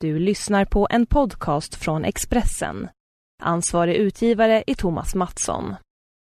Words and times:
Du 0.00 0.18
lyssnar 0.18 0.64
på 0.64 0.86
en 0.90 1.06
podcast 1.06 1.74
från 1.74 2.04
Expressen. 2.04 2.88
Ansvarig 3.42 3.96
utgivare 3.96 4.64
är 4.66 4.74
Thomas 4.74 5.14
Mattsson. 5.14 5.74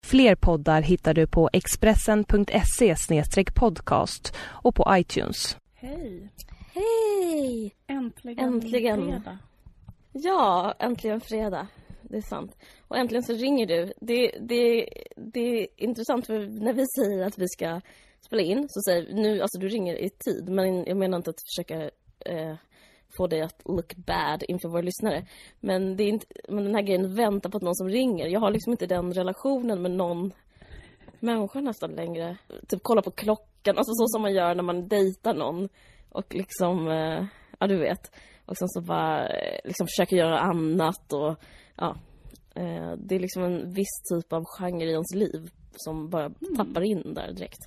Fler 0.07 0.35
poddar 0.35 0.83
hittar 0.83 1.15
du 1.15 1.27
på 1.27 1.51
expressen.se 1.53 2.95
podcast 3.55 4.37
och 4.41 4.75
på 4.75 4.85
iTunes. 4.91 5.57
Hej! 5.75 6.29
Hej! 6.75 7.75
Äntligen, 7.87 8.45
Äntligen. 8.45 9.01
fredag. 9.03 9.39
Ja, 10.13 10.75
äntligen 10.79 11.21
fredag. 11.21 11.67
Det 12.03 12.17
är 12.17 12.23
sant. 12.23 12.57
Och 12.89 12.97
äntligen 12.99 13.23
så 13.23 13.33
ringer 13.33 13.67
du. 13.67 13.93
Det, 14.01 14.31
det, 14.41 14.89
det 15.17 15.41
är 15.41 15.67
intressant 15.77 16.27
för 16.27 16.39
när 16.65 16.73
vi 16.73 16.87
säger 16.87 17.27
att 17.27 17.39
vi 17.39 17.49
ska 17.49 17.81
spela 18.21 18.43
in 18.43 18.67
så 18.69 18.81
säger 18.81 19.07
vi 19.07 19.15
nu, 19.15 19.41
alltså 19.41 19.59
du 19.59 19.69
ringer 19.69 19.95
i 19.95 20.11
tid. 20.11 20.49
Men 20.49 20.85
jag 20.85 20.97
menar 20.97 21.17
inte 21.17 21.31
att 21.31 21.43
försöka 21.55 21.91
eh, 22.27 22.57
få 23.17 23.27
dig 23.27 23.41
att 23.41 23.63
look 23.65 23.97
bad 23.97 24.43
inför 24.49 24.69
våra 24.69 24.83
lyssnare. 24.83 25.27
Men, 25.61 25.97
det 25.97 26.05
är 26.05 26.09
inte, 26.09 26.27
men 26.49 26.65
den 26.65 26.75
här 26.75 26.83
grejen, 26.83 27.15
vänta 27.15 27.51
på 27.51 27.57
att 27.57 27.63
någon 27.63 27.75
som 27.75 27.89
ringer. 27.89 28.27
Jag 28.27 28.41
har 28.41 28.51
liksom 28.51 28.73
inte 28.73 28.87
den 28.87 29.13
relationen 29.13 29.83
med 29.83 29.91
någon 29.91 30.33
människa 31.21 31.61
nästan 31.61 31.91
längre. 31.91 32.37
Typ 32.69 32.81
kolla 32.83 33.03
på 33.03 33.11
klockan, 33.11 33.79
alltså 33.79 33.93
så 33.93 34.07
som 34.07 34.23
man 34.23 34.35
gör 34.35 34.55
när 34.55 34.63
man 34.63 34.89
dejtar 34.89 35.35
någon. 35.35 35.69
Och 36.09 36.35
liksom, 36.35 36.89
eh, 36.89 37.25
ja 37.59 37.67
du 37.67 37.79
vet. 37.79 38.13
Och 38.47 38.57
sen 38.57 38.69
så 38.69 38.81
bara 38.81 39.29
eh, 39.29 39.61
liksom 39.65 39.87
försöka 39.87 40.17
göra 40.17 40.39
annat 40.41 41.13
och 41.13 41.37
ja. 41.77 41.97
Eh, 42.55 42.93
det 42.97 43.15
är 43.15 43.21
liksom 43.21 43.43
en 43.43 43.73
viss 43.73 44.03
typ 44.11 44.33
av 44.33 44.45
genre 44.45 44.85
i 44.85 44.93
ens 44.93 45.15
liv 45.15 45.51
som 45.77 46.11
bara 46.11 46.31
tappar 46.57 46.83
in 46.83 47.15
där 47.15 47.33
direkt. 47.33 47.61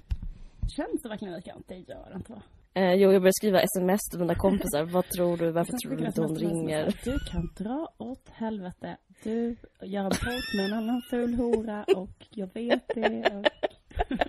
Känns 0.76 1.02
det 1.02 1.10
verkligen 1.10 1.36
likadant? 1.36 1.68
Det 1.68 1.76
gör 1.76 2.10
det 2.10 2.16
inte 2.16 2.32
va? 2.32 2.42
Eh, 2.78 2.94
jo, 2.94 3.12
jag 3.12 3.22
börjar 3.22 3.34
skriva 3.40 3.62
sms 3.62 4.10
till 4.10 4.20
mina 4.20 4.36
kompisar. 4.36 4.84
Vad 4.94 5.10
tror 5.10 5.38
du? 5.38 5.52
Varför 5.52 5.74
tror 5.74 5.96
du 5.96 6.06
inte 6.06 6.22
hon 6.22 6.36
ringer? 6.36 7.00
Du 7.04 7.20
kan 7.20 7.54
dra 7.58 7.94
åt 7.98 8.30
helvete. 8.34 8.98
Du 9.24 9.56
gör 9.82 10.04
en 10.04 10.10
podd 10.10 10.44
med 10.58 10.66
en 10.66 10.74
annan 10.74 11.02
ful 11.10 11.34
hora 11.34 11.84
och 11.84 12.28
jag 12.30 12.50
vet 12.54 12.88
det. 12.96 13.32
Och... 13.34 13.46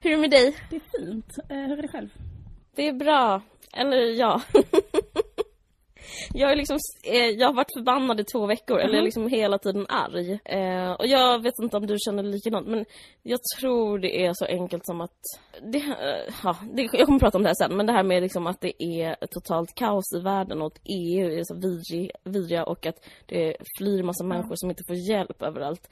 Hur 0.00 0.10
är 0.10 0.16
det 0.16 0.20
med 0.20 0.30
dig? 0.30 0.56
Det 0.70 0.76
är 0.76 0.98
fint. 0.98 1.38
Eh, 1.48 1.56
hur 1.56 1.78
är 1.78 1.82
det 1.82 1.88
själv? 1.88 2.08
Det 2.74 2.88
är 2.88 2.92
bra. 2.92 3.42
Eller 3.72 3.96
ja. 3.96 4.42
Jag 6.34 6.52
är 6.52 6.56
liksom, 6.56 6.78
eh, 7.04 7.26
jag 7.26 7.46
har 7.46 7.54
varit 7.54 7.72
förbannad 7.72 8.20
i 8.20 8.24
två 8.24 8.46
veckor, 8.46 8.78
eller 8.78 8.94
jag 8.94 9.00
är 9.00 9.04
liksom 9.04 9.28
hela 9.28 9.58
tiden 9.58 9.86
arg. 9.88 10.38
Eh, 10.44 10.90
och 10.92 11.06
jag 11.06 11.42
vet 11.42 11.54
inte 11.62 11.76
om 11.76 11.86
du 11.86 11.96
känner 11.98 12.22
likadant, 12.22 12.66
men 12.68 12.84
jag 13.22 13.40
tror 13.60 13.98
det 13.98 14.24
är 14.26 14.32
så 14.34 14.44
enkelt 14.44 14.86
som 14.86 15.00
att... 15.00 15.20
Det, 15.72 15.78
eh, 15.78 16.34
ja, 16.44 16.56
det, 16.72 16.88
jag 16.92 17.06
kommer 17.06 17.18
prata 17.18 17.38
om 17.38 17.42
det 17.42 17.48
här 17.48 17.68
sen, 17.68 17.76
men 17.76 17.86
det 17.86 17.92
här 17.92 18.02
med 18.02 18.22
liksom 18.22 18.46
att 18.46 18.60
det 18.60 18.82
är 18.84 19.16
totalt 19.26 19.74
kaos 19.74 20.12
i 20.16 20.20
världen 20.20 20.60
och 20.62 20.66
att 20.66 20.80
EU 20.84 21.38
är 21.38 21.42
så 21.44 21.54
vidrig, 21.54 22.10
vidriga 22.24 22.64
och 22.64 22.86
att 22.86 22.96
det 23.26 23.56
flyr 23.78 24.02
massa 24.02 24.24
människor 24.24 24.54
som 24.56 24.70
inte 24.70 24.82
får 24.86 24.96
hjälp 24.96 25.42
överallt. 25.42 25.88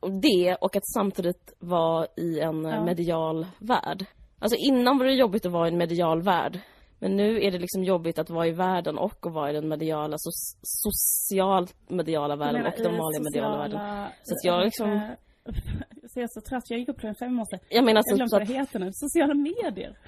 Och 0.00 0.10
det, 0.10 0.56
och 0.60 0.76
att 0.76 0.86
samtidigt 0.94 1.54
vara 1.58 2.06
i 2.16 2.40
en 2.40 2.64
Ja. 2.64 2.84
medial 2.84 3.46
värld. 3.58 4.04
Alltså 4.38 4.56
innan 4.58 4.98
var 4.98 5.04
det 5.06 5.14
jobbigt 5.14 5.46
att 5.46 5.52
vara 5.52 5.68
i 5.68 5.70
en 5.70 5.78
medial 5.78 6.22
värld. 6.22 6.60
Men 6.98 7.16
nu 7.16 7.42
är 7.44 7.50
det 7.50 7.58
liksom 7.58 7.84
jobbigt 7.84 8.18
att 8.18 8.30
vara 8.30 8.46
i 8.46 8.50
världen 8.52 8.98
och 8.98 9.26
att 9.26 9.32
vara 9.32 9.50
i 9.50 9.52
den 9.52 9.68
mediala, 9.68 10.16
so 10.18 10.30
social 10.62 11.66
mediala 11.88 12.36
världen 12.36 12.66
och 12.66 12.72
den 12.76 12.96
vanliga 12.98 13.22
mediala 13.22 13.56
världen. 13.58 14.08
Så 14.22 14.34
att 14.34 14.44
jag 14.44 14.64
liksom- 14.64 15.00
Så 16.08 16.20
jag 16.20 16.24
är 16.24 16.28
så 16.30 16.40
trött. 16.40 16.64
Jag 16.70 16.78
gick 16.78 16.88
upp 16.88 16.98
klockan 17.00 17.14
fem 17.14 17.28
i 17.28 17.32
morse. 17.32 17.58
Jag 17.68 17.84
menar 17.84 17.98
Jag 17.98 18.04
typ 18.04 18.16
glömde 18.16 18.30
så 18.30 18.36
vad 18.36 18.42
att 18.42 18.48
det 18.48 18.54
heter 18.54 18.78
nu. 18.78 18.90
Sociala 18.92 19.34
medier. 19.34 19.98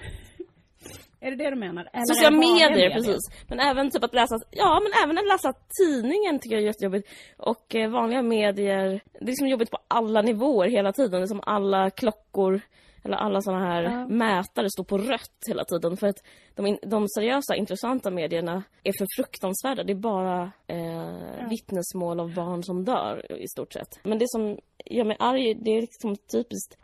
är 1.19 1.31
det 1.31 1.37
det 1.43 1.49
du 1.49 1.55
menar? 1.55 1.89
Eller 1.93 2.05
Sociala 2.05 2.37
vanliga 2.37 2.69
medier, 2.69 2.89
precis. 2.89 3.19
Men 3.47 3.59
även 3.59 3.91
typ 3.91 4.03
att 4.03 4.13
läsa, 4.13 4.35
ja 4.51 4.79
men 4.83 4.91
även 5.03 5.17
att 5.17 5.27
läsa 5.27 5.53
tidningen 5.79 6.39
tycker 6.39 6.55
jag 6.55 6.61
är 6.63 6.67
jättejobbigt. 6.67 7.09
Och 7.37 7.75
eh, 7.75 7.89
vanliga 7.89 8.21
medier, 8.21 9.01
det 9.13 9.19
är 9.21 9.25
liksom 9.25 9.47
jobbigt 9.47 9.71
på 9.71 9.77
alla 9.87 10.21
nivåer 10.21 10.67
hela 10.67 10.91
tiden. 10.91 11.21
Det 11.21 11.25
är 11.25 11.27
som 11.27 11.41
alla 11.43 11.89
klockor, 11.89 12.61
eller 13.03 13.17
alla 13.17 13.41
sådana 13.41 13.65
här 13.65 13.83
Ja. 13.83 14.07
mätare 14.07 14.69
står 14.69 14.83
på 14.83 14.97
rött 14.97 15.39
hela 15.47 15.65
tiden. 15.65 15.97
För 15.97 16.07
att 16.07 16.23
de, 16.55 16.65
in, 16.67 16.77
de 16.81 17.07
seriösa, 17.07 17.55
intressanta 17.55 18.11
medierna 18.11 18.63
är 18.83 18.93
för 18.97 19.07
fruktansvärda. 19.17 19.83
Det 19.83 19.93
är 19.93 19.95
bara 19.95 20.51
eh, 20.67 21.49
vittnesmål 21.49 22.19
av 22.19 22.33
barn 22.33 22.63
som 22.63 22.85
dör 22.85 23.31
i 23.41 23.47
stort 23.47 23.73
sett. 23.73 23.99
Men 24.03 24.19
det 24.19 24.25
som 24.29 24.57
gör 24.85 25.05
mig 25.05 25.17
arg, 25.19 25.53
det 25.53 25.71
är 25.71 25.81
liksom 25.81 26.15
typiskt, 26.15 26.77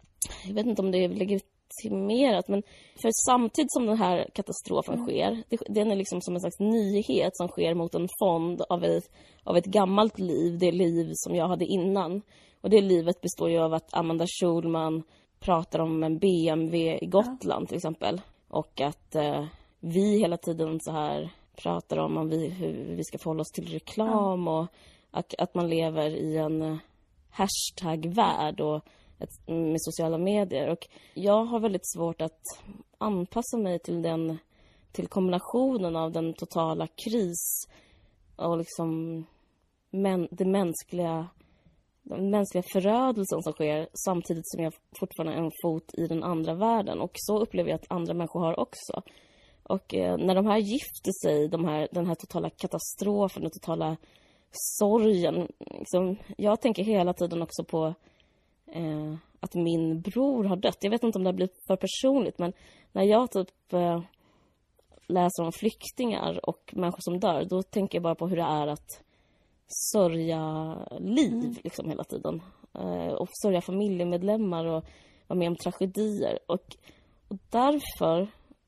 jag 0.47 0.53
vet 0.53 0.65
inte 0.65 0.81
om 0.81 0.91
det 0.91 1.03
är 1.03 1.09
legitimerat, 1.09 2.47
men 2.47 2.63
för 3.01 3.09
samtidigt 3.25 3.71
som 3.73 3.85
den 3.85 3.97
här 3.97 4.27
katastrofen 4.33 5.05
sker, 5.05 5.43
det, 5.49 5.57
den 5.69 5.91
är 5.91 5.95
liksom 5.95 6.21
som 6.21 6.33
en 6.35 6.41
slags 6.41 6.59
nyhet 6.59 7.37
som 7.37 7.47
sker 7.47 7.73
mot 7.73 7.95
en 7.95 8.07
fond 8.19 8.61
av 8.69 8.83
ett, 8.83 9.11
av 9.43 9.57
ett 9.57 9.65
gammalt 9.65 10.19
liv, 10.19 10.57
det 10.57 10.71
liv 10.71 11.09
som 11.13 11.35
jag 11.35 11.47
hade 11.47 11.65
innan. 11.65 12.21
Och 12.61 12.69
det 12.69 12.81
livet 12.81 13.21
består 13.21 13.49
ju 13.49 13.59
av 13.59 13.73
att 13.73 13.93
Amanda 13.93 14.25
Schulman 14.39 15.03
pratar 15.39 15.79
om 15.79 16.03
en 16.03 16.19
BMW 16.19 16.99
i 17.01 17.05
Gotland 17.05 17.67
till 17.67 17.77
exempel. 17.77 18.21
Och 18.47 18.81
att 18.81 19.15
eh, 19.15 19.45
vi 19.79 20.19
hela 20.19 20.37
tiden 20.37 20.79
så 20.81 20.91
här 20.91 21.29
pratar 21.55 21.97
om, 21.97 22.17
om 22.17 22.29
vi, 22.29 22.49
hur 22.49 22.95
vi 22.95 23.03
ska 23.03 23.17
förhålla 23.17 23.41
oss 23.41 23.51
till 23.51 23.67
reklam 23.67 24.47
och 24.47 24.67
att, 25.11 25.33
att 25.37 25.55
man 25.55 25.69
lever 25.69 26.09
i 26.09 26.37
en 26.37 26.61
eh, 26.61 26.77
hashtag-värld 27.29 28.61
och 28.61 28.85
ett, 29.19 29.47
med 29.47 29.77
sociala 29.79 30.17
medier. 30.17 30.69
Och 30.69 30.87
jag 31.13 31.45
har 31.45 31.59
väldigt 31.59 31.91
svårt 31.95 32.21
att 32.21 32.41
anpassa 32.97 33.57
mig 33.57 33.79
till 33.79 34.01
den 34.01 34.37
till 34.91 35.07
kombinationen 35.07 35.95
av 35.95 36.11
den 36.11 36.33
totala 36.33 36.87
kris 36.87 37.67
och 38.35 38.57
liksom 38.57 39.23
men, 39.89 40.27
det 40.31 40.45
mänskliga 40.45 41.27
den 42.09 42.29
mänskliga 42.29 42.63
förödelsen 42.73 43.41
som 43.41 43.53
sker 43.53 43.87
samtidigt 44.05 44.47
som 44.47 44.63
jag 44.63 44.73
fortfarande 44.99 45.33
har 45.33 45.45
en 45.45 45.51
fot 45.63 45.93
i 45.97 46.07
den 46.07 46.23
andra 46.23 46.53
världen. 46.53 47.01
Och 47.01 47.11
så 47.13 47.39
upplever 47.39 47.69
jag 47.69 47.75
att 47.75 47.91
andra 47.91 48.13
människor 48.13 48.39
har 48.39 48.59
också. 48.59 49.01
Och 49.63 49.93
eh, 49.93 50.17
när 50.17 50.35
de 50.35 50.45
här 50.45 50.57
gifter 50.57 51.11
sig, 51.23 51.47
de 51.47 51.65
här, 51.65 51.87
den 51.91 52.07
här 52.07 52.15
totala 52.15 52.49
katastrofen, 52.49 53.41
den 53.41 53.51
totala 53.51 53.97
sorgen. 54.51 55.47
Liksom, 55.59 56.17
jag 56.37 56.61
tänker 56.61 56.83
hela 56.83 57.13
tiden 57.13 57.41
också 57.41 57.63
på 57.63 57.93
eh, 58.71 59.15
att 59.39 59.55
min 59.55 60.01
bror 60.01 60.43
har 60.43 60.55
dött. 60.55 60.77
Jag 60.81 60.91
vet 60.91 61.03
inte 61.03 61.17
om 61.17 61.23
det 61.23 61.27
har 61.27 61.35
blivit 61.35 61.57
för 61.67 61.75
personligt, 61.75 62.39
men 62.39 62.53
när 62.91 63.03
jag 63.03 63.31
typ 63.31 63.73
eh, 63.73 64.01
läser 65.07 65.43
om 65.43 65.51
flyktingar 65.51 66.49
och 66.49 66.73
människor 66.73 67.01
som 67.01 67.19
dör, 67.19 67.45
då 67.45 67.63
tänker 67.63 67.95
jag 67.95 68.03
bara 68.03 68.15
på 68.15 68.27
hur 68.27 68.35
det 68.35 68.43
är 68.43 68.67
att 68.67 69.03
sörja 69.67 70.77
liv 70.99 71.59
liksom 71.63 71.89
hela 71.89 72.03
tiden. 72.03 72.41
Eh, 72.73 73.13
och 73.13 73.29
sörja 73.41 73.61
familjemedlemmar 73.61 74.65
och 74.65 74.85
vara 75.27 75.39
med 75.39 75.47
om 75.47 75.55
tragedier. 75.55 76.39
Och, 76.47 76.75
och 77.27 77.37
därför, 77.49 78.27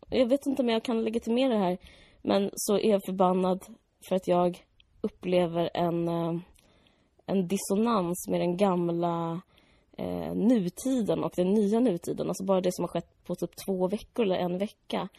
jag 0.10 0.28
vet 0.28 0.46
inte 0.46 0.62
om 0.62 0.70
jag 0.70 0.84
kan 0.84 1.04
legitimera 1.04 1.54
det 1.54 1.60
här, 1.60 1.78
men 2.22 2.50
så 2.54 2.78
är 2.78 2.90
jag 2.90 3.06
förbannad 3.06 3.66
för 4.08 4.16
att 4.16 4.28
jag 4.28 4.66
upplever 5.02 5.70
en, 5.74 6.08
eh, 6.08 6.40
en 7.26 7.48
dissonans 7.48 8.28
med 8.30 8.42
den 8.42 8.58
gamla 8.58 9.42
eh, 9.98 10.36
nutiden 10.36 11.24
och 11.24 11.34
den 11.36 11.54
nya 11.54 11.80
nutiden. 11.80 12.28
Alltså 12.28 12.44
bara 12.44 12.62
det 12.62 12.74
som 12.74 12.84
har 12.84 12.90
skett 12.90 13.24
på 13.26 13.36
typ 13.36 13.52
två 13.66 13.88
veckor 13.88 14.26
eller 14.26 14.36
en 14.36 14.58
vecka. 14.58 15.10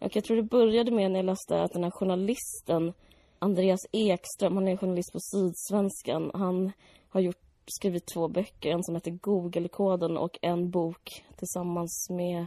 Och 0.00 0.16
jag 0.16 0.24
tror 0.24 0.36
det 0.36 0.42
började 0.42 0.90
med 0.90 1.10
när 1.10 1.18
jag 1.18 1.26
läste 1.26 1.62
att 1.62 1.72
den 1.72 1.84
här 1.84 1.90
journalisten 1.90 2.92
Andreas 3.38 3.80
Ekström, 3.92 4.56
han 4.56 4.68
är 4.68 4.76
journalist 4.76 5.12
på 5.12 5.18
Sydsvenskan. 5.20 6.30
Han 6.34 6.72
har 7.08 7.20
gjort, 7.20 7.40
skrivit 7.66 8.06
två 8.14 8.28
böcker, 8.28 8.70
en 8.70 8.84
som 8.84 8.94
heter 8.94 9.10
Google-koden 9.10 10.16
och 10.16 10.38
en 10.42 10.70
bok 10.70 11.24
tillsammans 11.36 12.06
med 12.10 12.46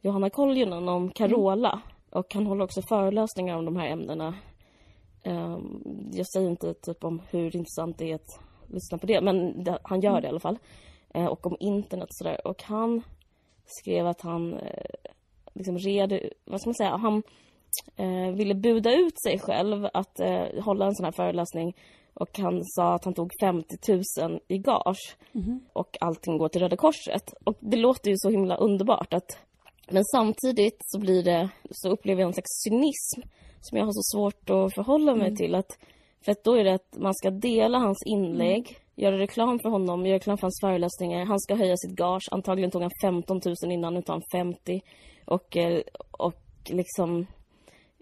Johanna 0.00 0.30
Koljonen 0.30 0.88
om 0.88 1.10
Carola. 1.10 1.80
Och 2.10 2.34
han 2.34 2.46
håller 2.46 2.64
också 2.64 2.82
föreläsningar 2.88 3.56
om 3.56 3.64
de 3.64 3.76
här 3.76 3.86
ämnena. 3.86 4.34
Ehm, 5.22 5.82
jag 6.12 6.26
säger 6.26 6.50
inte 6.50 6.74
typ 6.74 7.04
om 7.04 7.22
hur 7.30 7.56
intressant 7.56 7.98
det 7.98 8.10
är 8.10 8.14
att 8.14 8.40
lyssna 8.66 8.98
på 8.98 9.06
det, 9.06 9.20
men 9.20 9.64
det, 9.64 9.78
han 9.82 10.00
gör 10.00 10.20
det 10.20 10.26
i 10.26 10.30
alla 10.30 10.40
fall. 10.40 10.58
Eh, 11.14 11.26
och 11.26 11.46
om 11.46 11.56
internet 11.60 12.08
och 12.08 12.14
sådär. 12.14 12.46
Och 12.46 12.62
han 12.62 13.02
skrev 13.64 14.06
att 14.06 14.20
han 14.20 14.54
eh, 14.54 15.10
liksom 15.54 15.78
red, 15.78 16.30
vad 16.44 16.60
ska 16.60 16.68
man 16.68 16.74
säga, 16.74 16.96
han 16.96 17.22
eh, 17.96 18.34
ville 18.34 18.54
buda 18.54 18.94
ut 18.94 19.22
sig 19.22 19.38
själv 19.38 19.88
att 19.94 20.20
eh, 20.20 20.62
hålla 20.64 20.86
en 20.86 20.94
sån 20.94 21.04
här 21.04 21.12
föreläsning 21.12 21.76
och 22.14 22.38
han 22.38 22.60
sa 22.64 22.94
att 22.94 23.04
han 23.04 23.14
tog 23.14 23.30
50 23.40 23.76
000 24.20 24.40
i 24.48 24.58
gage 24.58 25.16
och 25.72 25.96
allting 26.00 26.38
går 26.38 26.48
till 26.48 26.60
Röda 26.60 26.76
Korset. 26.76 27.34
Och 27.44 27.56
det 27.60 27.76
låter 27.76 28.10
ju 28.10 28.16
så 28.16 28.30
himla 28.30 28.56
underbart 28.56 29.14
att 29.14 29.38
men 29.90 30.04
samtidigt 30.04 30.76
så 30.80 31.00
blir 31.00 31.22
det, 31.22 31.48
så 31.70 31.88
upplever 31.90 32.20
jag 32.20 32.28
en 32.28 32.32
slags 32.32 32.62
cynism 32.64 33.20
som 33.60 33.78
jag 33.78 33.84
har 33.84 33.92
så 33.92 34.16
svårt 34.16 34.50
att 34.50 34.74
förhålla 34.74 35.14
mig 35.14 35.36
till. 35.36 35.54
Att, 35.54 35.78
för 36.24 36.32
att 36.32 36.44
då 36.44 36.54
är 36.54 36.64
det 36.64 36.74
att 36.74 36.96
man 36.98 37.14
ska 37.14 37.30
dela 37.30 37.78
hans 37.78 38.02
inlägg 38.06 38.78
göra 38.94 39.18
reklam 39.18 39.58
för 39.58 39.68
honom, 39.68 40.06
göra 40.06 40.16
reklam 40.16 40.38
för 40.38 40.42
hans 40.42 40.60
föreläsningar. 40.62 41.24
Han 41.24 41.40
ska 41.40 41.54
höja 41.54 41.76
sitt 41.76 41.96
gage. 41.96 42.28
Antagligen 42.30 42.70
tog 42.70 42.82
han 42.82 42.90
15 43.02 43.40
000 43.44 43.72
innan, 43.72 43.94
nu 43.94 44.02
tar 44.02 44.12
han 44.14 44.22
50. 44.32 44.80
Och, 45.24 45.56
eh, 45.56 45.82
och 46.10 46.40
liksom... 46.68 47.26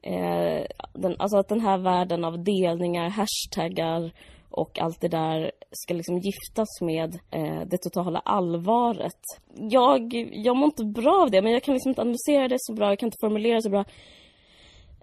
Eh, 0.07 0.67
den, 0.93 1.17
alltså 1.19 1.39
att 1.39 1.49
den 1.49 1.61
här 1.61 1.79
världen 1.79 2.25
av 2.25 2.45
delningar, 2.45 3.09
hashtaggar 3.09 4.13
och 4.51 4.79
allt 4.79 5.01
det 5.01 5.09
där 5.09 5.51
ska 5.71 5.95
liksom 5.95 6.19
giftas 6.19 6.81
med 6.81 7.19
eh, 7.31 7.61
det 7.67 7.79
totala 7.79 8.19
allvaret. 8.19 9.21
Jag, 9.55 10.13
jag 10.33 10.57
mår 10.57 10.65
inte 10.65 10.85
bra 10.85 11.23
av 11.23 11.31
det, 11.31 11.43
men 11.43 11.53
jag 11.53 11.63
kan 11.63 11.75
liksom 11.75 11.89
inte 11.89 12.01
analysera 12.01 12.49
det 12.49 12.57
så 12.59 12.75
bra, 12.75 12.89
jag 12.89 12.99
kan 12.99 13.07
inte 13.07 13.19
formulera 13.21 13.55
det 13.55 13.63
så 13.63 13.71
bra. 13.71 13.85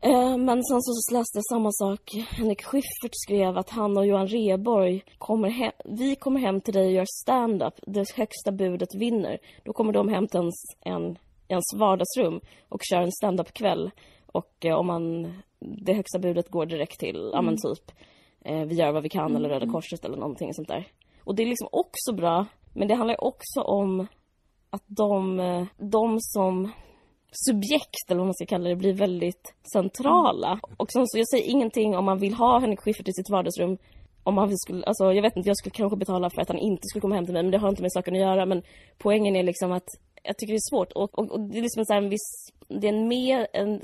Eh, 0.01 0.37
men 0.37 0.63
sen 0.63 0.81
så 0.81 1.13
läste 1.13 1.37
jag 1.37 1.45
samma 1.45 1.71
sak. 1.71 2.01
Henrik 2.29 2.63
Schyffert 2.63 3.13
skrev 3.13 3.57
att 3.57 3.69
han 3.69 3.97
och 3.97 4.05
Johan 4.05 4.27
Reborg 4.27 5.03
kommer 5.17 5.49
hem, 5.49 5.71
vi 5.85 6.15
kommer 6.15 6.39
hem 6.39 6.61
till 6.61 6.73
dig 6.73 6.85
och 6.85 6.91
gör 6.91 7.05
stand-up. 7.23 7.73
Det 7.87 8.11
högsta 8.15 8.51
budet 8.51 8.95
vinner. 8.95 9.37
Då 9.63 9.73
kommer 9.73 9.93
de 9.93 10.09
hem 10.09 10.27
till 10.27 10.39
ens, 10.39 10.55
en, 10.85 11.17
ens 11.47 11.73
vardagsrum 11.75 12.41
och 12.69 12.81
kör 12.83 13.01
en 13.01 13.11
stand-up-kväll. 13.11 13.91
Och 14.31 14.65
eh, 14.65 14.75
om 14.75 14.87
man, 14.87 15.33
det 15.59 15.93
högsta 15.93 16.19
budet 16.19 16.49
går 16.49 16.65
direkt 16.65 16.99
till, 16.99 17.15
mm. 17.15 17.31
ja 17.33 17.41
men 17.41 17.53
mm. 17.53 17.57
typ, 17.57 17.91
eh, 18.45 18.61
vi 18.61 18.75
gör 18.75 18.91
vad 18.91 19.03
vi 19.03 19.09
kan 19.09 19.25
mm. 19.25 19.35
eller 19.35 19.49
Röda 19.49 19.63
mm. 19.63 19.73
Korset 19.73 20.05
eller 20.05 20.17
någonting 20.17 20.53
sånt 20.53 20.67
där. 20.67 20.87
Och 21.23 21.35
det 21.35 21.43
är 21.43 21.47
liksom 21.47 21.67
också 21.71 22.13
bra, 22.13 22.45
men 22.73 22.87
det 22.87 22.95
handlar 22.95 23.23
också 23.23 23.61
om 23.61 24.07
att 24.69 24.83
de, 24.87 25.39
eh, 25.39 25.65
de 25.77 26.17
som 26.19 26.71
subjekt, 27.31 28.05
eller 28.09 28.19
vad 28.19 28.27
man 28.27 28.33
ska 28.33 28.45
kalla 28.45 28.69
det, 28.69 28.75
blir 28.75 28.93
väldigt 28.93 29.53
centrala. 29.73 30.47
Mm. 30.47 30.75
Och 30.77 30.91
sen 30.91 31.07
så, 31.07 31.17
jag 31.17 31.29
säger 31.29 31.49
ingenting 31.49 31.97
om 31.97 32.05
man 32.05 32.19
vill 32.19 32.33
ha 32.33 32.59
Henrik 32.59 32.81
Schyffert 32.81 33.07
i 33.07 33.13
sitt 33.13 33.29
vardagsrum. 33.29 33.77
Om 34.23 34.35
man 34.35 34.57
skulle, 34.57 34.85
alltså 34.85 35.13
jag 35.13 35.21
vet 35.21 35.37
inte, 35.37 35.49
jag 35.49 35.57
skulle 35.57 35.73
kanske 35.73 35.97
betala 35.97 36.29
för 36.29 36.41
att 36.41 36.47
han 36.47 36.57
inte 36.57 36.81
skulle 36.87 37.01
komma 37.01 37.15
hem 37.15 37.25
till 37.25 37.33
mig, 37.33 37.43
men 37.43 37.51
det 37.51 37.57
har 37.57 37.69
inte 37.69 37.81
med 37.81 37.91
saken 37.91 38.13
att 38.13 38.19
göra. 38.19 38.45
Men 38.45 38.63
poängen 38.97 39.35
är 39.35 39.43
liksom 39.43 39.71
att 39.71 39.87
jag 40.23 40.37
tycker 40.37 40.53
det 40.53 40.57
är 40.57 40.71
svårt 40.71 40.91
och, 40.91 41.19
och, 41.19 41.31
och 41.31 41.39
det 41.39 41.57
är 41.57 41.61
liksom 41.61 41.85
så 41.85 41.93
en 41.93 42.09
viss, 42.09 42.51
det 42.67 42.87
är 42.87 42.93
en 42.93 43.07
mer 43.07 43.47
en 43.53 43.81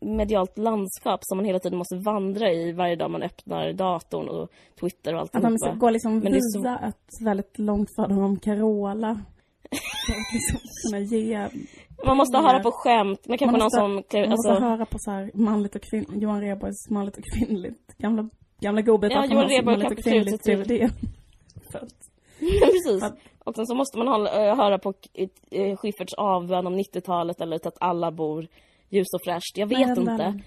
medialt 0.00 0.58
landskap 0.58 1.20
som 1.22 1.38
man 1.38 1.44
hela 1.44 1.58
tiden 1.58 1.78
måste 1.78 1.96
vandra 1.96 2.52
i 2.52 2.72
varje 2.72 2.96
dag 2.96 3.10
man 3.10 3.22
öppnar 3.22 3.72
datorn 3.72 4.28
och 4.28 4.50
Twitter 4.80 5.14
och 5.14 5.20
allt. 5.20 5.36
Att 5.36 5.42
man 5.42 5.58
ska 5.58 5.72
gå 5.72 5.90
liksom 5.90 6.20
via 6.20 6.40
så... 6.40 6.68
ett 6.68 7.24
väldigt 7.24 7.58
långt 7.58 7.88
för 7.96 8.22
om 8.22 8.38
Carola. 8.38 9.20
liksom 10.32 11.04
ge 11.04 11.48
man 12.06 12.16
måste 12.16 12.38
höra 12.38 12.60
på 12.60 12.70
skämt, 12.72 13.20
men 13.24 13.38
kanske 13.38 13.58
måste, 13.58 13.80
någon 13.80 14.02
som... 14.02 14.20
Man 14.20 14.30
måste 14.30 14.50
alltså... 14.50 14.64
höra 14.64 14.86
på 14.86 14.98
så 14.98 15.10
här 15.10 15.30
manligt 15.34 15.74
och 15.76 15.82
kvinnligt, 15.82 16.22
Johan 16.22 16.40
Rheborgs 16.40 16.90
manligt 16.90 17.16
och 17.16 17.24
kvinnligt. 17.24 17.96
Gamla, 17.98 18.28
gamla 18.60 18.82
godbitar 18.82 19.16
ja, 19.16 19.24
Johan 19.24 19.48
Rheborg 19.48 19.76
manligt 19.76 19.98
och 19.98 20.04
kvinnligt 20.04 20.44
DVD. 20.44 20.90
Precis. 22.40 23.02
Att... 23.02 23.18
Och 23.38 23.56
sen 23.56 23.66
så 23.66 23.74
måste 23.74 23.98
man 23.98 24.08
hålla, 24.08 24.46
eh, 24.46 24.56
höra 24.56 24.78
på 24.78 24.94
uh, 25.54 25.76
Schyfferts 25.76 26.14
avbön 26.14 26.66
om 26.66 26.78
90-talet 26.78 27.40
eller 27.40 27.56
att 27.56 27.76
alla 27.80 28.10
bor 28.10 28.48
ljust 28.88 29.14
och 29.14 29.24
fräscht. 29.24 29.56
Jag 29.56 29.66
vet 29.66 29.88
men, 29.88 29.98
inte. 29.98 30.16
Men... 30.16 30.42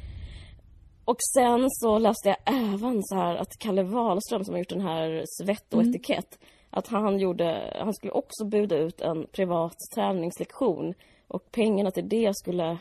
Och 1.06 1.18
sen 1.36 1.68
så 1.69 1.98
läste 1.98 2.30
jag 2.30 2.38
även 2.45 3.04
så 3.04 3.16
här 3.16 3.36
att 3.36 3.60
Kalle 3.60 3.84
Wahlström 3.84 4.44
som 4.44 4.54
har 4.54 4.60
gjort 4.60 4.69
den 4.69 4.81
här 4.81 5.24
Svett 5.25 5.74
och 5.74 5.81
mm. 5.81 5.90
etikett 5.90 6.40
att 6.69 6.88
han 6.88 7.19
gjorde, 7.19 7.74
han 7.80 7.94
skulle 7.94 8.12
också 8.12 8.46
buda 8.46 8.78
ut 8.78 9.01
en 9.01 9.28
privat 9.28 9.75
träningslektion 9.96 10.94
och 11.28 11.51
pengarna 11.51 11.92
till 11.92 12.10
det 12.10 12.36
skulle 12.36 12.78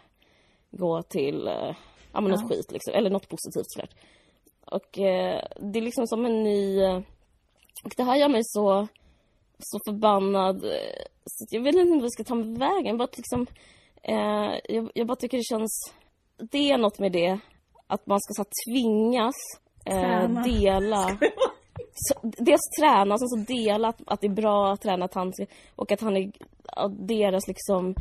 gå 0.70 1.02
till 1.02 1.48
eh, 1.48 1.74
ja, 2.12 2.20
men 2.20 2.30
något 2.30 2.48
skit 2.48 2.72
liksom, 2.72 2.94
eller 2.94 3.10
något 3.10 3.28
positivt 3.28 3.66
såklart. 3.66 3.94
Och 4.64 4.98
eh, 4.98 5.44
det 5.60 5.78
är 5.78 5.82
liksom 5.82 6.06
som 6.06 6.24
en 6.26 6.42
ny... 6.42 6.82
Eh, 6.82 7.00
och 7.84 7.92
det 7.96 8.02
här 8.02 8.16
gör 8.16 8.28
mig 8.28 8.40
så, 8.44 8.88
så 9.64 9.78
förbannad. 9.88 10.64
Eh, 10.64 11.04
så 11.26 11.46
jag 11.50 11.62
vet 11.62 11.74
inte 11.74 11.94
vad 11.94 12.04
jag 12.04 12.12
ska 12.12 12.24
ta 12.24 12.34
mig 12.34 12.58
vägen. 12.58 12.98
Bara 12.98 13.08
liksom, 13.16 13.46
eh, 14.02 14.74
jag, 14.74 14.90
jag, 14.94 15.06
bara 15.06 15.16
tycker 15.16 15.36
det 15.36 15.44
känns... 15.44 15.94
Det 16.36 16.70
är 16.70 16.78
något 16.78 16.98
med 16.98 17.12
det. 17.12 17.38
Att 17.86 18.06
man 18.06 18.20
ska 18.20 18.42
så 18.42 18.50
tvingas 18.66 19.34
eh, 19.84 20.44
dela... 20.44 21.18
Så, 21.94 22.14
dels 22.22 22.60
träna, 22.80 23.14
och 23.14 23.20
sen 23.20 23.28
så 23.28 23.52
dela 23.52 23.88
att, 23.88 24.02
att 24.06 24.20
det 24.20 24.26
är 24.26 24.30
bra 24.30 24.72
att 24.72 24.80
träna 24.80 25.04
att 25.04 25.14
han, 25.14 25.32
och 25.76 25.92
att 25.92 26.00
han 26.00 26.16
är 26.16 26.32
deras 26.88 27.48
liksom 27.48 27.94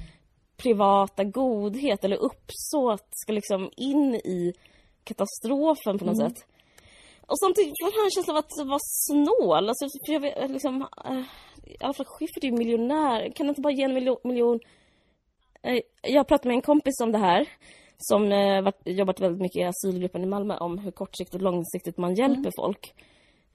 privata 0.57 1.23
godhet 1.23 2.03
eller 2.03 2.15
uppsåt 2.17 3.07
ska 3.11 3.33
liksom 3.33 3.69
in 3.77 4.15
i 4.15 4.53
katastrofen 5.03 5.99
på 5.99 6.05
något 6.05 6.19
mm. 6.19 6.29
sätt. 6.29 6.45
Och 7.31 7.39
samtidigt 7.39 7.73
får 7.81 7.91
jag 7.95 8.05
en 8.05 8.11
känsla 8.11 8.33
av 8.33 8.37
att 8.37 8.67
vara 8.67 8.85
snål. 9.07 9.69
Alltså, 9.69 9.85
för 10.05 10.13
jag 10.13 10.19
vet, 10.19 10.51
liksom, 10.51 10.87
äh, 11.81 11.93
fall 11.93 12.05
Schyffert 12.05 12.43
är 12.43 12.47
ju 12.47 12.57
miljonär. 12.57 13.31
Kan 13.35 13.49
inte 13.49 13.61
bara 13.61 13.73
ge 13.73 13.83
en 13.83 13.93
miljon? 13.93 14.17
miljon? 14.23 14.59
Äh, 15.61 15.79
jag 16.01 16.27
pratade 16.27 16.47
med 16.49 16.55
en 16.55 16.61
kompis 16.61 16.99
om 17.03 17.11
det 17.11 17.17
här 17.17 17.47
som 17.97 18.31
äh, 18.31 18.61
varit, 18.61 18.81
jobbat 18.85 19.21
väldigt 19.21 19.41
mycket 19.41 19.61
i 19.61 19.63
asylgruppen 19.63 20.23
i 20.23 20.27
Malmö 20.27 20.57
om 20.57 20.77
hur 20.77 20.91
kortsiktigt 20.91 21.35
och 21.35 21.41
långsiktigt 21.41 21.97
man 21.97 22.15
hjälper 22.15 22.39
mm. 22.39 22.51
folk. 22.55 22.93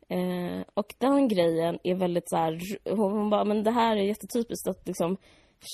Eh, 0.09 0.65
och 0.75 0.95
den 0.99 1.29
grejen 1.29 1.79
är 1.83 1.95
väldigt 1.95 2.29
så 2.29 2.37
här, 2.37 2.59
hon, 2.85 3.13
hon 3.13 3.31
bara, 3.31 3.45
men 3.45 3.63
det 3.63 3.71
här 3.71 3.97
är 3.97 4.03
jättetypiskt 4.03 4.69
att 4.69 4.87
liksom 4.87 5.17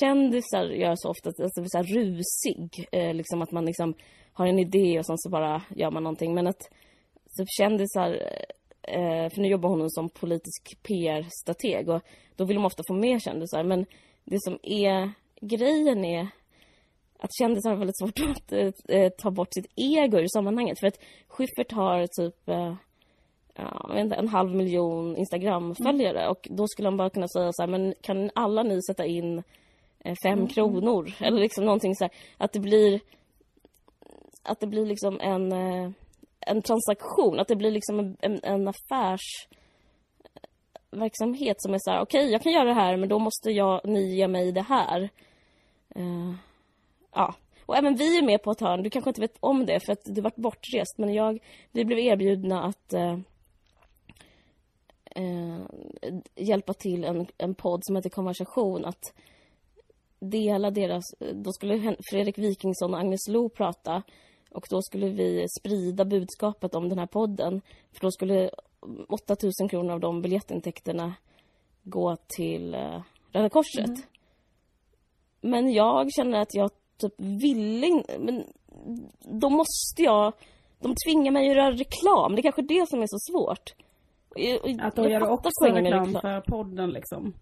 kändisar 0.01 0.65
gör 0.65 0.95
så 0.97 1.11
ofta, 1.11 1.29
alltså 1.29 1.65
så 1.65 1.79
här 1.79 1.85
rusig. 1.85 2.89
Eh, 2.93 3.15
liksom 3.15 3.43
att 3.43 3.53
man 3.53 3.65
liksom 3.65 3.95
har 4.33 4.47
en 4.47 4.59
idé 4.59 4.99
och 4.99 5.07
sen 5.07 5.19
så 5.19 5.31
bara 5.31 5.63
gör 5.77 5.91
man 5.91 6.03
någonting. 6.03 6.35
Men 6.35 6.47
att 6.47 6.71
typ 7.37 7.49
kändisar, 7.59 8.11
eh, 8.83 9.29
för 9.31 9.41
nu 9.41 9.49
jobbar 9.49 9.69
hon 9.69 9.91
som 9.91 10.09
politisk 10.09 10.83
PR-strateg 10.83 11.89
och 11.89 12.03
då 12.37 12.45
vill 12.45 12.57
de 12.57 12.65
ofta 12.65 12.83
få 12.89 12.95
med 12.95 13.23
kändisar. 13.23 13.65
Men 13.65 13.87
det 14.25 14.41
som 14.41 14.59
är 14.63 15.13
grejen 15.41 16.05
är 16.05 16.29
att 17.19 17.31
kändisar 17.39 17.71
har 17.71 17.77
väldigt 17.77 17.99
svårt 17.99 18.21
att 18.37 18.53
eh, 18.89 19.09
ta 19.09 19.31
bort 19.31 19.55
sitt 19.55 19.67
ego 19.77 20.19
ur 20.19 20.29
sammanhanget. 20.29 20.81
För 20.81 20.87
att 20.87 20.99
Schyffert 21.29 21.73
har 21.73 22.07
typ 22.07 22.49
eh, 22.49 22.75
ja, 23.55 24.01
inte, 24.01 24.17
en 24.17 24.29
halv 24.29 24.55
miljon 24.55 25.17
Instagram-följare 25.17 26.21
mm. 26.21 26.31
och 26.31 26.49
då 26.51 26.69
skulle 26.69 26.87
de 26.87 26.97
bara 26.97 27.11
kunna 27.11 27.29
säga 27.29 27.53
så 27.53 27.63
här, 27.63 27.69
men 27.69 27.95
kan 28.01 28.31
alla 28.35 28.63
ni 28.63 28.83
sätta 28.83 29.07
in 29.07 29.43
fem 30.23 30.39
mm. 30.39 30.49
kronor. 30.49 31.13
Eller 31.21 31.41
liksom 31.41 31.65
någonting 31.65 31.97
så 31.97 32.05
här, 32.05 32.13
att 32.37 32.53
det 32.53 32.61
blir 32.61 33.01
att 34.43 34.61
det 34.61 34.67
blir 34.67 34.87
liksom 34.87 35.21
en, 35.21 35.53
en 36.47 36.63
transaktion, 36.63 37.41
att 37.41 37.49
det 37.49 37.57
blir 37.57 37.71
liksom 37.71 37.99
en, 37.99 38.17
en, 38.21 38.41
en 38.43 38.69
affärsverksamhet 38.69 41.63
som 41.63 41.75
är 41.75 41.79
så 41.79 41.91
här, 41.91 42.01
okej, 42.01 42.21
okay, 42.21 42.33
jag 42.33 42.43
kan 42.43 42.53
göra 42.53 42.65
det 42.65 42.75
här, 42.75 42.97
men 42.97 43.09
då 43.09 43.19
måste 43.19 43.51
jag, 43.51 43.81
ni 43.85 44.15
ge 44.15 44.29
mig 44.29 44.53
det 44.53 44.63
här. 44.63 45.09
Uh, 45.97 46.35
ja, 47.13 47.35
och 47.67 47.77
även 47.77 47.95
vi 47.95 48.19
är 48.19 48.23
med 48.23 48.43
på 48.43 48.51
ett 48.51 48.61
hörn. 48.61 48.83
Du 48.83 48.91
kanske 48.91 49.11
inte 49.11 49.21
vet 49.21 49.37
om 49.41 49.67
det 49.67 49.81
för 49.81 49.93
att 49.93 50.03
du 50.05 50.21
varit 50.21 50.37
bortrest, 50.37 50.99
men 50.99 51.15
jag, 51.15 51.39
vi 51.71 51.85
blev 51.85 51.99
erbjudna 51.99 52.63
att 52.63 52.95
uh, 52.95 53.19
uh, 55.19 55.61
hjälpa 56.35 56.75
till 56.75 57.05
en, 57.05 57.27
en 57.39 57.55
podd 57.55 57.85
som 57.85 57.97
heter 57.97 58.11
Konversation 58.11 58.85
att 58.85 59.13
dela 60.23 60.71
deras... 60.71 61.05
Då 61.33 61.53
skulle 61.53 61.97
Fredrik 62.11 62.39
Wikingsson 62.39 62.95
och 62.95 63.01
Agnes 63.01 63.29
Lo 63.29 63.49
prata 63.49 64.03
och 64.55 64.67
då 64.71 64.83
skulle 64.83 65.09
vi 65.09 65.47
sprida 65.59 66.05
budskapet 66.05 66.75
om 66.75 66.89
den 66.89 66.99
här 66.99 67.07
podden. 67.07 67.61
För 67.93 68.01
då 68.01 68.11
skulle 68.11 68.51
8000 69.09 69.69
kronor 69.69 69.93
av 69.93 70.01
de 70.01 70.23
biljettintäkterna 70.23 71.15
gå 71.83 72.17
till 72.37 72.75
uh, 72.75 73.03
Röda 73.33 73.49
Korset. 73.49 73.89
Mm. 73.89 74.03
Men 75.41 75.73
jag 75.73 76.13
känner 76.13 76.41
att 76.41 76.55
jag 76.55 76.71
typ 76.97 77.15
vill 77.17 77.85
inte... 77.85 78.19
Men 78.19 78.45
då 79.21 79.51
måste 79.51 80.03
jag... 80.03 80.33
De 80.81 80.95
tvingar 81.07 81.33
mig 81.33 81.51
att 81.51 81.57
göra 81.57 81.71
reklam. 81.71 82.35
Det 82.35 82.41
är 82.41 82.43
kanske 82.43 82.63
det 82.63 82.89
som 82.89 83.03
är 83.03 83.07
så 83.07 83.19
svårt. 83.33 83.75
att 84.81 84.97
då 84.97 85.09
gör 85.09 85.29
också 85.29 85.65
reklam, 85.65 85.85
reklam 85.85 86.13
för 86.13 86.41
podden 86.41 86.91
liksom? 86.91 87.35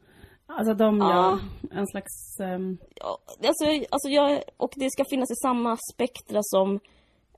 Alltså 0.46 0.74
de 0.74 0.98
gör 0.98 1.06
ja. 1.06 1.38
en 1.70 1.86
slags... 1.86 2.40
Um... 2.40 2.78
Ja, 2.94 3.18
alltså, 3.48 3.64
alltså 3.90 4.08
jag, 4.08 4.42
och 4.56 4.72
det 4.76 4.90
ska 4.90 5.04
finnas 5.10 5.30
i 5.30 5.34
samma 5.34 5.76
spektra 5.92 6.40
som 6.42 6.80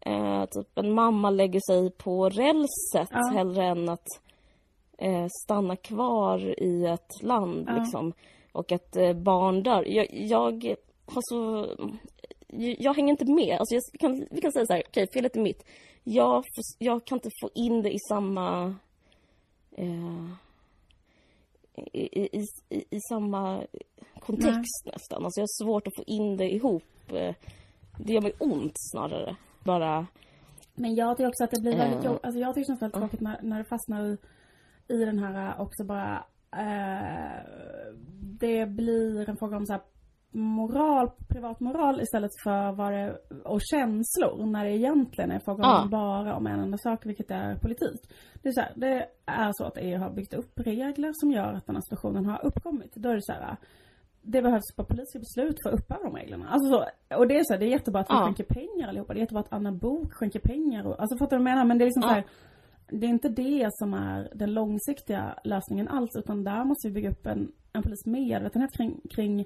eh, 0.06 0.44
typ 0.44 0.78
en 0.78 0.94
mamma 0.94 1.30
lägger 1.30 1.60
sig 1.66 1.90
på 1.90 2.28
rälset 2.28 3.08
ja. 3.10 3.30
hellre 3.32 3.64
än 3.64 3.88
att 3.88 4.06
eh, 4.98 5.26
stanna 5.44 5.76
kvar 5.76 6.62
i 6.62 6.86
ett 6.86 7.22
land 7.22 7.64
ja. 7.68 7.76
liksom. 7.76 8.12
Och 8.52 8.72
att 8.72 8.96
eh, 8.96 9.12
barn 9.12 9.62
dör. 9.62 9.84
Jag, 9.88 10.06
jag 10.10 10.74
har 11.06 11.22
så... 11.22 11.68
Jag 12.78 12.94
hänger 12.94 13.10
inte 13.10 13.32
med. 13.32 13.56
Alltså 13.58 13.74
jag 13.74 13.82
kan, 14.00 14.26
vi 14.30 14.40
kan 14.40 14.52
säga 14.52 14.66
så 14.66 14.72
här, 14.72 14.82
okej, 14.88 15.02
okay, 15.02 15.12
felet 15.12 15.36
är 15.36 15.40
mitt. 15.40 15.64
Jag, 16.04 16.44
jag 16.78 17.04
kan 17.04 17.16
inte 17.16 17.30
få 17.42 17.50
in 17.54 17.82
det 17.82 17.94
i 17.94 17.98
samma... 18.08 18.74
Eh, 19.76 20.26
i, 21.92 22.20
i, 22.22 22.44
i, 22.68 22.84
i 22.90 23.00
samma 23.08 23.62
kontext 24.20 24.84
Nej. 24.84 24.92
nästan. 24.92 25.24
Alltså 25.24 25.40
jag 25.40 25.42
har 25.42 25.64
svårt 25.64 25.86
att 25.86 25.96
få 25.96 26.04
in 26.06 26.36
det 26.36 26.54
ihop. 26.54 27.12
Eh, 27.12 27.34
det 27.98 28.12
gör 28.12 28.22
mig 28.22 28.32
ont 28.38 28.72
snarare. 28.74 29.36
Bara... 29.64 30.06
Men 30.74 30.94
jag 30.94 31.16
tycker 31.16 31.28
också 31.28 31.44
att 31.44 31.50
det 31.50 31.60
blir 31.60 31.76
väldigt 31.76 31.98
äh... 31.98 32.04
jobbigt. 32.04 32.24
Alltså 32.24 32.40
jag 32.40 32.54
tycker 32.54 32.60
det 32.60 32.66
känns 32.66 32.82
väldigt 32.82 33.00
tråkigt 33.00 33.20
när, 33.20 33.38
när 33.42 33.58
det 33.58 33.64
fastnar 33.64 34.06
i 34.06 34.18
i 34.88 35.04
den 35.04 35.18
här 35.18 35.60
också 35.60 35.84
bara 35.84 36.24
eh, 36.56 37.44
det 38.40 38.66
blir 38.66 39.28
en 39.28 39.36
fråga 39.36 39.56
om 39.56 39.66
så 39.66 39.72
här 39.72 39.82
moral, 40.34 41.10
privat 41.28 41.60
moral 41.60 42.00
istället 42.00 42.30
för 42.44 42.72
vad 42.72 42.92
det, 42.92 43.18
och 43.44 43.60
känslor 43.62 44.46
när 44.46 44.64
det 44.64 44.76
egentligen 44.76 45.30
är 45.30 45.38
fråga 45.38 45.64
om 45.64 45.80
Ja. 45.82 45.88
bara 45.90 46.36
om 46.36 46.46
en 46.46 46.60
enda 46.60 46.78
sak, 46.78 47.06
vilket 47.06 47.30
är 47.30 47.56
politik. 47.56 48.00
Det 48.42 48.48
är 48.48 48.52
så, 48.52 48.60
här, 48.60 48.72
det 48.76 49.06
är 49.26 49.50
så 49.52 49.64
att 49.64 49.76
EU 49.76 49.98
har 49.98 50.10
byggt 50.10 50.34
upp 50.34 50.52
regler 50.56 51.10
som 51.14 51.30
gör 51.30 51.52
att 51.52 51.66
den 51.66 51.76
här 51.76 51.82
situationen 51.82 52.26
har 52.26 52.44
uppkommit. 52.46 52.94
Då 52.94 53.08
är 53.08 53.14
det 53.14 53.22
så 53.22 53.32
här, 53.32 53.56
det 54.22 54.42
behövs 54.42 54.76
bara 54.76 54.84
politiska 54.86 55.18
beslut 55.18 55.56
för 55.62 55.70
att 55.72 55.80
upphäva 55.80 56.02
de 56.04 56.16
reglerna. 56.16 56.48
Alltså 56.48 56.72
så, 56.72 56.84
och 57.18 57.28
det 57.28 57.38
är 57.38 57.44
så 57.44 57.52
här, 57.52 57.60
det 57.60 57.66
är 57.66 57.70
jättebra 57.70 58.00
att 58.00 58.10
vi 58.10 58.14
Ja. 58.14 58.24
skänker 58.24 58.44
pengar 58.44 58.88
allihopa. 58.88 59.12
Det 59.14 59.18
är 59.18 59.20
jättebra 59.20 59.40
att 59.40 59.52
Anna 59.52 59.72
Bok 59.72 60.12
skänker 60.12 60.40
pengar. 60.40 60.86
Och, 60.86 61.00
alltså 61.00 61.16
fattar 61.18 61.36
du 61.38 61.42
vad 61.42 61.50
jag 61.50 61.54
menar? 61.56 61.64
Men 61.64 61.78
det 61.78 61.84
är 61.84 61.86
liksom 61.86 62.02
Ja. 62.02 62.08
så 62.08 62.14
här, 62.14 62.24
det 63.00 63.06
är 63.06 63.10
inte 63.10 63.28
det 63.28 63.68
som 63.72 63.94
är 63.94 64.28
den 64.34 64.54
långsiktiga 64.54 65.38
lösningen 65.44 65.88
alls. 65.88 66.10
Utan 66.18 66.44
där 66.44 66.64
måste 66.64 66.88
vi 66.88 66.94
bygga 66.94 67.10
upp 67.10 67.26
en, 67.26 67.52
en 67.72 67.82
politisk 67.82 68.06
medvetenhet 68.06 68.70
kring, 68.76 69.00
kring 69.10 69.44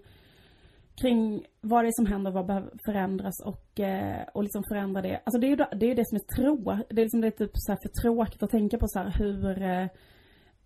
kring 1.02 1.44
vad 1.60 1.84
det 1.84 1.88
är 1.88 1.92
som 1.92 2.06
händer, 2.06 2.30
vad 2.30 2.46
behöver 2.46 2.70
förändras 2.86 3.34
och, 3.44 3.80
eh, 3.80 4.22
och 4.34 4.42
liksom 4.42 4.62
förändra 4.68 5.02
det. 5.02 5.20
Alltså 5.24 5.40
det 5.40 5.46
är 5.46 5.48
ju 5.48 5.56
det, 5.56 5.90
är 5.90 5.94
det 5.94 6.08
som 6.08 6.16
är 6.16 6.36
trå. 6.36 6.78
Det 6.88 7.00
är 7.00 7.04
liksom 7.04 7.20
det 7.20 7.26
är 7.26 7.30
typ 7.30 7.50
så 7.54 7.76
för 7.82 8.02
tråkigt 8.02 8.42
att 8.42 8.50
tänka 8.50 8.78
på 8.78 8.86
så 8.88 9.00
hur 9.00 9.62
eh, 9.62 9.86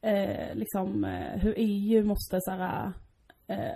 eh, 0.00 0.54
liksom 0.54 1.04
eh, 1.04 1.38
hur 1.40 1.54
EU 1.56 2.04
måste 2.04 2.38
så 2.40 2.50
här 2.50 2.92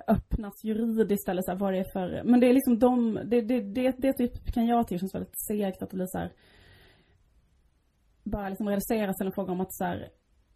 öppnas 0.06 0.64
juridiskt 0.64 1.28
eller 1.28 1.42
så 1.42 1.50
här, 1.50 1.58
vad 1.58 1.72
det 1.72 1.78
är 1.78 1.92
för, 1.92 2.22
men 2.24 2.40
det 2.40 2.46
är 2.46 2.54
liksom 2.54 2.78
de, 2.78 3.14
det, 3.24 3.40
det, 3.40 3.60
det, 3.60 3.94
det 3.98 4.12
typ 4.12 4.52
kan 4.54 4.66
jag 4.66 4.88
tycka 4.88 4.98
känns 4.98 5.14
väldigt 5.14 5.40
segt 5.48 5.82
att 5.82 5.90
det 5.90 5.96
blir 5.96 6.06
så 6.06 6.18
här 6.18 6.32
bara 8.24 8.48
liksom 8.48 8.68
reduceras 8.68 9.16
till 9.16 9.26
en 9.26 9.32
fråga 9.32 9.52
om 9.52 9.60
att 9.60 9.74
så 9.74 9.84
här, 9.84 10.08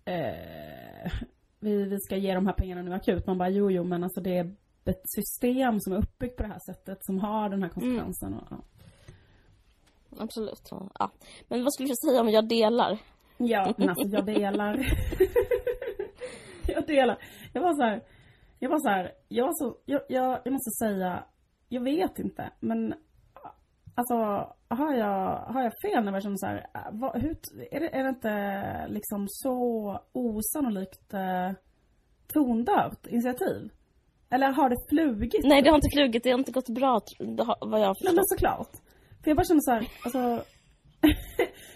eh, 0.05 1.13
vi, 1.61 1.85
vi 1.85 2.01
ska 2.01 2.17
ge 2.17 2.35
de 2.35 2.47
här 2.47 2.53
pengarna 2.53 2.83
nu 2.83 2.95
akut. 2.95 3.27
Man 3.27 3.39
bara 3.39 3.49
jo, 3.49 3.71
jo, 3.71 3.85
men 3.85 4.05
alltså 4.05 4.21
det 4.21 4.37
är 4.37 4.55
ett 4.85 5.03
system 5.05 5.81
som 5.81 5.93
är 5.93 5.97
uppbyggt 5.97 6.37
på 6.37 6.43
det 6.43 6.49
här 6.49 6.61
sättet 6.67 6.99
som 7.05 7.19
har 7.19 7.49
den 7.49 7.63
här 7.63 7.71
konsekvensen. 7.71 8.35
Och, 8.35 8.47
ja. 8.51 8.57
Absolut. 10.19 10.69
Ja. 10.71 11.11
Men 11.49 11.63
vad 11.63 11.73
skulle 11.73 11.89
du 11.89 11.95
säga 12.11 12.21
om 12.21 12.29
jag 12.29 12.49
delar? 12.49 12.99
Ja, 13.37 13.75
men 13.77 13.89
alltså 13.89 14.07
jag 14.09 14.27
delar. 14.27 14.75
jag 16.67 16.87
delar. 16.87 17.19
Jag 17.53 17.63
var 17.63 17.75
så 17.75 17.83
här, 17.83 18.03
jag 18.59 18.71
var 18.71 18.79
så 18.79 18.89
här, 18.89 19.13
jag 19.29 19.57
så, 19.57 19.77
jag, 19.85 20.01
jag, 20.09 20.41
jag 20.45 20.53
måste 20.53 20.71
säga, 20.85 21.25
jag 21.69 21.81
vet 21.81 22.19
inte, 22.19 22.51
men 22.61 22.95
alltså 23.95 24.15
har 24.69 24.95
jag, 24.95 25.39
har 25.53 25.63
jag 25.63 25.73
fel 25.83 26.05
när 26.05 26.13
jag 26.13 26.23
känner 26.23 26.37
så 26.37 26.47
här, 26.47 26.67
äh, 26.75 26.81
vad, 26.93 27.23
hur, 27.23 27.37
är, 27.71 27.81
det, 27.81 27.97
är 27.97 28.03
det 28.03 28.09
inte 28.09 28.87
liksom 28.89 29.27
så 29.29 29.99
osannolikt 30.13 31.15
eh, 31.15 31.53
tondövt 32.33 33.07
initiativ? 33.07 33.71
Eller 34.31 34.53
har 34.53 34.71
det 34.71 34.77
flugit? 34.89 35.45
Nej, 35.45 35.63
det 35.63 35.71
har 35.71 35.77
inte 35.77 35.97
flugit. 35.97 36.23
Det 36.23 36.31
har 36.31 36.39
inte 36.39 36.53
gått 36.53 36.69
bra, 36.69 36.93
har, 37.21 37.69
vad 37.71 37.81
jag 37.81 37.87
har 37.87 37.97
Nej 38.05 38.15
men 38.15 38.25
såklart. 38.25 38.73
För 39.23 39.31
jag 39.31 39.37
bara 39.37 39.45
känner 39.45 39.61
så 39.61 39.71
här, 39.71 39.87
alltså. 40.05 40.19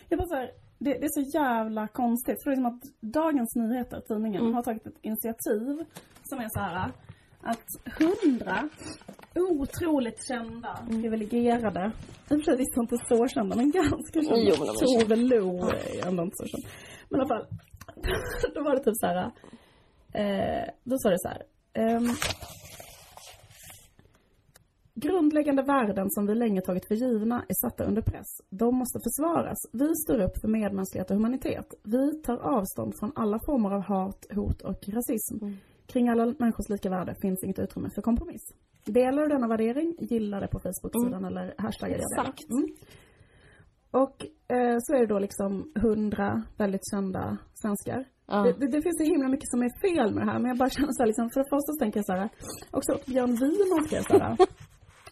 jag 0.08 0.18
bara 0.18 0.28
så 0.28 0.34
här, 0.34 0.50
det, 0.84 0.90
det 1.00 1.06
är 1.10 1.22
så 1.22 1.38
jävla 1.38 1.88
konstigt. 1.88 2.42
För 2.42 2.50
det 2.50 2.54
är 2.54 2.56
som 2.56 2.66
att 2.66 2.82
Dagens 3.00 3.54
Nyheter, 3.56 4.00
tidningen, 4.08 4.40
Mm. 4.42 4.54
har 4.54 4.62
tagit 4.62 4.86
ett 4.86 4.98
initiativ 5.02 5.74
som 6.28 6.38
är 6.38 6.48
så 6.48 6.60
här 6.60 6.92
att 7.44 7.66
hundra 7.98 8.68
otroligt 9.34 10.26
kända, 10.28 10.78
Mm. 10.88 11.02
privilegierade, 11.02 11.92
i 12.30 12.34
och 12.34 12.38
för 12.38 12.42
sig 12.42 12.56
visst 12.56 12.76
inte 12.76 12.96
så 13.08 13.28
kända, 13.28 13.56
men 13.56 13.70
ganska 13.70 14.22
kända. 14.22 14.36
Jo, 14.38 14.54
men 14.58 14.68
Tove 14.74 15.16
Lo 15.16 15.68
är 15.68 16.06
ändå 16.08 16.22
inte 16.22 16.36
så 16.36 16.46
känd. 16.46 16.64
Men 17.08 17.20
i 17.20 17.22
alla 17.22 17.28
fall, 17.28 17.46
då 18.54 18.62
var 18.62 18.70
det 18.76 18.84
typ 18.84 18.96
så 18.96 19.06
här. 19.06 19.30
Eh, 20.14 20.68
då 20.84 20.98
sa 20.98 21.10
det 21.10 21.18
så 21.18 21.28
här. 21.28 21.42
ehm, 21.74 22.04
Grundläggande 25.02 25.62
värden 25.62 26.10
som 26.10 26.26
vi 26.26 26.34
länge 26.34 26.60
tagit 26.60 26.88
för 26.88 26.94
givna 26.94 27.44
är 27.48 27.54
satta 27.54 27.84
under 27.84 28.02
press. 28.02 28.30
De 28.50 28.74
måste 28.74 28.98
försvaras. 29.06 29.58
Vi 29.72 29.94
står 29.96 30.20
upp 30.20 30.40
för 30.40 30.48
medmänsklighet 30.48 31.10
och 31.10 31.16
humanitet. 31.16 31.74
Vi 31.82 32.22
tar 32.22 32.36
avstånd 32.36 32.92
från 32.98 33.12
alla 33.14 33.38
former 33.46 33.70
av 33.70 33.82
hat, 33.82 34.26
hot 34.34 34.62
och 34.62 34.88
rasism. 34.88 35.36
Mm. 35.42 35.56
Kring 35.86 36.08
alla 36.08 36.34
människors 36.38 36.68
lika 36.68 36.90
värde 36.90 37.14
finns 37.22 37.44
inget 37.44 37.58
utrymme 37.58 37.90
för 37.94 38.02
kompromiss. 38.02 38.42
Delar 38.84 39.22
du 39.22 39.28
denna 39.28 39.48
värdering, 39.48 39.96
gilla 40.00 40.40
det 40.40 40.48
på 40.48 40.58
Facebook-sidan 40.58 41.24
eller 41.24 41.54
hashtagga 41.58 41.96
det. 41.96 42.20
Mm. 42.20 42.30
Exakt. 42.30 42.50
Mm. 42.50 42.68
Och 43.90 44.16
eh, 44.56 44.76
så 44.80 44.94
är 44.94 45.00
det 45.00 45.06
då 45.06 45.18
liksom 45.18 45.72
hundra 45.82 46.42
väldigt 46.58 46.90
kända 46.90 47.38
svenskar. 47.54 48.04
Ja. 48.26 48.42
Det, 48.42 48.52
det, 48.52 48.66
det 48.66 48.82
finns 48.82 48.98
så 48.98 49.04
himla 49.04 49.28
mycket 49.28 49.50
som 49.50 49.62
är 49.62 49.80
fel 49.80 50.14
med 50.14 50.26
det 50.26 50.30
här 50.32 50.38
men 50.38 50.48
jag 50.48 50.58
bara 50.58 50.70
känner 50.70 50.92
så 50.92 51.02
här, 51.02 51.06
liksom, 51.06 51.30
för 51.30 51.40
det 51.40 51.50
första 51.54 51.72
så 51.72 51.78
tänker 51.78 51.98
jag 51.98 52.06
så 52.06 52.12
här, 52.12 52.28
också 52.70 52.92
Björn 53.06 53.34
Wiener 53.36 53.86
ska 53.86 53.96
jag 53.96 54.06
säga. 54.06 54.36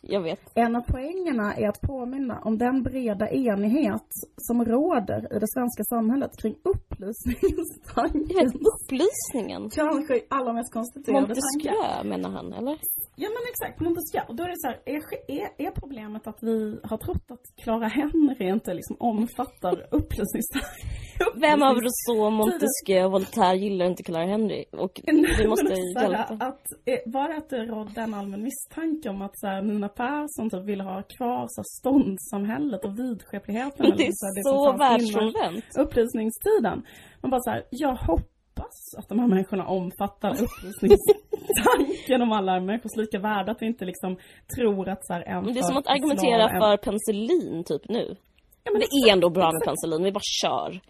Jag 0.03 0.21
vet. 0.21 0.41
En 0.55 0.77
av 0.77 0.81
poängerna 0.81 1.55
är 1.55 1.69
att 1.69 1.81
påminna 1.81 2.41
om 2.45 2.59
den 2.59 2.83
breda 2.83 3.31
enighet 3.31 4.09
som 4.37 4.65
råder 4.65 5.37
i 5.37 5.39
det 5.39 5.49
svenska 5.55 5.85
samhället 5.85 6.31
kring 6.43 6.55
upplysningstanken. 6.63 8.47
Upplysningen. 8.71 9.71
Kanske 9.71 10.21
allra 10.29 10.53
mest 10.53 10.73
konstituerade. 10.73 11.21
Montesquieu 11.21 12.05
menar 12.05 12.31
han, 12.31 12.53
eller? 12.53 12.79
Ja 13.17 13.29
men 13.29 13.43
exakt, 13.51 13.81
Montesquieu. 13.81 14.25
Och 14.29 14.37
då 14.37 14.43
är 14.43 14.49
det 14.49 14.59
så 14.59 14.69
här, 14.69 14.81
är, 14.85 15.01
är, 15.29 15.67
är 15.67 15.71
problemet 15.71 16.27
att 16.27 16.39
vi 16.41 16.81
har 16.83 16.97
trott 16.97 17.31
att 17.31 17.65
Clara 17.65 17.89
Henry 17.89 18.49
inte 18.49 18.75
liksom 18.75 18.97
omfattar 18.99 19.87
upplysningstanken? 19.91 20.89
Vem 21.35 21.63
av 21.63 21.77
Rousseau, 21.77 22.31
Montesquieu 22.31 23.05
och 23.05 23.13
Voltaire 23.13 23.57
gillar 23.59 23.87
inte 23.87 24.03
Clara 24.03 24.27
Henry? 24.27 24.65
Och 24.73 25.01
vi 25.39 25.49
måste 25.49 25.75
hjälpa. 25.75 26.37
Att, 26.41 26.63
eh, 26.85 26.99
var 27.07 27.29
det 27.29 27.37
att 27.37 27.49
det 27.49 27.65
rådde 27.65 28.01
en 28.01 28.15
allmän 28.15 28.43
misstanke 28.43 29.09
om 29.09 29.23
att 29.23 29.39
så 29.39 29.47
här, 29.47 29.63
Persson 29.95 30.51
typ 30.51 30.65
ville 30.69 30.83
ha 30.83 31.03
kvar 31.03 31.47
så 31.49 31.63
ståndssamhället 31.79 32.85
och 32.85 32.99
vidskepligheten? 32.99 33.87
Det 33.97 34.03
eller 34.05 34.13
så 34.13 34.27
här, 34.27 34.39
är 34.39 34.43
så 34.43 34.65
fanns 34.65 34.75
innan 34.75 34.79
världsfrånvänt. 34.79 35.65
Upplysningstiden. 35.79 36.83
Man 37.23 37.31
bara 37.31 37.41
så 37.41 37.51
här, 37.51 37.63
jag 37.71 37.95
hoppas 37.95 38.95
att 38.99 39.09
de 39.09 39.19
här 39.19 39.27
människorna 39.27 39.67
omfattar 39.67 40.31
upplysningstanken 40.31 42.23
om 42.23 42.33
alla 42.33 42.61
människors 42.61 42.97
lika 42.97 43.19
värde. 43.19 43.51
Att 43.53 43.63
vi 43.63 43.67
inte 43.67 43.85
liksom 43.85 44.17
tror 44.57 44.89
att 44.89 45.07
så 45.07 45.13
här, 45.13 45.23
en 45.23 45.45
Det 45.45 45.59
är 45.59 45.63
som 45.63 45.77
att 45.77 45.87
argumentera 45.87 46.49
en- 46.49 46.61
för 46.61 46.77
penicillin 46.77 47.65
typ 47.65 47.89
nu. 47.89 48.17
Ja, 48.65 48.71
men 48.73 48.81
Det 48.81 48.87
är 48.87 49.13
ändå 49.13 49.31
bra 49.31 49.53
med 49.53 49.63
penicillin, 49.65 50.03
vi 50.05 50.13
bara 50.13 50.21
kör. 50.43 50.81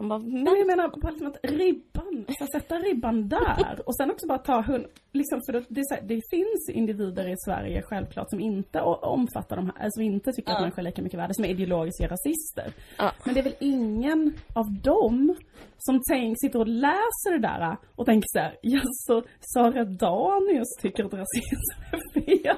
Man 0.00 0.08
bara, 0.08 0.18
Men 0.18 0.42
men 0.44 0.56
jag 0.58 0.66
menar 0.66 0.88
på 0.88 1.08
liksom 1.10 1.26
att 1.26 1.38
ribban, 1.42 2.24
så 2.38 2.44
att 2.44 2.52
sätta 2.52 2.74
ribban 2.74 3.28
där 3.28 3.82
och 3.86 3.96
sen 3.96 4.10
också 4.10 4.26
bara 4.26 4.38
ta 4.38 4.60
hund, 4.60 4.86
liksom 5.12 5.40
för 5.46 5.52
det, 5.52 5.64
det, 5.68 5.82
det 6.14 6.20
finns 6.30 6.68
individer 6.72 7.28
i 7.28 7.34
Sverige 7.46 7.82
självklart 7.82 8.30
som 8.30 8.40
inte 8.40 8.80
omfattar 8.80 9.56
de 9.56 9.72
här, 9.76 9.88
som 9.90 10.02
inte 10.02 10.32
tycker 10.32 10.50
att 10.50 10.56
Ja. 10.56 10.60
människor 10.60 10.78
är 10.78 10.84
lika 10.84 11.02
mycket 11.02 11.18
värda, 11.18 11.34
som 11.34 11.44
är 11.44 11.48
ideologiska 11.48 12.06
rasister. 12.08 12.72
Ja. 12.98 13.12
Men 13.24 13.34
det 13.34 13.40
är 13.40 13.44
väl 13.44 13.56
ingen 13.60 14.32
av 14.54 14.72
dem 14.82 15.34
som 15.78 16.00
tänk, 16.10 16.36
sitter 16.40 16.58
och 16.58 16.68
läser 16.68 17.32
det 17.32 17.38
där 17.48 17.76
och 17.96 18.06
tänker 18.06 18.26
så 18.28 18.38
här, 18.38 18.56
ja 18.62 18.80
så 18.84 19.22
Sara 19.40 19.84
Danius 19.84 20.68
tycker 20.82 21.04
att 21.04 21.12
rasism 21.14 21.80
är 21.92 22.20
fel. 22.20 22.56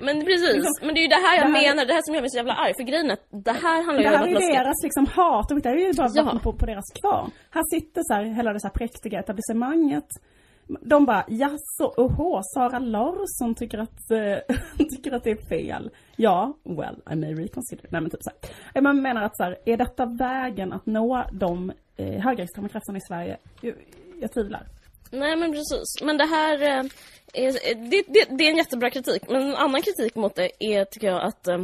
Men 0.00 0.24
precis, 0.24 0.54
Liksom, 0.54 0.72
men 0.86 0.94
det 0.94 1.00
är 1.00 1.02
ju 1.02 1.08
det 1.16 1.22
här 1.26 1.36
jag 1.36 1.46
det 1.46 1.52
här- 1.58 1.68
menar, 1.68 1.84
det 1.86 1.92
här 1.92 2.02
som 2.04 2.14
gör 2.14 2.20
mig 2.20 2.30
så 2.30 2.36
jävla 2.36 2.54
arg. 2.54 2.72
För 2.78 2.82
grejen 2.90 3.10
är 3.10 3.14
att 3.14 3.26
det 3.48 3.52
här 3.52 3.78
handlar 3.86 3.94
Det 3.96 4.02
ju 4.02 4.08
om 4.08 4.14
här 4.14 4.22
att 4.22 4.28
är 4.28 4.32
man 4.32 4.42
ju 4.42 4.48
ska... 4.52 4.62
deras 4.62 4.82
liksom 4.82 5.06
hat, 5.06 5.50
och 5.50 5.60
det 5.62 5.68
här 5.68 5.76
är 5.76 5.86
ju 5.86 5.92
bara 5.92 6.10
Ja. 6.14 6.38
på, 6.42 6.52
på 6.52 6.66
deras 6.66 6.84
kvarn. 7.00 7.30
Här 7.50 7.62
sitter 7.74 8.00
så 8.04 8.14
här, 8.14 8.22
hela 8.24 8.52
det 8.52 8.60
så 8.60 8.66
här 8.66 8.74
präktiga 8.74 9.20
etablissemanget. 9.20 10.08
De 10.80 11.04
bara, 11.04 11.24
jaså, 11.28 11.86
oho, 11.96 12.40
Sara 12.54 12.78
Larsson 12.78 13.54
tycker 13.54 13.78
att, 13.78 14.10
eh, 14.10 14.56
tycker 14.96 15.12
att 15.12 15.24
det 15.24 15.30
är 15.30 15.48
fel. 15.48 15.90
Ja, 16.16 16.54
well, 16.64 16.96
I 17.12 17.16
may 17.16 17.34
reconsider. 17.34 17.86
Nej 17.88 18.00
men 18.00 18.10
typ 18.10 18.22
så 18.22 18.30
här. 18.74 18.80
Man 18.82 19.02
menar 19.02 19.22
att 19.22 19.36
så 19.36 19.42
här, 19.44 19.56
är 19.66 19.76
detta 19.76 20.06
vägen 20.06 20.72
att 20.72 20.86
nå 20.86 21.24
de 21.32 21.72
eh, 21.96 22.20
högerextrema 22.22 22.68
krafterna 22.68 22.98
i 22.98 23.00
Sverige? 23.00 23.36
Jag, 23.60 23.74
jag 24.20 24.32
tvivlar. 24.32 24.66
Nej 25.10 25.36
men 25.36 25.52
precis. 25.52 26.02
Men 26.02 26.18
det 26.18 26.26
här 26.26 26.62
eh, 26.62 26.84
är, 27.32 27.74
det, 27.90 28.02
det, 28.08 28.36
det 28.38 28.44
är 28.46 28.50
en 28.50 28.56
jättebra 28.56 28.90
kritik. 28.90 29.22
Men 29.28 29.42
en 29.42 29.56
annan 29.56 29.82
kritik 29.82 30.14
mot 30.14 30.34
det 30.34 30.50
är 30.58 30.84
tycker 30.84 31.06
jag 31.06 31.22
att 31.22 31.48
eh, 31.48 31.60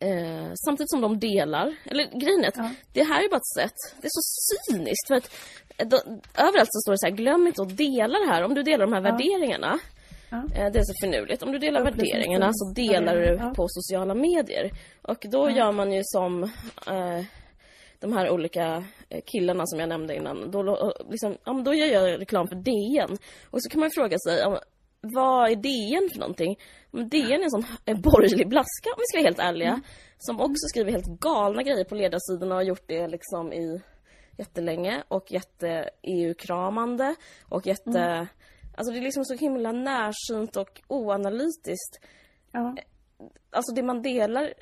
eh, 0.00 0.52
samtidigt 0.66 0.90
som 0.90 1.00
de 1.00 1.18
delar, 1.18 1.74
eller 1.84 2.04
grejen 2.20 2.44
är 2.44 2.48
att 2.48 2.56
Ja. 2.56 2.70
det 2.92 3.02
här 3.04 3.24
är 3.24 3.28
bara 3.28 3.36
ett 3.36 3.54
sätt, 3.70 3.76
det 4.00 4.06
är 4.06 4.10
så 4.10 4.22
cyniskt 4.72 5.08
för 5.08 5.14
att 5.14 5.30
eh, 5.76 5.86
då, 5.88 5.96
överallt 6.34 6.68
så 6.72 6.80
står 6.80 6.92
det 6.92 6.98
så 6.98 7.06
här, 7.06 7.14
glöm 7.16 7.46
inte 7.46 7.62
att 7.62 7.76
dela 7.76 8.18
det 8.18 8.26
här. 8.26 8.42
Om 8.44 8.54
du 8.54 8.62
delar 8.62 8.86
de 8.86 8.92
här 8.92 9.00
värderingarna, 9.00 9.78
Ja. 10.30 10.36
eh, 10.56 10.72
det 10.72 10.78
är 10.78 10.82
så 10.84 10.94
finurligt. 11.02 11.42
Om 11.42 11.52
du 11.52 11.58
delar 11.58 11.80
Upplysningstid. 11.80 12.12
värderingarna 12.14 12.50
så 12.52 12.72
delar 12.72 13.16
du 13.16 13.26
ja. 13.40 13.52
på 13.56 13.66
sociala 13.68 14.14
medier. 14.14 14.70
Och 15.02 15.18
då 15.30 15.50
gör 15.50 15.72
man 15.72 15.92
ju 15.92 16.00
som 16.04 16.42
eh, 16.86 17.24
de 18.04 18.12
här 18.12 18.30
olika 18.30 18.84
eh, 19.08 19.20
killarna 19.26 19.66
som 19.66 19.80
jag 19.80 19.88
nämnde 19.88 20.16
innan. 20.16 20.50
Då, 20.50 20.62
lo- 20.62 20.92
liksom, 21.10 21.36
ja, 21.44 21.52
men 21.52 21.64
då 21.64 21.74
gör 21.74 21.86
jag 21.86 22.20
reklam 22.20 22.48
för 22.48 22.56
DN. 22.56 23.16
Och 23.50 23.62
så 23.62 23.70
kan 23.70 23.80
man 23.80 23.90
fråga 23.90 24.18
sig, 24.18 24.38
ja, 24.38 24.60
vad 25.00 25.50
är 25.50 25.56
DN 25.56 26.10
för 26.12 26.20
någonting? 26.20 26.58
Men 26.90 27.08
DN 27.08 27.40
är 27.40 27.44
en 27.44 27.50
sån 27.50 27.64
en 27.84 28.00
borgerlig 28.00 28.48
blaska 28.48 28.88
om 28.94 28.98
vi 28.98 29.04
ska 29.06 29.18
vara 29.18 29.26
helt 29.26 29.38
ärliga. 29.38 29.80
Som 30.18 30.40
också 30.40 30.68
skriver 30.68 30.92
helt 30.92 31.20
galna 31.20 31.62
grejer 31.62 31.84
på 31.84 31.94
ledarsidorna 31.94 32.54
och 32.54 32.60
har 32.60 32.62
gjort 32.62 32.84
det 32.86 33.08
liksom 33.08 33.52
i 33.52 33.80
jättelänge 34.38 35.02
och 35.08 35.32
jätte-EU-kramande 35.32 37.14
och 37.48 37.66
jätte... 37.66 38.00
Mm. 38.00 38.26
Alltså 38.76 38.92
det 38.92 38.98
är 38.98 39.02
liksom 39.02 39.24
så 39.24 39.34
himla 39.34 39.72
närsynt 39.72 40.56
och 40.56 40.82
oanalytiskt. 40.88 42.00
Ja. 42.52 42.76
Alltså 43.50 43.74
det 43.74 43.82
man 43.82 44.02
delar... 44.02 44.54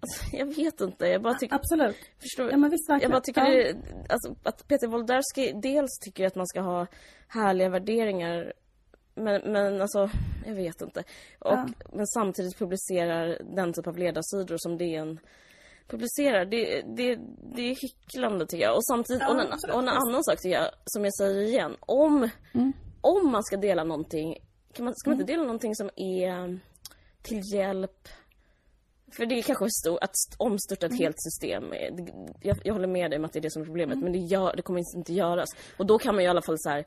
Alltså, 0.00 0.36
jag 0.36 0.46
vet 0.56 0.80
inte, 0.80 1.06
jag 1.06 1.22
bara 1.22 1.34
tycker... 1.34 1.54
Absolut. 1.54 1.96
Förstår 2.20 2.50
Ja 2.50 2.56
men 2.56 2.70
visst 2.70 2.88
Jag 2.88 2.94
verkligen. 2.94 3.10
bara 3.10 3.20
tycker 3.20 3.44
det, 3.44 3.76
alltså, 4.08 4.34
att 4.42 4.68
Peter 4.68 4.86
Wolodarski 4.86 5.52
dels 5.62 5.98
tycker 6.04 6.26
att 6.26 6.34
man 6.34 6.46
ska 6.46 6.60
ha 6.60 6.86
härliga 7.28 7.68
värderingar 7.68 8.52
men, 9.14 9.52
men 9.52 9.80
alltså, 9.82 10.10
jag 10.46 10.54
vet 10.54 10.80
inte. 10.82 11.00
Och, 11.38 11.50
Ja. 11.52 11.68
Men 11.92 12.06
samtidigt 12.06 12.58
publicerar 12.58 13.38
den 13.56 13.72
typ 13.72 13.86
av 13.86 13.98
ledarsidor 13.98 14.56
som 14.58 14.78
DN 14.78 15.18
publicerar. 15.88 16.44
Det, 16.44 16.82
det, 16.96 17.18
det 17.54 17.62
är 17.70 17.76
hycklande 17.82 18.46
tycker 18.46 18.64
jag. 18.64 18.76
Och 18.76 18.84
samtidigt, 18.84 19.22
Ja, 19.22 19.34
och, 19.34 19.40
en, 19.40 19.74
och 19.74 19.82
en 19.82 19.88
annan 19.88 20.24
sak 20.24 20.36
tycker 20.40 20.56
jag, 20.60 20.70
som 20.84 21.04
jag 21.04 21.14
säger 21.14 21.42
igen. 21.42 21.76
Om, 21.80 22.28
Mm. 22.54 22.72
om 23.00 23.30
man 23.32 23.42
ska 23.44 23.56
dela 23.56 23.84
någonting, 23.84 24.36
kan 24.72 24.84
man, 24.84 24.94
ska 24.96 25.10
man 25.10 25.20
inte 25.20 25.32
dela 25.32 25.42
någonting 25.42 25.74
som 25.76 25.90
är 25.96 26.60
till 27.22 27.40
hjälp 27.54 28.08
för 29.16 29.26
det 29.26 29.38
är 29.38 29.42
kanske 29.42 29.66
stor, 29.70 29.98
att 30.04 30.10
st- 30.14 30.36
omstörta 30.38 30.86
Mm. 30.86 30.94
ett 30.94 31.00
helt 31.00 31.16
system. 31.22 31.64
Jag, 32.40 32.58
jag 32.64 32.72
håller 32.74 32.86
med 32.88 33.10
dig 33.10 33.18
om 33.18 33.24
att 33.24 33.32
det 33.32 33.38
är 33.38 33.40
det 33.40 33.50
som 33.50 33.62
är 33.62 33.66
problemet, 33.66 33.92
Mm. 33.96 34.04
men 34.04 34.12
det, 34.12 34.18
gör, 34.18 34.56
det 34.56 34.62
kommer 34.62 34.96
inte 34.96 35.12
göras. 35.12 35.48
Och 35.76 35.86
då 35.86 35.98
kan 35.98 36.14
man 36.14 36.24
ju 36.24 36.26
i 36.26 36.30
alla 36.30 36.42
fall 36.42 36.56
så 36.58 36.70
här, 36.70 36.84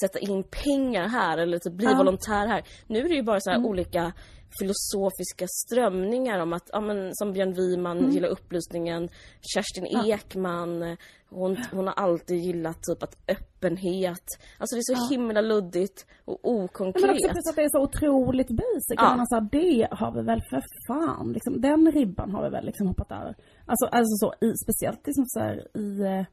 sätta 0.00 0.18
in 0.18 0.44
pengar 0.64 1.08
här 1.08 1.38
eller 1.38 1.58
typ 1.58 1.72
bli 1.72 1.84
Ja. 1.86 1.90
Mm. 1.90 1.98
volontär 1.98 2.46
här. 2.46 2.64
Nu 2.86 2.98
är 3.04 3.08
det 3.08 3.14
ju 3.14 3.22
bara 3.22 3.40
så 3.40 3.50
här 3.50 3.64
olika 3.64 4.12
filosofiska 4.60 5.46
strömningar 5.48 6.38
om 6.40 6.52
att, 6.52 6.70
ja 6.72 6.80
men 6.80 7.10
som 7.14 7.32
Björn 7.32 7.52
Wiman 7.54 7.98
Mm. 7.98 8.10
gillar 8.10 8.28
upplysningen, 8.28 9.08
Kerstin 9.40 9.86
Ekman, 10.06 10.96
hon, 11.30 11.56
hon 11.72 11.86
har 11.86 11.94
alltid 11.94 12.36
gillat 12.38 12.78
typ 12.82 13.02
att 13.02 13.16
öppenhet. 13.28 14.26
Alltså 14.58 14.76
det 14.76 14.80
är 14.80 14.94
så 14.96 15.08
himla 15.14 15.40
luddigt 15.40 16.06
och 16.24 16.38
okonkret. 16.42 17.02
Men 17.02 17.10
också 17.10 17.28
precis 17.28 17.50
att 17.50 17.56
det 17.56 17.62
är 17.62 17.68
så 17.68 17.82
otroligt 17.82 18.48
basic. 18.48 18.96
Ja. 18.96 19.02
Jag 19.02 19.10
menar 19.10 19.26
så 19.26 19.34
här, 19.34 19.48
det 19.52 19.88
har 19.90 20.12
vi 20.12 20.22
väl 20.22 20.42
för 20.50 20.62
fan, 20.88 21.32
liksom, 21.32 21.60
den 21.60 21.92
ribban 21.92 22.30
har 22.30 22.42
vi 22.44 22.50
väl 22.50 22.64
liksom 22.66 22.86
hoppat 22.86 23.12
över. 23.12 23.34
Alltså, 23.66 23.86
alltså 23.86 24.14
så, 24.22 24.46
i, 24.46 24.52
speciellt 24.64 25.06
liksom 25.06 25.24
så 25.26 25.40
här, 25.40 25.76
i... 25.78 26.26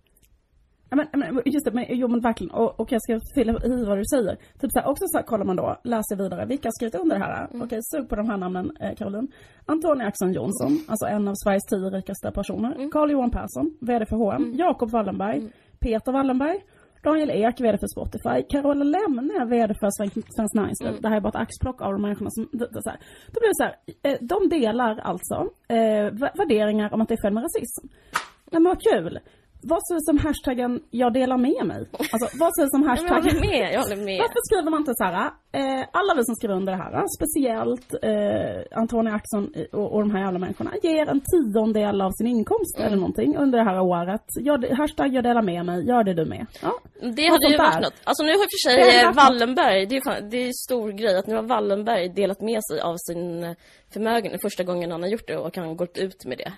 Ja 0.94 0.98
men, 1.14 1.34
men 1.34 1.42
just 1.46 1.66
det, 1.66 1.72
men, 1.72 1.86
jo 1.90 2.08
men 2.08 2.20
verkligen, 2.20 2.52
och, 2.54 2.80
och 2.80 2.92
jag 2.92 3.02
ska 3.02 3.20
fylla 3.36 3.52
i 3.66 3.86
vad 3.86 3.98
du 3.98 4.04
säger. 4.14 4.36
Typ 4.36 4.72
så 4.72 4.80
här, 4.80 4.88
också 4.92 5.04
så 5.08 5.18
här, 5.18 5.26
kollar 5.26 5.46
man 5.46 5.56
då, 5.56 5.78
läser 5.84 6.16
vidare, 6.16 6.46
vilka 6.46 6.68
har 6.68 6.72
skrivit 6.72 6.96
under 6.96 7.20
det 7.20 7.26
här? 7.26 7.48
Okej, 7.64 7.80
sug 7.82 8.10
på 8.10 8.16
de 8.16 8.30
här 8.30 8.38
namnen, 8.38 8.72
eh, 8.80 8.96
Caroline. 8.96 9.28
Antonija 9.66 10.08
Axon 10.08 10.34
Johnson, 10.34 10.72
alltså 10.88 11.06
en 11.06 11.28
av 11.28 11.34
Sveriges 11.44 11.64
tio 11.70 11.90
rikaste 11.90 12.32
personer. 12.32 12.92
Carl 12.92 13.12
Johan 13.12 13.32
Persson, 13.32 13.78
VD 13.82 14.06
för 14.06 14.16
H&M. 14.16 14.54
Jakob 14.58 14.90
Wallenberg, 14.90 15.40
Peter 15.80 16.12
Wallenberg, 16.12 16.58
Daniel 17.04 17.30
Ek, 17.32 17.60
VD 17.62 17.78
för 17.78 17.88
Spotify. 17.88 18.38
Carola 18.50 18.84
Lemne, 18.84 19.46
VD 19.46 19.74
för 19.80 19.90
Sven- 19.98 20.24
Svenskt 20.36 20.56
Näringsliv. 20.56 20.92
Det 21.02 21.10
här 21.10 21.16
är 21.18 21.22
bara 21.22 21.30
ett 21.30 21.36
axplock 21.46 21.82
av 21.82 21.92
de 21.92 22.02
människorna 22.02 22.30
som... 22.30 22.50
Det, 22.52 22.68
det, 22.74 22.82
så 22.84 22.90
här. 22.90 23.00
Då 23.34 23.40
blir 23.40 23.50
det 23.50 23.56
så 23.56 23.64
här, 23.64 23.76
eh, 24.04 24.18
de 24.22 24.50
delar 24.60 25.00
alltså 25.00 25.36
eh, 25.68 26.08
vä- 26.22 26.38
värderingar 26.38 26.94
om 26.94 27.02
att 27.02 27.08
det 27.08 27.14
är 27.16 27.22
fel 27.22 27.34
med 27.34 27.44
rasism. 27.44 27.88
Nej 28.52 28.62
men 28.62 28.64
vad 28.64 28.82
kul! 28.82 29.20
Vad 29.72 29.82
sägs 29.88 30.08
om 30.14 30.18
hashtaggen 30.18 30.72
jag 31.02 31.14
delar 31.14 31.38
med 31.38 31.66
mig? 31.72 31.82
Alltså 32.14 32.28
vad 32.42 32.52
sägs 32.58 32.74
om 32.74 32.82
men 32.82 32.90
jag 32.90 32.96
hashtaggen... 32.96 33.36
håller 33.36 33.48
med, 33.50 33.74
jag 33.74 33.82
håller 33.82 33.96
med. 34.10 34.20
Varför 34.24 34.42
skriver 34.48 34.70
man 34.72 34.80
inte 34.84 34.94
så 34.96 35.04
här, 35.04 35.18
eh, 35.60 35.84
alla 36.00 36.12
vi 36.18 36.24
som 36.26 36.36
skriver 36.36 36.56
under 36.56 36.72
det 36.76 36.82
här, 36.84 36.94
speciellt 37.18 37.90
eh, 38.10 38.80
Antonia 38.82 39.14
Axon 39.20 39.44
och, 39.72 39.94
och 39.94 40.00
de 40.06 40.12
här 40.12 40.22
jävla 40.26 40.40
människorna, 40.40 40.72
ger 40.84 41.06
en 41.14 41.22
tiondel 41.32 42.02
av 42.02 42.12
sin 42.12 42.28
inkomst 42.28 42.74
Mm. 42.78 42.88
eller 42.88 42.98
någonting 42.98 43.38
under 43.38 43.58
det 43.60 43.66
här 43.70 43.80
året. 43.82 44.26
Jag, 44.50 44.66
hashtag 44.82 45.14
jag 45.14 45.24
delar 45.24 45.42
med 45.42 45.66
mig, 45.66 45.88
gör 45.88 46.04
det 46.04 46.14
du 46.14 46.26
med. 46.26 46.46
Ja. 46.62 46.72
Det 47.18 47.28
hade 47.34 47.48
ju 47.52 47.58
varit 47.58 47.74
där. 47.74 47.82
något. 47.82 47.94
Alltså 48.04 48.24
nu 48.24 48.32
har 48.32 48.38
för 48.38 48.70
sig 48.70 48.76
Det 48.78 49.02
eh. 49.02 49.14
Wallenberg, 49.14 49.86
det 49.86 49.96
är, 49.98 50.02
fan, 50.04 50.30
det 50.30 50.38
är 50.38 50.52
stor 50.68 50.92
grej 50.92 51.18
att 51.18 51.28
nu 51.28 51.36
har 51.36 51.44
Wallenberg 51.44 52.10
delat 52.10 52.42
med 52.42 52.60
sig 52.72 52.82
av 52.82 52.96
sin 52.98 53.44
eh, 53.44 53.52
förmögenhet 53.94 54.42
första 54.42 54.64
gången 54.64 54.92
han 54.92 55.02
har 55.02 55.10
gjort 55.10 55.28
det 55.28 55.38
och 55.38 55.58
han 55.58 55.78
gått 55.78 55.98
ut 55.98 56.26
med 56.26 56.38
det. 56.38 56.54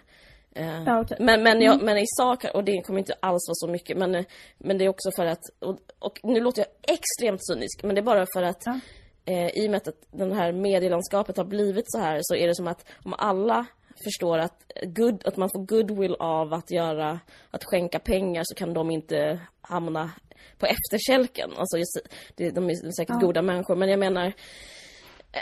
Eh, 0.56 0.84
Ja, 0.86 1.02
okej. 1.02 1.18
men, 1.20 1.44
men, 1.44 1.62
jag, 1.62 1.82
men 1.84 1.98
i 1.98 2.06
sak, 2.08 2.46
och 2.54 2.64
det 2.64 2.82
kommer 2.82 3.00
inte 3.00 3.14
alls 3.20 3.48
vara 3.50 3.56
så 3.56 3.68
mycket, 3.68 3.98
men, 3.98 4.26
men 4.58 4.78
det 4.78 4.86
är 4.86 4.90
också 4.90 5.12
för 5.16 5.26
att, 5.26 5.42
och, 5.60 5.78
och 6.00 6.20
nu 6.24 6.40
låter 6.40 6.62
jag 6.62 6.96
extremt 6.96 7.42
cynisk, 7.48 7.84
men 7.84 7.96
det 7.96 8.02
är 8.02 8.04
bara 8.04 8.26
för 8.34 8.44
att 8.44 8.62
Ja. 8.66 8.80
eh, 9.26 9.50
i 9.50 9.68
och 9.68 9.72
med 9.72 9.78
att 9.88 9.96
det 10.12 10.36
här 10.36 10.52
medielandskapet 10.52 11.38
har 11.38 11.46
blivit 11.46 11.86
så 11.88 12.00
här 12.00 12.20
så 12.22 12.36
är 12.36 12.48
det 12.48 12.56
som 12.56 12.68
att 12.68 12.86
om 13.06 13.14
alla 13.18 13.66
förstår 14.04 14.38
att, 14.38 14.56
good, 14.84 15.28
att 15.28 15.38
man 15.38 15.50
får 15.50 15.66
goodwill 15.66 16.16
av 16.20 16.54
att 16.54 16.72
göra, 16.72 17.20
att 17.52 17.64
skänka 17.64 18.00
pengar 18.00 18.44
så 18.46 18.56
kan 18.56 18.74
de 18.74 18.92
inte 18.92 19.40
hamna 19.62 20.12
på 20.60 20.66
efterkälken. 20.66 21.52
Alltså, 21.58 21.78
just, 21.78 22.00
de 22.36 22.70
är 22.70 22.92
säkert 22.92 23.22
goda 23.22 23.42
människor 23.42 23.76
men 23.76 23.90
jag 23.90 24.00
menar 24.00 24.34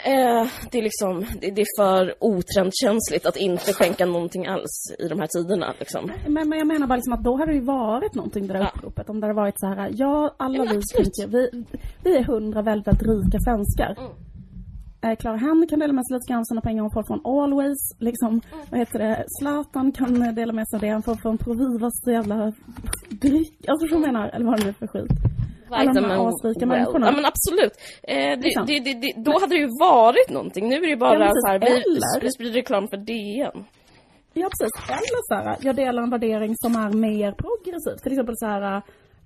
eh, 0.04 0.46
det 0.70 0.78
är 0.78 0.82
liksom, 0.82 1.26
det, 1.40 1.50
det 1.50 1.62
är 1.62 1.82
för 1.82 2.14
otrendkänsligt 2.20 3.26
att 3.26 3.36
inte 3.36 3.72
skänka 3.72 4.06
någonting 4.06 4.46
alls 4.46 4.94
i 4.98 5.08
de 5.08 5.18
här 5.20 5.26
tiderna 5.26 5.74
liksom. 5.78 6.10
Men, 6.28 6.48
men 6.48 6.58
jag 6.58 6.66
menar 6.66 6.86
bara 6.86 6.96
liksom 6.96 7.12
att 7.12 7.24
då 7.24 7.36
hade 7.36 7.52
det 7.52 7.56
ju 7.58 7.64
varit 7.64 8.14
någonting 8.14 8.46
det 8.46 8.52
där 8.52 8.60
Ja. 8.60 8.70
uppropet. 8.76 9.10
Om 9.10 9.20
det 9.20 9.26
hade 9.26 9.36
varit 9.36 9.54
så 9.60 9.66
här, 9.66 9.90
ja 9.94 10.34
alla 10.38 10.62
vi 10.62 10.68
tänker, 10.68 11.26
vi, 11.26 11.64
vi 12.04 12.16
är 12.16 12.24
hundra 12.24 12.62
väldigt, 12.62 12.86
väldigt 12.86 13.08
rika 13.08 13.38
svenskar. 13.40 13.96
Mm. 13.98 14.10
Eh, 15.02 15.16
Clara 15.16 15.36
Henry 15.36 15.66
kan 15.68 15.78
dela 15.78 15.92
med 15.92 16.06
sig 16.06 16.14
lite 16.14 16.28
grann 16.32 16.40
av 16.40 16.44
sina 16.44 16.60
pengar, 16.60 16.82
hon 16.82 16.90
får 16.92 17.02
från 17.06 17.26
Always. 17.42 17.78
Liksom, 17.98 18.28
Mm. 18.52 18.66
vad 18.70 18.78
heter 18.80 18.98
det, 18.98 19.24
Zlatan 19.40 19.92
kan 19.92 20.22
eh, 20.22 20.32
dela 20.34 20.52
med 20.52 20.68
sig 20.68 20.76
av 20.76 20.80
det, 20.80 20.88
han 20.88 21.02
får 21.02 21.14
från 21.14 21.38
Provivas 21.38 22.06
jävla 22.06 22.52
dryck. 23.10 23.68
Alltså 23.68 23.86
vad 23.94 24.00
menar, 24.00 24.28
eller 24.28 24.46
vad 24.46 24.60
det 24.60 24.66
nu 24.66 24.72
för 24.72 24.86
skit. 24.86 25.10
Alla 25.74 25.92
de 25.92 26.04
här 26.04 26.10
Vitamin 26.10 26.28
asrika 26.28 26.66
människorna. 26.66 27.06
Ja 27.06 27.12
men 27.12 27.24
absolut. 27.32 27.72
Eh, 28.02 28.16
det, 28.16 28.36
Liksom. 28.36 28.66
det, 28.66 28.78
det, 28.80 29.12
då 29.16 29.32
hade 29.40 29.54
det 29.54 29.60
ju 29.60 29.70
varit 29.80 30.30
någonting. 30.30 30.68
Nu 30.68 30.76
är 30.76 30.80
det 30.80 30.86
ju 30.86 30.96
bara 30.96 31.14
Ja, 31.18 31.18
precis. 31.18 31.42
så 31.42 31.48
här, 31.48 31.58
vi, 31.58 31.66
Eller- 31.66 32.20
vi 32.20 32.30
sprider 32.30 32.52
reklam 32.52 32.88
för 32.88 32.96
DN. 32.96 33.64
Ja 34.36 34.48
precis, 34.52 34.72
eller 34.88 35.22
så 35.28 35.34
här, 35.34 35.56
jag 35.60 35.76
delar 35.76 36.02
en 36.02 36.10
värdering 36.10 36.54
som 36.56 36.76
är 36.76 36.90
mer 36.92 37.32
progressiv. 37.32 37.96
Till 38.02 38.12
exempel 38.12 38.34
så 38.38 38.46
här, 38.46 38.82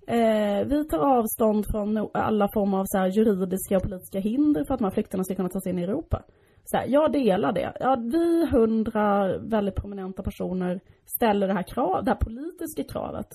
eh, 0.06 0.66
vi 0.66 0.88
tar 0.88 0.98
avstånd 1.18 1.64
från 1.72 2.08
alla 2.14 2.48
former 2.54 2.78
av 2.78 2.84
så 2.86 2.98
här, 2.98 3.06
juridiska 3.06 3.76
och 3.76 3.82
politiska 3.82 4.18
hinder 4.20 4.64
för 4.64 4.74
att 4.74 4.78
de 4.80 4.84
här 4.84 4.90
flyktingarna 4.90 5.24
ska 5.24 5.34
kunna 5.34 5.48
ta 5.48 5.60
sig 5.60 5.72
in 5.72 5.78
i 5.78 5.82
Europa. 5.82 6.22
Så 6.64 6.76
här, 6.76 6.86
jag 6.88 7.12
delar 7.12 7.52
det. 7.52 7.72
Ja, 7.80 7.96
vi 8.12 8.46
hundra 8.52 9.38
väldigt 9.38 9.74
prominenta 9.74 10.22
personer 10.22 10.80
ställer 11.16 11.48
det 11.48 11.54
här, 11.54 11.62
krav, 11.62 12.04
det 12.04 12.10
här 12.10 12.18
politiska 12.18 12.84
kravet. 12.92 13.26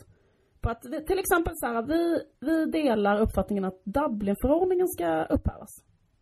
På 0.63 0.69
att 0.69 0.85
vi, 0.85 1.05
till 1.05 1.19
exempel 1.19 1.53
så 1.55 1.65
här, 1.67 1.81
vi, 1.81 2.19
vi 2.39 2.65
delar 2.65 3.21
uppfattningen 3.21 3.65
att 3.65 3.81
Dublinförordningen 3.85 4.87
ska 4.87 5.23
upphävas. 5.23 5.69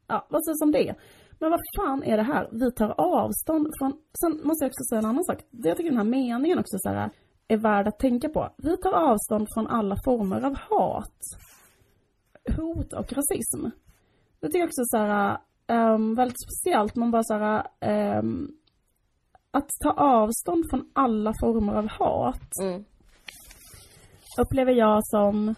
Ja, 0.08 0.28
vad 0.30 0.46
sägs 0.46 0.62
om 0.62 0.72
det? 0.72 0.96
Men 1.40 1.52
vad 1.52 1.60
fan 1.78 2.04
är 2.04 2.18
det 2.18 2.24
här? 2.24 2.50
Vi 2.52 2.72
tar 2.72 2.94
avstånd 2.98 3.68
från... 3.80 3.92
Sen 4.22 4.48
måste 4.48 4.66
jag 4.66 4.70
också 4.70 4.84
säga 4.90 5.00
en 5.00 5.06
annan 5.06 5.24
sak. 5.24 5.40
Jag 5.52 5.78
tycker 5.78 5.90
den 5.90 5.98
här 5.98 6.06
meningen 6.06 6.60
också 6.60 6.78
så 6.80 6.90
här, 6.90 7.10
är 7.48 7.58
värd 7.58 7.88
att 7.88 8.00
tänka 8.00 8.30
på. 8.30 8.50
Vi 8.58 8.78
tar 8.78 8.94
avstånd 8.94 9.48
från 9.54 9.68
alla 9.68 9.96
former 10.06 10.42
av 10.46 10.56
hat, 10.70 11.20
hot 12.58 12.94
och 12.94 13.14
rasism. 13.14 13.66
Det 14.40 14.48
tycker 14.48 14.60
jag 14.60 14.68
också 14.68 14.84
så 14.86 14.98
här, 14.98 15.38
um, 15.68 16.16
väldigt 16.16 16.42
speciellt. 16.42 16.96
Man 16.96 17.12
bara 17.12 17.24
så 17.24 17.34
här, 17.34 17.68
um, 18.20 18.52
att 19.52 19.70
ta 19.84 19.92
avstånd 19.92 20.66
från 20.70 20.90
alla 20.94 21.34
former 21.42 21.74
av 21.74 21.88
hat 21.88 22.50
Mm 22.62 22.84
upplever 24.38 24.72
jag 24.72 25.06
som 25.06 25.56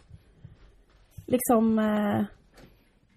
liksom 1.25 1.79
eh, 1.79 2.25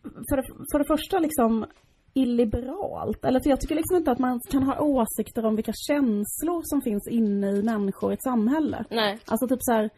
för, 0.02 0.42
för 0.72 0.78
det 0.78 0.84
första 0.84 1.18
liksom 1.18 1.66
illiberalt. 2.14 3.24
Eller 3.24 3.40
för 3.40 3.50
jag 3.50 3.60
tycker 3.60 3.74
liksom 3.74 3.96
inte 3.96 4.10
att 4.10 4.18
man 4.18 4.40
kan 4.50 4.62
ha 4.62 4.80
åsikter 4.80 5.46
om 5.46 5.56
vilka 5.56 5.72
känslor 5.74 6.62
som 6.64 6.82
finns 6.82 7.08
inne 7.08 7.50
i 7.50 7.62
människor 7.62 8.10
i 8.10 8.14
ett 8.14 8.22
samhälle. 8.22 8.84
Nej. 8.90 9.18
Alltså 9.26 9.48
typ 9.48 9.58
så 9.60 9.72
här. 9.72 9.90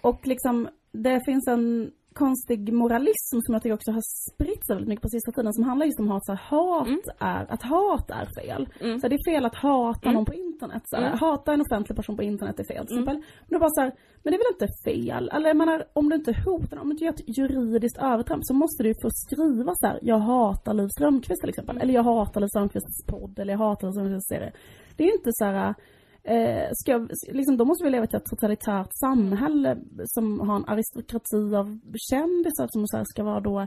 Och 0.00 0.26
liksom, 0.26 0.68
det 0.92 1.24
finns 1.24 1.48
en 1.48 1.90
konstig 2.24 2.72
moralism 2.72 3.36
som 3.44 3.52
jag 3.54 3.62
tycker 3.62 3.74
också 3.74 3.90
har 3.98 4.02
spritt 4.30 4.66
sig 4.66 4.74
väldigt 4.76 4.88
mycket 4.88 5.02
på 5.02 5.08
sista 5.08 5.32
tiden 5.32 5.52
som 5.52 5.64
handlar 5.64 5.86
just 5.86 6.00
om 6.00 6.08
hat. 6.08 6.24
Så 6.26 6.32
här, 6.32 6.42
hat 6.56 6.86
Mm. 6.86 7.00
är, 7.18 7.42
att 7.54 7.62
hat 7.62 8.10
är 8.20 8.26
fel. 8.38 8.62
Så 8.78 9.02
här, 9.04 9.08
det 9.08 9.16
är 9.22 9.30
fel 9.32 9.44
att 9.44 9.54
hata 9.54 10.10
någon 10.12 10.24
på 10.24 10.34
internet. 10.34 10.82
Så 10.86 10.96
här, 10.96 11.06
Mm. 11.06 11.18
Hata 11.18 11.52
en 11.54 11.60
offentlig 11.60 11.96
person 11.96 12.16
på 12.16 12.22
internet 12.22 12.60
är 12.60 12.64
fel 12.74 12.86
till 12.86 12.96
exempel. 12.96 13.16
Men 13.46 13.52
det 13.54 13.58
bara 13.58 13.70
så 13.70 13.80
här, 13.80 13.92
men 14.22 14.28
det 14.30 14.36
är 14.36 14.42
väl 14.44 14.54
inte 14.56 14.68
fel? 14.88 15.24
Eller 15.34 15.54
menar, 15.54 15.84
om 15.92 16.08
du 16.08 16.14
inte 16.16 16.32
hotar 16.46 16.76
någon, 16.76 16.82
om 16.82 16.88
du 16.88 16.92
inte 16.94 17.04
gör 17.04 17.12
ett 17.12 17.38
juridiskt 17.38 17.98
övertramp 17.98 18.42
så 18.44 18.54
måste 18.54 18.82
du 18.82 18.94
få 19.02 19.08
skriva 19.10 19.72
så 19.80 19.86
här, 19.86 19.98
jag 20.02 20.18
hatar 20.18 20.74
Liv 20.74 20.88
Strömquist 20.96 21.40
till 21.40 21.48
exempel. 21.50 21.78
Eller 21.82 21.94
jag 21.94 22.02
hatar 22.02 22.40
Liv 22.40 22.48
Strömquists 22.48 23.06
podd, 23.06 23.38
eller 23.38 23.52
jag 23.52 23.58
hatar 23.58 23.86
Liv 23.86 23.92
Strömquists 23.92 24.28
serie. 24.28 24.52
Det 24.96 25.04
är 25.08 25.12
inte 25.18 25.30
så 25.32 25.44
här, 25.44 25.74
Eh, 26.28 26.68
ska 26.72 26.92
jag, 26.92 27.10
liksom, 27.28 27.56
då 27.56 27.64
måste 27.64 27.84
vi 27.84 27.90
leva 27.90 28.04
i 28.04 28.16
ett 28.16 28.24
totalitärt 28.24 28.88
samhälle 28.90 29.78
som 30.04 30.40
har 30.40 30.56
en 30.56 30.68
aristokrati 30.68 31.56
av 31.56 31.80
kändisar 32.10 32.68
som 32.70 32.86
så 32.86 33.04
ska 33.04 33.24
vara 33.24 33.40
då, 33.40 33.66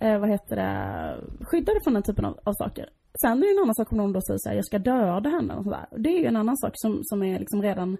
eh, 0.00 0.18
vad 0.18 0.28
heter 0.28 0.56
det, 0.56 1.16
skyddade 1.40 1.80
från 1.84 1.94
den 1.94 2.02
typen 2.02 2.24
av, 2.24 2.38
av 2.44 2.52
saker. 2.52 2.88
Sen 3.20 3.38
är 3.38 3.46
det 3.46 3.52
en 3.52 3.62
annan 3.62 3.74
sak 3.74 3.92
om 3.92 3.98
någon 3.98 4.12
då 4.12 4.20
säger 4.20 4.38
så 4.38 4.48
här, 4.48 4.56
jag 4.56 4.64
ska 4.64 4.78
döda 4.78 5.30
henne 5.30 5.54
och 5.54 5.64
sådär. 5.64 5.86
Det 5.98 6.08
är 6.08 6.18
ju 6.18 6.26
en 6.26 6.36
annan 6.36 6.56
sak 6.56 6.72
som, 6.74 7.00
som 7.02 7.22
är 7.22 7.38
liksom 7.38 7.62
redan 7.62 7.96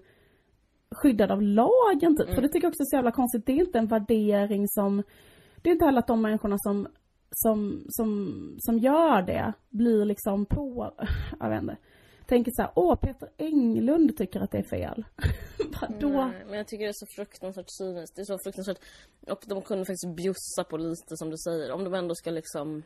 skyddad 0.95 1.31
av 1.31 1.41
lagen 1.41 2.17
typ. 2.17 2.27
Mm. 2.27 2.35
För 2.35 2.41
det 2.41 2.47
tycker 2.47 2.65
jag 2.65 2.71
också 2.71 2.83
är 2.83 2.91
så 2.91 2.95
jävla 2.95 3.11
konstigt. 3.11 3.45
Det 3.45 3.51
är 3.51 3.65
inte 3.65 3.79
en 3.79 3.87
värdering 3.87 4.67
som, 4.67 5.03
det 5.61 5.69
är 5.69 5.73
inte 5.73 5.85
heller 5.85 5.99
att 5.99 6.07
de 6.07 6.21
människorna 6.21 6.57
som, 6.57 6.87
som, 7.31 7.85
som, 7.89 8.31
som 8.59 8.77
gör 8.79 9.21
det 9.21 9.53
blir 9.69 10.05
liksom 10.05 10.45
på, 10.45 10.93
jag 11.39 11.49
vet 11.49 11.61
inte. 11.61 11.77
Tänker 12.27 12.51
så 12.51 12.61
här, 12.61 12.71
åh 12.75 12.95
Peter 12.95 13.29
Englund 13.37 14.17
tycker 14.17 14.39
att 14.39 14.51
det 14.51 14.57
är 14.57 14.69
fel. 14.69 15.05
Vadå? 15.81 16.09
Nej, 16.09 16.45
men 16.45 16.57
jag 16.57 16.67
tycker 16.67 16.83
det 16.85 16.89
är 16.91 16.93
så 16.93 17.05
fruktansvärt 17.15 17.69
cyniskt. 17.69 18.15
Det 18.15 18.21
är 18.21 18.25
så 18.25 18.37
fruktansvärt... 18.43 18.79
Och 19.27 19.43
de 19.45 19.61
kunde 19.61 19.85
faktiskt 19.85 20.15
bjussa 20.15 20.63
på 20.69 20.77
lite 20.77 21.17
som 21.17 21.29
du 21.29 21.37
säger. 21.37 21.71
Om 21.71 21.83
de 21.83 21.93
ändå 21.93 22.15
ska 22.15 22.31
liksom... 22.31 22.83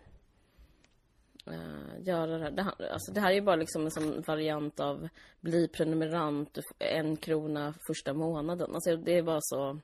uh, 1.48 2.08
göra 2.08 2.38
det 2.38 2.44
här. 2.44 2.52
Det, 2.52 2.64
här- 2.64 2.90
alltså 2.94 3.12
det 3.12 3.20
här 3.20 3.30
är 3.30 3.36
ju 3.36 3.42
bara 3.42 3.56
liksom 3.56 3.86
en 3.86 3.92
sån 3.92 4.22
variant 4.28 4.80
av 4.80 5.10
bli 5.42 5.68
prenumerant, 5.68 6.58
en 6.80 7.18
krona 7.18 7.74
första 7.88 8.14
månaden. 8.14 8.76
Alltså 8.76 8.96
det 8.96 9.18
är 9.18 9.24
bara 9.24 9.42
så... 9.42 9.80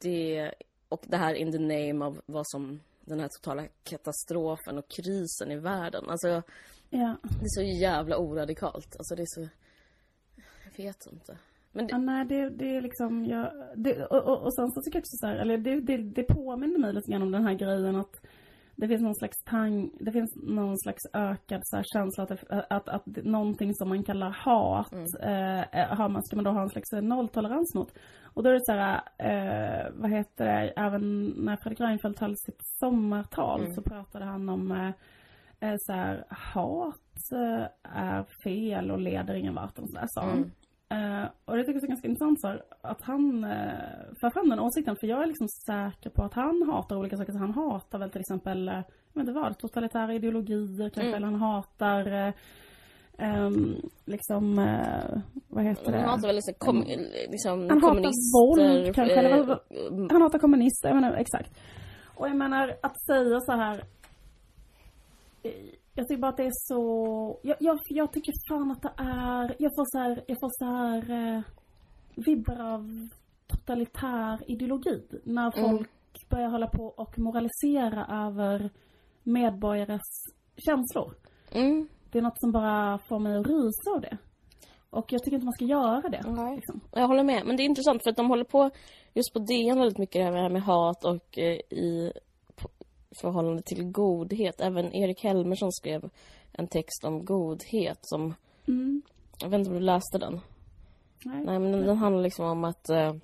Det... 0.00 0.54
Och 0.88 1.04
det 1.06 1.16
här 1.16 1.34
in 1.34 1.52
the 1.52 1.58
name 1.58 2.04
av 2.04 2.20
vad 2.26 2.46
som 2.46 2.80
den 3.00 3.20
här 3.20 3.28
totala 3.28 3.64
katastrofen 3.84 4.78
och 4.78 4.88
krisen 4.88 5.50
i 5.50 5.56
världen. 5.56 6.04
Alltså 6.08 6.42
Ja. 6.94 7.16
det 7.22 7.44
är 7.44 7.48
så 7.48 7.62
jävla 7.62 8.18
oradikalt. 8.18 8.96
Alltså 8.98 9.14
det 9.14 9.22
är 9.22 9.26
så... 9.26 9.48
Jag 10.64 10.84
vet 10.84 11.06
inte. 11.12 11.38
Men 11.72 11.86
det, 11.86 11.92
Ja, 11.92 11.98
nej, 11.98 12.24
det, 12.24 12.48
det 12.50 12.76
är 12.76 12.80
liksom, 12.80 13.24
jag, 13.24 13.52
det, 13.76 14.04
och, 14.06 14.24
och, 14.24 14.42
och 14.42 14.54
sen 14.54 14.70
så 14.70 14.82
tycker 14.82 14.96
jag 14.96 15.02
också 15.02 15.16
så 15.16 15.26
här, 15.26 15.36
eller 15.36 15.58
det, 15.58 15.80
det, 15.80 15.96
det 15.96 16.22
påminner 16.22 16.78
mig 16.78 16.92
lite 16.92 17.10
grann 17.10 17.22
om 17.22 17.32
den 17.32 17.44
här 17.44 17.54
grejen 17.54 17.96
att 17.96 18.26
det 18.76 18.88
finns 18.88 19.02
någon 19.02 19.14
slags 19.14 19.44
tang, 19.44 19.90
det 20.00 20.12
finns 20.12 20.36
någon 20.36 20.78
slags 20.78 21.02
ökad 21.12 21.60
så 21.64 21.76
här, 21.76 21.84
känsla 21.92 22.24
att, 22.24 22.44
att, 22.70 22.88
att 22.88 23.06
någonting 23.06 23.74
som 23.74 23.88
man 23.88 24.04
kallar 24.04 24.30
hat, 24.30 24.92
eh, 25.20 25.96
har 25.96 26.08
man, 26.08 26.22
ska 26.22 26.36
man 26.36 26.44
då 26.44 26.50
ha 26.50 26.62
en 26.62 26.70
slags 26.70 26.92
nolltolerans 26.92 27.74
mot. 27.74 27.92
Och 28.34 28.42
då 28.42 28.50
är 28.50 28.54
det 28.54 28.64
så 28.64 28.72
här, 28.72 29.00
eh, 29.18 29.92
vad 29.94 30.10
heter 30.10 30.44
det, 30.44 30.72
även 30.76 31.28
när 31.28 31.56
Fredrik 31.56 31.80
Reinfeldt 31.80 32.20
höll 32.20 32.36
sitt 32.36 32.60
sommartal 32.80 33.74
så 33.74 33.82
pratade 33.82 34.24
han 34.24 34.48
om 34.48 34.72
eh, 34.72 34.90
eh, 35.64 35.74
så 35.78 35.92
här, 35.92 36.24
hat 36.28 37.32
eh, 37.32 37.66
är 37.82 38.24
fel 38.44 38.90
och 38.90 38.98
leder 38.98 39.34
ingen 39.34 39.54
vart 39.54 39.78
och 39.78 39.88
sådär 39.88 40.06
sa 40.08 40.20
han. 40.22 40.52
Eh, 40.88 41.28
och 41.44 41.56
det 41.56 41.64
tycker 41.64 41.74
jag 41.74 41.84
är 41.84 41.88
ganska 41.88 42.08
intressant 42.08 42.40
så 42.40 42.48
här, 42.48 42.62
att 42.80 43.02
han 43.02 43.44
uh, 43.44 44.14
för 44.20 44.30
fram 44.30 44.48
den 44.48 44.60
åsikten. 44.60 44.96
För 44.96 45.06
jag 45.06 45.22
är 45.22 45.26
liksom 45.26 45.48
säker 45.48 46.10
på 46.10 46.22
att 46.22 46.34
han 46.34 46.62
hatar 46.72 46.96
olika 46.96 47.16
saker. 47.16 47.32
Så 47.32 47.38
han 47.38 47.54
hatar 47.54 47.98
väl 47.98 48.10
till 48.10 48.20
exempel, 48.20 48.68
uh, 48.68 48.74
jag 49.14 49.20
vet 49.20 49.28
inte 49.28 49.40
vad, 49.40 49.58
totalitära 49.58 50.14
ideologier 50.14 50.90
kanske. 50.90 51.16
Eller 51.16 51.26
han 51.26 51.40
hatar 51.40 52.12
eh, 52.12 52.34
ehm, 53.18 53.76
liksom, 54.04 54.58
eh, 54.58 55.20
vad 55.48 55.64
heter 55.64 55.92
det? 55.92 55.98
Han 55.98 56.08
hatar 56.08 56.26
väl 56.26 56.36
liksom, 56.36 56.54
kom, 56.58 56.84
liksom 57.30 57.68
Han 57.68 57.82
hatar 57.82 57.88
kommunister. 57.88 58.38
våld 58.38 58.94
kanske, 58.94 59.14
eller 59.14 59.50
eh, 59.50 59.56
Han 60.10 60.22
hatar 60.22 60.38
kommunister, 60.38 60.88
jag 60.88 60.94
menar 60.94 61.12
exakt. 61.12 61.50
Och 62.14 62.28
jag 62.28 62.36
menar 62.36 62.76
att 62.82 63.00
säga 63.00 63.40
så 63.40 63.52
här. 63.52 63.82
Jag 65.94 66.08
tycker 66.08 66.20
bara 66.20 66.28
att 66.28 66.36
det 66.36 66.46
är 66.46 66.50
så, 66.52 67.40
jag, 67.42 67.56
jag, 67.60 67.78
jag 67.88 68.12
tycker 68.12 68.32
fan 68.48 68.70
att 68.70 68.82
det 68.82 68.92
är, 68.96 69.56
jag 69.58 69.72
får 69.76 69.84
så 69.84 69.98
här, 69.98 70.24
jag 70.26 70.36
får 70.40 70.50
så 70.52 70.64
här 70.64 71.10
eh, 71.10 71.42
vibbar 72.26 72.74
av 72.74 73.08
totalitär 73.46 74.50
ideologi. 74.50 75.02
När 75.24 75.50
folk 75.50 75.90
börjar 76.30 76.48
hålla 76.48 76.66
på 76.66 76.84
och 76.84 77.18
moralisera 77.18 78.26
över 78.26 78.70
medborgares 79.22 80.02
känslor. 80.56 81.14
Mm. 81.52 81.88
Det 82.10 82.18
är 82.18 82.22
något 82.22 82.40
som 82.40 82.52
bara 82.52 82.98
får 82.98 83.18
mig 83.18 83.36
att 83.36 83.46
rysa 83.46 83.90
av 83.94 84.00
det. 84.00 84.18
Och 84.90 85.12
jag 85.12 85.22
tycker 85.22 85.34
inte 85.34 85.44
man 85.44 85.52
ska 85.52 85.64
göra 85.64 86.08
det. 86.08 86.22
Nej. 86.26 86.56
Liksom. 86.56 86.80
Jag 86.92 87.08
håller 87.08 87.24
med. 87.24 87.46
Men 87.46 87.56
det 87.56 87.62
är 87.62 87.64
intressant 87.64 88.02
för 88.02 88.10
att 88.10 88.16
de 88.16 88.28
håller 88.28 88.44
på 88.44 88.70
just 89.14 89.32
på 89.32 89.38
DN 89.38 89.78
väldigt 89.78 89.98
mycket 89.98 90.32
det 90.32 90.40
här 90.40 90.48
med, 90.48 90.62
hat 90.62 91.04
och 91.04 91.38
eh, 91.38 91.58
i 91.70 92.12
förhållande 93.20 93.62
till 93.62 93.84
godhet. 93.84 94.60
Även 94.60 94.94
Erik 94.94 95.24
Helmersson 95.24 95.72
skrev 95.72 96.10
en 96.52 96.66
text 96.68 97.04
om 97.04 97.24
godhet 97.24 97.98
som, 98.02 98.34
Mm. 98.68 99.02
jag 99.40 99.48
vet 99.48 99.58
inte 99.58 99.70
om 99.70 99.76
du 99.76 99.82
läste 99.82 100.18
den? 100.18 100.40
Nej. 101.24 101.44
Nej, 101.44 101.58
men 101.58 101.72
den, 101.72 101.86
den 101.86 101.96
handlar 101.96 102.22
liksom 102.22 102.44
om 102.46 102.64
att... 102.64 102.88
Eh, 102.90 103.14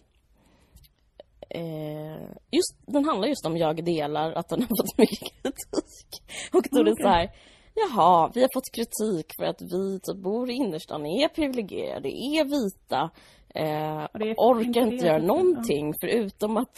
eh, 1.49 2.21
just, 2.51 2.77
den 2.87 3.05
handlar 3.05 3.29
just 3.29 3.47
om 3.47 3.57
Jag 3.57 3.85
delar, 3.85 4.33
att 4.33 4.49
den 4.49 4.61
har 4.63 4.69
fått 4.69 4.99
mycket 4.99 5.19
kritik. 5.43 6.23
Och 6.53 6.65
då 6.71 6.81
är 6.81 6.85
det 6.85 6.93
Okej. 6.93 7.03
så 7.05 7.09
här... 7.09 7.31
Jaha, 7.75 8.31
vi 8.35 8.41
har 8.41 8.49
fått 8.55 8.73
kritik 8.73 9.27
för 9.39 9.45
att 9.45 9.63
vi 9.63 10.01
typ 10.01 10.17
bor 10.23 10.51
i 10.51 10.53
innerstan, 10.53 11.07
är 11.07 11.29
privilegierade, 11.29 12.09
är 12.09 12.45
vita. 12.45 13.11
Eh, 13.55 14.05
Och 14.13 14.19
det 14.19 14.31
är 14.31 14.35
orkar 14.35 14.81
inte 14.93 15.07
göra 15.07 15.19
typ, 15.19 15.29
någonting 15.29 15.95
förutom 16.01 16.57
att 16.57 16.77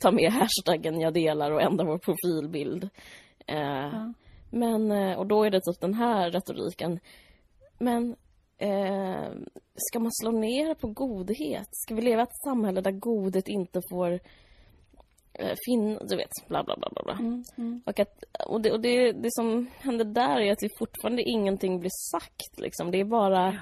ta 0.00 0.10
med 0.10 0.32
hashtaggen 0.32 1.00
jag 1.00 1.14
delar 1.14 1.50
och 1.50 1.62
ändra 1.62 1.84
vår 1.84 1.98
profilbild. 1.98 2.88
Eh, 3.46 3.90
Ja. 3.92 4.12
Men, 4.50 4.90
eh, 4.92 5.18
och 5.18 5.26
då 5.26 5.44
är 5.44 5.50
det 5.50 5.60
typ 5.60 5.80
den 5.80 5.94
här 5.94 6.30
retoriken. 6.30 7.00
Men 7.78 8.16
eh, 8.58 9.30
ska 9.74 9.98
man 9.98 10.12
slå 10.12 10.30
ner 10.30 10.74
på 10.74 10.88
godhet? 10.88 11.68
Ska 11.70 11.94
vi 11.94 12.02
leva 12.02 12.22
i 12.22 12.22
ett 12.22 12.42
samhälle 12.44 12.80
där 12.80 12.90
godhet 12.90 13.48
inte 13.48 13.80
får 13.90 14.20
eh, 15.32 15.56
finna, 15.66 16.00
du 16.04 16.16
vet, 16.16 16.48
bla 16.48 16.64
bla 16.64 16.76
bla 16.76 17.02
bla. 17.04 17.12
Mm. 17.12 17.44
Mm. 17.58 17.82
Och, 17.86 18.00
att, 18.00 18.24
och, 18.46 18.60
det, 18.60 18.72
och 18.72 18.80
det, 18.80 19.12
det 19.12 19.32
som 19.32 19.66
händer 19.78 20.04
där 20.04 20.40
är 20.40 20.52
att 20.52 20.58
det 20.58 20.78
fortfarande 20.78 21.22
ingenting 21.22 21.80
blir 21.80 21.90
sagt 22.10 22.60
liksom. 22.60 22.90
Det 22.90 23.00
är 23.00 23.04
bara 23.04 23.58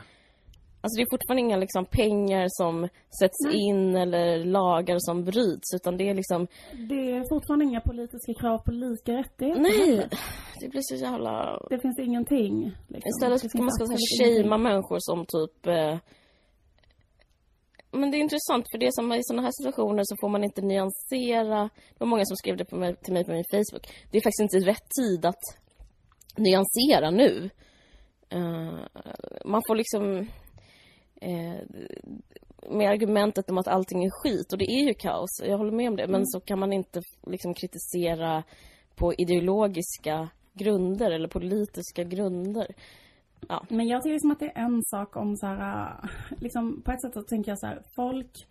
Alltså 0.80 0.96
det 0.96 1.02
är 1.02 1.10
fortfarande 1.10 1.40
inga 1.40 1.56
liksom 1.56 1.84
pengar 1.84 2.46
som 2.48 2.88
sätts 3.20 3.54
in 3.54 3.96
eller 3.96 4.44
lagar 4.44 4.96
som 4.98 5.24
bryts 5.24 5.74
utan 5.74 5.96
det 5.96 6.08
är 6.08 6.14
liksom 6.14 6.46
Det 6.88 7.10
är 7.16 7.24
fortfarande 7.34 7.64
inga 7.64 7.80
politiska 7.80 8.34
krav 8.40 8.58
på 8.58 8.70
lika 8.70 9.12
rättigheter. 9.12 9.60
Nej! 9.60 10.08
Det 10.60 10.68
blir 10.68 10.82
så 10.82 10.94
jävla 10.94 11.58
Det 11.70 11.78
finns 11.78 11.98
ingenting. 11.98 12.64
Liksom. 12.88 13.08
Istället 13.08 13.50
ska 13.50 13.62
man 13.62 13.70
ska 13.70 13.84
shamea 14.18 14.58
människor 14.58 14.98
som 15.00 15.26
typ... 15.26 15.66
Eh... 15.66 15.98
Men 17.90 18.10
det 18.10 18.16
är 18.16 18.20
intressant 18.20 18.64
för 18.70 18.78
det 18.78 18.86
är 18.86 18.90
som 18.90 19.12
i 19.12 19.22
sådana 19.22 19.42
här 19.42 19.52
situationer 19.52 20.02
så 20.04 20.14
får 20.20 20.28
man 20.28 20.44
inte 20.44 20.62
nyansera. 20.62 21.62
Det 21.62 21.98
var 21.98 22.06
många 22.06 22.24
som 22.24 22.36
skrev 22.36 22.56
det 22.56 22.64
på 22.64 22.76
mig, 22.76 22.96
till 22.96 23.12
mig 23.12 23.24
på 23.24 23.32
min 23.32 23.44
Facebook. 23.50 23.84
Det 24.10 24.18
är 24.18 24.22
faktiskt 24.22 24.46
inte 24.46 24.70
rätt 24.70 24.88
tid 25.00 25.26
att 25.26 25.44
nyansera 26.36 27.10
nu. 27.10 27.50
Eh, 28.28 28.78
man 29.44 29.62
får 29.66 29.76
liksom... 29.76 30.28
Eh, 31.20 31.60
med 32.70 32.90
argumentet 32.90 33.50
om 33.50 33.58
att 33.58 33.68
allting 33.68 34.04
är 34.04 34.10
skit, 34.10 34.52
och 34.52 34.58
det 34.58 34.70
är 34.70 34.88
ju 34.88 34.94
kaos, 34.94 35.42
jag 35.46 35.58
håller 35.58 35.72
med 35.72 35.88
om 35.88 35.96
det, 35.96 36.08
men 36.08 36.26
så 36.26 36.40
kan 36.40 36.58
man 36.58 36.72
inte 36.72 37.02
liksom 37.26 37.54
kritisera 37.54 38.42
på 38.96 39.14
ideologiska 39.14 40.28
grunder 40.52 41.10
eller 41.10 41.28
politiska 41.28 42.04
grunder. 42.04 42.66
Ja. 43.48 43.66
Men 43.68 43.88
jag 43.88 44.02
tycker 44.02 44.18
som 44.18 44.30
att 44.30 44.40
det 44.40 44.46
är 44.46 44.64
en 44.64 44.82
sak 44.82 45.16
om 45.16 45.36
så 45.36 45.46
här, 45.46 46.10
liksom 46.40 46.82
på 46.82 46.92
ett 46.92 47.02
sätt 47.02 47.14
så 47.14 47.22
tänker 47.22 47.50
jag 47.50 47.58
så 47.58 47.66
här, 47.66 47.82
folk, 47.96 48.46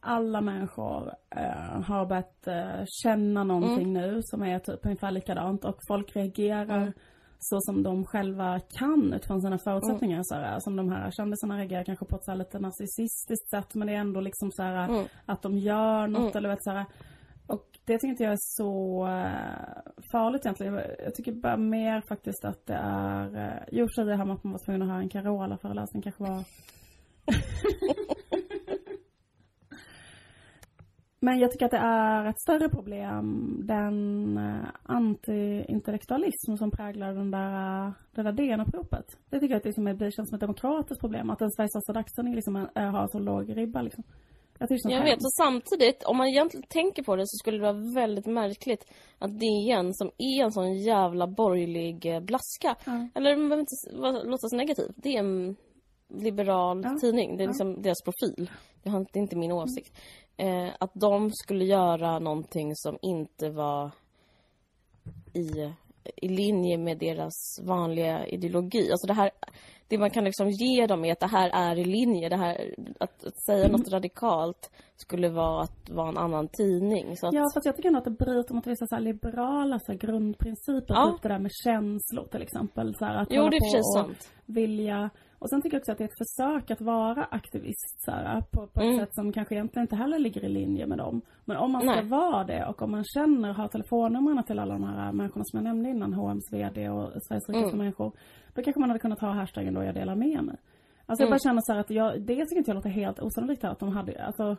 alla 0.00 0.40
människor 0.40 1.12
äh, 1.30 1.82
har 1.82 2.06
börjat 2.06 2.46
äh, 2.46 2.84
känna 2.86 3.44
någonting 3.44 3.92
nu 3.92 4.20
som 4.22 4.42
är 4.42 4.58
typ 4.58 4.86
ungefär 4.86 5.10
likadant 5.10 5.64
och 5.64 5.78
folk 5.88 6.16
reagerar 6.16 6.92
så 7.38 7.60
som 7.60 7.82
de 7.82 8.04
själva 8.04 8.60
kan 8.78 9.12
utifrån 9.14 9.42
sina 9.42 9.58
förutsättningar. 9.58 10.20
Så 10.24 10.34
här, 10.34 10.60
som 10.60 10.76
de 10.76 10.88
här 10.92 11.10
kändisarna 11.10 11.58
reagerar 11.58 11.84
kanske 11.84 12.04
på 12.04 12.16
ett 12.16 12.24
så 12.24 12.30
här 12.30 12.38
lite 12.38 12.58
narcissistiskt 12.58 13.50
sätt 13.50 13.74
men 13.74 13.86
det 13.86 13.94
är 13.94 13.98
ändå 13.98 14.20
liksom 14.20 14.50
så 14.52 14.62
här 14.62 14.88
Mm. 14.88 15.04
att 15.26 15.42
de 15.42 15.58
gör 15.58 16.06
något 16.06 16.36
eller 16.36 16.48
vet 16.48 16.64
så 16.64 16.70
här. 16.70 16.84
Och 17.46 17.64
det 17.84 17.94
tycker 17.94 18.08
inte 18.08 18.24
jag 18.24 18.32
är 18.32 18.38
så 18.40 19.06
eh, 19.06 19.92
farligt 20.12 20.46
egentligen. 20.46 20.74
Jag- 20.74 21.14
tycker 21.14 21.32
bara 21.32 21.56
mer 21.56 22.02
faktiskt 22.08 22.44
att 22.44 22.66
det 22.66 22.74
är... 22.74 23.36
Uh, 23.36 23.62
jo, 23.72 23.86
det 23.96 24.16
här 24.16 24.24
man 24.24 24.38
var 24.42 24.64
tvungen 24.64 24.82
att 24.82 24.88
ha 24.88 24.98
en 24.98 25.08
Carola-föreläsning 25.08 26.02
kanske 26.02 26.22
var... 26.22 26.44
Men 31.24 31.38
jag 31.38 31.50
tycker 31.52 31.64
att 31.66 31.70
det 31.70 31.76
är 31.78 32.24
ett 32.26 32.40
större 32.40 32.68
problem, 32.68 33.56
den 33.66 34.38
uh, 34.38 34.66
anti-intellektualism 34.82 36.56
som 36.58 36.70
präglar 36.70 37.14
den 37.14 37.30
där, 37.30 37.92
det 38.14 38.22
där 38.22 38.32
DN-uppropet. 38.32 39.04
Det 39.30 39.40
tycker 39.40 39.52
jag 39.54 39.56
att 39.56 39.62
det, 39.62 39.68
liksom 39.68 39.84
det 39.98 40.10
känns 40.12 40.28
som 40.28 40.34
ett 40.36 40.40
demokratiskt 40.40 41.00
problem, 41.00 41.30
att 41.30 41.40
en 41.40 41.50
Sveriges 41.50 41.70
största 41.70 41.92
dagstidning 41.92 42.34
liksom 42.34 42.56
är, 42.74 42.86
har 42.86 43.06
så 43.08 43.18
låg 43.18 43.56
ribba 43.56 43.82
liksom. 43.82 44.04
Jag, 44.58 44.68
tycker 44.68 44.90
Jag 44.90 45.04
vet, 45.04 45.16
och 45.16 45.32
samtidigt, 45.32 46.04
om 46.04 46.16
man 46.16 46.26
egentligen 46.26 46.66
tänker 46.68 47.02
på 47.02 47.16
det 47.16 47.22
så 47.26 47.36
skulle 47.36 47.56
det 47.58 47.62
vara 47.72 47.92
väldigt 47.94 48.26
märkligt 48.26 48.84
att 49.18 49.30
DN, 49.40 49.94
som 49.94 50.10
är 50.18 50.44
en 50.44 50.52
sån 50.52 50.74
jävla 50.78 51.26
borgerlig 51.26 52.06
eh, 52.06 52.20
blaska, 52.20 52.76
Ja. 52.84 53.08
eller 53.14 53.36
man 53.36 53.48
behöver 53.48 53.60
inte 53.60 53.74
s- 53.86 54.00
vara- 54.00 54.22
låta 54.22 54.48
så 54.48 54.56
negativ, 54.56 54.86
det 54.96 55.08
är 55.16 55.18
en 55.18 55.56
liberal 56.08 56.80
Ja. 56.84 56.96
tidning, 57.00 57.36
det 57.36 57.44
är 57.44 57.48
liksom 57.48 57.82
deras 57.82 58.02
profil, 58.02 58.50
det 58.82 58.90
är 58.90 59.16
inte 59.18 59.36
min 59.36 59.52
åsikt. 59.52 59.96
Eh, 60.36 60.68
att 60.80 60.90
de 60.94 61.30
skulle 61.32 61.64
göra 61.64 62.18
någonting 62.18 62.70
som 62.74 62.98
inte 63.02 63.50
var 63.50 63.90
i, 65.32 65.72
i 66.16 66.28
linje 66.28 66.78
med 66.78 66.98
deras 66.98 67.60
vanliga 67.62 68.26
ideologi. 68.26 68.90
Alltså 68.90 69.06
det 69.06 69.12
här, 69.14 69.30
det 69.88 69.98
man 69.98 70.10
kan 70.10 70.24
liksom 70.24 70.50
ge 70.50 70.86
dem 70.86 71.04
är 71.04 71.12
att 71.12 71.20
det 71.20 71.26
här 71.26 71.50
är 71.50 71.78
i 71.78 71.84
linje. 71.84 72.28
Det 72.28 72.36
här, 72.36 72.74
att, 73.00 73.24
att 73.24 73.42
säga 73.42 73.68
något 73.68 73.88
radikalt 73.92 74.70
skulle 74.96 75.28
vara 75.28 75.62
att 75.62 75.90
vara 75.90 76.08
en 76.08 76.18
annan 76.18 76.48
tidning. 76.48 77.16
Så 77.16 77.26
att... 77.26 77.34
Ja, 77.34 77.42
fast 77.54 77.66
jag 77.66 77.76
tycker 77.76 77.88
ändå 77.88 77.98
att 77.98 78.04
det 78.04 78.10
bryter 78.10 78.54
mot 78.54 78.66
vissa 78.66 78.86
så 78.86 78.98
liberala 78.98 79.78
så 79.78 79.92
grundprinciper. 79.94 80.94
Ja. 80.94 81.12
Typ 81.12 81.22
det 81.22 81.28
där 81.28 81.38
med 81.38 81.50
känslor 81.64 82.26
till 82.30 82.42
exempel. 82.42 82.94
Så 82.94 83.04
att 83.04 83.28
Jo, 83.30 83.48
det 83.48 83.56
är 83.56 83.60
precis 83.60 83.94
sant. 83.96 84.30
vilja 84.46 85.10
och 85.44 85.50
sen 85.50 85.62
tycker 85.62 85.74
jag 85.76 85.80
också 85.80 85.92
att 85.92 85.98
det 85.98 86.04
är 86.04 86.08
ett 86.08 86.18
försök 86.26 86.70
att 86.70 86.80
vara 86.80 87.24
aktivist 87.24 88.02
så 88.04 88.10
här, 88.10 88.40
på, 88.40 88.66
på 88.66 88.80
ett 88.80 88.86
Mm. 88.86 88.98
sätt 88.98 89.14
som 89.14 89.32
kanske 89.32 89.54
egentligen 89.54 89.84
inte 89.84 89.96
heller 89.96 90.18
ligger 90.18 90.44
i 90.44 90.48
linje 90.48 90.86
med 90.86 90.98
dem. 90.98 91.20
Men 91.44 91.56
om 91.56 91.72
man 91.72 91.80
ska 91.82 91.90
Nej. 91.90 92.08
vara 92.08 92.44
det 92.44 92.66
och 92.66 92.82
om 92.82 92.90
man 92.90 93.04
känner, 93.04 93.52
har 93.52 93.68
telefonnumren 93.68 94.44
till 94.44 94.58
alla 94.58 94.72
de 94.72 94.84
här 94.84 95.12
människorna 95.12 95.44
som 95.44 95.56
jag 95.56 95.64
nämnde 95.64 95.88
innan, 95.90 96.14
H&M's 96.14 96.52
VD 96.52 96.88
och 96.90 97.10
Sveriges 97.22 97.48
rikaste 97.48 97.68
Mm. 97.68 97.78
människor. 97.78 98.12
Då 98.54 98.62
kanske 98.62 98.80
man 98.80 98.88
hade 98.90 99.00
kunnat 99.00 99.20
ha 99.20 99.32
hashtaggen 99.32 99.74
då 99.74 99.82
jag 99.84 99.94
delar 99.94 100.14
med 100.14 100.44
mig. 100.44 100.56
Alltså 101.06 101.22
jag 101.22 101.28
Mm. 101.28 101.30
bara 101.30 101.38
känner 101.48 101.60
så 101.64 101.72
här 101.72 101.80
att 101.80 101.90
jag, 101.90 102.22
dels 102.22 102.48
tycker 102.48 102.58
inte 102.58 102.70
jag 102.70 102.74
låter 102.76 102.90
helt 102.90 103.20
osannolikt 103.20 103.62
här 103.62 103.70
att 103.70 103.78
de 103.80 103.88
hade, 103.92 104.24
alltså, 104.24 104.56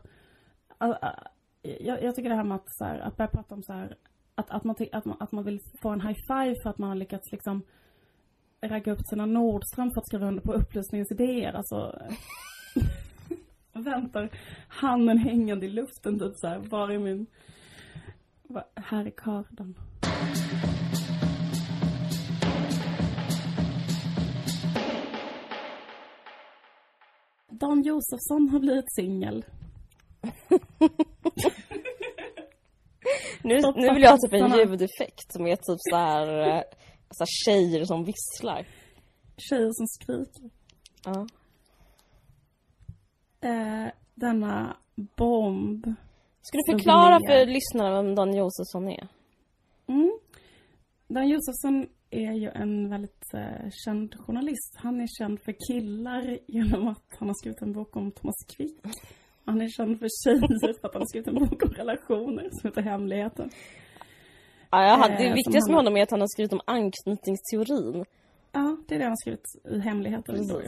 a- 0.77 0.97
a- 1.01 1.27
jag, 1.61 2.03
jag 2.03 2.15
tycker 2.15 2.29
det 2.29 2.35
här 2.35 2.43
med 2.43 2.55
att, 2.55 2.65
så 2.75 2.85
här, 2.85 2.99
att 2.99 3.17
börja 3.17 3.27
prata 3.27 3.55
om 3.55 3.63
så 3.63 3.73
här, 3.73 3.95
att, 4.35 4.51
att, 4.51 4.63
man, 4.63 4.75
att, 4.91 5.05
man, 5.05 5.17
att 5.19 5.31
man 5.31 5.43
vill 5.43 5.59
få 5.81 5.89
en 5.89 6.01
high 6.01 6.17
five 6.27 6.53
för 6.63 6.69
att 6.69 6.77
man 6.77 6.89
har 6.89 6.95
lyckats 6.95 7.31
liksom 7.31 7.61
ragga 8.67 8.91
upp 8.91 9.07
sina 9.09 9.25
Nordström 9.25 9.91
för 9.91 10.01
att 10.01 10.07
skriva 10.07 10.27
under 10.27 10.41
på 10.41 10.53
upplysningens 10.53 11.11
idéer. 11.11 11.53
Alltså, 11.53 11.99
väntar 13.73 14.29
handen 14.67 15.17
hängande 15.17 15.65
i 15.65 15.69
luften 15.69 16.19
typ 16.19 16.33
så 16.35 16.47
här. 16.47 16.57
Var 16.57 16.89
är 16.89 16.99
min... 16.99 17.27
Här 18.75 19.05
är 19.05 19.11
kardan. 19.11 19.75
Dan 27.49 27.83
Josefsson 27.83 28.49
har 28.49 28.59
blivit 28.59 28.93
singel. 28.93 29.45
Nu, 33.45 33.61
nu 33.75 33.93
vill 33.93 34.03
jag 34.03 34.11
ha 34.11 34.17
typ 34.17 34.33
en 34.33 34.57
ljudeffekt 34.57 35.33
som 35.33 35.47
är 35.47 35.55
typ 35.55 35.77
så 35.79 35.95
här, 35.95 36.47
eh, 36.47 36.63
så 37.17 37.25
tjejer 37.25 37.85
som 37.85 38.03
visslar. 38.03 38.67
Tjejer 39.37 39.71
som 39.71 39.87
skriker. 39.87 40.49
Ja. 41.05 41.27
Eh, 43.41 43.91
denna 44.15 44.77
bomb. 44.95 45.93
Ska 46.41 46.57
du 46.57 46.73
förklara 46.73 47.19
för 47.19 47.45
lyssnarna 47.45 48.01
vem 48.01 48.15
Dan 48.15 48.35
Josefsson 48.35 48.87
är? 48.87 49.07
Mm. 49.87 50.19
Dan 51.07 51.27
Josefsson 51.27 51.87
är 52.09 52.33
ju 52.33 52.49
en 52.49 52.89
väldigt 52.89 53.33
eh, 53.33 53.69
känd 53.85 54.15
journalist. 54.19 54.75
Han 54.75 55.01
är 55.01 55.07
känd 55.19 55.39
för 55.41 55.55
killar 55.67 56.39
genom 56.47 56.87
att 56.87 57.05
han 57.19 57.27
har 57.27 57.35
skrivit 57.35 57.61
en 57.61 57.73
bok 57.73 57.95
om 57.95 58.11
Thomas 58.11 58.35
Quick. 58.57 58.79
Han 59.45 59.61
är 59.61 59.67
känd 59.67 59.99
för 59.99 60.07
tjejer 60.23 60.73
för 60.79 60.87
att 60.87 60.93
han 60.93 61.01
har 61.01 61.07
skrivit 61.07 61.27
en 61.27 61.35
bok 61.35 61.63
om 61.63 61.69
relationer 61.69 62.49
som 62.51 62.69
heter 62.69 62.81
Hemligheten. 62.81 63.49
Ja, 64.83 65.09
Eh, 65.09 65.17
det 65.17 65.23
som 65.25 65.33
viktigaste 65.33 65.71
med 65.71 65.75
han- 65.77 65.85
honom 65.85 65.97
är 65.97 66.03
att 66.03 66.11
han 66.11 66.19
har 66.19 66.27
skrivit 66.27 66.53
om 66.53 66.61
anknytningsteorin. 66.65 68.05
Ja, 68.51 68.77
det 68.87 68.95
är 68.95 68.99
det 68.99 69.05
han 69.05 69.11
har 69.11 69.17
skrivit 69.23 69.45
i 69.69 69.79
Hemligheten. 69.79 70.35
Precis. 70.35 70.51
då 70.53 70.61
ju. 70.61 70.67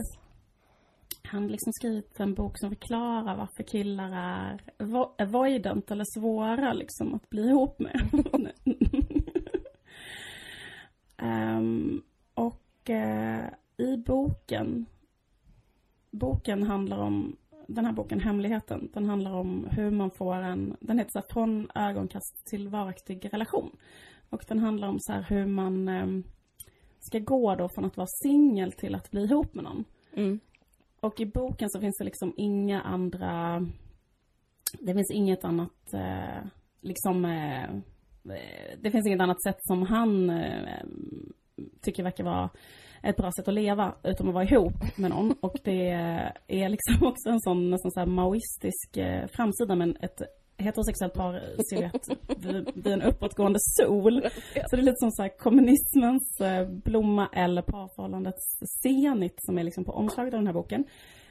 Han 1.22 1.42
har 1.42 1.50
liksom 1.50 1.72
skrivit 1.72 2.20
en 2.20 2.34
bok 2.34 2.58
som 2.58 2.70
förklarar 2.70 3.36
varför 3.36 3.62
killar 3.62 4.12
är 4.12 4.60
avo- 4.78 5.10
avoidant 5.22 5.90
eller 5.90 6.04
svåra 6.20 6.72
liksom 6.72 7.14
att 7.14 7.30
bli 7.30 7.48
ihop 7.48 7.78
med. 7.78 8.00
Ehm, 11.16 12.02
och 12.34 12.90
eh, 12.90 13.44
i 13.76 13.96
boken, 13.96 14.86
boken 16.10 16.62
handlar 16.62 16.98
om, 16.98 17.36
den 17.68 17.84
här 17.84 17.92
boken 17.92 18.20
Hemligheten, 18.20 18.90
den 18.94 19.04
handlar 19.04 19.32
om 19.32 19.68
hur 19.70 19.90
man 19.90 20.10
får 20.10 20.34
en, 20.34 20.76
den 20.80 20.98
heter 20.98 21.10
så 21.10 21.18
här, 21.18 21.26
Från 21.32 21.70
ögonkast 21.74 22.46
till 22.46 22.68
varaktig 22.68 23.34
relation. 23.34 23.76
Och 24.30 24.44
den 24.48 24.58
handlar 24.58 24.88
om 24.88 24.96
så 25.00 25.12
här 25.12 25.26
hur 25.28 25.46
man 25.46 25.88
ehm, 25.88 26.24
ska 27.00 27.18
gå 27.18 27.54
då 27.54 27.68
från 27.68 27.84
att 27.84 27.96
vara 27.96 28.08
singel 28.22 28.72
till 28.72 28.94
att 28.94 29.10
bli 29.10 29.22
ihop 29.24 29.54
med 29.54 29.64
någon. 29.64 29.84
Mm. 30.14 30.40
Och 31.00 31.20
i 31.20 31.26
boken 31.26 31.70
så 31.70 31.80
finns 31.80 31.98
det 31.98 32.04
liksom 32.04 32.34
inga 32.36 32.80
andra... 32.80 33.66
Det 34.80 34.94
finns 34.94 35.10
inget 35.10 35.44
annat 35.44 35.94
eh, 35.94 36.44
liksom... 36.80 37.24
Eh, 37.24 37.64
eh, 37.64 38.78
det 38.80 38.90
finns 38.90 39.06
inget 39.06 39.20
annat 39.20 39.42
sätt 39.42 39.58
som 39.60 39.82
han 39.82 40.30
eh, 40.30 40.84
tycker 41.80 42.02
verkar 42.02 42.24
vara 42.24 42.50
ett 43.02 43.16
bra 43.16 43.30
sätt 43.32 43.48
att 43.48 43.54
leva 43.54 43.94
utom 44.04 44.28
att 44.28 44.34
vara 44.34 44.44
ihop 44.44 44.98
med 44.98 45.10
någon. 45.10 45.34
Och 45.40 45.56
det 45.64 45.90
är 46.48 46.68
liksom 46.68 47.06
också 47.08 47.28
en 47.28 47.40
sån 47.40 47.70
nästan 47.70 47.90
så 47.90 48.00
här 48.00 48.06
maoistisk 48.06 48.96
eh, 48.96 49.26
framsida 49.26 49.74
men 49.74 49.96
ett 50.00 50.22
heterosexuellt 50.58 51.14
par 51.14 51.42
silhuett 51.70 52.08
vid, 52.38 52.70
vid 52.74 52.92
en 52.92 53.02
uppåtgående 53.02 53.58
sol. 53.60 54.22
Så 54.70 54.76
det 54.76 54.82
är 54.82 54.84
lite 54.84 54.96
som 54.98 55.10
så 55.10 55.22
här 55.22 55.38
kommunismens 55.38 56.40
eh, 56.40 56.68
blomma 56.68 57.28
eller 57.32 57.62
parförhållandets 57.62 58.58
zenit 58.82 59.34
som 59.38 59.58
är 59.58 59.64
liksom 59.64 59.84
på 59.84 59.92
omslaget 59.92 60.34
av 60.34 60.40
den 60.40 60.46
här 60.46 60.54
boken. 60.54 60.84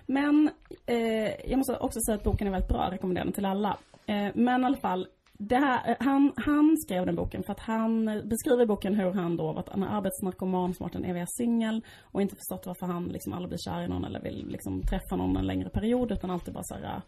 Men 0.06 0.50
eh, 0.86 1.50
jag 1.50 1.58
måste 1.58 1.78
också 1.78 2.00
säga 2.00 2.16
att 2.16 2.24
boken 2.24 2.48
är 2.48 2.52
väldigt 2.52 2.70
bra, 2.70 2.84
jag 2.84 2.94
rekommenderar 2.94 3.26
den 3.26 3.34
till 3.34 3.46
alla. 3.46 3.78
Eh, 4.06 4.28
men 4.36 4.62
i 4.62 4.66
alla 4.66 4.78
fall, 4.78 5.08
här, 5.52 5.90
eh, 5.90 5.96
han, 6.00 6.34
han 6.36 6.78
skrev 6.78 7.06
den 7.06 7.16
boken 7.16 7.44
för 7.44 7.52
att 7.52 7.60
han 7.60 8.08
eh, 8.08 8.24
beskriver 8.24 8.64
i 8.64 8.66
boken 8.66 8.96
hur 8.96 9.12
han 9.12 9.38
då 9.38 9.54
varit 9.54 9.70
en 9.70 9.84
arbetsnarkoman 9.84 10.74
som 10.74 10.84
varit 10.84 10.96
en 10.96 11.06
eviga 11.06 11.26
singel 11.28 11.86
och 12.02 12.22
inte 12.22 12.36
förstått 12.36 12.66
varför 12.66 12.86
han 12.86 13.06
liksom 13.06 13.34
aldrig 13.34 13.50
blir 13.50 13.60
kär 13.60 13.82
i 13.82 13.88
någon 13.88 14.06
eller 14.06 14.22
vill 14.22 14.48
liksom 14.48 14.82
träffa 14.82 15.16
någon 15.16 15.38
en 15.38 15.48
längre 15.48 15.70
period 15.70 16.12
utan 16.12 16.30
alltid 16.30 16.54
bara 16.54 16.64
så 16.64 16.76
här 16.76 17.02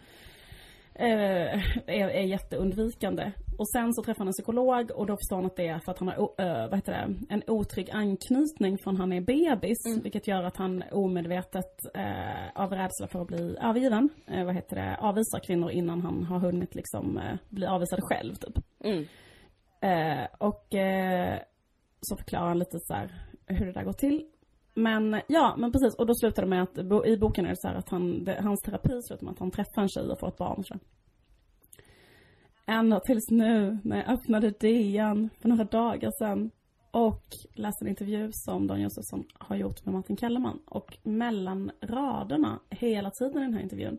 är, 1.08 2.10
är 2.10 2.22
jätteundvikande. 2.22 3.32
Och 3.58 3.70
sen 3.70 3.94
så 3.94 4.04
träffar 4.04 4.20
han 4.20 4.28
en 4.28 4.34
psykolog 4.34 4.92
och 4.92 5.06
då 5.06 5.18
förstår 5.18 5.36
han 5.36 5.46
att 5.46 5.56
det 5.56 5.68
är 5.68 5.80
för 5.80 5.92
att 5.92 6.00
han 6.00 6.08
har 6.08 6.16
eh, 6.16 6.70
vad 6.70 6.76
heter 6.76 6.92
det, 6.92 7.16
en 7.30 7.44
otrygg 7.48 7.90
anknytning 7.92 8.78
från 8.84 8.98
han 8.98 9.14
är 9.14 9.22
bebis. 9.22 9.78
Vilket 10.04 10.28
gör 10.28 10.44
att 10.44 10.58
han 10.58 10.84
omedvetet 10.92 11.96
eh, 11.96 12.62
av 12.62 12.72
rädsla 12.72 13.08
för 13.08 13.22
att 13.22 13.28
bli 13.28 13.58
övergiven, 13.62 14.10
eh, 14.28 14.46
vad 14.46 14.56
heter 14.56 14.76
det, 14.76 14.98
avvisar 15.00 15.40
kvinnor 15.40 15.72
innan 15.72 16.02
han 16.02 16.24
har 16.24 16.40
hunnit 16.40 16.76
liksom 16.76 17.18
eh, 17.18 17.38
bli 17.50 17.66
avvisad 17.66 18.00
själv 18.04 18.36
typ. 18.36 18.58
Mm. 18.84 19.06
Eh, 19.82 20.28
och 20.38 20.76
eh, 20.76 21.40
så 22.02 22.18
förklarar 22.18 22.48
han 22.48 22.60
lite 22.60 22.80
så 22.80 22.94
här 22.94 23.30
hur 23.46 23.66
det 23.66 23.72
där 23.72 23.84
går 23.84 23.94
till. 23.94 24.26
Men 24.80 25.22
ja, 25.28 25.56
men 25.58 25.72
precis. 25.72 25.96
Och 25.96 26.06
då 26.06 26.16
slutar 26.16 26.44
det 26.44 26.50
med 26.50 26.64
att 26.64 26.78
i 27.08 27.18
boken 27.18 27.46
är 27.46 27.50
det 27.50 27.58
så 27.58 27.68
här 27.68 27.76
att 27.76 27.90
han, 27.90 28.24
det, 28.24 28.42
hans 28.42 28.62
terapi 28.62 29.02
slutar 29.02 29.26
med 29.26 29.32
att 29.32 29.40
han 29.40 29.52
träffar 29.52 29.82
en 29.82 29.90
tjej 29.90 30.10
och 30.10 30.20
får 30.20 30.28
ett 30.28 30.38
barn. 30.38 30.64
Så. 30.64 30.76
Ända 32.66 33.00
tills 33.00 33.30
nu 33.32 33.80
när 33.84 33.98
jag 33.98 34.10
öppnade 34.10 34.50
DN 34.50 35.30
för 35.42 35.50
några 35.50 35.64
dagar 35.64 36.12
sedan 36.20 36.52
och 36.92 37.24
läste 37.54 37.86
en 37.86 37.90
intervju 37.90 38.30
som 38.32 38.68
Dan 38.68 38.82
Josefsson 38.82 39.26
har 39.34 39.56
gjort 39.56 39.86
med 39.86 39.94
Martin 39.94 40.18
Kellerman. 40.18 40.60
Och 40.66 40.98
mellan 41.04 41.72
raderna 41.82 42.60
hela 42.70 43.12
tiden 43.12 43.38
i 43.38 43.46
den 43.46 43.54
här 43.54 43.62
intervjun 43.62 43.98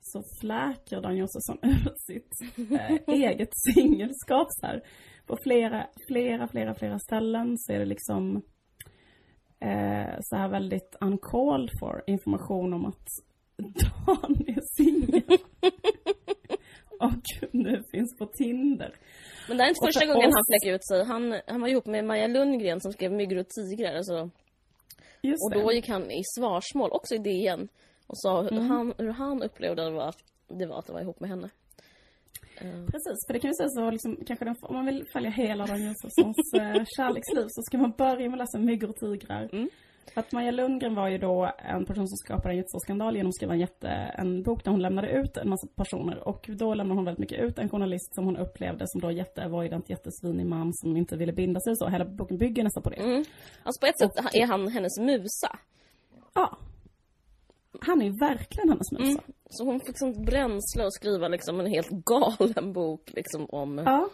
så 0.00 0.22
fläker 0.40 1.00
Dan 1.00 1.16
Josefsson 1.16 1.58
ut 1.62 2.00
sitt 2.00 2.30
eh, 2.72 3.14
eget 3.14 3.50
singelskap 3.74 4.46
så 4.50 4.66
här. 4.66 4.82
På 5.26 5.36
flera, 5.42 5.86
flera, 6.08 6.48
flera, 6.48 6.74
flera 6.74 6.98
ställen 6.98 7.58
så 7.58 7.72
är 7.72 7.78
det 7.78 7.84
liksom 7.84 8.42
eh, 9.62 10.14
så 10.20 10.36
här 10.36 10.48
väldigt 10.48 10.96
uncalled 11.00 11.70
for 11.80 12.02
information 12.06 12.72
om 12.74 12.86
att 12.86 13.06
Dan 13.56 14.36
är 14.46 14.60
singel. 14.76 15.22
och 17.00 17.50
nu 17.52 17.82
finns 17.90 18.18
på 18.18 18.26
Tinder. 18.26 18.94
Men 19.48 19.56
det 19.56 19.62
här 19.62 19.68
är 19.70 19.74
inte 19.74 19.86
första 19.86 20.00
för 20.00 20.06
gången 20.06 20.28
oss- 20.28 20.34
han 20.34 20.44
fläcker 20.50 20.74
ut 20.74 20.86
sig. 20.88 21.04
Han, 21.04 21.40
han 21.46 21.60
var 21.60 21.68
ihop 21.68 21.86
med 21.86 22.04
Maja 22.04 22.26
Lundgren 22.26 22.80
som 22.80 22.92
skrev 22.92 23.12
Myggor 23.12 23.38
och 23.38 23.48
tigrar. 23.48 23.94
Alltså. 23.94 24.30
Just 25.22 25.44
Och 25.44 25.50
det. 25.50 25.62
då 25.62 25.72
gick 25.72 25.88
han 25.88 26.10
i 26.10 26.22
svarsmål, 26.38 26.90
också 26.92 27.14
i 27.14 27.18
DN. 27.18 27.68
Och 28.06 28.18
sa 28.18 28.42
hur, 28.42 28.52
Mm. 28.52 28.66
han, 28.70 28.94
hur 28.98 29.10
han 29.10 29.42
upplevde 29.42 29.84
det 29.84 29.90
var, 29.90 30.14
det 30.48 30.66
var 30.66 30.78
att 30.78 30.88
vara 30.90 31.02
ihop 31.02 31.20
med 31.20 31.30
henne. 31.30 31.50
Eh, 32.64 32.84
Precis, 32.86 33.18
för 33.26 33.32
det 33.32 33.40
kan 33.40 33.50
ju 33.50 33.54
säga 33.54 33.68
så 33.68 33.90
liksom, 33.90 34.16
kanske 34.26 34.44
den, 34.44 34.56
om 34.60 34.74
man 34.74 34.86
vill 34.86 35.04
följa 35.12 35.30
hela 35.30 35.66
Dan 35.66 35.86
Josefssons 35.86 36.36
eh, 36.54 36.84
kärleksliv 36.96 37.46
så 37.48 37.62
ska 37.62 37.78
man 37.78 37.92
börja 37.98 38.30
med 38.30 38.32
att 38.32 38.38
läsa 38.38 38.58
Myggor 38.58 38.88
och 38.88 38.96
tigrar. 38.96 39.48
Mm. 39.52 39.68
För 40.14 40.20
att 40.20 40.32
Maja 40.32 40.50
Lundgren 40.50 40.94
var 40.94 41.08
ju 41.08 41.18
då 41.18 41.52
en 41.58 41.84
person 41.84 42.08
som 42.08 42.16
skapade 42.16 42.54
en 42.54 42.56
jättestor 42.56 42.80
skandal 42.80 43.16
genom 43.16 43.28
att 43.28 43.34
skriva 43.34 43.52
en, 43.52 43.60
jätte, 43.60 43.88
en 43.88 44.42
bok 44.42 44.64
där 44.64 44.70
hon 44.70 44.82
lämnade 44.82 45.10
ut 45.10 45.36
en 45.36 45.48
massa 45.48 45.66
personer. 45.66 46.28
Och 46.28 46.46
då 46.48 46.74
lämnade 46.74 46.98
hon 46.98 47.04
väldigt 47.04 47.18
mycket 47.18 47.40
ut 47.40 47.58
en 47.58 47.68
journalist 47.68 48.14
som 48.14 48.24
hon 48.24 48.36
upplevde 48.36 48.84
som 48.88 49.00
då 49.00 49.10
jätteavoidant, 49.10 49.90
jättesvinig 49.90 50.46
man 50.46 50.74
som 50.74 50.96
inte 50.96 51.16
ville 51.16 51.32
binda 51.32 51.60
sig 51.60 51.70
och 51.70 51.78
så. 51.78 51.88
Hela 51.88 52.04
boken 52.04 52.38
bygger 52.38 52.64
nästan 52.64 52.82
på 52.82 52.90
det. 52.90 52.96
Mm. 52.96 53.24
Alltså 53.62 53.80
på 53.80 53.86
ett 53.86 53.98
sätt 53.98 54.34
är 54.34 54.46
han 54.46 54.68
hennes 54.68 54.98
musa. 54.98 55.58
Ja. 56.34 56.58
Han 57.80 58.02
är 58.02 58.06
ju 58.06 58.12
verkligen 58.12 58.68
hennes 58.68 58.92
musa. 58.92 59.04
Mm. 59.04 59.20
Så 59.54 59.64
hon 59.64 59.80
fick 59.80 59.98
sånt 59.98 60.18
bränsle 60.18 60.86
att 60.86 60.92
skriva 60.94 61.28
liksom 61.28 61.60
en 61.60 61.66
helt 61.66 61.88
galen 62.04 62.72
bok 62.72 63.10
liksom 63.14 63.46
om 63.48 63.78
Ja. 63.78 64.08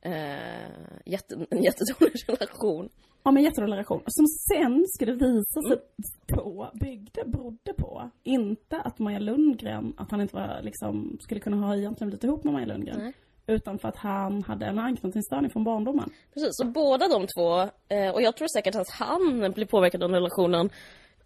eh, 0.00 0.70
jätte, 1.04 1.34
en 1.50 1.62
jättedålig 1.62 2.14
relation. 2.28 2.88
Ja 3.24 3.30
men 3.30 3.42
jättedålig 3.42 3.72
relation. 3.72 4.02
Som 4.06 4.26
sen 4.26 4.84
skulle 4.88 5.12
visa 5.12 5.62
sig 5.68 5.78
på, 6.26 6.70
byggde, 6.80 7.22
berodde 7.26 7.72
på, 7.78 8.10
inte 8.22 8.80
att 8.80 8.98
Maja 8.98 9.18
Lundgren, 9.18 9.94
att 9.96 10.10
han 10.10 10.20
inte 10.20 10.36
var 10.36 10.60
liksom, 10.62 11.18
skulle 11.20 11.40
kunna 11.40 11.56
ha 11.66 11.76
egentligen 11.76 12.08
blivit 12.08 12.24
ihop 12.24 12.44
med 12.44 12.52
Maja 12.54 12.66
Lundgren. 12.66 12.98
Nej. 12.98 13.12
Utan 13.48 13.78
för 13.78 13.88
att 13.88 13.96
han 13.96 14.42
hade 14.42 14.66
en 14.66 14.78
anknytningsstörning 14.78 15.50
från 15.50 15.64
barndomen. 15.64 16.10
Precis, 16.34 16.48
så 16.52 16.64
båda 16.66 17.08
de 17.08 17.26
två, 17.38 17.60
eh, 17.96 18.10
och 18.14 18.22
jag 18.22 18.36
tror 18.36 18.48
säkert 18.48 18.74
att 18.74 18.90
han 18.90 19.52
blir 19.54 19.66
påverkad 19.66 20.02
av 20.02 20.10
relationen 20.10 20.70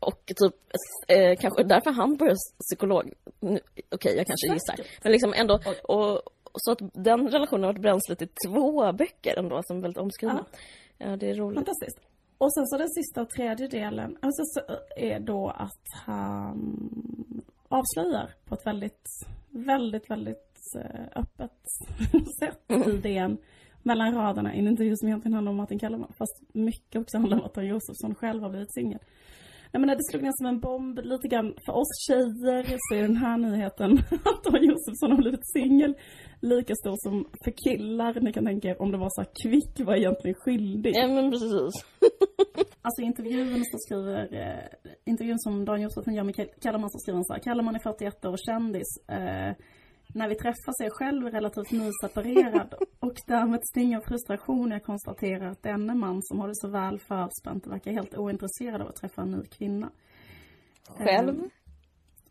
och 0.01 0.27
typ, 0.27 0.55
eh, 1.09 1.37
kanske 1.41 1.63
därför 1.63 1.91
han 1.91 2.17
börjar 2.17 2.37
psykolog. 2.69 3.13
Okej, 3.95 4.17
jag 4.17 4.27
kanske 4.27 4.53
gissar. 4.53 4.77
Men 5.03 5.13
liksom 5.13 5.33
ändå, 5.37 5.61
och, 5.83 6.23
så 6.55 6.73
att 6.73 6.79
den 6.95 7.29
relationen 7.29 7.65
har 7.65 7.73
varit 7.73 7.83
bränslet 7.83 8.23
i 8.23 8.29
två 8.47 8.93
böcker 8.93 9.39
ändå 9.39 9.63
som 9.65 9.77
är 9.77 9.83
väldigt 9.83 9.99
omskrivna. 9.99 10.45
Ja, 10.99 11.17
det 11.17 11.31
är 11.31 11.35
roligt. 11.35 11.59
Fantastiskt. 11.59 12.01
Och 12.39 12.55
sen 12.55 12.67
så 12.67 12.79
den 12.79 12.89
sista 12.89 13.23
och 13.23 13.31
tredje 13.31 13.69
delen, 13.69 14.17
alltså 14.21 14.43
så 14.45 14.61
är 14.97 15.21
då 15.21 15.49
att 15.49 16.05
han 16.07 17.43
avslöjar 17.69 18.35
på 18.45 18.55
ett 18.55 18.67
väldigt, 18.67 19.09
väldigt, 19.51 20.11
väldigt 20.11 20.57
eh, 20.77 21.01
öppet 21.15 21.61
sätt 22.41 22.89
i 22.89 22.97
DN 22.97 23.39
mellan 23.83 24.15
raderna 24.15 24.55
i 24.55 24.59
en 24.59 24.69
intervju 24.69 24.97
som 24.97 25.09
egentligen 25.09 25.35
handlar 25.35 25.51
om 25.51 25.57
Martin 25.57 25.79
Kellerman. 25.79 26.13
Fast 26.19 26.43
mycket 26.53 27.01
också 27.01 27.19
handlar 27.19 27.39
om 27.39 27.45
att 27.45 27.65
Josefsson 27.65 28.15
själv 28.15 28.43
har 28.43 28.51
blivit 28.51 28.75
singel. 28.75 28.99
Nej 29.73 29.81
men 29.81 29.89
det 29.89 30.05
slog 30.11 30.23
ner 30.23 30.33
som 30.35 30.47
en 30.47 30.61
bomb 30.61 30.99
lite 31.03 31.29
grann 31.29 31.55
för 31.67 31.73
oss 31.73 31.93
tjejer 32.07 32.65
så 32.79 32.95
är 32.95 33.03
den 33.03 33.17
här 33.17 33.37
nyheten 33.39 33.93
att 34.29 34.43
Tom 34.45 34.55
Josefsson 34.69 35.11
har 35.13 35.17
blivit 35.19 35.47
singel 35.57 35.95
lika 36.43 36.75
stor 36.75 36.97
som 36.99 37.25
för 37.45 37.53
killar. 37.65 38.21
Ni 38.21 38.33
kan 38.33 38.45
tänka 38.47 38.69
er 38.69 38.83
om 38.83 38.93
det 38.93 38.99
var 38.99 39.09
så 39.11 39.21
här 39.21 39.29
Kvick 39.43 39.87
var 39.87 39.95
egentligen 39.97 40.35
skyldig. 40.35 40.93
Ja, 40.97 41.09
men 41.09 41.31
precis. 41.31 41.75
Alltså 42.83 43.03
intervjun 43.03 43.65
så 43.65 43.79
skriver, 43.79 44.35
eh, 44.43 44.65
intervjun 45.07 45.39
som 45.39 45.65
Dan 45.65 45.83
Josefsson 45.83 46.15
gör 46.15 46.25
med 46.25 46.35
Ke- 46.35 46.49
Kellerman 46.63 46.91
så 46.91 46.99
skriver 46.99 47.17
han 47.17 47.25
så 47.25 47.33
här, 47.33 47.41
Kellerman 47.41 47.75
är 47.75 47.79
41 47.79 48.25
år 48.25 48.33
och 48.33 48.39
kändis. 48.47 48.89
Eh, 49.09 49.53
när 50.15 50.29
vi 50.29 50.35
träffas 50.35 50.81
är 50.81 50.85
jag 50.85 50.93
själv 50.93 51.27
relativt 51.27 51.71
nyseparerad 51.71 52.75
och 53.01 53.15
därmed 53.27 53.61
sting 53.65 53.97
av 53.97 54.01
frustration 54.01 54.69
när 54.69 54.77
jag 54.77 54.85
konstaterar 54.85 55.51
att 55.51 55.63
denne 55.63 55.95
man 55.95 56.23
som 56.23 56.41
har 56.41 56.49
det 56.49 56.55
så 56.55 56.69
väl 56.69 56.99
förspänt 56.99 57.67
verkar 57.67 57.93
helt 57.93 58.15
ointresserad 58.15 58.81
av 58.83 58.89
att 58.89 58.97
träffa 58.97 59.23
en 59.23 59.31
ny 59.31 59.43
kvinna. 59.45 59.91
Själv? 60.89 61.39
Eh, 61.39 61.51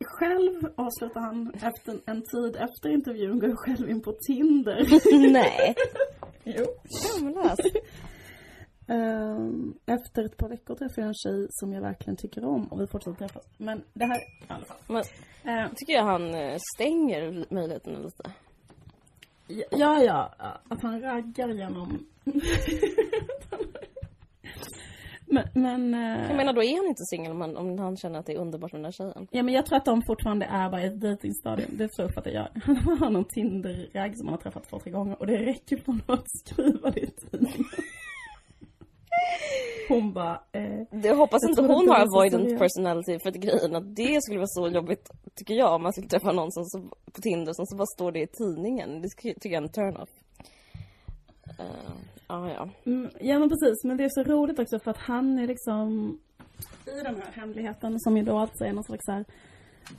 själv, 0.01 0.73
avslutar 0.75 1.21
han, 1.21 1.51
efter 1.53 1.99
en 2.05 2.21
tid 2.21 2.55
efter 2.55 2.89
intervjun 2.89 3.39
går 3.39 3.49
jag 3.49 3.59
själv 3.59 3.89
in 3.89 4.01
på 4.01 4.13
Tinder. 4.27 4.87
Nej. 5.31 5.75
jo. 6.43 6.65
Skamlös. 6.89 7.59
Ehm, 8.89 9.73
Efter 9.85 10.23
ett 10.25 10.37
par 10.37 10.49
veckor 10.49 10.75
träffade 10.75 11.01
jag 11.01 11.07
en 11.07 11.13
tjej 11.13 11.47
som 11.49 11.73
jag 11.73 11.81
verkligen 11.81 12.17
tycker 12.17 12.45
om 12.45 12.67
och 12.67 12.81
vi 12.81 12.87
fortsätter 12.87 13.17
träffas. 13.17 13.43
Men 13.57 13.83
det 13.93 14.05
här, 14.05 14.17
i 14.19 14.45
alla 14.47 14.65
fall. 14.65 14.77
Men 14.87 15.03
Ehm, 15.43 15.69
tycker 15.75 15.93
jag 15.93 16.03
han 16.03 16.33
eh, 16.35 16.57
stänger 16.75 17.45
möjligheterna 17.53 17.99
lite. 17.99 18.23
Ja, 19.71 20.03
ja, 20.03 20.33
att 20.69 20.81
han 20.81 21.01
raggar 21.01 21.49
genom... 21.49 22.05
men, 25.25 25.43
men, 25.53 25.93
eh, 25.93 26.27
Jag 26.27 26.37
menar 26.37 26.53
då 26.53 26.63
är 26.63 26.77
han 26.77 26.87
inte 26.87 27.03
singel 27.03 27.31
om, 27.31 27.41
han- 27.41 27.57
om 27.57 27.79
han 27.79 27.97
känner 27.97 28.19
att 28.19 28.25
det 28.25 28.33
är 28.33 28.37
underbart 28.39 28.71
med 28.71 28.79
den 28.79 28.83
där 28.83 28.91
tjejen. 28.91 29.27
ja, 29.31 29.43
men 29.43 29.53
jag 29.53 29.65
tror 29.65 29.77
att 29.77 29.85
de 29.85 30.01
fortfarande 30.01 30.45
är 30.45 30.69
bara 30.69 30.83
i 30.83 30.85
ett 30.87 31.01
dejtingstadium. 31.01 31.69
Det 31.77 31.93
så 31.93 32.03
uppfattar 32.03 32.31
jag. 32.31 32.47
Han 32.63 32.97
har 32.97 33.09
någon 33.09 33.25
Tinder-ragg 33.25 34.17
som 34.17 34.27
han 34.27 34.33
har 34.33 34.41
träffat 34.41 34.69
två, 34.69 34.79
tre 34.79 34.91
gånger 34.91 35.19
och 35.19 35.27
det 35.27 35.37
räcker 35.37 35.77
för 35.77 35.85
honom 35.85 36.01
att 36.07 36.25
skriva 36.29 36.91
det 36.91 36.99
i 36.99 37.07
tidningen. 37.11 37.65
Hon 39.89 40.13
bara, 40.13 40.41
eh, 40.51 40.81
Jag 40.91 41.15
hoppas 41.15 41.43
Jag 41.43 41.49
inte 41.49 41.61
hon 41.61 41.89
har 41.89 41.99
avoidant 41.99 42.59
personality 42.59 43.19
för 43.19 43.29
att 43.29 43.35
grejen 43.35 43.75
att 43.75 43.95
det 43.95 44.23
skulle 44.23 44.39
vara 44.39 44.47
så 44.47 44.67
jobbigt 44.67 45.09
tycker 45.35 45.53
jag 45.53 45.75
om 45.75 45.83
man 45.83 45.93
skulle 45.93 46.07
träffa 46.07 46.31
någon 46.31 46.51
som 46.51 46.65
så, 46.65 46.79
på 47.13 47.21
Tinder 47.21 47.53
som 47.53 47.65
så 47.65 47.75
bara 47.75 47.85
står 47.95 48.11
det 48.11 48.19
i 48.19 48.27
tidningen. 48.27 49.01
Det 49.01 49.09
tycker 49.09 49.49
jag 49.49 49.53
är 49.53 49.67
en 49.67 49.69
turn-off. 49.69 50.09
Uh, 51.59 51.91
ah, 52.27 52.49
ja. 52.49 52.69
Mm, 52.85 53.09
Ja 53.21 53.39
men 53.39 53.49
precis, 53.49 53.83
men 53.83 53.97
det 53.97 54.03
är 54.03 54.09
så 54.09 54.23
roligt 54.23 54.59
också 54.59 54.79
för 54.79 54.91
att 54.91 54.97
han 54.97 55.39
är 55.39 55.47
liksom 55.47 56.19
i 56.85 57.03
den 57.03 57.15
här 57.15 57.31
hemligheten 57.33 57.99
som 57.99 58.17
ju 58.17 58.23
då 58.23 58.37
alltså 58.37 58.63
är 58.65 58.73
någon 58.73 58.83
slags 58.83 59.05
så 59.05 59.11
här 59.11 59.25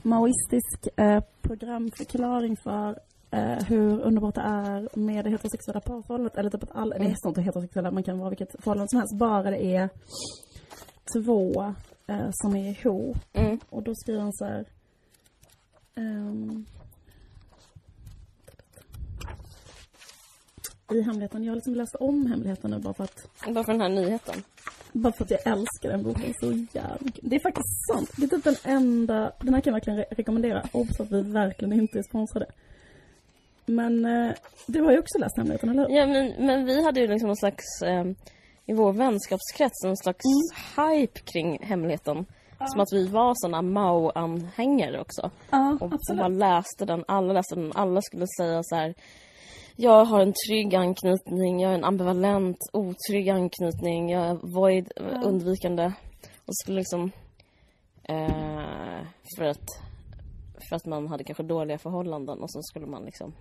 maoistisk 0.01 0.87
eh, 0.97 1.23
programförklaring 1.41 2.57
för 2.57 2.99
eh, 3.31 3.63
hur 3.63 4.01
underbart 4.01 4.35
det 4.35 4.41
är 4.41 4.89
med 4.97 5.25
det 5.25 5.29
heterosexuella 5.31 5.81
parförhållandet. 5.81 6.37
Eller 6.37 6.49
typ 6.49 6.63
att 6.63 6.75
alla, 6.75 6.97
det 6.97 7.05
är 7.05 7.27
inte 7.27 7.41
heterosexuella, 7.41 7.91
man 7.91 8.03
kan 8.03 8.19
vara 8.19 8.29
vilket 8.29 8.55
förhållande 8.63 8.89
som 8.89 8.99
helst. 8.99 9.17
Bara 9.19 9.51
det 9.51 9.65
är 9.75 9.89
två 11.23 11.73
eh, 12.07 12.29
som 12.31 12.55
är 12.55 12.69
ihop. 12.69 13.17
Mm. 13.33 13.59
Och 13.69 13.83
då 13.83 13.95
skriver 13.95 14.19
han 14.21 14.33
så 14.33 14.45
här. 14.45 14.65
ehm, 15.95 16.65
I 20.91 21.01
hemligheten, 21.01 21.43
jag 21.43 21.51
har 21.51 21.55
liksom 21.55 21.75
läst 21.75 21.95
om 21.95 22.25
hemligheten 22.25 22.71
nu 22.71 22.79
bara 22.79 22.93
för 22.93 23.03
att 23.03 23.27
Bara 23.53 23.63
för 23.63 23.71
den 23.71 23.81
här 23.81 23.89
nyheten. 23.89 24.43
bara 24.93 25.13
för 25.13 25.23
att 25.23 25.31
jag 25.31 25.47
älskar 25.47 25.89
den 25.89 26.03
boken 26.03 26.33
så 26.39 26.51
jävla 26.77 26.97
mycket. 26.99 27.29
Det 27.29 27.35
är 27.35 27.39
faktiskt 27.39 27.87
sant. 27.91 28.11
Det 28.17 28.23
är 28.23 28.27
typ 28.27 28.43
den 28.43 28.55
enda, 28.63 29.31
den 29.41 29.53
här 29.53 29.61
kan 29.61 29.71
jag 29.71 29.75
verkligen 29.75 29.99
re- 29.99 30.15
rekommendera. 30.15 30.63
Obs 30.71 30.99
att 30.99 31.11
vi 31.11 31.21
verkligen 31.21 31.73
inte 31.73 31.99
är 31.99 32.03
sponsrade. 32.03 32.45
Men 33.65 34.05
eh, 34.05 34.31
du 34.67 34.81
har 34.81 34.91
ju 34.91 34.99
också 34.99 35.19
läst 35.19 35.37
hemligheten, 35.37 35.69
eller 35.69 35.87
hur? 35.87 35.95
Ja 35.95 36.05
men, 36.07 36.45
men 36.45 36.65
vi 36.65 36.83
hade 36.83 36.99
ju 36.99 37.07
liksom 37.07 37.27
någon 37.27 37.37
slags, 37.37 37.81
eh, 37.85 38.05
i 38.65 38.73
vår 38.73 38.93
vänskapskrets, 38.93 39.83
någon 39.83 39.97
slags 39.97 40.23
hype 40.75 41.19
kring 41.33 41.63
hemligheten. 41.63 42.25
Som 42.67 42.79
att 42.79 42.93
vi 42.93 43.07
var 43.07 43.33
såna 43.35 43.61
Mao-anhängare 43.61 45.01
också. 45.01 45.31
Ja, 45.49 45.77
Och, 45.81 45.93
och 45.93 46.17
bara 46.17 46.27
läste 46.27 46.85
den, 46.85 47.03
alla 47.07 47.33
läste 47.33 47.55
den, 47.55 47.71
alla 47.75 48.01
skulle 48.01 48.25
säga 48.37 48.63
så 48.63 48.75
här. 48.75 48.93
Jag 49.75 50.05
har 50.05 50.21
en 50.21 50.33
trygg 50.47 50.75
anknytning, 50.75 51.59
jag 51.61 51.71
är 51.71 51.75
en 51.75 51.83
ambivalent, 51.83 52.57
otrygg 52.73 53.29
anknytning, 53.29 54.09
jag 54.09 54.23
är 54.29 54.53
void, 54.53 54.91
undvikande. 55.23 55.91
Och 56.45 56.55
skulle 56.55 56.77
liksom... 56.77 57.11
Eh, 58.03 59.01
för, 59.37 59.45
att, 59.45 59.65
för 60.71 60.75
att 60.75 60.85
man 60.85 61.07
hade 61.07 61.23
kanske 61.23 61.43
dåliga 61.43 61.77
förhållanden 61.77 62.39
och 62.39 62.51
så 62.51 62.61
skulle 62.61 62.85
man 62.85 63.05
liksom 63.05 63.33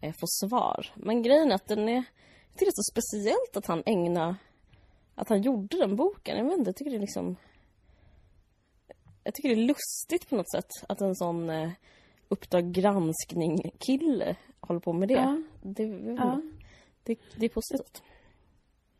eh, 0.00 0.12
få 0.12 0.26
svar. 0.26 0.92
Men 0.96 1.22
grejen 1.22 1.50
är 1.50 1.54
att 1.54 1.68
den 1.68 1.88
är... 1.88 1.94
Jag 1.94 2.54
tycker 2.54 2.66
det 2.66 2.70
är 2.70 2.82
så 2.82 2.92
speciellt 2.92 3.56
att 3.56 3.66
han 3.66 3.82
ägnar... 3.86 4.34
Att 5.14 5.28
han 5.28 5.42
gjorde 5.42 5.76
den 5.76 5.96
boken. 5.96 6.36
Jag 6.38 6.44
vet 6.44 6.58
inte, 6.58 6.68
jag 6.68 6.76
tycker 6.76 6.90
det 6.90 6.96
är 6.96 7.00
liksom... 7.00 7.36
Jag 9.24 9.34
tycker 9.34 9.48
det 9.48 9.54
är 9.54 9.66
lustigt 9.66 10.28
på 10.28 10.36
något 10.36 10.50
sätt 10.50 10.70
att 10.88 11.00
en 11.00 11.16
sån 11.16 11.50
eh, 11.50 11.70
Uppdrag 12.28 12.72
granskning-kille 12.72 14.36
håller 14.60 14.80
på 14.80 14.92
med 14.92 15.08
det. 15.08 15.14
Ja. 15.14 15.42
Det. 15.62 15.82
Ja. 16.18 16.40
det, 17.02 17.18
det 17.36 17.46
är 17.46 17.50
positivt. 17.50 18.02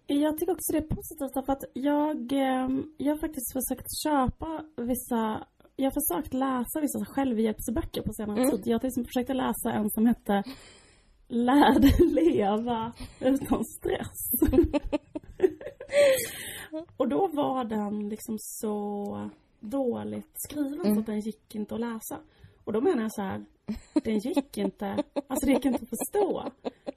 Jag 0.06 0.38
tycker 0.38 0.52
också 0.52 0.72
det 0.72 0.78
är 0.78 0.96
positivt 0.96 1.34
därför 1.34 1.52
att 1.52 1.64
jag, 1.72 2.32
eh, 2.32 2.68
jag 2.96 3.12
har 3.14 3.18
faktiskt 3.18 3.52
försökt 3.52 3.86
köpa 4.04 4.64
vissa 4.76 5.46
jag 5.76 5.84
har 5.90 5.92
försökt 6.16 6.34
läsa 6.34 6.80
vissa 6.80 7.04
självhjälpsböcker 7.04 8.02
på 8.02 8.12
senare 8.12 8.40
Mm. 8.40 8.50
tid. 8.50 8.62
Jag 8.66 8.80
till 8.80 8.88
exempel 8.88 9.08
försökt 9.14 9.36
läsa 9.36 9.72
en 9.72 9.90
som 9.90 10.06
hette 10.06 10.42
Lär 11.28 11.78
dig 11.80 12.08
leva 12.12 12.92
utan 13.20 13.64
stress. 13.64 14.50
Och 16.96 17.08
då 17.08 17.26
var 17.26 17.64
den 17.64 18.08
liksom 18.08 18.36
så 18.38 19.30
dåligt 19.60 20.32
skriven 20.34 20.94
så 20.94 21.00
att 21.00 21.06
den 21.06 21.20
gick 21.20 21.54
inte 21.54 21.74
att 21.74 21.80
läsa. 21.80 22.18
Och 22.64 22.72
då 22.72 22.80
menar 22.80 23.02
jag 23.02 23.12
så 23.14 23.22
här, 23.22 23.44
den 24.04 24.18
gick 24.18 24.58
inte, 24.58 24.86
alltså 25.28 25.46
det 25.46 25.52
gick 25.52 25.64
inte 25.64 25.82
att 25.82 25.88
förstå 25.88 26.50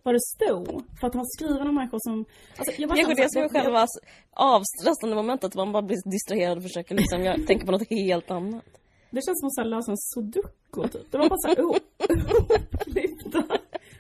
vad 0.04 0.16
det 0.16 0.20
stod. 0.22 0.84
För 1.00 1.08
att 1.08 1.14
ha 1.14 1.24
skrivna 1.26 1.72
människor 1.72 2.00
som... 2.02 2.26
Alltså 2.58 2.82
jag 2.82 2.90
Kanske 2.96 3.16
det 3.24 3.30
som 3.32 3.42
är 3.42 3.50
själva 3.50 3.88
avstressande 4.34 5.16
momentet, 5.16 5.46
att 5.46 5.56
man 5.56 5.72
bara 5.72 5.82
blir 5.82 6.12
distraherad 6.12 6.58
och 6.58 6.64
försöker 6.64 6.96
liksom 6.96 7.24
göra, 7.24 7.38
tänka 7.48 7.66
på 7.66 7.72
något 7.72 7.90
helt 7.90 8.32
annat. 8.32 8.66
Det 9.12 9.22
känns 9.26 9.40
som 9.40 9.64
att 9.64 9.68
lösa 9.70 9.92
en 9.92 9.98
sudoku 9.98 10.88
typ. 10.88 11.12
Det 11.12 11.18
var 11.18 11.30
bara 11.30 11.38
så 11.38 11.48
här 11.48 11.62
o- 11.66 11.80
ohopklippta 12.10 13.44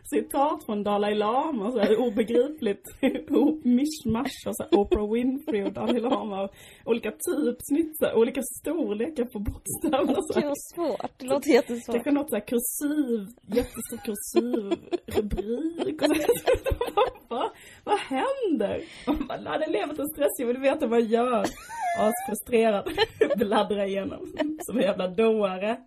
citat 0.09 0.65
från 0.65 0.83
Dalai 0.83 1.15
Lama, 1.15 1.71
så 1.71 1.79
här 1.79 1.97
obegripligt 1.99 2.83
ihop 3.01 3.65
mischmasch 3.65 4.43
och 4.47 4.55
så 4.55 4.63
här 4.63 4.79
Oprah 4.79 5.11
Winfrey 5.13 5.63
och 5.63 5.73
Dalai 5.73 5.99
Lama 5.99 6.43
och 6.43 6.49
olika 6.85 7.11
typsnitt, 7.11 7.97
så 7.97 8.05
här, 8.05 8.15
olika 8.17 8.41
storlekar 8.59 9.25
på 9.25 9.39
bokstäverna. 9.39 10.21
Här. 10.35 10.47
vad 10.47 10.57
svårt, 10.75 11.11
det 11.17 11.25
låter 11.25 11.49
jättesvårt. 11.49 11.93
Kanske 11.95 12.11
något 12.11 12.29
så 12.29 12.35
här 12.35 12.45
kursiv, 12.47 13.27
jättestor 13.47 13.97
kursiv 14.05 14.79
rubrik 15.05 16.01
och 16.01 16.07
så 16.07 16.13
här. 17.35 17.49
Vad 17.83 17.99
händer? 17.99 18.81
Man 19.07 19.27
bara, 19.27 19.41
"Nej, 19.41 19.59
det 19.59 19.71
lever 19.71 19.93
till 19.95 20.05
stress, 20.13 20.39
jag 20.39 20.47
vill 20.47 20.57
veta 20.57 20.87
vad 20.87 21.01
jag 21.01 21.09
gör. 21.09 21.45
Asfrustrerad. 21.99 22.89
Bläddra 23.37 23.85
igenom 23.85 24.19
som 24.61 24.77
en 24.77 24.83
jävla 24.83 25.07
dåre. 25.07 25.77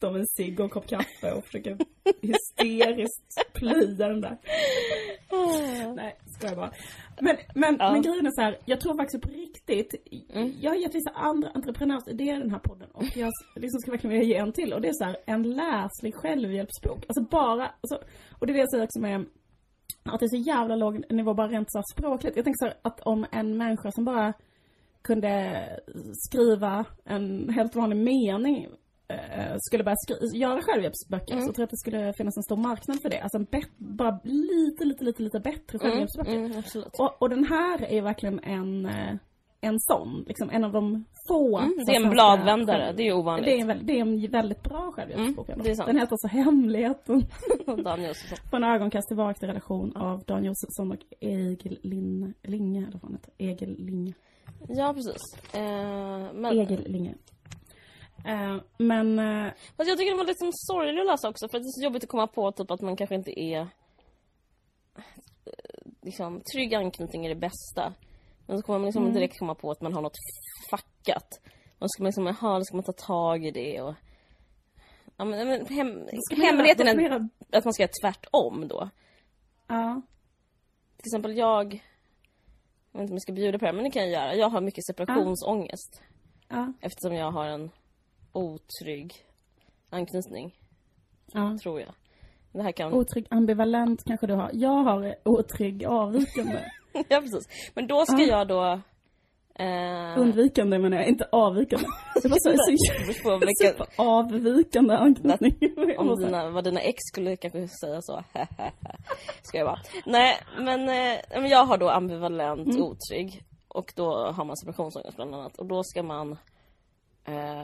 Står 0.00 0.10
med 0.10 0.20
en 0.20 0.26
cigg 0.26 0.60
och 0.60 0.64
en 0.64 0.70
kopp 0.70 0.86
kaffe 0.86 1.32
och 1.32 1.44
försöker 1.44 1.76
hysteriskt 2.22 3.52
plöja 3.52 4.08
den 4.08 4.20
där. 4.20 4.38
Åh, 5.30 5.94
Nej, 5.94 6.16
skojar 6.26 6.56
bara. 6.56 6.72
Men, 7.20 7.36
men, 7.54 7.76
Ja. 7.78 7.92
men 7.92 8.02
grejen 8.02 8.26
är 8.26 8.30
så 8.30 8.40
här, 8.40 8.58
jag 8.64 8.80
tror 8.80 8.96
faktiskt 8.96 9.22
på 9.22 9.28
riktigt, 9.28 9.94
Mm. 10.34 10.52
jag 10.60 10.70
har 10.70 10.76
gett 10.76 10.94
vissa 10.94 11.10
andra 11.10 11.48
entreprenörsidéer 11.50 12.36
i 12.36 12.38
den 12.38 12.50
här 12.50 12.58
podden 12.58 12.90
och 12.90 13.04
jag 13.16 13.30
liksom 13.56 13.80
ska 13.80 13.90
verkligen 13.90 14.18
vilja 14.18 14.34
ge 14.34 14.40
en 14.40 14.52
till 14.52 14.72
och 14.72 14.80
det 14.80 14.88
är 14.88 14.92
så 14.92 15.04
här, 15.04 15.16
en 15.26 15.42
läslig 15.42 16.14
självhjälpsbok. 16.14 17.04
Alltså 17.08 17.22
bara, 17.30 17.66
alltså, 17.80 18.06
och 18.38 18.46
det 18.46 18.52
är 18.52 18.54
det 18.54 18.60
jag 18.60 18.70
säger 18.70 18.84
också 18.84 19.00
med 19.00 19.24
att 20.04 20.20
det 20.20 20.26
är 20.26 20.28
så 20.38 20.48
jävla 20.50 20.76
låg 20.76 21.12
nivå 21.12 21.34
bara 21.34 21.48
rent 21.48 21.72
så 21.72 21.78
här 21.78 21.84
språkligt. 21.92 22.36
Jag 22.36 22.44
tänker 22.44 22.58
så 22.58 22.64
här, 22.66 22.74
att 22.82 23.00
om 23.00 23.26
en 23.32 23.56
människa 23.56 23.90
som 23.92 24.04
bara 24.04 24.32
kunde 25.02 25.62
skriva 26.12 26.84
en 27.04 27.48
helt 27.48 27.76
vanlig 27.76 27.96
mening 27.96 28.68
skulle 29.58 29.84
börja 29.84 29.96
göra 30.34 30.62
självhjälpsböcker 30.62 31.32
Mm. 31.34 31.46
så 31.46 31.52
tror 31.52 31.62
jag 31.62 31.64
att 31.66 31.70
det 31.70 31.76
skulle 31.76 32.12
finnas 32.12 32.36
en 32.36 32.42
stor 32.42 32.56
marknad 32.56 33.02
för 33.02 33.10
det. 33.10 33.20
Alltså 33.20 33.38
en 33.38 33.46
bara 33.78 34.20
lite, 34.24 34.84
lite, 34.84 35.04
lite, 35.04 35.22
lite 35.22 35.40
bättre 35.40 35.78
Mm, 35.78 35.80
självhjälpsböcker. 35.80 36.34
mm, 36.36 36.58
absolut. 36.58 36.96
Och, 36.98 37.22
och 37.22 37.30
den 37.30 37.44
här 37.44 37.84
är 37.84 38.02
verkligen 38.02 38.40
en, 38.44 38.86
eh, 38.86 39.14
en 39.60 39.74
sån, 39.80 40.24
liksom 40.26 40.50
en 40.50 40.64
av 40.64 40.72
de 40.72 41.04
få 41.28 41.58
Mm, 41.58 41.74
det 41.86 41.92
är 41.96 42.04
en 42.04 42.10
bladvändare, 42.10 42.92
det 42.92 43.02
är 43.08 43.12
ovanligt. 43.12 43.46
det 43.46 43.60
är, 43.60 43.70
en, 43.70 43.86
det 43.86 43.92
är 43.92 44.00
en 44.00 44.30
väldigt 44.30 44.62
bra 44.62 44.92
självhjälpsbok. 44.92 45.48
Mm, 45.48 45.60
det 45.64 45.70
är 45.70 45.74
sant. 45.74 45.86
Den 45.86 45.98
heter 45.98 46.16
så 46.18 46.28
Hemligheten 46.28 47.22
Dan 47.84 48.02
Josefsson. 48.04 48.38
på 48.50 48.56
en 48.56 48.64
ögonkast 48.64 49.08
till 49.08 49.48
relation 49.48 49.96
av 49.96 50.22
Dan 50.26 50.44
Josefsson 50.44 50.92
och 50.92 50.98
Egil 51.20 51.78
Linne, 51.82 52.32
Linge, 52.42 52.80
eller 52.80 52.92
vad 52.92 53.02
han 53.02 53.12
heter. 53.12 53.32
Egil 53.38 53.76
Linge. 53.86 54.14
Ja, 54.68 54.94
precis. 54.94 55.54
Eh, 55.54 56.32
men, 56.34 56.46
Egil 56.58 56.82
Linge. 56.86 57.14
Eh, 58.26 58.56
men, 58.78 59.18
eh, 59.18 59.52
Fast 59.76 59.88
jag 59.88 59.98
tycker 59.98 60.10
den 60.10 60.18
var 60.18 60.24
liksom 60.24 60.50
sorglig 60.52 61.00
att 61.00 61.06
läsa 61.06 61.28
också 61.28 61.48
för 61.48 61.58
det 61.58 61.64
är 61.64 61.80
så 61.80 61.84
jobbigt 61.84 62.02
att 62.02 62.08
komma 62.10 62.26
på 62.26 62.52
typ 62.52 62.70
att 62.70 62.80
man 62.80 62.96
kanske 62.96 63.14
inte 63.14 63.40
är 63.40 63.60
eh, 64.96 65.02
liksom, 66.02 66.40
trygg 66.54 66.74
anknytning 66.74 67.24
är 67.24 67.28
det 67.28 67.34
bästa. 67.34 67.94
Men 68.46 68.58
så 68.58 68.62
kommer 68.62 68.78
man 68.78 68.86
liksom 68.86 69.12
direkt 69.12 69.38
komma 69.38 69.54
på 69.54 69.70
att 69.70 69.80
man 69.80 69.92
har 69.92 70.02
något 70.02 70.16
fackat. 70.70 71.40
Man 71.78 71.88
ska 71.88 72.04
liksom, 72.04 72.26
jaha, 72.26 72.58
då 72.58 72.64
ska 72.64 72.76
man 72.76 72.84
ta 72.84 72.92
tag 72.92 73.46
i 73.46 73.50
det 73.50 73.80
och 73.80 73.94
Ja, 75.20 75.24
men, 75.24 75.48
men 75.48 75.66
hem, 75.66 75.88
man 75.88 76.40
hemligheten 76.42 76.86
man 76.86 77.30
är 77.50 77.58
att 77.58 77.64
man 77.64 77.74
ska 77.74 77.82
göra 77.82 77.92
tvärtom 78.02 78.68
då. 78.68 78.90
ja. 79.66 80.02
Till 80.96 81.08
exempel 81.08 81.36
jag, 81.36 81.82
jag 82.92 83.00
vet 83.00 83.02
inte 83.02 83.12
om 83.12 83.14
jag 83.14 83.22
ska 83.22 83.32
bjuda 83.32 83.58
på 83.58 83.64
det 83.64 83.72
men 83.72 83.84
det 83.84 83.90
kan 83.90 84.02
jag 84.02 84.10
göra. 84.10 84.34
Jag 84.34 84.48
har 84.48 84.60
mycket 84.60 84.86
separationsångest. 84.86 86.02
Ja. 86.48 86.72
Eftersom 86.80 87.14
jag 87.14 87.30
har 87.30 87.46
en 87.46 87.70
otrygg 88.32 89.14
anknytning, 89.90 90.54
ja. 91.32 91.58
tror 91.62 91.80
jag. 91.80 91.94
Det 92.52 92.62
här 92.62 92.72
kan... 92.72 92.92
Otrygg 92.92 93.26
ambivalent 93.30 94.04
kanske 94.06 94.26
du 94.26 94.34
har. 94.34 94.50
Jag 94.52 94.82
har 94.84 95.14
otrygg 95.24 95.84
avvikande. 95.84 96.60
ja, 97.08 97.20
precis. 97.20 97.70
Men 97.74 97.86
då 97.86 98.04
ska 98.06 98.22
Ja. 98.22 98.26
jag 98.38 98.48
då... 98.48 98.80
Eh, 99.64 100.18
Undvikande 100.18 100.78
menar 100.78 100.96
jag, 100.96 101.08
inte 101.08 101.28
avvikande. 101.32 101.86
Det 102.22 102.28
var 102.28 102.38
så, 102.40 102.56
så, 103.22 103.38
vilka, 103.38 103.86
avvikande 104.02 104.94
anknytning. 104.94 105.54
om 105.98 106.16
dina, 106.20 106.50
vad 106.50 106.64
dina 106.64 106.80
ex 106.80 106.96
skulle 107.12 107.36
kanske 107.36 107.68
säga 107.68 107.98
så. 108.02 108.24
ska 109.42 109.58
jag 109.58 109.66
bara. 109.66 109.80
Nej, 110.06 110.36
men, 110.58 110.80
eh, 110.88 111.18
men 111.40 111.46
jag 111.48 111.64
har 111.64 111.78
då 111.78 111.88
ambivalent 111.88 112.68
Mm. 112.68 112.82
otrygg. 112.82 113.42
Och 113.68 113.92
då 113.96 114.30
har 114.30 114.44
man 114.44 114.56
separationsångest 114.56 115.16
bland 115.16 115.34
annat. 115.34 115.58
Och 115.58 115.66
då 115.66 115.82
ska 115.84 116.02
man 116.02 116.32
eh, 117.24 117.62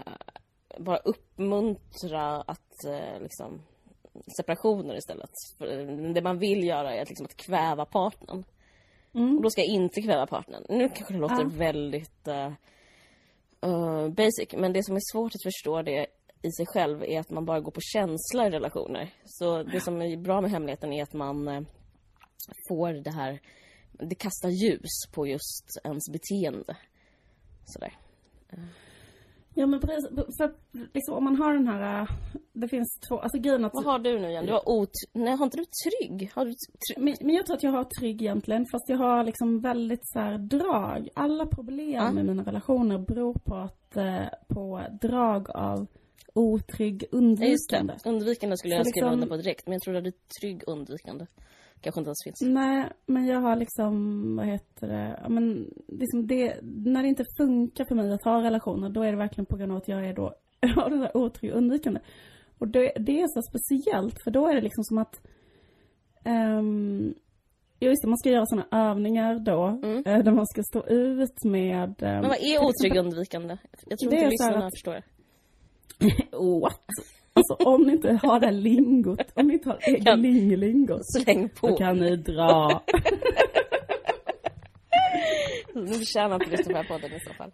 bara 0.79 0.97
uppmuntra 0.97 2.41
att 2.41 2.85
eh, 2.85 3.20
liksom 3.20 3.62
separationer 4.37 4.97
istället. 4.97 5.31
För 5.59 5.66
det 6.14 6.22
man 6.22 6.39
vill 6.39 6.64
göra 6.64 6.95
är 6.95 7.03
att, 7.03 7.09
liksom, 7.09 7.27
att 7.27 7.37
kväva 7.37 7.85
partnern. 7.85 8.45
Mm. 9.14 9.37
Och 9.37 9.43
då 9.43 9.51
ska 9.51 9.61
jag 9.61 9.70
inte 9.70 10.03
kväva 10.03 10.27
partnern. 10.27 10.66
Nu 10.68 10.89
kanske 10.89 11.14
det 11.14 11.20
låter 11.20 11.43
Ja. 11.43 11.51
väldigt 11.53 12.29
eh, 12.29 12.53
eh, 13.61 14.09
basic, 14.09 14.53
men 14.57 14.72
det 14.72 14.85
som 14.85 14.97
är 14.97 15.12
svårt 15.12 15.35
att 15.35 15.43
förstå 15.43 15.83
det 15.83 16.07
i 16.43 16.53
sig 16.53 16.66
själv 16.66 17.03
är 17.03 17.20
att 17.20 17.31
man 17.31 17.45
bara 17.45 17.61
går 17.61 17.72
på 17.72 17.81
känsla 17.81 18.47
i 18.47 18.51
relationer. 18.51 19.14
Så 19.24 19.62
det 19.62 19.81
som 19.81 20.03
är 20.03 20.16
bra 20.16 20.41
med 20.41 20.51
hemligheten 20.51 20.93
är 20.93 21.03
att 21.03 21.12
man 21.12 21.49
eh, 21.49 21.62
får 22.68 22.93
det 22.93 23.11
här, 23.11 23.41
det 23.93 24.14
kastar 24.14 24.49
ljus 24.49 25.12
på 25.14 25.27
just 25.27 25.81
ens 25.85 26.12
beteende. 26.12 26.77
Sådär. 27.64 27.93
Ja 29.59 29.66
men 29.66 29.80
precis, 29.80 30.09
för 30.38 30.54
liksom 30.94 31.14
om 31.14 31.24
man 31.24 31.36
har 31.36 31.54
den 31.54 31.66
här, 31.68 32.00
äh, 32.02 32.09
det 32.52 32.68
finns 32.68 32.98
två, 33.09 33.18
alltså 33.18 33.38
grejen 33.38 33.64
att 33.64 33.72
Vad 33.74 33.84
har 33.84 33.98
du 33.98 34.18
nu 34.18 34.28
igen? 34.28 34.46
Du 34.46 34.52
har 34.52 34.68
ot... 34.68 34.90
Nej, 35.12 35.36
har 35.36 35.44
inte 35.44 35.57
du 35.59 35.64
trygg? 35.64 36.30
Har 36.34 36.44
du 36.44 36.50
trygg? 36.50 37.04
men, 37.04 37.14
men 37.20 37.34
jag 37.34 37.46
tror 37.46 37.57
att 37.57 37.62
jag 37.62 37.70
har 37.70 37.84
trygg 38.00 38.22
egentligen, 38.22 38.64
fast 38.72 38.88
jag 38.88 38.96
har 38.96 39.24
liksom 39.24 39.61
väldigt 39.61 40.00
så 40.02 40.18
här 40.18 40.38
drag. 40.38 41.09
Alla 41.14 41.46
problem 41.46 41.92
Ja. 41.94 42.12
med 42.12 42.24
mina 42.26 42.42
relationer 42.42 42.98
beror 42.98 43.34
på 43.34 43.54
att, 43.54 43.96
eh, 43.96 44.26
på 44.48 44.82
drag 45.00 45.50
av 45.50 45.86
otrygg 46.34 47.02
just 47.02 47.12
undvikande. 47.14 47.94
det. 48.04 48.11
Undvikande 48.11 48.57
skulle 48.57 48.74
Så 48.74 48.78
jag 48.78 48.86
skriva 48.86 49.07
liksom- 49.11 49.12
under 49.22 49.26
på 49.36 49.42
direkt, 49.42 49.66
men 49.66 49.72
jag 49.72 49.82
tror 49.82 49.96
att 49.96 50.04
du 50.04 50.09
är 50.11 50.40
trygg 50.40 50.62
undvikande. 50.66 51.26
Kanske 51.81 52.01
inte 52.01 52.09
ens 52.09 52.24
finns. 52.24 52.41
Nej, 52.55 52.89
men 53.07 53.27
jag 53.27 53.41
har 53.41 53.57
liksom, 53.57 54.37
vad 54.37 54.47
heter 54.47 54.89
det, 54.89 55.20
ja, 55.22 55.29
men 55.29 55.70
liksom 55.89 56.27
det, 56.27 56.61
när 56.62 57.03
det 57.03 57.09
inte 57.09 57.24
funkar 57.39 57.85
för 57.89 57.95
mig 57.95 58.12
att 58.12 58.24
ha 58.24 58.43
relationer, 58.43 58.89
då 58.89 59.03
är 59.03 59.11
det 59.12 59.18
verkligen 59.18 59.47
på 59.47 59.57
grund 59.57 59.72
av 59.72 59.79
att 59.79 59.89
jag 59.89 60.07
är 60.09 60.14
då, 60.14 60.35
har 60.77 60.91
det 60.91 60.99
där 60.99 61.16
otrygg 61.16 61.53
undvikande. 61.53 62.01
Och 62.59 62.68
det, 62.68 62.93
det 62.97 63.20
är 63.20 63.27
så 63.29 63.43
speciellt, 63.43 64.22
för 64.24 64.31
då 64.31 64.49
är 64.49 64.55
det 64.55 64.61
liksom 64.61 64.85
som 64.85 64.99
att, 64.99 65.20
um, 66.24 67.14
ja 67.79 67.89
just 67.89 68.03
det, 68.03 68.09
man 68.09 68.18
ska 68.18 68.31
göra 68.31 68.47
sådana 68.47 68.91
övningar 68.91 69.39
då, 69.39 69.62
Mm. 69.64 70.03
eh, 70.07 70.18
där 70.24 70.33
man 70.33 70.47
ska 70.47 70.62
stå 70.62 70.87
ut 70.87 71.45
med... 71.45 72.03
ehm, 72.03 72.20
Men 72.20 72.29
vad 72.29 72.39
är 72.39 72.64
otrygg 72.64 72.97
undvikande? 72.97 73.57
Jag 73.87 73.99
tror 73.99 74.11
Det 74.11 74.16
inte 74.16 74.31
lyssnarna 74.31 74.66
att- 74.66 74.72
förstår. 74.74 75.03
What? 76.62 76.87
Alltså 77.37 77.55
om 77.55 77.82
ni 77.82 77.93
inte 77.93 78.20
har 78.22 78.41
det 78.41 78.51
lingot, 78.51 79.32
om 79.34 79.47
ni 79.47 79.55
inte 79.55 79.68
har 79.68 80.16
lingelingot, 80.16 81.01
Släng 81.12 81.49
på. 81.49 81.68
då 81.68 81.76
kan 81.76 81.97
ni 81.97 82.16
dra. 82.16 82.82
Nu 85.74 85.87
förtjänar 85.87 86.34
inte 86.34 86.51
lyssna 86.51 86.64
på 86.64 86.72
den 86.72 86.76
här 86.76 86.84
podden 86.84 87.12
i 87.16 87.20
så 87.20 87.32
fall. 87.34 87.51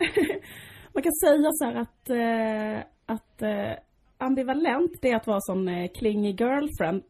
Man 0.95 1.03
kan 1.03 1.13
säga 1.13 1.51
så 1.53 1.65
här 1.65 1.75
att, 1.75 2.11
eh, 2.11 2.85
att 3.07 3.43
eh, 3.43 3.79
ambivalent 4.19 4.93
det 5.03 5.09
är 5.11 5.17
att 5.17 5.27
vara 5.27 5.41
sån 5.41 5.69
eh, 5.69 5.91
clingy 5.99 6.31
girlfriend 6.31 7.03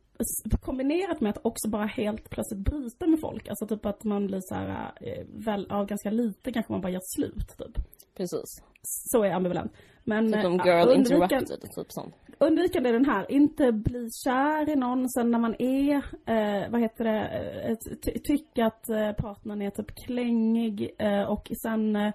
kombinerat 0.63 1.21
med 1.21 1.31
att 1.31 1.47
också 1.47 1.69
bara 1.69 1.87
helt 1.87 2.31
plötsligt 2.31 2.61
bryta 2.61 3.07
med 3.07 3.21
folk. 3.21 3.49
Alltså 3.49 3.67
typ 3.67 3.87
att 3.87 4.05
man 4.05 4.27
blir 4.27 4.41
så 4.43 4.55
här, 4.55 4.93
eh, 5.01 5.25
väl, 5.47 5.67
av 5.71 5.87
ganska 5.87 6.11
lite 6.11 6.53
kanske 6.53 6.73
man 6.73 6.81
bara 6.81 6.93
gör 6.93 7.01
slut 7.17 7.49
typ. 7.59 7.85
Precis. 8.17 8.63
Så 8.83 9.25
är 9.25 9.31
ambivalent. 9.31 9.73
Men 10.05 10.33
Typ 10.33 10.43
som 10.43 10.61
eh, 10.61 10.67
girl 10.67 10.89
undvikan- 10.89 10.95
interrupted, 10.99 11.61
typ 11.75 11.87
sån. 11.93 12.13
undvikande 12.39 12.89
är 12.89 12.93
den 12.93 13.05
här, 13.05 13.33
inte 13.33 13.73
bli 13.73 14.09
kär 14.25 14.71
i 14.71 14.77
någon 14.77 15.09
sen 15.11 15.31
när 15.31 15.39
man 15.39 15.55
är, 15.59 15.95
eh, 16.27 16.71
vad 16.71 16.81
heter 16.81 17.05
det, 17.05 17.21
eh, 17.69 17.77
ty- 18.05 18.19
tycka 18.25 18.67
att 18.67 18.89
eh, 18.89 19.13
partnern 19.13 19.63
är 19.63 19.71
typ 19.71 19.95
klängig 20.07 20.91
eh, 20.99 21.23
och 21.23 21.49
sen 21.63 21.97
eh, 21.97 22.13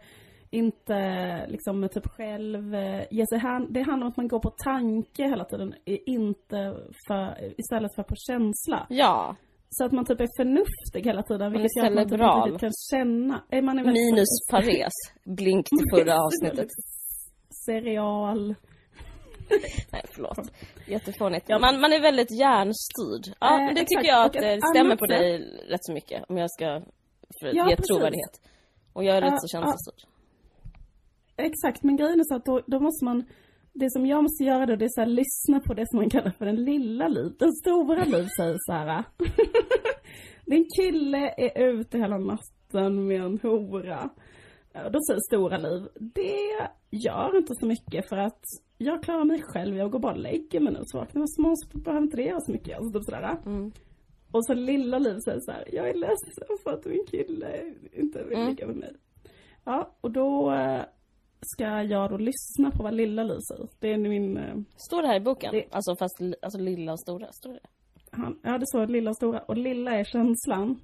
inte 0.49 1.47
liksom 1.47 1.89
typ 1.93 2.07
själv 2.07 2.75
ge 3.11 3.25
sig 3.27 3.39
hän. 3.39 3.73
Det 3.73 3.81
handlar 3.81 4.05
om 4.05 4.11
att 4.11 4.17
man 4.17 4.27
går 4.27 4.39
på 4.39 4.49
tanke 4.63 5.23
hela 5.27 5.45
tiden, 5.45 5.73
inte 6.05 6.77
för, 7.07 7.53
istället 7.59 7.95
för 7.95 8.03
på 8.03 8.15
känsla. 8.17 8.85
Ja. 8.89 9.35
Så 9.69 9.85
att 9.85 9.91
man 9.91 10.05
typ 10.05 10.21
är 10.21 10.27
förnuftig 10.37 11.05
hela 11.05 11.23
tiden, 11.23 11.41
är 11.41 11.49
vilket 11.49 11.77
gör 11.77 11.85
att 11.85 11.93
man 11.93 12.03
typ 12.03 12.13
inte 12.13 12.25
riktigt 12.25 12.59
kan 12.61 12.71
känna. 12.91 13.43
Eh, 13.51 13.61
Man 13.61 13.79
är 13.79 13.83
Minus 13.83 14.47
pares. 14.51 14.93
Blink 15.23 15.65
till 15.69 15.85
förra 15.95 16.15
avsnittet. 16.25 16.67
Serial. 17.65 18.55
Nej, 19.91 20.01
förlåt. 20.13 20.37
Jättefånigt. 20.87 21.49
Man, 21.49 21.79
man 21.79 21.93
är 21.93 22.01
väldigt 22.01 22.31
hjärnstyrd. 22.39 23.35
Ja, 23.39 23.51
Eh, 23.61 23.65
det 23.65 23.71
exakt. 23.71 23.89
tycker 23.89 24.07
jag 24.07 24.25
att 24.25 24.33
det 24.33 24.59
stämmer 24.75 24.95
på 24.95 25.05
dig 25.05 25.39
rätt 25.69 25.85
så 25.85 25.93
mycket. 25.93 26.23
Om 26.29 26.37
jag 26.37 26.51
ska 26.51 26.81
för 27.41 27.47
Ja, 27.55 27.69
ge 27.69 27.75
precis. 27.75 27.87
trovärdighet. 27.87 28.41
Och 28.93 29.03
jag 29.03 29.17
är 29.17 29.21
rätt 29.21 29.31
Ja, 29.31 29.37
så 29.41 29.57
ja. 29.57 29.61
känslostyrd. 29.61 30.09
Exakt, 31.37 31.83
men 31.83 31.97
grejen 31.97 32.19
är 32.19 32.23
så 32.23 32.35
att 32.35 32.45
då, 32.45 32.61
då 32.67 32.79
måste 32.79 33.05
man 33.05 33.25
det 33.79 33.91
som 33.91 34.05
jag 34.05 34.23
måste 34.23 34.43
göra 34.43 34.65
då, 34.65 34.75
det 34.75 34.85
är 34.85 34.89
så 34.89 35.01
här, 35.01 35.07
lyssna 35.07 35.59
på 35.59 35.73
det 35.73 35.87
som 35.89 35.99
man 35.99 36.09
kallar 36.09 36.31
för 36.31 36.45
den 36.45 36.55
lilla 36.63 37.07
liv. 37.07 37.31
Den 37.39 37.51
stora 37.53 38.03
liv 38.03 38.27
säger 38.37 38.55
så 38.59 38.71
här. 38.71 39.03
Din 40.45 40.65
kille 40.79 41.33
är 41.37 41.63
ute 41.63 41.97
hela 41.97 42.17
natten 42.17 43.07
med 43.07 43.21
en 43.21 43.39
hora. 43.43 44.09
Då 44.73 44.99
säger 45.07 45.19
stora 45.27 45.57
liv, 45.57 45.87
det 45.99 46.67
gör 46.91 47.37
inte 47.37 47.53
så 47.59 47.65
mycket 47.65 48.09
för 48.09 48.17
att 48.17 48.41
jag 48.77 49.03
klarar 49.03 49.25
mig 49.25 49.41
själv, 49.41 49.77
jag 49.77 49.91
går 49.91 49.99
bara 49.99 50.11
och 50.13 50.19
lägger 50.19 50.59
mig 50.59 50.73
nu. 50.73 50.79
Så 50.83 50.97
vaknar 50.97 51.21
jag 51.21 51.29
små 51.29 51.53
så 51.55 51.77
behöver 51.77 52.03
inte 52.03 52.17
det 52.17 52.23
göra 52.23 52.39
så 52.39 52.51
mycket. 52.51 52.77
Alltså 52.77 52.99
typ 52.99 53.05
sådär. 53.05 53.37
Mm. 53.45 53.71
Och 54.31 54.45
så 54.45 54.53
lilla 54.53 54.99
liv 54.99 55.17
säger 55.25 55.39
så 55.39 55.51
här, 55.51 55.63
jag 55.73 55.89
är 55.89 55.93
ledsen 55.93 56.57
för 56.63 56.73
att 56.73 56.85
min 56.85 57.05
kille 57.11 57.73
inte 57.93 58.23
vill 58.23 58.37
Mm. 58.37 58.49
ligga 58.49 58.67
med 58.67 58.75
mig. 58.75 58.93
Ja, 59.63 59.95
och 60.01 60.11
då 60.11 60.51
eh, 60.53 60.81
ska 61.41 61.63
jag 61.83 62.09
då 62.09 62.17
lyssna 62.17 62.71
på 62.71 62.83
vad 62.83 62.93
lilla 62.93 63.23
liv 63.23 63.39
säger. 63.51 63.67
Det 63.79 63.93
är 63.93 63.97
min, 63.97 64.37
eh, 64.37 64.55
Står 64.77 65.01
det 65.01 65.07
här 65.07 65.15
i 65.15 65.19
boken? 65.19 65.51
Det- 65.53 65.65
Alltså 65.71 65.95
fast 65.95 66.19
li- 66.21 66.35
alltså 66.41 66.59
lilla 66.59 66.91
och 66.91 66.99
stora? 66.99 67.31
Står 67.31 67.53
det? 67.53 67.59
han, 68.11 68.39
ja 68.43 68.57
det 68.57 68.67
står 68.67 68.87
lilla 68.87 69.09
och 69.09 69.15
stora. 69.15 69.39
Och 69.39 69.57
lilla 69.57 69.91
är 69.91 70.03
känslan. 70.03 70.79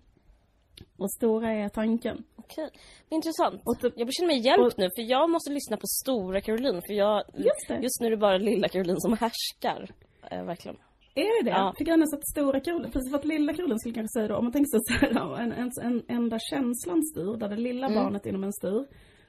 Och 0.97 1.11
stora 1.13 1.51
är 1.51 1.69
tanken. 1.69 2.23
Okej. 2.35 2.69
Men 3.09 3.15
Intressant. 3.15 3.61
Och 3.65 3.79
typ- 3.79 3.93
jag 3.97 4.13
känner 4.13 4.27
mig 4.27 4.45
hjälpt 4.45 4.73
och- 4.73 4.79
nu 4.79 4.89
för 4.95 5.01
jag 5.11 5.29
måste 5.29 5.51
lyssna 5.51 5.77
på 5.77 5.87
stora 5.87 6.41
Caroline 6.41 6.81
för 6.87 6.93
jag... 6.93 7.23
Just 7.33 7.67
det. 7.67 7.79
Just 7.83 8.01
nu 8.01 8.07
är 8.07 8.11
det 8.11 8.17
bara 8.17 8.37
lilla 8.37 8.67
Caroline 8.67 8.99
som 9.01 9.13
härskar. 9.17 9.89
Eh, 10.31 10.43
verkligen. 10.45 10.77
Är 11.15 11.43
det 11.43 11.49
det? 11.49 11.55
Ja. 11.57 11.73
För 11.77 11.85
grejen 11.85 12.01
är 12.01 12.05
så 12.05 12.15
att 12.15 12.27
stora 12.29 12.59
Caroline, 12.59 12.91
precis 12.91 13.11
för 13.11 13.17
att 13.17 13.25
lilla 13.25 13.53
Caroline 13.53 13.79
skulle 13.79 13.95
kanske 13.95 14.19
säga 14.19 14.27
då, 14.27 14.35
om 14.35 14.45
man 14.45 14.51
tänker 14.51 14.69
sig 14.69 14.79
så 14.83 14.93
här, 15.05 15.11
ja, 15.15 15.39
en, 15.39 15.51
en, 15.51 15.71
en 15.81 16.03
enda 16.07 16.39
känslan 16.39 17.03
styr, 17.03 17.37
där 17.37 17.49
det 17.49 17.55
lilla 17.57 17.87
Mm. 17.87 18.03
barnet 18.03 18.25
inom 18.25 18.43
en 18.43 18.53
styr. 18.53 18.85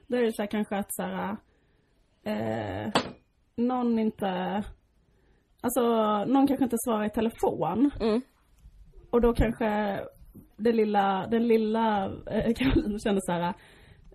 Då 0.07 0.17
är 0.17 0.23
det 0.23 0.33
så 0.33 0.43
här 0.43 0.47
kanske 0.47 0.77
att 0.77 0.95
så 0.95 1.03
här, 1.03 1.37
eh, 2.25 2.93
någon 3.57 3.99
inte, 3.99 4.63
alltså 5.61 5.81
någon 6.25 6.47
kanske 6.47 6.65
inte 6.65 6.77
svarar 6.85 7.05
i 7.05 7.11
telefon. 7.11 7.91
Mm. 8.01 8.21
Och 9.11 9.21
då 9.21 9.33
kanske 9.33 10.01
det 10.57 10.73
lilla, 10.73 11.27
den 11.27 11.49
lilla 11.49 12.05
eh, 12.07 12.55
Caroline 12.57 12.99
känner 12.99 13.21
så 13.21 13.33
här, 13.33 13.55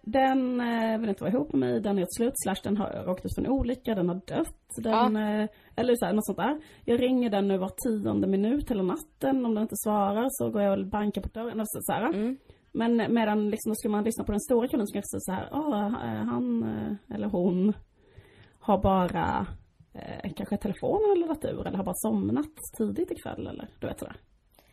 den 0.04 0.62
eh, 0.62 1.00
vill 1.00 1.10
inte 1.10 1.24
vara 1.24 1.34
ihop 1.34 1.54
med 1.54 1.60
mig, 1.60 1.82
den 1.82 1.98
är 1.98 2.02
ett 2.02 2.14
slut, 2.14 2.34
slash 2.36 2.62
den 2.64 2.78
har 2.78 3.04
råkat 3.06 3.26
ut 3.26 3.36
för 3.36 3.42
en 3.42 3.52
olycka, 3.52 3.96
den 3.96 4.10
har 4.10 4.22
dött. 4.28 4.56
Den, 4.78 5.16
eh, 5.16 5.50
eller 5.76 5.96
så 5.96 6.06
här, 6.06 6.14
något 6.14 6.26
sånt 6.26 6.38
där. 6.38 6.62
Jag 6.86 7.02
ringer 7.02 7.30
den 7.30 7.48
nu 7.48 7.58
var 7.58 7.72
tionde 7.84 8.28
minut 8.28 8.72
hela 8.72 8.84
natten, 8.84 9.46
om 9.46 9.56
den 9.56 9.62
inte 9.62 9.76
svarar 9.76 10.28
så 10.30 10.50
går 10.50 10.62
jag 10.62 10.80
och 10.80 10.88
bankar 10.88 11.22
på 11.22 11.30
dörren. 11.34 11.60
Och 11.60 11.70
så, 11.70 11.80
så 11.82 11.94
här. 11.94 12.06
Mm. 12.06 12.38
Men 12.72 13.14
medan 13.14 13.50
liksom, 13.50 13.70
då 13.70 13.76
skulle 13.76 13.92
man 13.92 14.04
lyssna 14.04 14.24
på 14.24 14.32
den 14.32 14.42
stora 14.42 14.68
Caroline 14.68 14.88
så 14.88 14.94
kanske 14.94 15.18
det 15.18 15.22
så 15.22 15.32
här, 15.32 15.50
"Åh, 15.52 15.86
eh, 15.86 16.26
han 16.26 16.64
eh, 16.64 17.16
eller 17.16 17.28
hon 17.28 17.74
har 18.60 18.78
bara 18.82 19.48
eh, 19.94 20.32
kanske 20.36 20.58
telefonen 20.58 21.12
eller 21.12 21.28
laddat 21.28 21.46
ur 21.46 21.68
eller 21.68 21.78
har 21.78 21.86
bara 21.86 21.96
somnat 21.96 22.52
tidigt 22.78 23.12
ikväll 23.12 23.48
eller 23.48 23.70
du 23.80 23.88
vet 23.88 24.00
sådär. 24.00 24.16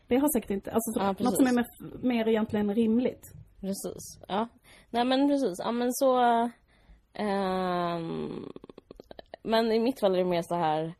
Det 0.09 0.17
har 0.17 0.29
säkert 0.39 0.51
inte, 0.51 0.73
alltså 0.73 1.01
Ja, 1.01 1.15
något 1.19 1.37
som 1.37 1.47
är 1.47 1.53
mer, 1.53 1.67
mer 2.07 2.29
egentligen 2.29 2.75
rimligt. 2.75 3.33
Precis. 3.61 4.21
Ja. 4.29 4.49
Nej 4.91 5.05
men 5.05 5.29
precis. 5.29 5.59
Ja 5.59 5.73
men 5.73 5.93
så... 5.93 6.21
ehm, 7.13 8.45
men 9.43 9.73
i 9.73 9.81
mitt 9.81 10.01
fall 10.01 10.15
är 10.15 10.19
det 10.19 10.25
mer 10.25 10.43
så 10.43 10.55
här 10.55 10.85
eh, 10.85 10.93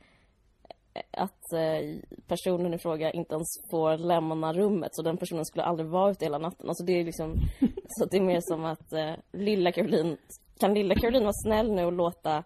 att 1.11 1.53
eh, 1.53 1.99
personen 2.27 2.75
i 2.75 2.79
fråga 2.79 3.11
inte 3.11 3.35
ens 3.35 3.49
får 3.71 3.99
lämna 3.99 4.53
rummet 4.53 4.91
så 4.93 5.03
den 5.03 5.17
personen 5.17 5.45
skulle 5.45 5.65
aldrig 5.65 5.89
vara 5.89 6.11
ute 6.11 6.25
hela 6.25 6.39
natten. 6.39 6.69
Alltså 6.69 6.85
det 6.85 7.01
är 7.01 7.05
liksom 7.05 7.35
så 7.89 8.05
att 8.05 8.11
det 8.11 8.17
är 8.17 8.23
mer 8.23 8.41
som 8.41 8.65
att 8.65 8.93
eh, 8.93 9.13
lilla 9.33 9.73
Caroline 9.73 10.17
kan 10.61 10.75
lilla 10.75 10.95
Caroline 10.95 11.23
vara 11.25 11.33
snäll 11.45 11.73
nu 11.73 11.85
och 11.85 11.93
låta 11.93 12.45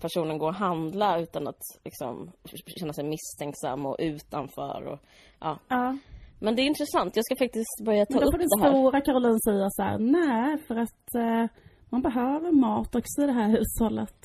personen 0.00 0.38
gå 0.38 0.46
och 0.46 0.54
handla 0.54 1.18
utan 1.18 1.48
att 1.48 1.62
liksom 1.84 2.30
känna 2.80 2.92
sig 2.92 3.04
misstänksam 3.04 3.86
och 3.86 3.96
utanför 3.98 4.86
och 4.86 4.98
ja. 5.40 5.58
Ja. 5.68 5.96
Men 6.38 6.56
det 6.56 6.62
är 6.62 6.66
intressant. 6.66 7.16
Jag 7.16 7.24
ska 7.24 7.36
faktiskt 7.44 7.84
börja 7.84 8.06
ta 8.06 8.14
Men 8.14 8.20
då 8.20 8.26
upp 8.26 8.32
får 8.32 8.38
den 8.38 8.48
det 8.48 8.62
här. 8.62 8.70
stora 8.70 9.00
Caroline 9.00 9.40
säga 9.40 9.70
så 9.70 9.82
här, 9.82 9.98
nej 9.98 10.58
för 10.66 10.76
att 10.76 11.14
eh, 11.14 11.46
man 11.94 12.02
behöver 12.02 12.50
mat 12.52 12.94
också 13.00 13.22
i 13.22 13.26
det 13.26 13.32
här 13.40 13.48
hushållet. 13.56 14.18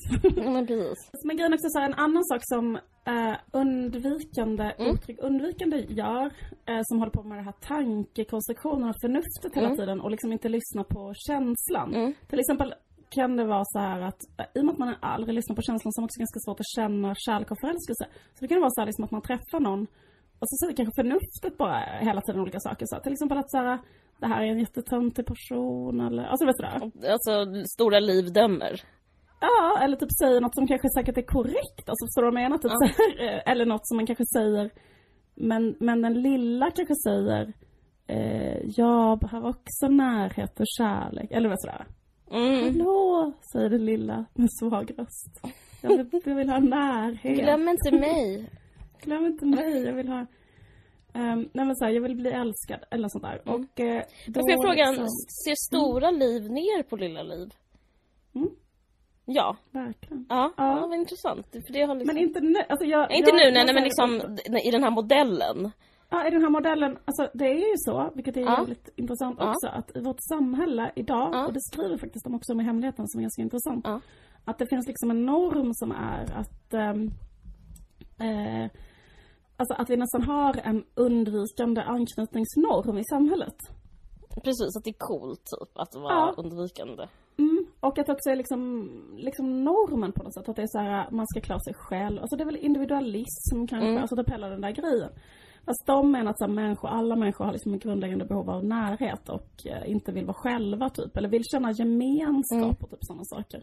Men 0.54 0.66
precis. 0.66 0.98
Men 1.26 1.36
grejen 1.36 1.54
också 1.54 1.68
så 1.68 1.78
här, 1.78 1.86
en 1.86 1.94
annan 2.06 2.24
sak 2.24 2.40
som 2.52 2.64
eh, 3.12 3.36
undvikande, 3.62 4.64
Mm. 4.78 4.94
uttryck 4.94 5.18
undvikande 5.22 5.76
gör, 6.02 6.24
eh, 6.70 6.80
som 6.88 6.98
håller 6.98 7.12
på 7.18 7.22
med 7.22 7.38
det 7.38 7.42
här 7.42 7.54
tankekonstruktionen 7.72 8.88
och 8.88 8.96
förnuftet 9.04 9.54
hela 9.54 9.66
Mm. 9.66 9.78
tiden 9.78 10.00
och 10.00 10.10
liksom 10.10 10.32
inte 10.32 10.48
lyssnar 10.48 10.84
på 10.84 11.14
känslan. 11.28 11.94
Mm. 11.94 12.12
Till 12.30 12.40
exempel 12.40 12.74
kan 13.16 13.36
det 13.36 13.44
vara 13.44 13.64
så 13.64 13.78
här 13.78 14.00
att 14.00 14.20
eh, 14.38 14.46
i 14.54 14.60
och 14.60 14.64
med 14.64 14.72
att 14.72 14.78
man 14.78 14.94
aldrig 15.00 15.34
lyssnar 15.34 15.56
på 15.56 15.62
känslan 15.62 15.92
så 15.92 15.98
är 16.00 16.02
det 16.02 16.08
också 16.10 16.18
ganska 16.24 16.40
svårt 16.44 16.60
att 16.60 16.72
känna 16.78 17.14
kärlek 17.26 17.50
och 17.50 17.60
förälskelse. 17.64 18.04
Så 18.34 18.38
det 18.40 18.48
kan 18.48 18.60
vara 18.60 18.70
så 18.74 18.80
här 18.80 18.86
liksom 18.86 19.04
att 19.04 19.10
man 19.16 19.22
träffar 19.22 19.60
någon 19.68 19.82
och 20.40 20.46
så 20.50 20.54
säger 20.56 20.76
kanske 20.76 20.94
förnuftet 21.02 21.54
bara 21.62 21.78
hela 22.08 22.20
tiden 22.20 22.40
olika 22.40 22.60
saker. 22.60 22.84
Så 22.86 22.94
här, 22.94 23.02
till 23.02 23.12
exempel 23.12 23.38
att 23.38 23.50
så 23.50 23.58
här, 23.58 23.78
det 24.20 24.26
här 24.26 24.42
är 24.42 24.46
en 24.46 24.58
jättetöntig 24.58 25.26
person 25.26 26.00
eller, 26.00 26.24
alltså 26.24 26.46
vet 26.46 26.56
du 26.56 26.62
det? 26.62 27.12
Alltså, 27.12 27.64
stora 27.74 28.00
liv 28.00 28.32
dömer. 28.32 28.80
Ja, 29.40 29.78
eller 29.82 29.96
typ 29.96 30.08
säger 30.20 30.40
något 30.40 30.54
som 30.54 30.66
kanske 30.66 30.88
säkert 30.88 31.16
är 31.18 31.22
korrekt. 31.22 31.88
Alltså 31.88 32.06
förstår 32.06 32.22
du 32.22 32.30
vad 32.30 32.42
jag 32.42 32.50
menar? 32.50 32.58
Typ 32.58 32.72
Ja. 32.72 32.78
så 32.78 33.02
här, 33.02 33.34
eh, 33.34 33.52
eller 33.52 33.66
något 33.66 33.88
som 33.88 33.96
man 33.96 34.06
kanske 34.06 34.24
säger 34.36 34.70
men, 35.34 35.76
men 35.80 36.02
den 36.02 36.22
lilla 36.22 36.70
kanske 36.70 36.94
säger 36.94 37.52
eh, 38.06 38.58
Jag 38.76 39.18
behöver 39.18 39.48
också 39.48 39.88
närhet 39.88 40.60
och 40.60 40.66
kärlek. 40.78 41.30
Eller 41.30 41.48
vad 41.48 41.60
sådär. 41.60 41.86
Mm. 42.32 42.62
Hallå, 42.64 43.32
säger 43.52 43.68
den 43.70 43.84
lilla 43.84 44.24
med 44.34 44.48
svag 44.60 44.90
röst. 44.98 45.40
Jag 45.82 45.96
vill, 45.96 46.20
jag 46.24 46.34
vill 46.34 46.48
ha 46.48 46.58
närhet. 46.58 47.38
Glöm 47.38 47.68
inte 47.68 47.90
mig. 47.92 48.50
Glöm 49.02 49.26
inte 49.26 49.46
mig, 49.46 49.82
jag 49.84 49.94
vill 49.94 50.08
ha 50.08 50.26
Um, 51.14 51.48
nej 51.52 51.64
men 51.66 51.76
så 51.76 51.84
här, 51.84 51.92
jag 51.92 52.00
vill 52.02 52.16
bli 52.16 52.30
älskad 52.30 52.80
eller 52.90 53.08
sånt 53.08 53.24
där. 53.24 53.42
Mm. 53.46 53.54
Och 53.54 53.80
eh, 53.80 54.02
då 54.26 54.40
Får 54.40 54.50
jag 54.50 54.62
fråga, 54.62 54.90
liksom, 54.90 55.08
ser 55.44 55.54
stora 55.68 56.10
liv 56.10 56.50
ner 56.50 56.82
på 56.82 56.96
lilla 56.96 57.22
liv? 57.22 57.54
Mm. 58.34 58.48
Ja. 59.24 59.56
verkligen. 59.70 60.26
Ja, 60.28 60.52
Ja. 60.56 60.76
ja. 60.80 60.86
vad 60.86 60.98
intressant. 60.98 61.46
För 61.66 61.72
det 61.72 61.82
har 61.82 61.94
liksom... 61.94 62.14
Men 62.14 62.22
inte 62.22 62.40
nu, 62.40 62.58
alltså 62.68 62.86
jag, 62.86 63.10
inte 63.12 63.30
jag, 63.30 63.36
nu, 63.36 63.50
nej, 63.52 63.64
nej, 63.64 63.74
men 63.74 63.84
liksom 63.84 64.38
i 64.64 64.70
den 64.70 64.82
här 64.82 64.90
modellen. 64.90 65.70
Ja, 66.10 66.26
i 66.26 66.30
den 66.30 66.42
här 66.42 66.50
modellen, 66.50 66.98
alltså 67.04 67.30
det 67.34 67.44
är 67.44 67.54
ju 67.70 67.74
så, 67.76 68.10
vilket 68.14 68.36
är 68.36 68.40
Ja. 68.40 68.58
jävligt 68.58 68.88
intressant 68.96 69.36
Ja. 69.40 69.50
också, 69.50 69.66
att 69.68 69.96
i 69.96 70.00
vårt 70.00 70.18
samhälle 70.28 70.92
idag, 70.96 71.30
Ja. 71.32 71.46
och 71.46 71.52
det 71.52 71.60
skriver 71.60 71.96
faktiskt 71.96 72.24
de 72.24 72.34
också 72.34 72.52
om 72.52 72.60
i 72.60 72.64
hemligheten 72.64 73.08
som 73.08 73.18
är 73.18 73.22
ganska 73.22 73.42
intressant, 73.42 73.86
att 74.44 74.58
det 74.58 74.66
finns 74.66 74.86
liksom 74.86 75.10
en 75.10 75.26
norm 75.26 75.70
som 75.74 75.92
är 75.92 76.24
att 76.40 76.74
ehm, 76.74 77.10
eh, 78.20 78.70
Alltså 79.60 79.74
att 79.74 79.90
vi 79.90 79.96
nästan 79.96 80.22
har 80.22 80.60
en 80.64 80.84
undvikande 80.94 81.80
anknytningsnorm 81.82 82.98
i 82.98 83.04
samhället. 83.04 83.56
Precis, 84.44 84.76
att 84.76 84.84
det 84.84 84.90
är 84.90 84.98
coolt 84.98 85.40
typ 85.44 85.78
att 85.78 85.94
vara 85.94 86.12
Ja. 86.14 86.34
undvikande. 86.36 87.06
Mm. 87.38 87.66
Och 87.80 87.98
att 87.98 88.08
också 88.08 88.30
är 88.30 88.36
liksom, 88.36 88.88
liksom 89.16 89.64
normen 89.64 90.12
på 90.12 90.22
något 90.22 90.34
sätt. 90.34 90.48
Att 90.48 90.56
det 90.56 90.62
är 90.62 90.66
så 90.66 90.78
här, 90.78 91.10
man 91.10 91.26
ska 91.26 91.40
klara 91.40 91.60
sig 91.60 91.74
själv. 91.74 92.18
Alltså 92.20 92.36
det 92.36 92.42
är 92.42 92.46
väl 92.46 92.56
individualism 92.56 93.66
kanske, 93.68 93.88
Mm. 93.88 94.02
alltså 94.02 94.16
typ 94.16 94.30
hela 94.30 94.48
den 94.48 94.60
där 94.60 94.70
grejen. 94.70 95.10
Fast 95.66 95.86
de 95.86 96.10
menar 96.12 96.30
att 96.30 96.38
så 96.38 96.44
här, 96.46 96.52
människor, 96.52 96.88
alla 96.88 97.16
människor 97.16 97.44
har 97.44 97.52
liksom 97.52 97.74
ett 97.74 97.82
grundläggande 97.82 98.24
behov 98.24 98.50
av 98.50 98.64
närhet 98.64 99.28
och 99.28 99.66
eh, 99.66 99.90
inte 99.90 100.12
vill 100.12 100.24
vara 100.26 100.34
själva 100.36 100.88
typ. 100.90 101.16
Eller 101.16 101.28
vill 101.28 101.44
känna 101.44 101.70
gemenskap 101.72 102.58
Mm. 102.62 102.76
och 102.80 102.90
typ 102.90 102.98
sådana 103.02 103.24
saker. 103.24 103.62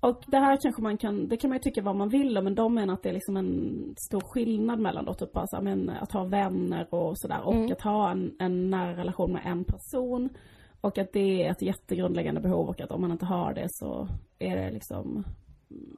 Och 0.00 0.22
det 0.26 0.36
här 0.38 0.58
kanske 0.62 0.82
man 0.82 0.96
kan, 0.96 1.28
det 1.28 1.36
kan 1.36 1.50
man 1.50 1.56
ju 1.56 1.62
tycka 1.62 1.82
vad 1.82 1.96
man 1.96 2.08
vill 2.08 2.38
om, 2.38 2.44
men 2.44 2.54
de 2.54 2.74
menar 2.74 2.94
att 2.94 3.02
det 3.02 3.08
är 3.08 3.12
liksom 3.12 3.36
en 3.36 3.94
stor 4.08 4.20
skillnad 4.20 4.78
mellan 4.80 5.04
då 5.04 5.14
typ 5.14 5.32
bara 5.32 5.46
så 5.46 5.56
här, 5.56 5.62
men 5.62 5.90
att 5.90 6.12
ha 6.12 6.24
vänner 6.24 6.94
och 6.94 7.18
sådär 7.18 7.40
och 7.46 7.54
Mm. 7.54 7.72
att 7.72 7.80
ha 7.80 8.10
en, 8.10 8.36
en 8.38 8.70
nära 8.70 8.96
relation 8.96 9.32
med 9.32 9.42
en 9.46 9.64
person. 9.64 10.28
Och 10.80 10.98
att 10.98 11.12
det 11.12 11.42
är 11.42 11.50
ett 11.50 11.62
jättegrundläggande 11.62 12.40
behov 12.40 12.68
och 12.68 12.80
att 12.80 12.90
om 12.90 13.00
man 13.00 13.12
inte 13.12 13.26
har 13.26 13.54
det 13.54 13.66
så 13.68 14.08
är 14.38 14.56
det 14.56 14.70
liksom 14.70 15.24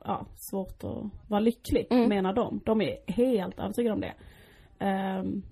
ja, 0.04 0.26
svårt 0.36 0.84
att 0.84 1.28
vara 1.30 1.40
lycklig, 1.40 1.86
Mm. 1.90 2.08
menar 2.08 2.32
de. 2.32 2.60
De 2.64 2.80
är 2.80 2.96
helt 3.12 3.58
övertygade 3.58 3.94
om 3.94 4.00
det. 4.00 4.14
Ehm, 4.78 5.42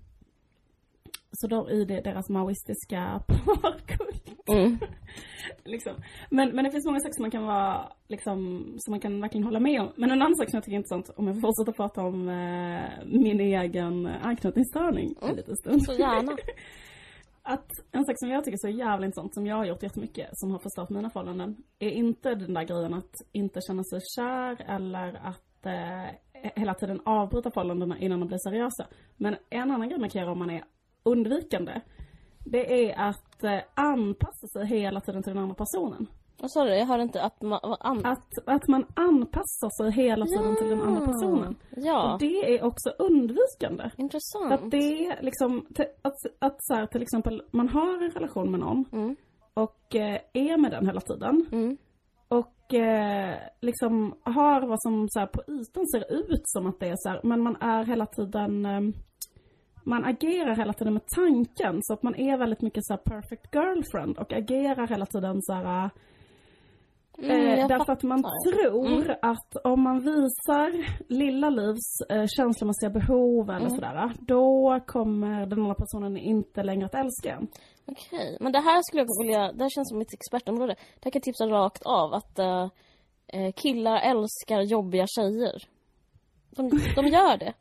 så 1.33 1.47
då 1.47 1.71
i 1.71 1.85
det, 1.85 2.01
deras 2.01 2.29
maoistiska 2.29 3.23
parkult. 3.63 4.23
Mm. 4.49 4.79
liksom. 5.65 5.93
men, 6.31 6.49
men 6.57 6.65
det 6.65 6.71
finns 6.71 6.87
många 6.87 7.01
saker 7.01 7.13
som 7.13 7.23
man 7.23 7.31
kan 7.31 7.47
vara, 7.47 7.89
liksom, 8.09 8.65
som 8.79 8.91
man 8.91 9.01
kan 9.01 9.21
verkligen 9.21 9.45
hålla 9.45 9.61
med 9.61 9.81
om. 9.81 9.93
Men 9.97 10.11
en 10.11 10.23
annan 10.23 10.37
sak 10.37 10.51
som 10.51 10.57
jag 10.57 10.65
tycker 10.65 10.75
är 10.75 10.79
intressant, 10.79 11.11
om 11.17 11.27
jag 11.27 11.41
får 11.41 11.49
fortsätta 11.49 11.73
prata 11.73 12.01
om 12.03 12.29
eh, 12.29 12.91
min 13.07 13.41
egen 13.41 14.07
anknytningsstörning 14.07 15.15
en 15.21 15.25
Mm. 15.25 15.37
liten 15.37 15.57
stund. 15.57 15.83
Så 15.85 15.93
gärna. 15.93 16.37
Att 17.49 17.71
en 17.93 18.05
sak 18.05 18.15
som 18.19 18.29
jag 18.31 18.45
tycker 18.45 18.57
är 18.57 18.71
så 18.73 18.79
jävla 18.79 19.07
intressant, 19.07 19.35
som 19.35 19.47
jag 19.47 19.57
har 19.57 19.65
gjort 19.65 19.83
jättemycket, 19.83 20.29
som 20.33 20.51
har 20.51 20.59
förstört 20.59 20.91
mina 20.91 21.11
förhållanden, 21.11 21.57
är 21.79 21.91
inte 21.91 22.35
den 22.35 22.55
där 22.55 22.63
grejen 22.65 22.95
att 22.95 23.15
inte 23.33 23.61
känna 23.67 23.85
sig 23.85 24.01
kär 24.17 24.65
eller 24.77 25.21
att 25.23 25.67
eh, 25.67 26.51
hela 26.57 26.75
tiden 26.75 27.01
avbryta 27.05 27.51
förhållandena 27.51 27.99
innan 27.99 28.21
de 28.21 28.27
blir 28.29 28.39
seriösa. 28.39 28.87
Men 29.17 29.37
en 29.51 29.71
annan 29.71 29.89
grej 29.89 29.99
man 30.01 30.11
kan 30.11 30.21
göra 30.23 30.33
om 30.33 30.39
man 30.39 30.51
är 30.51 30.65
undvikande, 31.07 31.81
det 32.45 32.91
är 32.91 33.09
att 33.09 33.45
eh, 33.45 33.61
anpassa 33.75 34.47
sig 34.47 34.67
hela 34.67 35.01
tiden 35.01 35.23
till 35.23 35.35
den 35.35 35.43
andra 35.43 35.55
personen. 35.55 36.07
Vad 36.41 36.51
sa 36.51 36.65
du? 36.65 36.75
Jag 36.75 36.87
hörde 36.87 37.03
inte 37.03 37.23
att 37.23 37.43
man... 37.43 37.61
Att, 38.05 38.29
att 38.47 38.69
man 38.69 38.87
anpassar 38.97 39.83
sig 39.83 39.93
hela 40.05 40.27
tiden 40.27 40.57
till 40.57 40.69
den 40.69 40.83
andra 40.83 41.07
personen. 41.07 41.57
Ja, 41.77 42.13
Och 42.13 42.19
det 42.21 42.57
är 42.57 42.65
också 42.65 42.91
undvikande. 42.99 43.91
Intressant. 43.97 44.53
att 44.53 44.71
det 44.71 45.07
är 45.07 45.23
liksom, 45.23 45.67
att, 46.03 46.15
att 46.39 46.57
så 46.59 46.75
här, 46.75 46.87
till 46.87 47.03
exempel, 47.03 47.43
man 47.51 47.69
har 47.69 48.05
en 48.05 48.11
relation 48.11 48.51
med 48.51 48.61
någon 48.61 48.85
Mm. 48.93 49.17
och 49.55 49.95
eh, 49.95 50.21
är 50.33 50.57
med 50.57 50.71
den 50.71 50.87
hela 50.87 51.01
tiden. 51.01 51.47
Mm. 51.53 51.77
Och 52.29 52.75
eh, 52.75 53.37
liksom 53.61 54.15
har 54.23 54.67
vad 54.67 54.83
som 54.83 55.07
så 55.09 55.19
här, 55.21 55.27
på 55.27 55.43
ytan 55.49 55.87
ser 55.87 56.13
ut 56.13 56.43
som 56.45 56.67
att 56.67 56.81
det 56.81 56.89
är 56.89 56.97
så 56.97 57.09
här, 57.09 57.21
men 57.23 57.41
man 57.41 57.57
är 57.61 57.85
hela 57.85 58.07
tiden 58.07 58.67
eh, 58.67 58.81
man 59.87 60.05
agerar 60.05 60.57
hela 60.57 60.73
tiden 60.73 60.93
med 60.93 61.07
tanken 61.07 61.79
så 61.83 61.93
att 61.93 62.03
man 62.03 62.15
är 62.15 62.39
väldigt 62.39 62.63
mycket 62.63 62.85
så 62.85 62.93
här 62.93 63.01
perfect 63.05 63.55
girlfriend 63.55 64.19
och 64.19 64.33
agerar 64.33 64.87
hela 64.89 65.07
tiden 65.07 65.43
så 65.43 65.53
här 65.53 65.91
Mm, 67.19 67.31
eh, 67.59 67.69
därför 67.69 67.93
att 67.93 68.03
man 68.03 68.23
tror 68.23 68.87
Mm. 69.03 69.17
att 69.23 69.57
om 69.65 69.83
man 69.83 69.99
visar 70.01 70.87
lilla 71.13 71.51
Livs 71.51 72.01
eh, 72.11 72.27
känslomässiga 72.37 72.91
behov 72.91 73.51
eller 73.51 73.67
Mm. 73.67 73.71
sådär, 73.71 74.13
då 74.21 74.81
kommer 74.87 75.47
den 75.47 75.61
andra 75.61 75.75
personen 75.75 76.17
inte 76.17 76.63
längre 76.63 76.87
att 76.87 76.95
älska 76.95 77.35
en. 77.35 77.47
Okej, 77.87 78.37
men 78.41 78.53
det 78.53 78.61
här 78.61 78.83
skulle 78.83 79.03
jag 79.03 79.25
vilja, 79.25 79.53
det 79.53 79.63
här 79.65 79.71
känns 79.71 79.89
som 79.89 79.99
mitt 79.99 80.13
expertområde. 80.15 80.75
Det 80.75 81.05
här 81.05 81.11
kan 81.11 81.19
jag 81.19 81.23
tipsa 81.23 81.47
rakt 81.47 81.83
av 81.87 82.15
att 82.15 82.39
eh, 82.39 82.69
eh, 83.27 83.53
killar 83.57 83.97
älskar 84.01 84.61
jobbiga 84.61 85.07
tjejer. 85.09 85.63
De, 86.57 86.69
de 86.97 87.07
gör 87.07 87.37
det. 87.37 87.53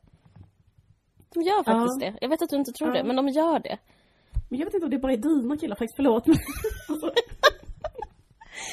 De 1.36 1.42
gör 1.42 1.62
faktiskt 1.64 2.02
Ja. 2.02 2.10
det. 2.10 2.18
Jag 2.20 2.28
vet 2.28 2.42
att 2.42 2.50
du 2.50 2.56
inte 2.56 2.72
tror 2.72 2.88
Ja. 2.90 2.94
det, 3.02 3.04
men 3.08 3.16
de 3.16 3.28
gör 3.28 3.58
det. 3.58 3.78
Men 4.48 4.58
jag 4.58 4.66
vet 4.66 4.74
inte 4.74 4.84
om 4.84 4.90
det 4.90 4.98
bara 4.98 5.12
är 5.12 5.16
dina 5.16 5.56
killar 5.56 5.76
faktiskt, 5.76 5.96
förlåt. 5.96 6.26
Men, 6.26 6.36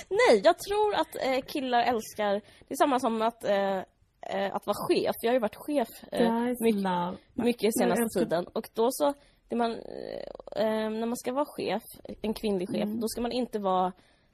Nej, 0.09 0.41
jag 0.43 0.55
tror 0.59 0.95
att 0.95 1.15
eh, 1.25 1.41
killar 1.47 1.79
älskar, 1.83 2.33
det 2.67 2.73
är 2.73 2.75
samma 2.75 2.99
som 2.99 3.21
att, 3.21 3.43
eh, 3.43 3.77
eh, 4.21 4.55
att 4.55 4.65
vara 4.67 4.77
chef. 4.87 5.15
Jag 5.21 5.29
har 5.29 5.33
ju 5.33 5.39
varit 5.39 5.55
chef 5.55 5.87
eh, 6.11 6.33
mycket, 6.59 7.19
mycket 7.33 7.71
senaste 7.79 8.03
älskar- 8.03 8.19
tiden. 8.19 8.47
Och 8.53 8.69
då 8.73 8.87
så, 8.91 9.13
man, 9.55 9.71
eh, 9.71 10.65
eh, 10.65 10.89
när 10.89 11.05
man 11.05 11.17
ska 11.17 11.33
vara 11.33 11.45
chef, 11.45 11.83
en 12.21 12.33
kvinnlig 12.33 12.69
chef, 12.69 12.83
Mm. 12.83 12.99
då 12.99 13.07
ska 13.07 13.21
man 13.21 13.31
inte 13.31 13.59
vara 13.59 13.91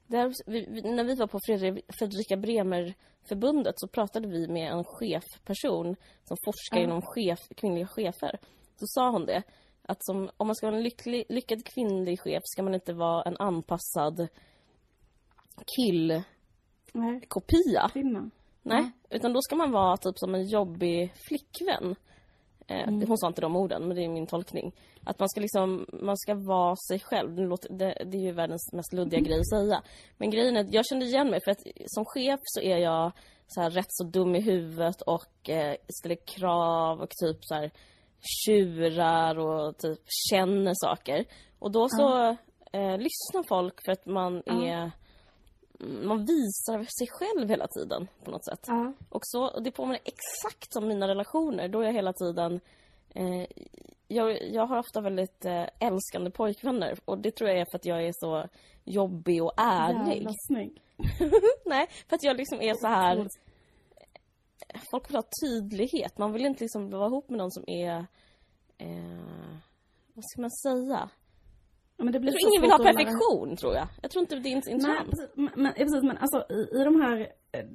där, 0.10 0.34
vi, 0.46 0.82
när 0.82 1.04
vi 1.04 1.16
var 1.16 1.28
på 1.28 1.40
Fredri, 1.46 1.82
Fredrika 2.00 2.38
Bremer-förbundet 2.38 3.80
så 3.80 3.88
pratade 3.88 4.28
vi 4.28 4.48
med 4.48 4.72
en 4.72 4.84
chefperson 4.84 5.96
som 6.24 6.38
forskar 6.46 6.78
Ja. 6.78 6.84
inom 6.84 7.02
chef, 7.02 7.40
kvinnliga 7.56 7.88
chefer. 7.88 8.40
Så 8.76 8.86
sa 8.88 9.10
hon 9.12 9.26
det, 9.26 9.44
att 9.84 10.06
som, 10.06 10.30
om 10.38 10.48
man 10.48 10.56
ska 10.56 10.68
vara 10.68 10.78
en 10.78 10.84
lycklig, 10.84 11.26
lyckad 11.30 11.66
kvinnlig 11.66 12.20
chef 12.20 12.42
ska 12.46 12.64
man 12.64 12.74
inte 12.74 12.94
vara 12.94 13.24
en 13.24 13.38
anpassad 13.40 14.28
killkopia. 15.76 16.24
Nej. 18.64 18.82
Nej, 18.82 18.92
utan 19.10 19.34
då 19.34 19.42
ska 19.42 19.56
man 19.56 19.72
vara 19.72 19.98
typ 19.98 20.18
som 20.18 20.36
en 20.36 20.48
jobbig 20.48 21.14
flickvän. 21.28 21.96
Eh, 22.70 22.88
Mm. 22.88 23.08
Hon 23.08 23.18
sa 23.18 23.28
inte 23.28 23.42
de 23.42 23.56
orden, 23.56 23.88
men 23.88 23.98
det 23.98 24.04
är 24.04 24.10
min 24.10 24.28
tolkning. 24.28 24.72
Att 25.04 25.20
man 25.20 25.30
ska 25.30 25.42
liksom, 25.42 25.86
man 25.94 26.18
ska 26.18 26.34
vara 26.36 26.76
sig 26.76 27.00
själv. 27.00 27.36
Det, 27.36 27.42
låter, 27.42 27.70
det, 27.74 28.04
det 28.06 28.18
är 28.18 28.22
ju 28.22 28.32
världens 28.32 28.74
mest 28.74 28.94
luddiga 28.94 29.20
grej 29.20 29.40
att 29.40 29.50
säga. 29.50 29.82
Men 30.18 30.30
grejen 30.30 30.58
är 30.58 30.68
jag 30.72 30.86
kände 30.86 31.06
igen 31.06 31.30
mig 31.30 31.40
för 31.44 31.52
att 31.52 31.62
som 31.86 32.06
chef 32.06 32.40
så 32.44 32.62
är 32.62 32.78
jag 32.78 33.12
så 33.48 33.62
här 33.62 33.70
rätt 33.70 33.86
så 33.90 34.04
dum 34.04 34.36
i 34.36 34.42
huvudet 34.42 35.02
och 35.02 35.50
eh, 35.50 35.76
ställer 36.00 36.18
krav 36.38 37.02
och 37.02 37.10
typ 37.10 37.38
så 37.42 37.56
här 37.56 37.72
tjurar 38.46 39.40
och 39.40 39.78
typ 39.78 40.00
känner 40.30 40.74
saker. 40.76 41.26
Och 41.60 41.72
då 41.72 41.88
så 41.90 42.30
eh, 42.74 42.98
lyssnar 42.98 43.48
folk 43.48 43.86
för 43.86 43.92
att 43.92 44.06
man 44.06 44.44
Ja. 44.46 44.66
är 44.68 44.92
man 45.80 46.26
visar 46.26 46.84
sig 47.00 47.08
själv 47.08 47.50
hela 47.50 47.68
tiden 47.68 48.08
på 48.24 48.32
något 48.32 48.46
sätt. 48.46 48.66
Ja. 48.68 48.94
Och 49.10 49.22
så, 49.24 49.48
och 49.48 49.64
det 49.64 49.72
påminner 49.72 50.02
exakt 50.06 50.74
som 50.74 50.88
mina 50.88 51.08
relationer. 51.08 51.68
Då 51.68 51.82
är 51.82 51.86
jag 51.86 51.94
hela 51.94 52.14
tiden... 52.14 52.60
Eh, 53.10 53.48
jag, 54.08 54.54
jag 54.54 54.66
har 54.66 54.78
ofta 54.78 55.02
väldigt 55.02 55.46
eh, 55.46 55.66
älskande 55.80 56.32
pojkvänner. 56.32 57.00
Och 57.06 57.18
det 57.18 57.32
tror 57.32 57.50
jag 57.50 57.60
är 57.60 57.66
för 57.72 57.78
att 57.78 57.86
jag 57.86 58.04
är 58.04 58.14
så 58.16 58.48
jobbig 58.86 59.44
och 59.44 59.54
ärlig. 59.58 60.16
Jävla 60.16 60.34
snygg. 60.48 60.82
Nej, 61.66 61.88
för 62.10 62.16
att 62.16 62.24
jag 62.24 62.38
liksom 62.38 62.62
är 62.62 62.74
så 62.74 62.88
här... 62.88 63.28
Folk 64.92 65.10
vill 65.10 65.16
ha 65.16 65.24
tydlighet. 65.44 66.18
Man 66.18 66.34
vill 66.34 66.46
inte 66.46 66.64
liksom 66.64 66.90
vara 66.90 67.08
ihop 67.08 67.30
med 67.30 67.38
någon 67.38 67.52
som 67.52 67.64
är... 67.68 68.06
Eh, 68.78 69.58
vad 70.14 70.26
ska 70.26 70.42
man 70.42 70.52
säga? 70.52 71.10
Men 72.00 72.12
det 72.14 72.20
blir 72.20 72.32
Jag 72.32 72.42
så 72.42 72.46
tror 72.46 72.52
ingen 72.52 72.62
vill 72.62 72.72
ha 72.72 72.78
perfektion, 72.92 73.56
tror 73.56 73.74
jag. 73.76 73.88
Jag 74.02 74.12
tror 74.12 74.22
inte 74.22 74.36
det 74.36 74.50
är 74.50 74.56
intressant. 74.56 75.10
precis, 75.10 75.30
men, 75.36 75.50
men, 75.56 75.74
ja, 75.78 75.84
precis, 75.86 76.04
men 76.04 76.18
alltså 76.18 76.40
i, 76.58 76.60
i 76.80 76.84
de 76.84 77.02
här, 77.02 77.18
eh, 77.52 77.66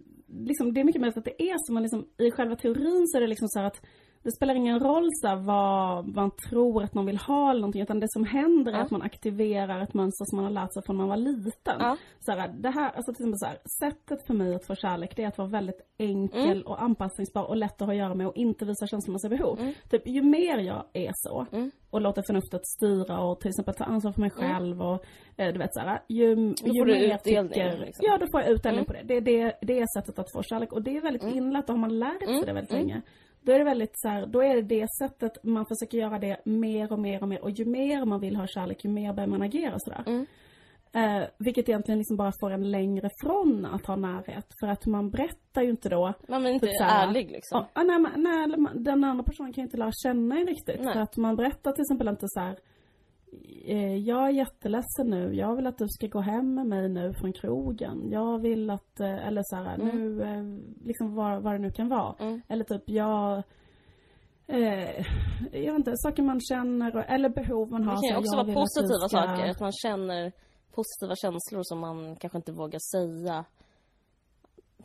liksom, 0.48 0.74
det 0.74 0.80
är 0.80 0.84
mycket 0.84 1.00
möjligt 1.00 1.18
att 1.18 1.24
det 1.32 1.42
är 1.42 1.56
så, 1.66 1.72
men 1.72 1.82
liksom, 1.82 2.00
i 2.18 2.30
själva 2.30 2.56
teorin 2.56 3.06
så 3.06 3.16
är 3.16 3.20
det 3.20 3.26
liksom 3.26 3.48
så 3.48 3.60
att 3.60 3.78
det 4.24 4.32
spelar 4.32 4.54
ingen 4.54 4.80
roll 4.80 5.08
så 5.12 5.36
vad 5.36 6.08
man 6.16 6.30
tror 6.50 6.82
att 6.82 6.94
man 6.94 7.06
vill 7.06 7.16
ha 7.18 7.50
eller 7.50 7.60
någonting, 7.60 7.82
utan 7.82 8.00
det 8.00 8.06
som 8.10 8.24
händer 8.24 8.72
är 8.72 8.76
Ja. 8.76 8.82
att 8.84 8.90
man 8.90 9.02
aktiverar 9.02 9.80
ett 9.82 9.94
mönster 9.94 10.24
som 10.24 10.36
man 10.36 10.44
har 10.44 10.52
lärt 10.52 10.72
sig 10.74 10.82
från 10.86 10.96
man 10.96 11.08
var 11.08 11.16
liten. 11.16 11.76
Ja. 11.78 11.96
Så 12.20 12.32
här, 12.32 12.48
det 12.58 12.70
här, 12.70 12.90
alltså 12.96 13.12
till 13.14 13.22
exempel 13.24 13.38
så 13.38 13.46
här, 13.46 13.58
sättet 13.80 14.26
för 14.26 14.34
mig 14.34 14.54
att 14.54 14.66
få 14.66 14.74
kärlek 14.74 15.16
det 15.16 15.22
är 15.22 15.28
att 15.28 15.38
vara 15.38 15.48
väldigt 15.48 15.80
enkel 15.98 16.44
Mm. 16.50 16.62
och 16.66 16.82
anpassningsbar 16.82 17.42
och 17.44 17.56
lätt 17.56 17.82
att 17.82 17.86
ha 17.88 17.92
att 17.92 17.98
göra 17.98 18.14
med 18.14 18.26
och 18.26 18.36
inte 18.36 18.64
visa 18.64 18.86
känslomässiga 18.86 19.28
behov. 19.30 19.60
Mm. 19.60 19.74
Typ, 19.90 20.02
ju 20.08 20.22
mer 20.22 20.58
jag 20.58 20.84
är 20.92 21.10
så 21.14 21.46
Mm. 21.52 21.70
och 21.90 22.00
låter 22.00 22.22
förnuftet 22.26 22.60
styra 22.66 23.20
och 23.20 23.40
till 23.40 23.48
exempel 23.48 23.74
ta 23.74 23.84
ansvar 23.84 24.12
för 24.12 24.20
mig 24.20 24.30
själv 24.30 24.82
och 24.82 25.04
eh, 25.36 25.52
du 25.52 25.58
vet 25.58 25.74
så 25.74 25.80
här, 25.80 26.00
ju, 26.08 26.28
ju 26.64 26.84
mer 26.84 27.08
jag 27.08 27.22
tycker, 27.22 27.78
liksom. 27.78 28.06
Ja, 28.08 28.18
då 28.18 28.26
får 28.32 28.40
jag 28.40 28.50
utdelning 28.50 28.78
Mm. 28.84 28.86
på 28.86 28.92
det. 28.92 29.02
Det, 29.02 29.20
det. 29.20 29.58
det 29.62 29.78
är 29.80 29.86
sättet 30.00 30.18
att 30.18 30.32
få 30.32 30.42
kärlek 30.42 30.72
och 30.72 30.82
det 30.82 30.96
är 30.96 31.00
väldigt 31.00 31.22
Mm. 31.22 31.34
inlärt 31.36 31.64
och 31.64 31.74
har 31.74 31.80
man 31.80 31.98
lärt 31.98 32.18
sig 32.24 32.28
Mm. 32.34 32.46
det 32.46 32.52
väldigt 32.52 32.72
Mm. 32.72 32.86
länge. 32.86 33.02
Då 33.47 33.53
är 33.53 33.59
det 33.59 33.64
väldigt 33.64 33.92
så 33.95 34.09
här, 34.09 34.26
då 34.26 34.42
är 34.42 34.55
det 34.55 34.62
det 34.62 34.86
sättet 34.99 35.45
man 35.45 35.66
försöker 35.66 35.99
göra 35.99 36.18
det 36.18 36.36
mer 36.45 36.92
och 36.92 36.99
mer 36.99 37.22
och 37.22 37.28
mer 37.28 37.42
och 37.42 37.51
ju 37.51 37.64
mer 37.64 38.05
man 38.05 38.20
vill 38.20 38.36
ha 38.36 38.47
kärlek 38.47 38.84
ju 38.84 38.90
mer 38.90 39.12
börjar 39.12 39.28
man 39.28 39.42
agera 39.42 39.74
sådär. 39.78 40.03
Mm. 40.07 40.26
Eh, 40.92 41.28
vilket 41.38 41.68
egentligen 41.68 41.99
liksom 41.99 42.16
bara 42.16 42.32
får 42.40 42.51
en 42.51 42.70
längre 42.70 43.11
från 43.22 43.64
att 43.66 43.86
ha 43.86 43.97
närhet 43.97 44.47
för 44.61 44.66
att 44.66 44.86
man 44.86 45.11
berättar 45.11 45.62
ju 45.62 45.70
inte 45.70 45.88
då 45.88 46.12
Man 46.28 46.47
är 46.47 46.51
inte 46.51 46.66
Typ 46.66 46.76
så 46.78 46.84
här, 46.84 47.09
ärlig 47.09 47.30
liksom. 47.30 47.59
Ja, 47.74 47.80
ah, 47.80 47.82
nej, 47.82 47.99
men- 47.99 48.22
nej, 48.22 48.57
man- 48.59 48.84
den 48.84 49.05
andra 49.05 49.24
personen 49.24 49.53
kan 49.53 49.62
ju 49.62 49.66
inte 49.66 49.76
lära 49.76 49.92
känna 49.92 50.38
en 50.38 50.47
riktigt. 50.47 50.80
Nej. 50.80 50.92
För 50.92 51.01
att 51.01 51.16
man 51.16 51.36
berättar 51.36 51.72
till 51.72 51.82
exempel 51.82 52.09
inte 52.09 52.26
så 52.28 52.40
här. 52.40 52.57
Eh, 53.66 53.97
Jag 53.97 54.24
är 54.26 54.30
jätteledsen 54.30 55.07
nu. 55.11 55.35
Jag 55.35 55.57
vill 55.57 55.66
att 55.66 55.78
du 55.78 55.89
ska 55.89 56.07
gå 56.07 56.20
hem 56.20 56.55
med 56.55 56.66
mig 56.66 56.89
nu 56.89 57.12
från 57.12 57.32
krogen. 57.32 58.11
Jag 58.11 58.39
vill 58.39 58.70
att, 58.70 59.01
eh, 59.01 59.26
eller 59.28 59.43
så 59.45 59.57
här, 59.57 59.74
Mm. 59.74 59.97
nu, 59.97 60.22
eh, 60.22 60.85
liksom 60.87 61.14
vad, 61.14 61.43
vad 61.43 61.53
det 61.55 61.59
nu 61.59 61.70
kan 61.70 61.89
vara. 61.89 62.14
Mm. 62.20 62.43
Eller 62.49 62.64
typ, 62.64 62.82
jag, 62.87 63.43
eh, 64.47 65.05
jag 65.53 65.72
vet 65.72 65.74
inte, 65.78 65.93
saker 65.97 66.22
man 66.22 66.41
känner 66.41 66.97
eller 66.97 67.28
behov 67.28 67.70
man 67.70 67.85
har. 67.85 67.95
Det 67.95 68.01
kan 68.09 68.11
ju 68.11 68.16
också 68.16 68.37
vara 68.37 68.55
positiva 68.55 69.09
ska- 69.09 69.18
saker, 69.18 69.51
att 69.51 69.61
man 69.61 69.72
känner 69.72 70.32
positiva 70.74 71.14
känslor 71.16 71.61
som 71.62 71.78
man 71.80 72.16
kanske 72.16 72.39
inte 72.39 72.53
vågar 72.53 72.78
säga. 72.97 73.45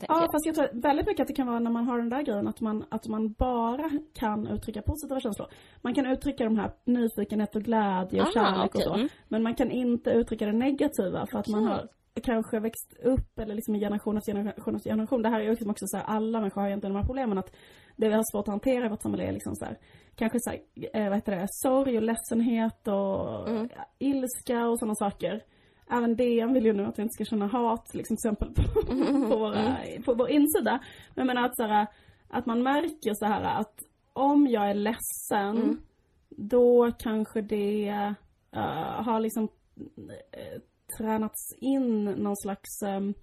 Ja, 0.08 0.28
fast 0.32 0.46
jag 0.46 0.56
tror 0.56 0.82
väldigt 0.82 1.08
mycket 1.08 1.22
att 1.22 1.28
det 1.28 1.34
kan 1.34 1.48
vara 1.48 1.60
när 1.60 1.72
man 1.72 1.86
har 1.88 1.98
den 1.98 2.10
där 2.10 2.22
grejen 2.22 2.48
att 2.48 2.62
man, 2.62 2.86
att 2.90 3.08
man 3.08 3.32
bara 3.34 3.90
kan 4.14 4.48
uttrycka 4.48 4.82
positiva 4.82 5.20
känslor. 5.20 5.48
Man 5.82 5.94
kan 5.96 6.06
uttrycka 6.06 6.44
de 6.44 6.58
här 6.58 6.72
nyfikenhet 6.86 7.56
och 7.56 7.62
glädje 7.64 8.22
och 8.22 8.28
Ah, 8.28 8.32
kärlek 8.34 8.66
okej, 8.76 8.78
och 8.78 8.84
så. 8.84 8.94
mm. 8.94 9.08
Men 9.28 9.44
man 9.44 9.56
kan 9.56 9.72
inte 9.72 10.10
uttrycka 10.10 10.46
det 10.46 10.52
negativa 10.54 11.26
för 11.32 11.40
att 11.40 11.48
man 11.48 11.64
har 11.64 11.88
kanske 12.24 12.60
växt 12.60 12.94
upp 13.04 13.40
eller 13.40 13.56
liksom 13.56 13.76
i 13.76 13.80
generation 13.80 14.18
efter 14.18 14.34
generation 14.34 14.76
efter 14.76 14.90
generation. 14.90 15.22
Det 15.22 15.30
här 15.30 15.40
är 15.40 15.44
ju 15.44 15.50
liksom 15.50 15.70
också 15.70 15.86
så 15.88 15.98
här, 15.98 16.04
alla 16.06 16.40
människor 16.40 16.62
har 16.62 16.68
egentligen 16.68 16.94
de 16.94 17.00
här 17.00 17.06
problemen 17.08 17.38
att 17.38 17.56
det 17.96 18.08
vi 18.10 18.14
har 18.14 18.24
svårt 18.32 18.48
att 18.48 18.52
hantera 18.52 18.86
i 18.86 18.90
vårt 18.90 19.02
samhälle 19.02 19.24
är 19.24 19.32
liksom 19.32 19.56
så 19.56 19.66
här, 19.66 19.78
kanske 20.16 20.38
så 20.42 20.50
här, 20.50 20.60
eh, 20.94 21.10
vad 21.10 21.18
heter 21.18 21.36
det, 21.36 21.48
sorg 21.50 21.98
och 21.98 22.04
ledsenhet 22.04 22.88
och 22.88 23.50
Mm. 23.50 23.70
ilska 24.00 24.68
och 24.68 24.80
sådana 24.80 24.96
saker. 24.96 25.42
Även 25.92 26.16
DN 26.16 26.54
vill 26.54 26.66
ju 26.66 26.74
nu 26.74 26.86
att 26.86 27.00
vi 27.00 27.04
inte 27.04 27.14
ska 27.14 27.26
känna 27.26 27.48
hat 27.48 27.94
liksom, 27.94 28.18
till 28.18 28.30
exempel 28.32 28.54
på, 28.54 28.82
på, 29.30 29.38
våra, 29.38 29.76
på 30.06 30.14
vår 30.14 30.30
insida. 30.30 30.80
Men 31.16 31.28
jag 31.28 31.28
menar 31.28 31.46
att, 31.46 31.56
så 31.56 31.64
här, 31.64 31.88
att 32.28 32.46
man 32.46 32.64
märker 32.64 33.14
så 33.14 33.26
här 33.26 33.60
att 33.60 33.80
om 34.14 34.48
jag 34.48 34.70
är 34.70 34.74
ledsen 34.74 35.58
Mm. 35.58 35.82
då 36.30 36.92
kanske 37.00 37.42
det 37.42 37.90
eh, 38.52 39.04
har 39.04 39.20
liksom 39.20 39.50
eh, 40.32 40.62
tränats 40.98 41.54
in 41.58 42.06
någon 42.06 42.38
slags 42.38 42.82
ehm, 42.86 43.14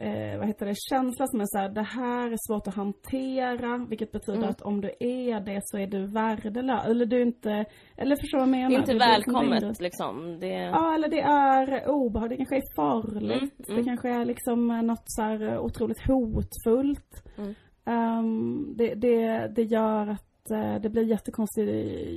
eh, 0.00 0.38
vad 0.38 0.46
heter 0.46 0.66
det, 0.66 0.74
känsla 0.90 1.26
som 1.26 1.40
är 1.40 1.44
så 1.46 1.58
här, 1.58 1.68
det 1.68 1.82
här 1.82 2.30
är 2.30 2.36
svårt 2.48 2.66
att 2.68 2.74
hantera, 2.74 3.86
vilket 3.88 4.12
betyder 4.12 4.38
Mm. 4.38 4.50
att 4.50 4.62
om 4.62 4.80
du 4.80 4.88
är 5.00 5.40
det 5.40 5.60
så 5.64 5.78
är 5.78 5.86
du 5.86 6.06
värdelös. 6.06 6.86
Eller 6.86 7.06
du 7.06 7.16
är 7.16 7.22
inte, 7.26 7.64
eller 7.96 8.16
förstår 8.16 8.38
vad 8.38 8.48
jag 8.48 8.50
menar? 8.50 8.68
Det 8.70 8.76
är 8.76 8.78
inte 8.80 8.92
liksom 8.92 9.08
välkommet 9.10 9.62
mindre- 9.62 9.82
liksom. 9.82 10.38
Det... 10.40 10.46
Ja, 10.52 10.94
eller 10.94 11.08
det 11.08 11.20
är 11.20 11.88
obehagligt, 11.88 12.38
det 12.38 12.44
kanske 12.44 12.56
är 12.56 12.74
farligt. 12.76 13.42
Mm, 13.58 13.68
mm. 13.68 13.76
Det 13.76 13.84
kanske 13.84 14.08
är 14.08 14.24
liksom 14.24 14.70
eh, 14.70 14.82
något 14.82 15.04
så 15.04 15.22
här 15.22 15.52
eh, 15.52 15.60
otroligt 15.60 16.06
hotfullt. 16.08 17.12
Mm. 17.38 17.54
Ehm, 17.86 18.74
det, 18.76 18.94
det, 18.94 19.48
det 19.56 19.62
gör 19.62 20.06
att 20.06 20.50
eh, 20.50 20.80
det 20.82 20.88
blir 20.90 21.02
jättekonstigt, 21.02 21.70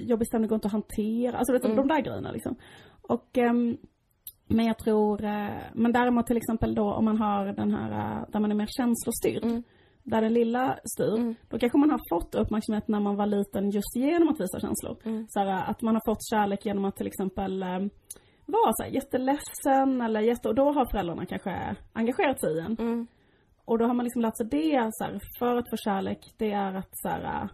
jobbig 0.10 0.28
stämning 0.28 0.48
går 0.50 0.56
inte 0.56 0.68
att 0.68 0.72
hantera. 0.72 1.38
Alltså 1.38 1.54
vet 1.54 1.66
Mm. 1.66 1.78
de 1.78 1.88
där 1.88 2.02
grejerna 2.02 2.32
liksom. 2.32 2.56
Och 3.02 3.38
ehm, 3.38 3.78
men 4.54 4.66
jag 4.66 4.78
tror, 4.78 5.24
eh, 5.24 5.62
men 5.74 5.92
däremot 5.92 6.28
till 6.28 6.38
exempel 6.38 6.76
då 6.76 6.94
om 6.94 7.06
man 7.06 7.18
har 7.18 7.46
den 7.46 7.72
här, 7.74 7.92
eh, 7.92 8.26
där 8.32 8.40
man 8.40 8.52
är 8.52 8.56
mer 8.56 8.70
känslostyrd. 8.78 9.44
Mm. 9.44 9.64
Där 10.04 10.22
den 10.22 10.34
lilla 10.34 10.80
styr, 10.96 11.16
Mm. 11.18 11.36
då 11.50 11.60
kanske 11.60 11.78
man 11.78 11.90
har 11.92 12.02
fått 12.10 12.36
uppmärksamhet 12.36 12.88
när 12.88 13.00
man 13.00 13.16
var 13.16 13.26
liten 13.26 13.70
just 13.70 13.96
genom 13.96 14.28
att 14.30 14.40
visa 14.40 14.60
känslor. 14.60 14.98
Mm. 15.06 15.26
Så 15.30 15.40
här, 15.40 15.70
att 15.72 15.82
man 15.82 15.96
har 15.96 16.02
fått 16.12 16.30
kärlek 16.30 16.66
genom 16.66 16.86
att 16.86 16.96
till 16.96 17.08
exempel 17.08 17.64
eh, 17.64 17.80
vara 18.46 18.72
så 18.74 18.84
här, 18.84 18.90
jätteledsen 18.90 20.02
eller 20.02 20.22
jätte, 20.22 20.50
och 20.50 20.56
då 20.56 20.72
har 20.72 20.86
föräldrarna 20.92 21.26
kanske 21.26 21.76
engagerat 21.94 22.40
sig 22.40 22.58
i 22.58 22.60
en. 22.60 22.76
Mm. 22.80 23.08
Och 23.66 23.78
då 23.78 23.86
har 23.86 23.94
man 23.94 24.04
liksom 24.04 24.22
lärt 24.22 24.38
sig 24.38 24.48
det 24.52 24.90
så 24.92 25.04
här, 25.04 25.20
för 25.40 25.56
att 25.56 25.70
få 25.70 25.78
kärlek, 25.78 26.20
det 26.38 26.52
är 26.52 26.74
att 26.74 26.90
så 26.92 27.10
här, 27.10 27.50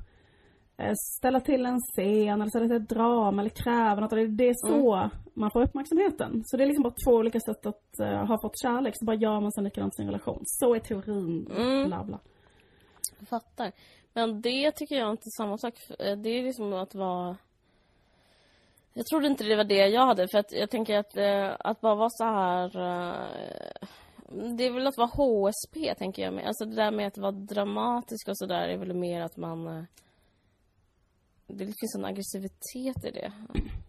ställa 1.17 1.39
till 1.39 1.65
en 1.65 1.79
scen 1.79 2.41
eller 2.41 2.49
ställa 2.49 2.67
till 2.67 2.75
ett 2.75 2.89
drama 2.89 3.41
eller 3.41 3.49
kräva 3.49 4.01
något. 4.01 4.37
Det 4.37 4.49
är 4.49 4.53
så 4.67 5.09
man 5.39 5.51
får 5.51 5.61
uppmärksamheten. 5.61 6.41
Så 6.45 6.57
det 6.57 6.63
är 6.63 6.67
liksom 6.67 6.83
bara 6.83 6.93
två 7.05 7.11
olika 7.11 7.39
sätt 7.39 7.65
att 7.65 7.83
uh, 8.01 8.25
ha 8.25 8.41
fått 8.41 8.61
kärlek. 8.61 8.93
Så 8.97 9.05
bara 9.05 9.15
gör 9.15 9.39
man 9.39 9.51
sen 9.51 9.63
likadant 9.63 9.93
i 9.93 9.95
sin 9.95 10.05
relation. 10.05 10.41
Så 10.45 10.75
är 10.75 10.79
teorin. 10.79 11.51
Mm. 11.57 11.87
Bla 11.87 12.03
bla. 12.03 12.19
Jag 13.19 13.27
fattar. 13.27 13.71
Men 14.13 14.41
det 14.41 14.71
tycker 14.71 14.95
jag 14.95 15.11
inte 15.11 15.27
är 15.27 15.37
samma 15.37 15.57
sak. 15.57 15.73
Eh, 15.99 16.17
det 16.17 16.29
är 16.29 16.43
liksom 16.43 16.73
att 16.73 16.95
vara... 16.95 17.37
Jag 18.93 19.05
trodde 19.05 19.27
inte 19.27 19.43
det 19.43 19.55
var 19.55 19.63
det 19.63 19.87
jag 19.87 20.05
hade. 20.05 20.27
För 20.27 20.37
att 20.37 20.51
jag 20.51 20.69
tänker 20.69 20.97
att, 20.97 21.17
uh, 21.17 21.55
att 21.59 21.81
bara 21.81 21.95
vara 21.95 22.09
så 22.09 22.23
här... 22.23 22.77
Uh, 22.77 23.87
det 24.57 24.65
är 24.65 24.71
väl 24.71 24.87
att 24.87 24.97
vara 24.97 25.07
HSP, 25.07 25.95
tänker 25.95 26.23
jag. 26.23 26.41
Alltså 26.41 26.65
det 26.65 26.75
där 26.75 26.91
med 26.91 27.07
att 27.07 27.17
vara 27.17 27.31
dramatisk 27.31 28.27
och 28.27 28.37
sådär 28.37 28.67
är 28.67 28.77
väl 28.77 28.93
mer 28.93 29.21
att 29.21 29.37
man 29.37 29.87
det 31.49 31.65
finns 31.65 31.95
en 31.95 32.05
aggressivitet 32.05 33.05
i 33.05 33.11
det. 33.11 33.31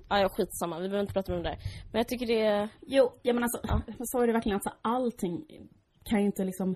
Ah, 0.09 0.19
ja, 0.19 0.29
skitsamma. 0.29 0.79
Vi 0.79 0.89
behöver 0.89 1.01
inte 1.01 1.13
prata 1.13 1.33
om 1.35 1.43
det 1.43 1.49
där. 1.49 1.59
Men 1.93 1.99
jag 1.99 2.09
tycker 2.09 2.27
det 2.27 2.41
är... 2.41 2.69
Jo, 2.81 3.13
ja 3.23 3.33
men 3.33 3.43
alltså, 3.43 3.61
ja. 3.63 3.83
så 4.01 4.21
är 4.21 4.27
det 4.27 4.33
verkligen. 4.33 4.57
Alltså, 4.57 4.73
allting 4.83 5.45
kan 6.05 6.21
ju 6.21 6.27
inte 6.27 6.45
liksom... 6.45 6.75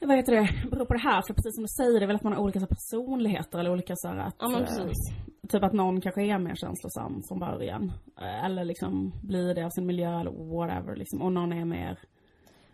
Vad 0.00 0.16
heter 0.16 0.32
det? 0.32 0.70
Bero 0.70 0.86
på 0.86 0.94
det 0.94 1.00
här. 1.00 1.22
För 1.26 1.34
precis 1.34 1.54
som 1.54 1.62
du 1.62 1.68
säger, 1.68 2.00
det 2.00 2.04
är 2.04 2.06
väl 2.06 2.16
att 2.16 2.22
man 2.22 2.32
har 2.32 2.40
olika 2.40 2.60
så, 2.60 2.66
personligheter 2.66 3.58
eller 3.58 3.72
olika 3.72 3.92
så 3.96 4.08
här, 4.08 4.16
att... 4.16 4.36
Ja, 4.38 4.48
men 4.48 4.62
eh, 4.62 4.66
precis. 4.66 5.10
Eh, 5.10 5.48
typ 5.48 5.62
att 5.62 5.72
någon 5.72 6.00
kanske 6.00 6.22
är 6.22 6.38
mer 6.38 6.54
känslosam 6.54 7.22
från 7.28 7.38
början. 7.38 7.92
Eh, 8.20 8.44
eller 8.44 8.64
liksom 8.64 9.12
blir 9.22 9.54
det 9.54 9.64
av 9.64 9.70
sin 9.70 9.86
miljö 9.86 10.20
eller 10.20 10.30
whatever 10.30 10.96
liksom. 10.96 11.22
Och 11.22 11.32
någon 11.32 11.52
är 11.52 11.64
mer... 11.64 11.98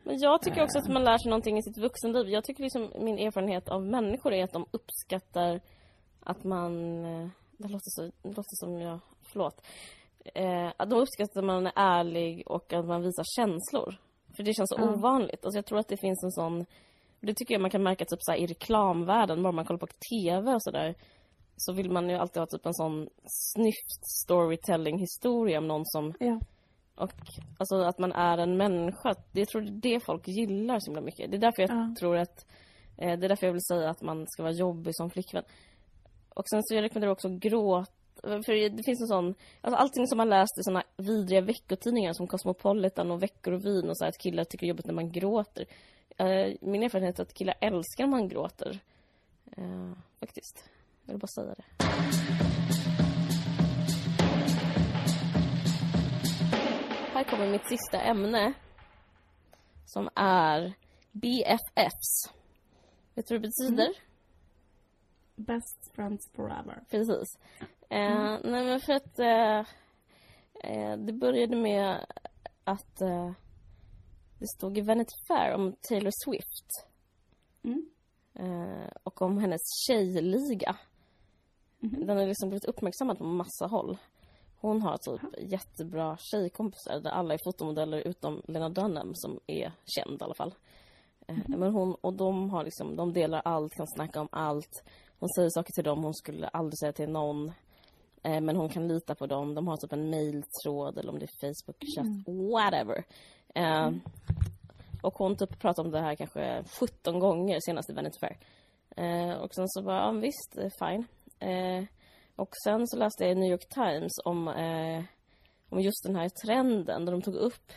Men 0.04 0.18
jag 0.18 0.42
tycker 0.42 0.62
också 0.62 0.78
att 0.78 0.88
man 0.88 1.04
lär 1.04 1.18
sig 1.18 1.30
någonting 1.30 1.58
i 1.58 1.62
sitt 1.62 1.78
vuxenliv. 1.78 2.28
Jag 2.28 2.44
tycker 2.44 2.62
liksom 2.62 2.92
min 3.00 3.18
erfarenhet 3.18 3.68
av 3.68 3.82
människor 3.82 4.32
är 4.32 4.44
att 4.44 4.52
de 4.52 4.66
uppskattar 4.70 5.60
att 6.24 6.44
man... 6.44 7.04
Eh, 7.04 7.28
det 7.56 7.68
låter, 7.68 7.90
så, 7.90 8.02
det 8.02 8.28
låter 8.28 8.56
som 8.56 8.80
jag... 8.80 9.00
Förlåt. 9.22 9.66
Eh, 10.34 10.72
att 10.76 10.90
de 10.90 11.00
uppskattar 11.00 11.40
att 11.40 11.46
man 11.46 11.66
är 11.66 11.72
ärlig 11.76 12.42
och 12.46 12.72
att 12.72 12.86
man 12.86 13.02
visar 13.02 13.24
känslor. 13.36 13.96
För 14.36 14.42
det 14.42 14.54
känns 14.54 14.68
så 14.68 14.76
mm. 14.76 14.94
ovanligt. 14.94 15.44
Alltså 15.44 15.58
jag 15.58 15.66
tror 15.66 15.78
att 15.78 15.88
det 15.88 15.96
finns 15.96 16.24
en 16.24 16.30
sån... 16.30 16.66
Det 17.20 17.34
tycker 17.34 17.54
jag 17.54 17.60
man 17.60 17.70
kan 17.70 17.82
märka 17.82 18.04
typ 18.04 18.18
så 18.22 18.34
i 18.34 18.46
reklamvärlden, 18.46 19.42
bara 19.42 19.52
man 19.52 19.64
kollar 19.64 19.78
på 19.78 19.86
TV 19.86 20.54
och 20.54 20.62
sådär. 20.62 20.94
Så 21.56 21.72
vill 21.72 21.90
man 21.90 22.10
ju 22.10 22.16
alltid 22.16 22.40
ha 22.40 22.46
typ 22.46 22.66
en 22.66 22.74
sån 22.74 23.08
snyft 23.24 24.06
storytelling 24.22 24.98
historia 24.98 25.58
om 25.58 25.68
någon 25.68 25.86
som... 25.86 26.14
Ja. 26.20 26.40
Och 26.94 27.12
alltså 27.58 27.76
att 27.76 27.98
man 27.98 28.12
är 28.12 28.38
en 28.38 28.56
människa. 28.56 29.14
Det 29.32 29.46
tror 29.46 29.60
det 29.60 29.68
är 29.68 29.94
det 29.94 30.04
folk 30.04 30.28
gillar 30.28 30.78
så 30.80 30.90
himla 30.90 31.00
mycket. 31.00 31.30
Det 31.30 31.36
är 31.36 31.40
därför 31.40 31.62
jag 31.62 31.70
ja. 31.70 31.94
tror 31.98 32.16
att... 32.16 32.46
Eh, 32.98 33.18
det 33.18 33.26
är 33.26 33.28
därför 33.28 33.46
jag 33.46 33.52
vill 33.52 33.64
säga 33.64 33.90
att 33.90 34.02
man 34.02 34.26
ska 34.28 34.42
vara 34.42 34.52
jobbig 34.52 34.96
som 34.96 35.10
flickvän. 35.10 35.44
Och 36.34 36.48
sen 36.48 36.62
så 36.62 36.74
jag 36.74 36.82
rekommenderar 36.82 37.12
också 37.12 37.28
gråt 37.28 37.90
för 38.22 38.70
det 38.76 38.82
finns 38.84 39.00
en 39.00 39.06
sån, 39.06 39.34
alltså 39.60 39.78
allting 39.78 40.06
som 40.06 40.18
man 40.18 40.28
läst 40.28 40.58
i 40.58 40.62
såna 40.62 40.82
vidriga 40.96 41.40
veckotidningar 41.40 42.12
som 42.12 42.26
Cosmopolitan 42.26 43.10
och 43.10 43.22
Veckor 43.22 43.52
och 43.52 43.64
vin 43.64 43.88
och 43.88 43.98
så 43.98 44.04
här, 44.04 44.08
att 44.08 44.18
killar 44.18 44.44
tycker 44.44 44.66
det 44.66 44.66
är 44.66 44.68
jobbigt 44.68 44.86
när 44.86 44.94
man 44.94 45.12
gråter. 45.12 45.66
Uh, 46.20 46.54
min 46.60 46.82
erfarenhet 46.82 47.18
är 47.18 47.22
att 47.22 47.34
killar 47.34 47.54
älskar 47.60 48.04
när 48.04 48.10
man 48.10 48.28
gråter. 48.28 48.80
Uh, 49.58 49.92
faktiskt. 50.20 50.64
Jag 51.04 51.12
vill 51.12 51.20
bara 51.20 51.26
säga 51.26 51.54
det. 51.54 51.64
Här 57.12 57.24
kommer 57.24 57.50
mitt 57.50 57.68
sista 57.68 58.00
ämne. 58.00 58.52
Som 59.86 60.08
är 60.14 60.72
BFFs. 61.12 62.32
Vet 63.14 63.28
du 63.28 63.34
vad 63.34 63.42
det 63.42 63.48
betyder? 63.48 63.84
Mm. 63.84 63.94
Best 65.46 65.94
friends 65.94 66.30
forever. 66.32 66.84
Precis. 66.90 67.38
Mm. 67.88 68.12
Eh, 68.12 68.40
nej 68.44 68.64
men 68.64 68.80
för 68.80 68.92
att 68.92 69.18
eh, 69.18 69.58
eh, 70.64 70.96
det 70.98 71.12
började 71.12 71.56
med 71.56 72.06
att 72.64 73.00
eh, 73.00 73.32
det 74.38 74.46
stod 74.48 74.78
i 74.78 74.80
Vanity 74.80 75.14
Fair 75.28 75.54
om 75.54 75.74
Taylor 75.88 76.10
Swift. 76.24 76.88
Mm. 77.62 77.86
Eh, 78.34 78.88
och 79.02 79.22
om 79.22 79.38
hennes 79.38 79.60
tjejliga. 79.86 80.76
Mm. 81.82 82.06
Den 82.06 82.16
har 82.16 82.26
liksom 82.26 82.48
blivit 82.48 82.64
uppmärksammad 82.64 83.18
på 83.18 83.24
massa 83.24 83.66
håll. 83.66 83.98
Hon 84.60 84.82
har 84.82 84.96
typ 84.96 85.24
Aha. 85.24 85.32
jättebra 85.38 86.16
tjejkompisar 86.20 87.00
där 87.00 87.10
alla 87.10 87.34
är 87.34 87.38
fotomodeller 87.44 87.98
utom 87.98 88.42
Lena 88.48 88.68
Dunham 88.68 89.14
som 89.14 89.40
är 89.46 89.72
känd 89.86 90.20
i 90.20 90.24
alla 90.24 90.34
fall. 90.34 90.54
Mm. 91.26 91.42
Men 91.46 91.72
hon, 91.72 91.94
och 91.94 92.14
de 92.14 92.50
har 92.50 92.64
liksom, 92.64 92.96
de 92.96 93.12
delar 93.12 93.42
allt, 93.44 93.74
kan 93.74 93.86
snacka 93.86 94.20
om 94.20 94.28
allt. 94.32 94.84
Hon 95.22 95.28
säger 95.28 95.50
saker 95.50 95.72
till 95.72 95.84
dem 95.84 96.04
hon 96.04 96.14
skulle 96.14 96.48
aldrig 96.48 96.78
säga 96.78 96.92
till 96.92 97.08
någon. 97.08 97.52
Eh, 98.22 98.40
men 98.40 98.56
hon 98.56 98.68
kan 98.68 98.88
lita 98.88 99.14
på 99.14 99.26
dem. 99.26 99.54
De 99.54 99.68
har 99.68 99.76
typ 99.76 99.92
en 99.92 100.10
mailtråd 100.10 100.98
eller 100.98 101.12
om 101.12 101.18
det 101.18 101.24
är 101.24 101.46
Facebook-chatt, 101.46 102.26
mm. 102.26 102.50
whatever. 102.50 103.04
Eh, 103.54 103.82
mm. 103.82 104.00
Och 105.02 105.14
hon 105.14 105.36
typ 105.36 105.58
pratar 105.58 105.82
om 105.82 105.90
det 105.90 106.00
här 106.00 106.14
kanske 106.14 106.64
17 106.80 107.18
gånger 107.18 107.60
senast 107.60 107.90
i 107.90 107.92
Vanity 107.92 108.18
Fair. 108.18 108.38
Eh, 108.96 109.34
och 109.34 109.54
sen 109.54 109.68
så 109.68 109.82
bara, 109.82 109.96
ja 109.96 110.10
visst, 110.10 110.56
fine. 110.78 111.06
Eh, 111.38 111.84
och 112.36 112.50
sen 112.64 112.88
så 112.88 112.96
läste 112.96 113.24
jag 113.24 113.32
i 113.32 113.34
New 113.34 113.50
York 113.50 113.68
Times 113.68 114.12
om, 114.24 114.48
eh, 114.48 115.04
om 115.68 115.80
just 115.80 116.04
den 116.04 116.16
här 116.16 116.28
trenden 116.28 117.04
där 117.04 117.12
de 117.12 117.22
tog 117.22 117.34
upp 117.34 117.72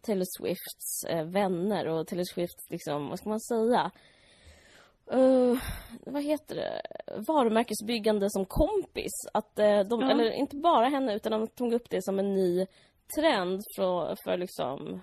Taylor 0.00 0.26
Swifts 0.38 1.04
eh, 1.08 1.24
vänner 1.24 1.88
och 1.88 2.06
Taylor 2.06 2.34
Swift 2.34 2.70
liksom, 2.70 3.08
vad 3.08 3.18
ska 3.18 3.28
man 3.28 3.40
säga? 3.40 3.90
Uh, 5.14 5.58
vad 6.06 6.22
heter 6.22 6.54
det? 6.54 6.82
Varumärkesbyggande 7.28 8.30
som 8.30 8.44
kompis. 8.44 9.12
Att 9.32 9.58
uh, 9.58 9.80
de, 9.80 10.00
ja. 10.00 10.10
eller 10.10 10.30
inte 10.30 10.56
bara 10.56 10.88
henne, 10.88 11.14
utan 11.14 11.32
de 11.32 11.48
tog 11.48 11.72
upp 11.72 11.90
det 11.90 12.04
som 12.04 12.18
en 12.18 12.34
ny 12.34 12.66
trend 13.18 13.62
för, 13.76 14.16
för 14.24 14.36
liksom 14.36 15.02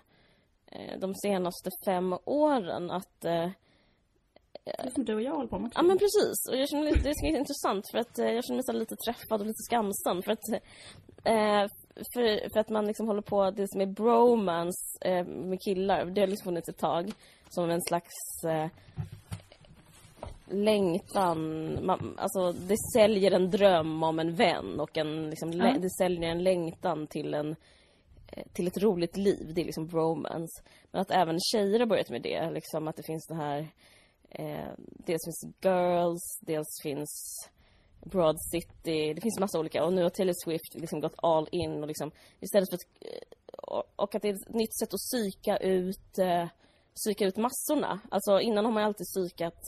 uh, 0.75 0.99
de 0.99 1.15
senaste 1.15 1.69
fem 1.85 2.15
åren. 2.25 2.91
Att 2.91 3.21
det 3.21 4.91
som 4.93 5.05
du 5.05 5.15
och 5.15 5.21
jag 5.21 5.35
håller 5.35 5.49
på 5.49 5.59
med. 5.59 5.71
Ja 5.75 5.81
men 5.81 5.97
precis. 5.97 6.49
Och 6.49 6.57
jag 6.57 6.69
känner 6.69 7.03
det 7.03 7.09
är 7.09 7.37
intressant 7.37 7.85
för 7.91 7.97
att 7.97 8.17
jag 8.17 8.45
känner 8.45 8.73
mig 8.73 8.79
lite 8.79 8.95
träffad 8.95 9.41
och 9.41 9.47
lite 9.47 9.63
skamsen. 9.69 10.23
För 10.23 10.31
att, 10.31 10.63
för, 12.13 12.53
för 12.53 12.59
att 12.59 12.69
man 12.69 12.85
liksom 12.85 13.07
håller 13.07 13.21
på, 13.21 13.51
det 13.51 13.67
som 13.67 13.81
är 13.81 13.85
bromance 13.85 15.23
med 15.25 15.61
killar, 15.61 16.05
det 16.05 16.21
har 16.21 16.27
liksom 16.27 16.45
funnits 16.45 16.69
ett 16.69 16.77
tag. 16.77 17.11
Som 17.49 17.69
en 17.69 17.81
slags 17.81 18.13
längtan, 20.51 21.39
man, 21.85 22.15
alltså 22.17 22.51
det 22.51 22.77
säljer 22.93 23.31
en 23.31 23.49
dröm 23.49 24.03
om 24.03 24.19
en 24.19 24.35
vän 24.35 24.79
och 24.79 24.97
en, 24.97 25.29
liksom, 25.29 25.51
ja. 25.51 25.75
det 25.79 25.89
säljer 25.89 26.29
en 26.29 26.43
längtan 26.43 27.07
till 27.07 27.33
en 27.33 27.55
eh, 28.31 28.43
till 28.53 28.67
ett 28.67 28.83
roligt 28.83 29.17
liv, 29.17 29.51
det 29.55 29.61
är 29.61 29.65
liksom 29.65 29.87
bromance. 29.87 30.63
Men 30.91 31.01
att 31.01 31.11
även 31.11 31.39
tjejer 31.39 31.79
har 31.79 31.85
börjat 31.85 32.09
med 32.09 32.21
det, 32.21 32.51
liksom 32.51 32.87
att 32.87 32.95
det 32.95 33.03
finns 33.03 33.27
det 33.27 33.35
här 33.35 33.67
eh, 34.29 34.69
Dels 34.77 35.25
finns 35.25 35.55
Girls, 35.61 36.39
dels 36.41 36.81
finns 36.83 37.09
Broad 38.03 38.37
City, 38.51 39.13
det 39.13 39.21
finns 39.21 39.39
massa 39.39 39.59
olika 39.59 39.83
och 39.85 39.93
nu 39.93 40.03
har 40.03 40.09
Taylor 40.09 40.35
Swift 40.43 40.75
liksom 40.75 40.99
gått 40.99 41.15
all 41.17 41.47
in 41.51 41.81
och 41.81 41.87
liksom 41.87 42.11
istället 42.39 42.69
för 42.69 42.75
att 42.75 43.05
eh, 43.13 43.29
och 43.95 44.15
att 44.15 44.21
det 44.21 44.29
är 44.29 44.33
ett 44.33 44.53
nytt 44.53 44.79
sätt 44.79 44.93
att 44.93 44.99
psyka 44.99 45.57
ut 45.57 46.17
eh, 46.17 46.47
psyka 46.95 47.25
ut 47.25 47.37
massorna. 47.37 47.99
Alltså 48.11 48.39
innan 48.39 48.65
har 48.65 48.71
man 48.71 48.83
alltid 48.83 49.05
psykat 49.05 49.59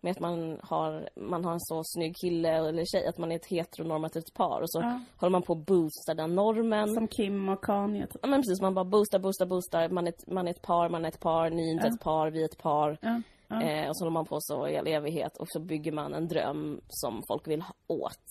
med 0.00 0.10
att 0.10 0.20
man 0.20 0.60
har, 0.62 1.08
man 1.14 1.44
har 1.44 1.52
en 1.52 1.60
så 1.60 1.82
snygg 1.84 2.16
kille 2.16 2.48
eller 2.48 2.84
tjej, 2.84 3.06
att 3.06 3.18
man 3.18 3.32
är 3.32 3.36
ett 3.36 3.46
heteronormativt 3.46 4.34
par 4.34 4.60
och 4.60 4.70
så 4.70 4.80
ja. 4.80 5.00
håller 5.16 5.30
man 5.30 5.42
på 5.42 5.52
att 5.52 5.66
boosta 5.66 6.14
den 6.14 6.34
normen. 6.34 6.94
Som 6.94 7.08
Kim 7.08 7.48
och 7.48 7.64
Kanye 7.64 8.06
typ. 8.06 8.20
Ja 8.22 8.28
men 8.28 8.42
precis, 8.42 8.60
man 8.60 8.74
bara 8.74 8.84
boostar, 8.84 9.18
boostar, 9.18 9.46
boostar. 9.46 9.88
Man 9.88 10.06
är, 10.06 10.14
man 10.26 10.46
är 10.46 10.50
ett 10.50 10.62
par, 10.62 10.88
man 10.88 11.04
är 11.04 11.08
ett 11.08 11.20
par, 11.20 11.50
ni 11.50 11.68
är 11.68 11.72
inte 11.72 11.86
ja. 11.86 11.94
ett 11.94 12.00
par, 12.00 12.30
vi 12.30 12.40
är 12.40 12.44
ett 12.44 12.58
par. 12.58 12.98
Ja. 13.00 13.22
Eh, 13.62 13.88
och 13.88 13.96
så 13.96 14.04
håller 14.04 14.12
man 14.12 14.26
på 14.26 14.36
så 14.40 14.68
i 14.68 14.76
all 14.76 14.86
evighet 14.86 15.36
och 15.36 15.48
så 15.48 15.60
bygger 15.60 15.92
man 15.92 16.14
en 16.14 16.28
dröm 16.28 16.80
som 16.88 17.22
folk 17.28 17.48
vill 17.48 17.62
ha 17.62 17.74
åt. 17.86 18.26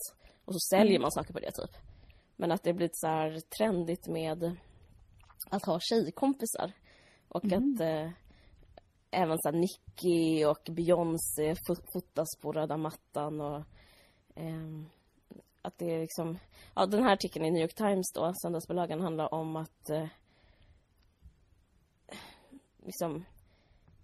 Och 0.45 0.53
så 0.53 0.59
säljer 0.59 0.95
mm. 0.95 1.01
man 1.01 1.11
saker 1.11 1.33
på 1.33 1.39
det 1.39 1.51
typ. 1.51 1.77
Men 2.35 2.51
att 2.51 2.63
det 2.63 2.73
blivit 2.73 2.97
så 2.97 3.07
här 3.07 3.39
trendigt 3.57 4.07
med 4.07 4.57
att 5.49 5.65
ha 5.65 5.79
tjejkompisar. 5.79 6.71
Och 7.27 7.45
mm. 7.45 7.73
att 7.73 7.81
eh, 7.81 8.11
även 9.11 9.37
så 9.39 9.51
Nicki 9.51 10.45
och 10.45 10.69
Beyoncé 10.71 11.55
fotas 11.93 12.27
på 12.41 12.51
röda 12.51 12.77
mattan 12.77 13.41
och 13.41 13.63
eh, 14.35 14.83
att 15.61 15.77
det 15.77 15.93
är 15.95 15.99
liksom, 15.99 16.37
ja 16.75 16.85
den 16.85 17.03
här 17.03 17.13
artikeln 17.13 17.45
i 17.45 17.51
New 17.51 17.61
York 17.61 17.75
Times 17.75 18.11
då, 18.15 18.33
söndagsbilagan, 18.41 19.01
handlar 19.01 19.33
om 19.33 19.55
att 19.55 19.89
eh, 19.89 20.07
liksom 22.85 23.25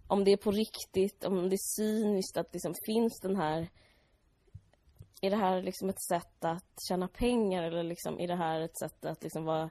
om 0.08 0.24
det 0.24 0.32
är 0.32 0.38
på 0.38 0.52
riktigt, 0.52 1.26
om 1.26 1.50
det 1.50 1.56
är 1.56 1.82
cyniskt 1.82 2.38
att 2.38 2.54
liksom 2.54 2.74
finns 2.86 3.20
den 3.20 3.36
här 3.36 3.70
är 5.22 5.30
det 5.30 5.36
här 5.36 5.62
liksom 5.62 5.90
ett 5.90 6.02
sätt 6.02 6.46
att 6.46 6.80
tjäna 6.90 7.08
pengar 7.08 7.64
eller 7.64 7.84
liksom 7.84 8.20
är 8.20 8.28
det 8.28 8.36
här 8.36 8.62
ett 8.62 8.78
sätt 8.78 9.06
att 9.06 9.24
liksom 9.24 9.46
vara 9.46 9.70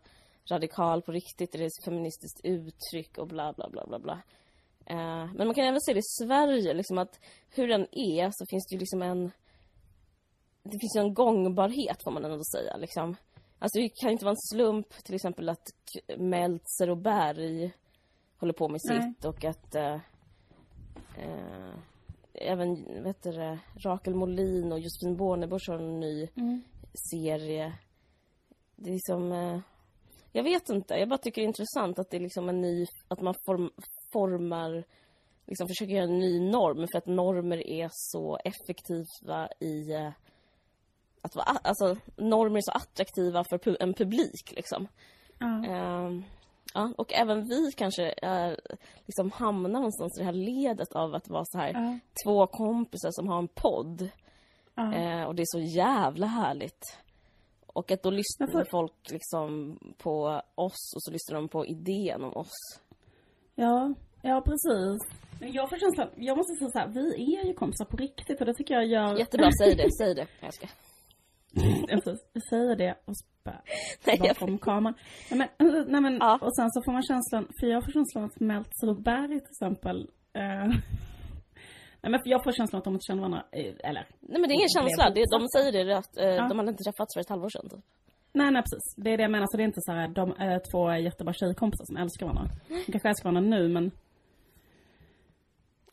radikal 0.50 1.02
på 1.02 1.12
riktigt? 1.12 1.54
Är 1.54 1.58
det 1.58 1.64
ett 1.64 1.84
feministiskt 1.84 2.40
uttryck 2.44 3.18
och 3.18 3.28
bla 3.28 3.52
bla 3.52 3.68
bla 3.70 3.86
bla 3.86 3.98
bla. 3.98 4.22
Eh, 4.86 5.26
men 5.34 5.46
man 5.46 5.54
kan 5.54 5.64
även 5.64 5.80
se 5.80 5.92
det 5.92 5.98
i 5.98 6.24
Sverige, 6.24 6.74
liksom 6.74 6.98
att 6.98 7.20
hur 7.50 7.68
den 7.68 7.86
är 7.92 8.30
så 8.32 8.46
finns 8.46 8.66
det 8.66 8.74
ju 8.74 8.78
liksom 8.78 9.02
en... 9.02 9.30
Det 10.62 10.78
finns 10.80 10.96
ju 10.96 11.00
en 11.00 11.14
gångbarhet 11.14 12.02
får 12.04 12.10
man 12.10 12.24
ändå 12.24 12.44
säga 12.44 12.76
liksom. 12.76 13.16
Alltså 13.58 13.78
det 13.78 13.88
kan 13.88 14.10
inte 14.10 14.24
vara 14.24 14.32
en 14.32 14.56
slump 14.56 15.04
till 15.04 15.14
exempel 15.14 15.48
att 15.48 15.68
Meltzer 16.16 16.90
och 16.90 16.96
Berg 16.98 17.72
håller 18.36 18.52
på 18.52 18.68
med 18.68 18.80
Nej. 18.84 19.02
sitt 19.02 19.24
och 19.24 19.44
att 19.44 19.74
eh, 19.74 19.94
eh, 21.18 21.74
även 22.34 23.02
vet 23.02 23.22
du, 23.22 23.58
Rakel 23.84 24.14
Molin 24.14 24.72
och 24.72 24.80
Josefin 24.80 25.16
Bornebusch 25.16 25.68
har 25.68 25.78
en 25.78 26.00
ny 26.00 26.28
Mm. 26.36 26.62
serie. 27.10 27.72
Det 28.76 28.90
är 28.90 28.94
liksom... 28.94 29.32
Jag 30.32 30.42
vet 30.42 30.68
inte, 30.68 30.94
jag 30.94 31.08
bara 31.08 31.18
tycker 31.18 31.42
det 31.42 31.44
är 31.44 31.48
intressant 31.48 31.98
att 31.98 32.10
det 32.10 32.16
är 32.16 32.20
liksom 32.20 32.48
en 32.48 32.60
ny... 32.60 32.86
Att 33.08 33.20
man 33.20 33.34
form, 33.46 33.70
formar... 34.14 34.84
Liksom 35.46 35.68
försöker 35.68 35.94
göra 35.94 36.04
en 36.04 36.18
ny 36.18 36.50
norm 36.50 36.86
för 36.92 36.98
att 36.98 37.06
normer 37.06 37.66
är 37.66 37.88
så 37.92 38.38
effektiva 38.44 39.48
i... 39.60 39.92
Eh, 39.92 40.10
att 41.22 41.36
vara, 41.36 41.46
alltså, 41.46 41.96
normer 42.16 42.56
är 42.56 42.62
så 42.62 42.72
attraktiva 42.72 43.44
för 43.44 43.82
en 43.82 43.94
publik 43.94 44.52
liksom. 44.56 44.88
Ja. 45.38 45.64
Ehm, 45.66 46.24
ja, 46.74 46.92
och 46.98 47.12
även 47.12 47.44
vi 47.44 47.72
kanske 47.76 48.14
är, 48.22 48.60
liksom 49.06 49.30
hamnar 49.30 49.70
någonstans 49.70 50.18
i 50.18 50.20
det 50.20 50.24
här 50.26 50.32
ledet 50.32 50.92
av 50.92 51.14
att 51.14 51.28
vara 51.28 51.44
så 51.44 51.58
här 51.58 51.72
Ja. 51.72 51.98
två 52.24 52.46
kompisar 52.46 53.10
som 53.10 53.28
har 53.28 53.38
en 53.38 53.48
podd. 53.48 54.08
Ja. 54.74 54.94
Eh, 54.94 55.24
och 55.24 55.34
det 55.34 55.42
är 55.42 55.58
så 55.58 55.76
jävla 55.78 56.26
härligt. 56.26 56.98
Och 57.66 57.90
att 57.90 58.02
då 58.02 58.10
lyssnar 58.10 58.64
folk 58.70 59.10
liksom 59.10 59.78
på 59.98 60.42
oss 60.54 60.92
och 60.96 61.02
så 61.02 61.10
lyssnar 61.10 61.34
de 61.34 61.48
på 61.48 61.66
idén 61.66 62.24
om 62.24 62.36
oss. 62.36 62.80
Ja, 63.54 63.94
ja 64.22 64.40
precis. 64.40 64.98
Men 65.40 65.52
jag 65.52 65.68
får 65.70 65.76
känslan, 65.78 66.08
jag 66.16 66.36
måste 66.36 66.54
säga 66.54 66.70
så 66.70 66.78
här, 66.78 66.88
vi 66.88 67.36
är 67.36 67.44
ju 67.44 67.54
kompisar 67.54 67.84
på 67.84 67.96
riktigt 67.96 68.40
och 68.40 68.46
det 68.46 68.54
tycker 68.54 68.74
jag 68.74 68.86
gör... 68.86 69.18
Jättebra, 69.18 69.50
säg 69.62 69.74
det, 69.76 69.88
säg 69.98 70.14
det. 70.14 70.26
Jag 70.40 70.54
ska. 70.54 70.66
Jag 71.88 72.02
säga 72.50 72.74
det 72.74 72.94
och 73.04 73.16
spä 73.16 73.52
Nej, 74.06 74.16
jag- 74.22 74.28
bakom 74.28 74.58
kameran. 74.58 74.94
Nej 75.30 75.38
men, 75.58 75.84
nej, 75.88 76.00
men 76.00 76.14
Ja. 76.20 76.38
och 76.42 76.56
sen 76.56 76.70
så 76.70 76.82
får 76.84 76.92
man 76.92 77.02
känslan, 77.02 77.48
för 77.60 77.66
jag 77.66 77.84
får 77.84 77.92
känslan 77.92 78.24
att 78.24 78.40
Meltzer 78.40 78.86
till 79.38 79.50
exempel 79.50 80.10
eh, 80.32 80.66
Nej 82.02 82.10
men 82.10 82.20
jag 82.24 82.44
får 82.44 82.52
känslan 82.52 82.78
att 82.78 82.84
de 82.84 82.94
inte 82.94 83.04
känner 83.06 83.20
varandra, 83.22 83.44
eh, 83.52 83.74
eller 83.90 84.06
Nej 84.20 84.40
men 84.40 84.42
det 84.48 84.52
är 84.52 84.58
ingen 84.60 84.68
känsla, 84.78 85.10
det, 85.10 85.24
de 85.30 85.42
motsatt. 85.42 85.62
säger 85.62 85.84
det 85.84 85.98
att 85.98 86.16
eh, 86.16 86.24
Ja. 86.28 86.48
de 86.48 86.58
hade 86.58 86.70
inte 86.70 86.84
träffats 86.84 87.14
för 87.14 87.20
ett 87.20 87.28
halvår 87.28 87.48
sedan. 87.48 87.68
Typ. 87.68 87.84
Nej 88.36 88.50
nej 88.50 88.62
precis, 88.62 88.94
det 88.96 89.10
är 89.10 89.16
det 89.16 89.22
jag 89.22 89.30
menar, 89.30 89.46
så 89.50 89.56
det 89.56 89.62
är 89.62 89.66
inte 89.66 89.80
så 89.80 89.92
här, 89.92 90.08
de 90.08 90.34
är 90.38 90.60
två 90.72 90.92
jättebra 90.96 91.32
tjejkompisar 91.34 91.84
som 91.84 91.96
älskar 91.96 92.26
varandra. 92.26 92.54
De 92.86 92.92
kanske 92.92 93.08
älskar 93.08 93.30
varandra 93.30 93.56
nu 93.58 93.68
men 93.68 93.90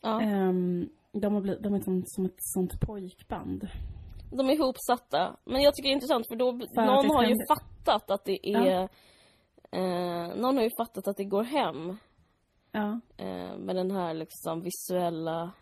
Ja. 0.00 0.20
ehm, 0.22 0.88
de 1.12 1.34
har 1.34 1.40
blivit, 1.40 1.62
de 1.62 1.74
är 1.74 1.80
som, 1.80 2.02
som 2.06 2.24
ett 2.24 2.34
sånt 2.36 2.80
pojkband. 2.80 3.68
De 4.30 4.48
är 4.50 4.54
ihopsatta. 4.54 5.36
Men 5.44 5.62
jag 5.62 5.74
tycker 5.74 5.88
det 5.88 5.92
är 5.92 5.94
intressant 5.94 6.28
för 6.28 6.36
då, 6.36 6.48
att 6.48 6.86
någon 6.86 7.10
har 7.16 7.24
ju 7.24 7.36
fattat 7.48 8.10
att 8.10 8.24
det 8.24 8.48
är... 8.48 8.66
Ja. 8.70 8.88
Eh, 9.78 10.36
någon 10.36 10.56
har 10.56 10.64
ju 10.64 10.70
fattat 10.78 11.08
att 11.08 11.16
det 11.16 11.24
går 11.24 11.42
hem 11.42 11.96
Ja, 12.72 13.00
eh, 13.16 13.56
med 13.58 13.76
den 13.76 13.90
här 13.90 14.14
liksom 14.14 14.62
visuella 14.62 15.52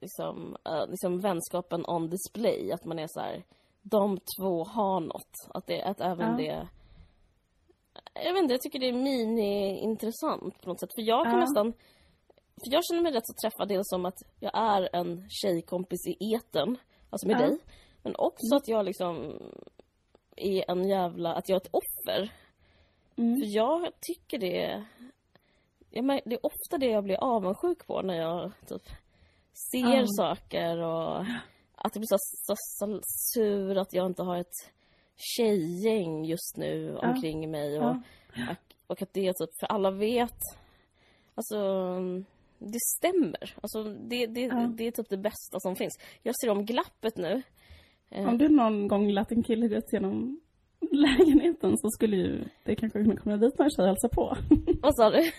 liksom, 0.00 0.56
eh, 0.64 0.90
liksom 0.90 1.20
vänskapen 1.20 1.84
on 1.86 2.08
display. 2.10 2.72
Att 2.72 2.84
man 2.84 2.98
är 2.98 3.06
så 3.08 3.20
här, 3.20 3.44
de 3.82 4.18
två 4.38 4.64
har 4.64 5.00
något. 5.00 5.32
Att, 5.54 5.66
det, 5.66 5.82
att 5.82 6.00
även 6.00 6.30
Ja. 6.30 6.36
det... 6.36 6.68
Jag 8.24 8.32
vet 8.32 8.42
inte, 8.42 8.54
jag 8.54 8.60
tycker 8.60 8.78
det 8.78 8.88
är 8.88 8.92
mini-intressant 8.92 10.62
på 10.62 10.68
något 10.68 10.80
sätt. 10.80 10.90
För 10.94 11.02
jag 11.02 11.24
kan 11.24 11.34
Ja. 11.34 11.40
nästan... 11.40 11.72
För 12.64 12.72
jag 12.72 12.84
känner 12.84 13.02
mig 13.02 13.12
rätt 13.12 13.26
så 13.26 13.34
träffad 13.42 13.68
dels 13.68 13.88
som 13.88 14.06
att 14.06 14.18
jag 14.40 14.52
är 14.54 14.88
en 14.92 15.26
tjejkompis 15.30 16.06
i 16.06 16.34
eten 16.34 16.76
alltså 17.10 17.26
med 17.26 17.36
Ja. 17.36 17.40
dig. 17.46 17.58
Men 18.02 18.14
också 18.18 18.56
att 18.56 18.68
jag 18.68 18.84
liksom 18.84 19.38
är 20.36 20.70
en 20.70 20.88
jävla... 20.88 21.34
Att 21.34 21.48
jag 21.48 21.56
är 21.56 21.60
ett 21.60 21.74
offer. 21.74 22.32
Mm. 23.16 23.40
För 23.40 23.46
jag 23.46 23.88
tycker 24.00 24.38
det... 24.38 24.84
Jag 25.90 26.04
mär, 26.04 26.20
det 26.24 26.34
är 26.34 26.46
ofta 26.46 26.78
det 26.78 26.86
jag 26.86 27.04
blir 27.04 27.16
avundsjuk 27.16 27.86
på 27.86 28.02
när 28.02 28.14
jag 28.14 28.52
typ 28.68 28.82
ser 29.72 30.04
saker 30.06 30.78
och 30.78 31.26
att 31.74 31.94
jag 31.96 32.00
blir 32.00 32.06
så, 32.06 32.16
så, 32.18 32.54
så 32.56 33.00
sur 33.02 33.76
att 33.78 33.92
jag 33.92 34.06
inte 34.06 34.22
har 34.22 34.36
ett 34.36 34.70
tjejgäng 35.36 36.24
just 36.24 36.56
nu 36.56 36.98
Ja. 37.02 37.08
omkring 37.08 37.50
mig 37.50 37.78
och, 37.80 37.96
Ja. 38.34 38.54
och, 38.86 39.02
att 39.02 39.12
det 39.12 39.26
är 39.26 39.32
typ, 39.32 39.50
för 39.60 39.66
alla 39.66 39.90
vet 39.90 40.38
Alltså, 41.34 41.56
det 42.58 42.78
stämmer. 42.96 43.54
Alltså, 43.60 43.82
det, 43.84 44.26
det, 44.26 44.40
Ja. 44.40 44.70
det 44.74 44.86
är 44.86 44.90
typ 44.90 45.08
det 45.08 45.16
bästa 45.16 45.60
som 45.60 45.76
finns. 45.76 45.98
Jag 46.22 46.34
ser 46.40 46.50
om 46.50 46.64
glappet 46.66 47.16
nu. 47.16 47.42
Eh, 48.10 48.28
Om 48.28 48.38
du 48.38 48.48
någon 48.48 48.88
gång 48.88 49.10
lät 49.10 49.32
en 49.32 49.42
kille 49.42 49.68
gå 49.68 49.74
ut 49.74 49.92
genom 49.92 50.40
lägenheten 50.92 51.78
så 51.78 51.88
skulle 51.90 52.16
ju 52.16 52.44
det 52.64 52.76
kanske 52.76 53.02
kunna 53.02 53.16
komma 53.16 53.36
dit 53.36 53.58
någon 53.58 53.70
tjej 53.70 53.82
och 53.82 53.88
hälsa 53.88 54.08
på. 54.08 54.36
Vad 54.82 54.96
sa 54.96 55.10
du? 55.10 55.22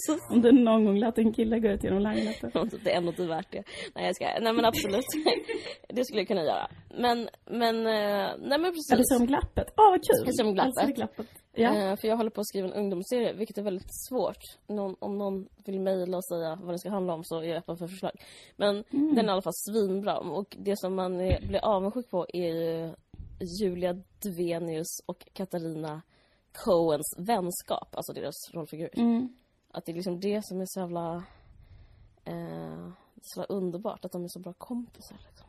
Om 0.30 0.42
du 0.42 0.52
någon 0.52 0.84
gång 0.84 0.98
lät 0.98 1.18
en 1.18 1.32
kille 1.32 1.58
gå 1.60 1.68
ut 1.68 1.84
genom 1.84 1.98
lägenheten. 2.02 2.70
Det 2.84 2.92
är 2.92 2.96
ändå 2.96 3.08
inte 3.08 3.26
värt 3.26 3.46
det. 3.52 3.62
Nej 3.94 4.06
jag 4.06 4.16
ska. 4.16 4.24
Nej 4.40 4.52
men 4.52 4.64
absolut. 4.64 5.04
Det 5.88 6.04
skulle 6.04 6.20
jag 6.20 6.28
kunna 6.28 6.42
göra. 6.44 6.68
Men, 6.98 7.28
men, 7.50 7.76
eh, 7.86 7.92
nej 8.38 8.58
men 8.58 8.64
Ja, 8.64 8.70
precis. 8.70 9.08
ser 9.08 9.20
om 9.20 9.26
glappet. 9.26 9.66
Åh, 9.76 9.90
vad 9.90 10.00
kul! 10.04 10.22
Jag 10.26 10.34
ser 10.36 10.44
om 10.46 10.54
glappet. 10.54 10.72
Älskade 10.76 10.92
glappet. 10.92 11.26
Ja. 11.54 11.76
Eh, 11.76 11.96
För 11.96 12.08
jag 12.08 12.16
håller 12.16 12.30
på 12.30 12.40
att 12.40 12.46
skriva 12.46 12.68
en 12.68 12.74
ungdomsserie, 12.74 13.32
vilket 13.32 13.58
är 13.58 13.62
väldigt 13.62 13.94
svårt. 14.08 14.42
Någon, 14.66 14.96
om 14.98 15.18
någon 15.18 15.48
vill 15.66 15.80
mejla 15.80 16.16
och 16.16 16.24
säga 16.24 16.58
vad 16.62 16.68
den 16.68 16.78
ska 16.78 16.90
handla 16.90 17.12
om 17.14 17.24
så 17.24 17.38
är 17.38 17.44
jag 17.44 17.56
öppen 17.58 17.76
för 17.76 17.86
förslag. 17.86 18.12
Men 18.56 18.84
Mm. 18.92 19.14
den 19.14 19.18
är 19.24 19.28
i 19.28 19.32
alla 19.32 19.42
fall 19.42 19.52
svinbra. 19.54 20.18
Och 20.18 20.56
det 20.58 20.78
som 20.78 20.94
man 20.94 21.20
är, 21.20 21.46
blir 21.48 21.64
avundsjuk 21.64 22.10
på 22.10 22.26
är 22.32 22.48
ju 22.54 22.92
Julia 23.40 24.02
Duvenius 24.22 25.00
och 25.06 25.28
Katarina 25.32 26.02
Coens 26.52 27.14
vänskap, 27.18 27.96
alltså 27.96 28.12
deras 28.12 28.54
rollfigurer. 28.54 28.98
Mm. 28.98 29.28
Att 29.70 29.84
det 29.86 29.92
är 29.92 29.96
liksom 29.96 30.20
det 30.20 30.44
som 30.44 30.60
är 30.60 30.66
så 30.66 30.80
jävla, 30.80 31.24
eh, 32.24 32.90
så 33.22 33.40
jävla 33.40 33.54
underbart, 33.54 34.04
att 34.04 34.12
de 34.12 34.24
är 34.24 34.28
så 34.28 34.40
bra 34.40 34.52
kompisar. 34.52 35.16
Liksom. 35.28 35.46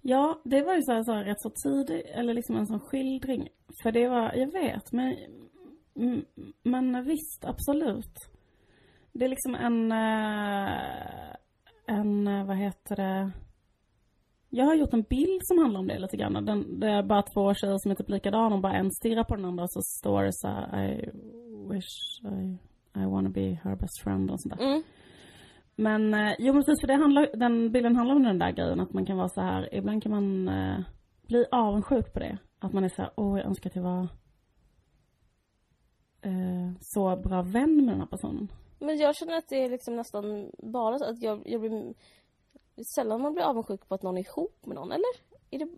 Ja, 0.00 0.40
det 0.44 0.62
var 0.62 0.74
ju 0.74 0.82
så 0.82 0.92
här, 0.92 1.02
så 1.02 1.12
här 1.12 1.24
rätt 1.24 1.40
så 1.40 1.50
tidigt, 1.50 2.06
eller 2.06 2.34
liksom 2.34 2.56
en 2.56 2.66
sån 2.66 2.80
skildring. 2.80 3.48
För 3.82 3.92
det 3.92 4.08
var, 4.08 4.32
jag 4.34 4.52
vet, 4.52 4.92
men, 4.92 5.16
mm, 5.96 6.24
men 6.62 7.04
visst, 7.04 7.44
absolut. 7.44 8.30
Det 9.12 9.24
är 9.24 9.28
liksom 9.28 9.54
en, 9.54 9.92
eh, 9.92 11.36
en, 11.86 12.26
eh, 12.26 12.46
vad 12.46 12.56
heter 12.56 12.96
det? 12.96 13.32
Jag 14.50 14.64
har 14.64 14.74
gjort 14.74 14.92
en 14.92 15.02
bild 15.02 15.40
som 15.42 15.58
handlar 15.58 15.80
om 15.80 15.86
det 15.86 15.98
lite 15.98 16.16
grann. 16.16 16.44
Den, 16.44 16.80
det 16.80 16.86
är 16.86 17.02
bara 17.02 17.22
två 17.22 17.54
tjejer 17.54 17.78
som 17.78 17.90
är 17.90 17.94
typ 17.94 18.08
likadana 18.08 18.54
och 18.54 18.62
bara 18.62 18.76
en 18.76 18.90
stirrar 18.90 19.24
på 19.24 19.36
den 19.36 19.44
andra 19.44 19.62
och 19.62 19.72
så 19.72 19.80
står 19.82 20.22
det 20.22 20.32
så 20.32 20.48
här, 20.48 20.84
I 20.84 21.10
wish 21.72 22.20
I, 22.24 22.58
I 23.00 23.04
wanna 23.06 23.28
be 23.28 23.60
her 23.64 23.76
best 23.76 24.02
friend 24.04 24.30
och 24.30 24.40
sånt 24.40 24.58
där. 24.58 24.66
Mm. 24.66 24.82
Men 25.76 26.14
eh, 26.14 26.34
jo 26.38 26.52
men 26.52 26.62
precis 26.62 26.80
för 26.80 26.86
det 26.86 26.94
handlar, 26.94 27.36
den 27.36 27.72
bilden 27.72 27.96
handlar 27.96 28.14
om 28.14 28.22
den 28.22 28.38
där 28.38 28.50
grejen 28.50 28.80
att 28.80 28.92
man 28.92 29.06
kan 29.06 29.16
vara 29.16 29.28
så 29.28 29.40
här, 29.40 29.74
ibland 29.74 30.02
kan 30.02 30.12
man 30.12 30.48
eh, 30.48 30.78
bli 31.28 31.46
avundsjuk 31.50 32.12
på 32.12 32.18
det. 32.18 32.38
Att 32.58 32.72
man 32.72 32.84
är 32.84 32.88
så 32.88 33.02
här, 33.02 33.10
åh 33.16 33.38
jag 33.38 33.46
önskar 33.46 33.70
att 33.70 33.76
jag 33.76 33.82
var 33.82 34.08
eh, 36.22 36.72
så 36.80 37.16
bra 37.16 37.42
vän 37.42 37.76
med 37.76 37.94
den 37.94 38.00
här 38.00 38.06
personen. 38.06 38.48
Men 38.78 38.96
jag 38.96 39.16
känner 39.16 39.38
att 39.38 39.48
det 39.48 39.64
är 39.64 39.70
liksom 39.70 39.96
nästan 39.96 40.50
bara 40.58 40.98
så 40.98 41.04
att 41.04 41.22
jag, 41.22 41.42
jag 41.44 41.60
blir... 41.60 41.94
det 42.76 42.82
är 42.82 42.84
Sällan 42.84 43.22
man 43.22 43.34
blir 43.34 43.44
avundsjuk 43.44 43.88
på 43.88 43.94
att 43.94 44.02
någon 44.02 44.18
är 44.18 44.20
ihop 44.20 44.66
med 44.66 44.74
någon, 44.74 44.92
eller? 44.92 45.12
Är 45.50 45.58
det... 45.58 45.68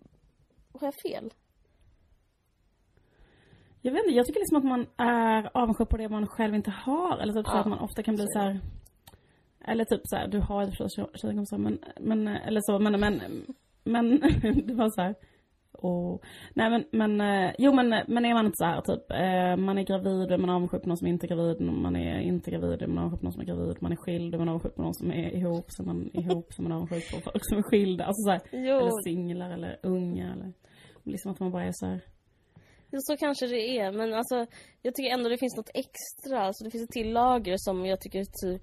Har 0.79 0.87
jag 0.87 0.95
fel? 0.95 1.33
Jag 3.81 3.91
vet 3.91 4.03
inte, 4.03 4.15
jag 4.15 4.25
tycker 4.25 4.39
liksom 4.39 4.57
att 4.57 4.63
man 4.63 4.87
är 4.97 5.57
avundsjuk 5.57 5.89
på 5.89 5.97
det 5.97 6.09
man 6.09 6.27
själv 6.27 6.55
inte 6.55 6.71
har. 6.71 7.17
Eller 7.17 7.33
typ 7.33 7.47
så 7.47 7.51
Ja, 7.55 7.59
att 7.59 7.67
man 7.67 7.79
ofta 7.79 8.03
kan 8.03 8.15
bli 8.15 8.25
så 8.25 8.31
så 8.31 8.39
är 8.39 8.43
här. 8.43 8.59
Eller 9.59 9.85
typ 9.85 10.01
så 10.03 10.15
här, 10.15 10.27
du 10.27 10.39
har 10.39 10.63
ett 10.63 10.77
för 10.77 10.87
sig 10.87 11.05
tjejkompisar 11.13 11.57
men, 11.57 11.79
men, 11.99 12.27
eller 12.27 12.61
så, 12.61 12.79
men, 12.79 12.99
men, 12.99 13.45
men 13.83 14.09
det 14.67 14.73
var 14.73 14.89
så 14.89 15.01
här. 15.01 15.15
Och, 15.81 16.23
nej 16.53 16.69
men, 16.69 16.83
men, 16.91 17.21
eh, 17.21 17.51
jo 17.57 17.73
men, 17.73 17.89
men 18.07 18.25
är 18.25 18.33
man 18.33 18.45
inte 18.45 18.57
så 18.57 18.65
här 18.65 18.81
typ, 18.81 19.11
eh, 19.11 19.65
man 19.65 19.77
är 19.77 19.83
gravid, 19.83 20.31
är 20.31 20.37
man 20.37 20.49
avundsjuk 20.49 20.81
på 20.81 20.87
någon 20.87 20.97
som 20.97 21.07
inte 21.07 21.25
är 21.25 21.27
gravid, 21.27 21.61
man 21.61 21.95
är 21.95 22.19
inte 22.19 22.51
gravid, 22.51 22.81
är 22.81 22.87
man 22.87 22.97
avundsjuk 22.97 23.19
på 23.19 23.25
någon 23.25 23.33
som 23.33 23.41
är 23.41 23.45
gravid, 23.45 23.77
man 23.79 23.91
är 23.91 23.95
skild, 23.95 24.33
är 24.33 24.37
man 24.37 24.49
avundsjuk 24.49 24.75
på 24.75 24.81
någon 24.81 24.93
som 24.93 25.11
är 25.11 25.35
ihop, 25.35 25.65
så 25.67 25.83
är 25.83 25.85
man 25.85 26.09
ihop, 26.13 26.53
så 26.53 26.61
är 26.61 26.63
man 26.63 26.71
avundsjuk 26.71 27.11
på 27.11 27.21
folk 27.21 27.45
som 27.49 27.57
är 27.57 27.61
skilda, 27.61 28.05
alltså 28.05 28.21
så 28.21 28.31
här, 28.31 28.41
eller 28.53 29.03
singlar 29.03 29.51
eller 29.51 29.79
unga 29.83 30.33
eller, 30.33 30.53
liksom 31.03 31.31
att 31.31 31.39
man 31.39 31.51
bara 31.51 31.63
är 31.63 31.71
så 31.73 31.85
här. 31.85 32.01
jo, 32.91 32.99
så 33.01 33.17
kanske 33.17 33.47
det 33.47 33.77
är. 33.79 33.91
Men 33.91 34.13
alltså, 34.13 34.45
jag 34.81 34.95
tycker 34.95 35.13
ändå 35.13 35.29
det 35.29 35.37
finns 35.37 35.57
något 35.57 35.71
extra. 35.73 36.41
Alltså, 36.41 36.63
det 36.63 36.71
finns 36.71 36.83
ett 36.83 36.89
till 36.89 37.13
lager 37.13 37.55
som 37.57 37.85
jag 37.85 38.01
tycker 38.01 38.25
typ... 38.25 38.61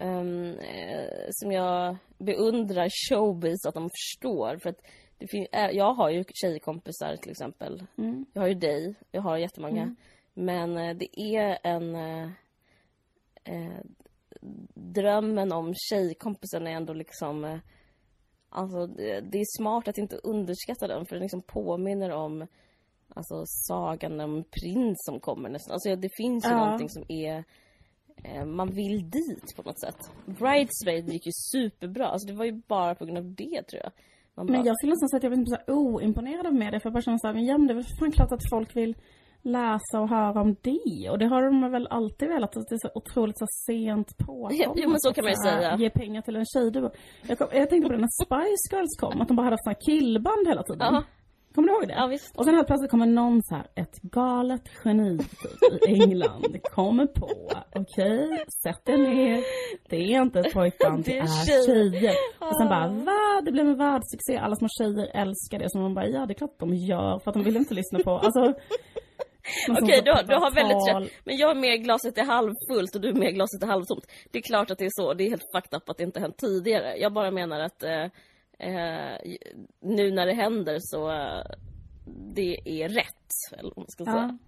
eh, 0.00 1.28
som 1.30 1.52
jag 1.52 1.96
beundrar 2.18 2.88
showbiz 3.08 3.66
att 3.66 3.74
de 3.74 3.88
förstår. 3.90 4.58
För 4.62 4.70
att 4.70 4.80
det 5.22 5.28
fin- 5.30 5.46
eh, 5.52 5.70
jag 5.70 5.94
har 5.94 6.10
ju 6.10 6.24
tjejkompisar 6.34 7.16
till 7.16 7.30
exempel. 7.30 7.82
Mm. 7.98 8.26
Jag 8.32 8.42
har 8.42 8.48
ju 8.48 8.54
dig, 8.54 8.94
jag 9.10 9.22
har 9.22 9.36
jättemånga. 9.36 9.82
Mm. 9.82 9.96
Men 10.34 10.76
eh, 10.76 10.96
det 10.96 11.20
är 11.20 11.58
en... 11.62 11.94
Eh, 11.96 12.28
eh, 13.44 13.80
drömmen 14.74 15.52
om 15.52 15.74
tjejkompisen 15.74 16.66
är 16.66 16.70
ändå 16.70 16.92
liksom... 16.92 17.44
Eh, 17.44 17.58
Alltså 18.54 18.86
det, 18.86 19.20
det 19.20 19.38
är 19.38 19.58
smart 19.58 19.88
att 19.88 19.98
inte 19.98 20.16
underskatta 20.16 20.86
den 20.86 21.06
för 21.06 21.14
den 21.14 21.22
liksom 21.22 21.42
påminner 21.42 22.10
om 22.10 22.46
Alltså 23.14 23.42
sagan 23.46 24.20
om 24.20 24.44
prins 24.44 24.96
som 24.98 25.20
kommer 25.20 25.48
nästan. 25.48 25.72
Alltså 25.72 25.96
det 25.96 26.08
finns 26.16 26.44
ju 26.46 26.50
Ja. 26.50 26.64
någonting 26.64 26.88
som 26.88 27.04
är 27.08 27.44
eh, 28.24 28.44
Man 28.44 28.70
vill 28.70 29.10
dit 29.10 29.56
på 29.56 29.62
något 29.62 29.80
sätt. 29.80 29.96
Bridesmaid 30.26 31.08
gick 31.12 31.26
ju 31.26 31.32
superbra. 31.52 32.06
Alltså 32.08 32.26
det 32.28 32.34
var 32.34 32.44
ju 32.44 32.52
bara 32.52 32.94
på 32.94 33.04
grund 33.04 33.18
av 33.18 33.34
det 33.34 33.62
tror 33.70 33.82
jag. 33.82 33.92
Man 34.36 34.46
Men 34.46 34.54
bara, 34.54 34.66
jag 34.66 34.76
skulle 34.76 34.92
nästan 34.92 35.08
säga 35.08 35.18
att 35.18 35.22
jag 35.22 35.30
var 35.30 35.44
så 35.44 35.56
här 35.56 35.64
oimponerad 35.78 36.46
av 36.46 36.54
media 36.54 36.80
för 36.80 36.86
jag 36.88 36.94
bara 36.94 37.02
känner 37.02 37.18
såhär, 37.18 37.34
men 37.34 37.44
ja 37.44 37.58
men 37.58 37.66
det 37.66 37.72
är 37.72 37.74
väl 37.74 37.84
fan 37.98 38.12
klart 38.12 38.32
att 38.32 38.50
folk 38.50 38.76
vill 38.76 38.94
läsa 39.42 40.00
och 40.00 40.08
höra 40.08 40.40
om 40.40 40.56
det. 40.62 41.10
Och 41.10 41.18
det 41.18 41.26
har 41.26 41.42
de 41.42 41.70
väl 41.72 41.86
alltid 41.86 42.28
velat, 42.28 42.56
att 42.56 42.68
det 42.68 42.74
är 42.74 42.78
så 42.78 42.90
otroligt 42.94 43.38
så 43.38 43.46
sent 43.66 44.18
påkommet. 44.18 44.72
Jo, 44.76 44.90
men 44.90 45.00
så 45.00 45.12
kan 45.12 45.24
man 45.24 45.30
ju 45.30 45.36
så 45.36 45.42
säga. 45.42 45.76
Ge 45.76 45.90
pengar 45.90 46.22
till 46.22 46.36
en 46.36 46.44
tjej. 46.44 46.90
Jag, 47.28 47.38
kom, 47.38 47.48
jag 47.52 47.70
tänkte 47.70 47.88
på 47.88 47.94
det 47.94 48.00
när 48.00 48.24
Spice 48.24 48.66
Girls 48.76 48.96
kom, 49.00 49.20
att 49.20 49.28
de 49.28 49.36
bara 49.36 49.44
hade 49.44 49.58
här 49.64 49.76
killband 49.86 50.48
hela 50.48 50.62
tiden. 50.62 50.94
Ja. 50.94 51.04
Kommer 51.54 51.68
du 51.68 51.74
ihåg 51.74 51.88
det? 51.88 51.94
Ja, 51.94 52.06
visst. 52.06 52.36
Och 52.36 52.44
sen 52.44 52.54
helt 52.54 52.66
plötsligt 52.66 52.90
kommer 52.90 53.06
någon 53.06 53.42
så 53.42 53.54
här, 53.54 53.66
ett 53.74 54.00
galet 54.02 54.62
geni 54.84 55.18
typ, 55.18 55.88
i 55.88 55.92
England 56.02 56.56
kommer 56.62 57.06
på, 57.06 57.28
okej, 57.74 58.44
sätt 58.62 58.88
er 58.88 58.98
ner, 58.98 59.44
det 59.88 59.96
är 60.14 60.22
inte 60.22 60.40
ett 60.40 60.52
pojkband, 60.54 61.04
det 61.04 61.18
är 61.18 61.22
är 61.22 61.66
tjejer. 61.66 62.14
Och 62.38 62.56
sen 62.56 62.68
bara, 62.68 62.88
va? 62.88 63.40
Det 63.44 63.52
blev 63.52 63.66
en 63.66 63.76
världssuccé, 63.78 64.36
alla 64.36 64.56
små 64.56 64.68
tjejer 64.78 65.10
älskar 65.14 65.58
det. 65.58 65.70
Så 65.70 65.78
man 65.78 65.94
bara, 65.94 66.06
ja 66.08 66.26
det 66.26 66.32
är 66.32 66.34
klart 66.34 66.58
de 66.58 66.74
gör, 66.74 67.18
för 67.18 67.30
att 67.30 67.34
de 67.34 67.44
vill 67.44 67.56
inte 67.56 67.74
lyssna 67.74 67.98
på, 67.98 68.10
alltså. 68.10 68.54
Okej, 69.68 69.96
sorts 69.96 70.04
du, 70.04 70.10
har- 70.12 70.22
du 70.22 70.34
har 70.34 70.50
väldigt 70.54 70.88
rätt. 70.88 71.12
Men 71.24 71.36
jag 71.36 71.50
är 71.50 71.54
mer 71.60 71.76
glaset 71.76 72.18
är 72.18 72.24
halvfullt 72.24 72.94
och 72.94 73.00
du 73.00 73.08
är 73.08 73.14
mer 73.14 73.30
glaset 73.30 73.62
är 73.62 73.66
halvtomt. 73.66 74.06
Det 74.32 74.38
är 74.38 74.42
klart 74.42 74.70
att 74.70 74.78
det 74.78 74.84
är 74.84 74.90
så. 75.02 75.14
Det 75.14 75.24
är 75.24 75.30
helt 75.30 75.44
fucked 75.56 75.76
up 75.76 75.88
att 75.90 75.96
det 75.98 76.04
inte 76.04 76.20
hänt 76.20 76.36
tidigare. 76.38 76.96
Jag 76.98 77.12
bara 77.12 77.30
menar 77.30 77.60
att 77.60 77.82
eh, 77.82 78.06
eh, 78.62 79.18
nu 79.80 80.10
när 80.10 80.26
det 80.26 80.32
händer 80.34 80.76
så 80.80 81.08
det 82.34 82.82
är 82.82 82.88
rätt. 82.88 83.28
Eller 83.52 83.70
vad 83.70 83.78
man 83.78 83.88
ska 83.88 84.04
säga. 84.04 84.38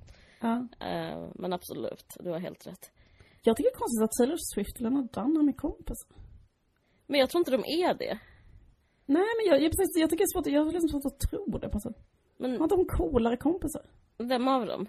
Ja. 0.41 0.69
Eh, 0.87 1.29
men 1.35 1.53
absolut, 1.53 2.17
du 2.21 2.31
har 2.31 2.39
helt 2.39 2.67
rätt. 2.67 2.91
Jag 3.43 3.57
tycker 3.57 3.71
det 3.71 3.75
är 3.75 3.79
konstigt 3.79 4.03
att 4.05 4.13
Taylor 4.13 4.37
Swift 4.55 4.75
och 4.77 4.81
Lena 4.81 5.03
Dunham 5.13 5.49
är 5.49 5.53
kompisar. 5.53 6.09
Men 7.07 7.21
jag 7.21 7.31
tror 7.31 7.39
inte 7.41 7.51
de 7.51 7.65
är 7.65 7.95
det. 7.95 8.19
Nej 9.07 9.29
men 9.37 9.47
jag, 9.47 9.63
jag, 9.63 9.71
precis, 9.73 9.97
jag 10.01 10.11
tycker 10.11 10.25
det 10.25 10.29
är 10.29 10.35
svårt, 10.35 10.47
jag 10.47 10.65
har 10.65 10.73
liksom 10.73 10.89
svårt 10.89 11.13
att 11.13 11.21
tro 11.31 11.59
det 11.59 11.69
på 11.69 11.81
sätt. 11.81 11.97
Har 12.39 12.49
Men 12.49 12.63
inte 12.63 12.75
hon 12.75 12.87
coolare 12.87 13.37
kompisar? 13.37 13.83
vem 14.19 14.49
av 14.49 14.67
dem? 14.67 14.87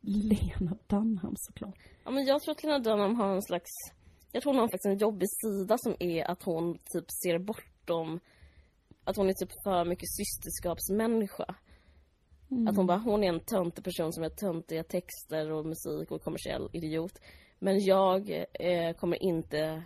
Lena 0.00 0.76
Dunham 0.86 1.34
såklart. 1.36 1.78
Ja, 2.04 2.10
men 2.10 2.24
jag 2.24 2.42
tror 2.42 2.52
att 2.52 2.62
Lena 2.62 2.78
Dunham 2.78 3.14
har 3.16 3.34
en 3.34 3.42
slags... 3.42 3.70
Jag 4.32 4.42
tror 4.42 4.52
hon 4.52 4.60
har 4.60 4.68
faktiskt 4.68 4.86
en 4.86 4.98
jobbig 4.98 5.28
sida 5.30 5.78
som 5.78 5.96
är 5.98 6.30
att 6.30 6.42
hon 6.42 6.78
typ 6.78 7.04
ser 7.22 7.38
bortom... 7.38 8.20
Att 9.04 9.16
hon 9.16 9.28
är 9.28 9.32
typ 9.32 9.62
för 9.64 9.84
mycket 9.84 10.08
systerskapsmänniska. 10.08 11.54
Att 12.68 12.76
hon 12.76 12.86
bara, 12.86 12.98
hon 12.98 13.24
är 13.24 13.28
en 13.28 13.40
töntig 13.40 13.84
person 13.84 14.12
som 14.12 14.22
har 14.22 14.30
töntiga 14.30 14.84
texter 14.84 15.50
och 15.50 15.66
musik 15.66 16.10
och 16.10 16.22
kommersiell 16.22 16.68
idiot. 16.72 17.20
Men 17.58 17.84
jag 17.84 18.44
eh, 18.52 18.92
kommer 18.96 19.22
inte 19.22 19.82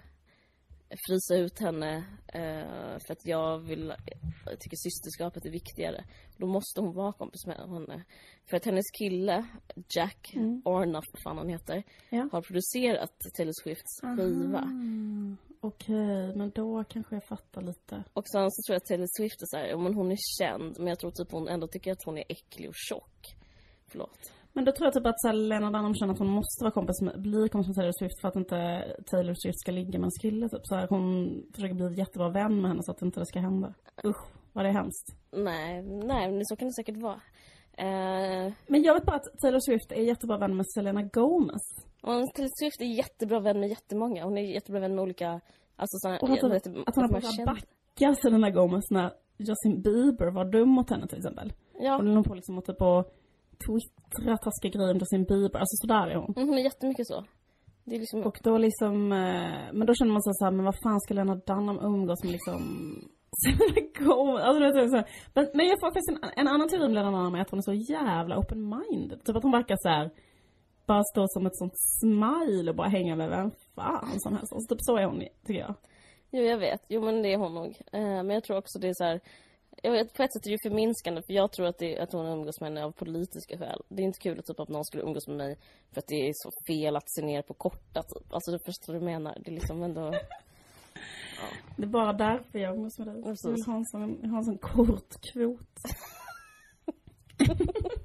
frysa 1.08 1.36
ut 1.36 1.58
henne 1.58 1.96
eh, 2.26 2.98
för 3.06 3.12
att 3.12 3.26
jag 3.26 3.58
vill, 3.58 3.94
jag 4.46 4.60
tycker 4.60 4.76
systerskapet 4.76 5.44
är 5.46 5.50
viktigare. 5.50 6.04
Då 6.36 6.46
måste 6.46 6.80
hon 6.80 6.94
vara 6.94 7.12
kompis 7.12 7.46
med 7.46 7.56
henne. 7.56 8.04
För 8.50 8.56
att 8.56 8.64
hennes 8.64 8.90
kille, 8.98 9.46
Jack 9.96 10.32
Ornoff, 10.64 11.04
vad 11.12 11.22
fan 11.24 11.38
han 11.38 11.48
heter, 11.48 11.82
Ja. 12.10 12.28
har 12.32 12.42
producerat 12.42 13.12
Taylor 13.36 13.52
Swifts 13.62 14.00
skiva. 14.00 14.68
Okej, 15.60 16.36
men 16.36 16.50
då 16.54 16.84
kanske 16.84 17.16
jag 17.16 17.24
fattar 17.24 17.62
lite. 17.62 18.04
Och 18.12 18.28
sen 18.28 18.50
så 18.50 18.62
tror 18.66 18.74
jag 18.74 18.76
att 18.76 18.84
Taylor 18.86 19.06
Swift 19.18 19.42
är 19.42 19.46
så 19.46 19.56
här, 19.56 19.66
ja, 19.66 19.78
men 19.78 19.94
hon 19.94 20.12
är 20.12 20.18
känd, 20.38 20.78
men 20.78 20.86
jag 20.86 20.98
tror 20.98 21.10
typ 21.10 21.32
hon 21.32 21.48
ändå 21.48 21.66
tycker 21.66 21.92
att 21.92 22.04
hon 22.04 22.18
är 22.18 22.24
äcklig 22.28 22.68
och 22.68 22.74
tjock. 22.76 23.34
Förlåt. 23.88 24.32
Men 24.52 24.64
då 24.64 24.72
tror 24.72 24.86
jag 24.86 24.94
typ 24.94 25.06
att 25.06 25.20
så 25.20 25.26
här, 25.28 25.34
Lena 25.34 25.70
Dunham 25.70 25.94
känner 25.94 26.12
att 26.12 26.18
hon 26.18 26.28
måste 26.28 26.64
vara 26.64 26.70
kompis 26.72 27.00
med, 27.00 27.20
bli 27.22 27.48
kompis 27.48 27.68
med 27.68 27.76
Taylor 27.76 27.92
Swift 27.98 28.20
för 28.20 28.28
att 28.28 28.36
inte 28.36 28.56
Taylor 29.10 29.34
Swift 29.34 29.60
ska 29.60 29.72
ligga 29.72 29.98
med 29.98 30.00
hans 30.04 30.18
kille 30.22 30.48
typ. 30.48 30.60
Så 30.64 30.74
här, 30.74 30.86
hon 30.90 31.04
försöker 31.54 31.74
bli 31.74 31.98
jättebra 31.98 32.28
vän 32.28 32.60
med 32.60 32.70
henne 32.70 32.82
så 32.82 32.90
att 32.92 33.02
inte 33.02 33.20
det 33.20 33.26
ska 33.26 33.40
hända. 33.40 33.74
Usch, 34.04 34.24
vad 34.52 34.64
det 34.64 34.68
är 34.68 34.72
hemskt. 34.72 35.06
Nej, 35.32 35.82
nej, 35.82 36.32
men 36.32 36.44
så 36.44 36.56
kan 36.56 36.68
det 36.68 36.74
säkert 36.74 36.96
vara. 37.02 37.20
Eh, 37.78 38.52
Men 38.66 38.82
jag 38.82 38.94
vet 38.94 39.04
bara 39.04 39.16
att 39.16 39.38
Taylor 39.42 39.60
Swift 39.60 39.92
är 39.92 40.02
jättebra 40.02 40.38
vän 40.38 40.56
med 40.56 40.66
Selena 40.74 41.02
Gomez. 41.02 41.62
och 42.02 42.34
Taylor 42.34 42.50
Swift 42.60 42.80
är 42.80 42.96
jättebra 42.96 43.40
vän 43.40 43.60
med 43.60 43.68
jättemånga. 43.68 44.24
Hon 44.24 44.38
är 44.38 44.42
jättebra 44.54 44.80
vän 44.80 44.94
med 44.94 45.02
olika, 45.02 45.40
alltså 45.76 45.96
såna, 45.98 46.18
Och 46.18 46.30
att 46.30 46.40
hon, 46.40 46.50
vet, 46.50 46.66
att 46.66 46.94
hon 46.96 47.04
har 47.14 47.20
känner- 47.20 47.46
backa 47.46 48.14
Selena 48.22 48.50
Gomez 48.50 48.90
när 48.90 49.10
Justin 49.38 49.82
Bieber 49.82 50.30
var 50.30 50.44
dum 50.44 50.68
mot 50.68 50.90
henne 50.90 51.06
till 51.08 51.18
exempel. 51.18 51.52
Ja, 51.80 51.96
Och 51.98 52.04
den 52.04 52.14
höll 52.14 52.24
på 52.24 52.34
liksom 52.34 52.58
att 52.58 52.64
typ 52.64 52.82
att 52.82 53.12
twittra 53.64 54.36
taskiga 54.36 54.70
grejer 54.74 54.92
om 54.94 54.98
Justin 54.98 55.24
Bieber. 55.24 55.58
Alltså 55.58 55.76
sådär 55.82 56.06
är 56.12 56.16
hon. 56.16 56.32
mm, 56.36 56.48
hon 56.48 56.58
är 56.58 56.62
jättemycket 56.62 57.06
så. 57.06 57.24
Det 57.84 57.94
är 57.94 58.00
liksom, 58.00 58.22
Och 58.22 58.38
då 58.42 58.58
liksom, 58.58 59.12
eh, 59.12 59.72
men 59.72 59.86
då 59.86 59.94
känner 59.94 60.12
man 60.12 60.22
sig 60.22 60.34
så 60.34 60.44
här, 60.44 60.52
men 60.52 60.64
vad 60.64 60.78
fan 60.82 61.00
ska 61.00 61.14
Lena 61.14 61.34
Dunham 61.34 61.78
umgås 61.78 62.24
med 62.24 62.32
liksom? 62.32 62.60
Alltså, 64.42 64.88
så 64.88 65.02
men, 65.34 65.46
men 65.54 65.66
jag 65.66 65.80
får 65.80 65.86
faktiskt 65.86 66.10
en, 66.10 66.30
en 66.36 66.48
annan 66.48 66.68
teori 66.68 66.84
om 66.86 66.94
Lena 66.94 67.10
Dunham 67.10 67.34
är 67.34 67.40
att 67.40 67.50
hon 67.50 67.58
är 67.58 67.62
så 67.62 67.72
jävla 67.72 68.36
open-minded. 68.36 69.24
Typ 69.24 69.36
att 69.36 69.42
hon 69.42 69.52
verkar 69.52 69.76
så 69.78 69.88
här 69.88 70.10
bara 70.86 71.02
stå 71.04 71.26
som 71.28 71.46
ett 71.46 71.56
sånt 71.56 71.72
smile 72.00 72.70
och 72.70 72.76
bara 72.76 72.88
hänga 72.88 73.16
med 73.16 73.30
vem 73.30 73.50
fan 73.74 74.20
som 74.20 74.36
helst. 74.36 74.52
Alltså, 74.52 74.74
typ 74.74 74.78
så 74.80 74.96
är 74.96 75.04
hon, 75.04 75.22
tycker 75.46 75.60
jag. 75.60 75.74
jo 76.30 76.42
jag 76.42 76.58
vet, 76.58 76.82
jo 76.88 77.04
men 77.04 77.22
det 77.22 77.32
är 77.32 77.38
hon 77.38 77.54
nog. 77.54 77.80
Eh, 77.92 78.22
men 78.24 78.30
jag 78.30 78.44
tror 78.44 78.56
också 78.56 78.78
det 78.78 78.88
är 78.88 78.94
så 78.94 79.04
här. 79.04 79.20
Jag 79.82 79.92
vet, 79.92 80.14
på 80.14 80.22
ett 80.22 80.32
sätt 80.32 80.46
är 80.46 80.50
det 80.50 80.52
ju 80.52 80.70
förminskande 80.70 81.22
för 81.22 81.32
jag 81.32 81.52
tror 81.52 81.66
att, 81.66 81.78
det, 81.78 81.98
att 81.98 82.12
hon 82.12 82.26
umgås 82.26 82.60
med 82.60 82.68
henne 82.70 82.84
av 82.84 82.92
politiska 82.92 83.58
skäl. 83.58 83.82
Det 83.88 84.02
är 84.02 84.06
inte 84.06 84.18
kul 84.18 84.38
att, 84.38 84.46
typ, 84.46 84.60
att 84.60 84.68
någon 84.68 84.84
skulle 84.84 85.02
umgås 85.02 85.28
med 85.28 85.36
mig 85.36 85.58
för 85.92 85.98
att 85.98 86.06
det 86.06 86.28
är 86.28 86.32
så 86.34 86.50
fel 86.66 86.96
att 86.96 87.10
se 87.10 87.22
ner 87.22 87.42
på 87.42 87.54
korta 87.54 88.02
typ. 88.02 88.32
Alltså 88.32 88.50
du 88.50 88.58
förstår 88.58 88.92
vad 88.92 89.02
du 89.02 89.06
menar. 89.06 89.38
Det 89.40 89.50
är 89.50 89.54
liksom 89.54 89.82
ändå... 89.82 90.14
Det 91.76 91.82
är 91.82 91.86
bara 91.86 92.12
därför 92.12 92.58
jag 92.58 92.76
umgås 92.76 92.98
med 92.98 93.08
dig. 93.08 93.22
Precis. 93.22 93.44
Jag 93.44 93.52
vill 93.52 93.64
ha 93.64 93.76
en 93.76 93.84
sån, 93.84 94.30
har 94.30 94.38
en 94.38 94.44
sån 94.44 94.58
kort 94.58 95.20
kvot. 95.32 95.78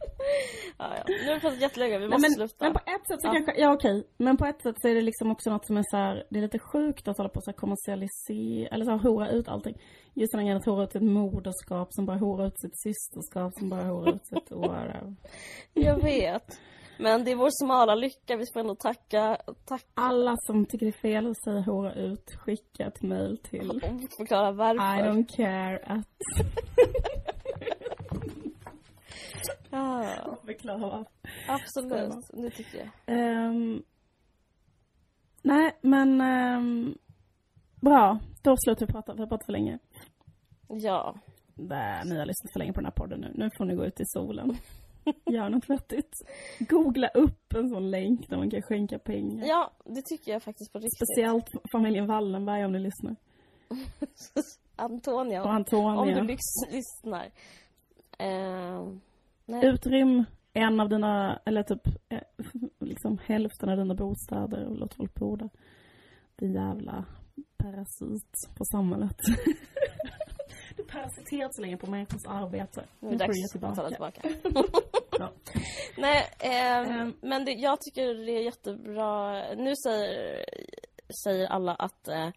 Ja, 0.78 0.93
ja. 0.97 1.03
Nu 1.07 1.28
har 1.28 1.34
vi 1.36 1.39
pratat 1.39 1.61
jättelänge, 1.61 1.97
vi 1.99 2.07
måste 2.07 2.21
men, 2.21 2.32
sluta. 2.32 2.55
men 2.65 2.73
på 2.73 2.80
ett 2.80 3.07
sätt 3.07 3.21
så 3.21 3.28
Ja. 3.28 3.32
kanske, 3.34 3.53
ja 3.61 3.73
okej. 3.73 4.07
Men 4.17 4.38
på 4.38 4.45
ett 4.45 4.61
sätt 4.61 4.75
så 4.82 4.88
är 4.88 4.95
det 4.95 5.01
liksom 5.01 5.32
också 5.32 5.49
något 5.49 5.65
som 5.65 5.78
är 5.78 5.84
så 5.91 5.97
här, 5.97 6.23
det 6.30 6.38
är 6.39 6.41
lite 6.41 6.59
sjukt 6.59 7.07
att 7.07 7.17
hålla 7.17 7.30
på 7.30 7.41
så 7.41 7.51
här 7.51 7.55
kommersialisera, 7.57 8.67
eller 8.75 8.86
så 8.86 8.91
här 8.91 8.97
hora 8.97 9.30
ut 9.30 9.47
allting. 9.47 9.78
Just 10.13 10.32
den 10.32 10.39
här 10.39 10.45
grejen 10.45 10.57
att 10.57 10.65
hora 10.65 10.84
ut 10.84 10.91
sitt 10.91 11.01
moderskap, 11.01 11.88
som 11.93 12.05
bara 12.05 12.17
hora 12.17 12.47
ut 12.47 12.59
sitt 12.61 12.80
systerskap, 12.80 13.53
som 13.59 13.69
bara 13.69 13.84
hora 13.84 14.11
ut 14.11 14.25
sitt 14.28 14.51
whatever. 14.51 15.15
Jag 15.73 16.03
vet. 16.03 16.59
Men 16.99 17.23
det 17.23 17.32
är 17.32 17.36
vår 17.36 17.49
smala 17.65 17.95
lycka, 17.95 18.36
vi 18.38 18.45
får 18.53 18.59
ändå 18.59 18.75
tacka, 18.75 19.38
tacka 19.65 19.86
Alla 19.93 20.36
som 20.38 20.65
tycker 20.65 20.86
det 20.86 20.89
är 20.89 21.01
fel 21.01 21.32
att 21.32 21.43
säga 21.43 21.61
hora 21.61 21.93
ut, 21.93 22.32
skicka 22.36 22.86
ett 22.88 23.01
mail 23.01 23.38
till 23.38 23.82
förklara 24.17 24.49
I 24.49 24.53
varför. 24.53 25.03
don't 25.03 25.28
care 25.36 25.78
att 25.78 26.07
Ja, 29.70 30.38
förklara. 30.45 31.05
absolut, 31.47 32.13
det 32.34 32.49
tycker 32.49 32.78
jag. 32.78 32.89
Ehm, 33.18 33.84
nej, 35.41 35.78
men 35.82 36.22
ehm, 36.22 36.97
bra. 37.82 38.20
Då 38.41 38.55
slutar 38.57 38.86
vi 38.88 38.91
prata, 38.93 39.13
vi 39.13 39.20
har 39.20 39.28
pratat 39.28 39.45
för 39.45 39.51
länge. 39.53 39.80
Ja, 40.68 41.15
Där, 41.55 42.03
ni 42.05 42.18
har 42.18 42.26
lyssnat 42.26 42.53
för 42.53 42.59
länge 42.59 42.74
på 42.74 42.80
den 42.80 42.86
här 42.86 42.91
podden 42.91 43.20
nu. 43.22 43.32
Nu 43.36 43.49
får 43.57 43.65
ni 43.65 43.76
gå 43.76 43.86
ut 43.86 43.99
i 43.99 44.03
solen. 44.05 44.57
Gör 45.26 45.49
något 45.49 45.70
vettigt. 45.70 46.11
Googla 46.59 47.07
upp 47.07 47.53
en 47.53 47.70
sån 47.70 47.91
länk 47.91 48.30
där 48.30 48.38
man 48.38 48.49
kan 48.49 48.61
skänka 48.61 48.99
pengar. 48.99 49.45
ja, 49.47 49.72
det 49.86 50.01
tycker 50.05 50.32
jag 50.32 50.43
faktiskt 50.43 50.74
på 50.74 50.80
riktigt. 50.80 50.97
Speciellt 50.97 51.45
familjen 51.72 52.07
Wallenberg 52.07 52.65
om 52.65 52.72
ni 52.72 52.80
lyssnar. 52.80 53.15
Antonia, 54.76 55.41
Och 55.43 55.49
om 55.49 55.55
Antonia. 55.55 56.15
du 56.15 56.28
lys- 56.28 56.72
lyssnar. 56.72 57.26
Eh, 58.20 58.88
nej. 59.47 59.65
Utrym 59.65 60.25
en 60.53 60.79
av 60.79 60.89
dina, 60.89 61.39
eller 61.45 61.63
typ 61.63 61.87
eh, 62.09 62.19
liksom 62.79 63.17
hälften 63.25 63.69
av 63.69 63.77
dina 63.77 63.95
bostäder 63.95 64.65
och 64.65 64.77
låt 64.77 64.93
folk 64.93 65.13
bo 65.13 65.35
där. 65.35 65.49
Din 66.35 66.53
jävla 66.53 67.05
parasit 67.57 68.31
på 68.57 68.65
samhället. 68.65 69.17
du 70.77 70.83
parasiterar 70.83 71.49
så 71.51 71.61
länge 71.61 71.77
på 71.77 71.89
människors 71.91 72.25
arbete. 72.27 72.85
Nu 72.99 73.07
är 73.07 73.11
det 73.11 73.17
dags 73.17 73.55
att 73.55 73.75
ta 73.75 73.89
tillbaka. 73.89 74.21
Ja. 75.19 75.31
Nej, 75.97 76.23
ehm, 76.39 76.85
Ehm. 76.91 77.13
men 77.21 77.45
det, 77.45 77.51
jag 77.51 77.81
tycker 77.81 78.25
det 78.25 78.31
är 78.31 78.43
jättebra. 78.43 79.33
Nu 79.55 79.73
säger, 79.75 80.45
säger 81.23 81.47
alla 81.47 81.75
att 81.75 82.07
eh, 82.07 82.29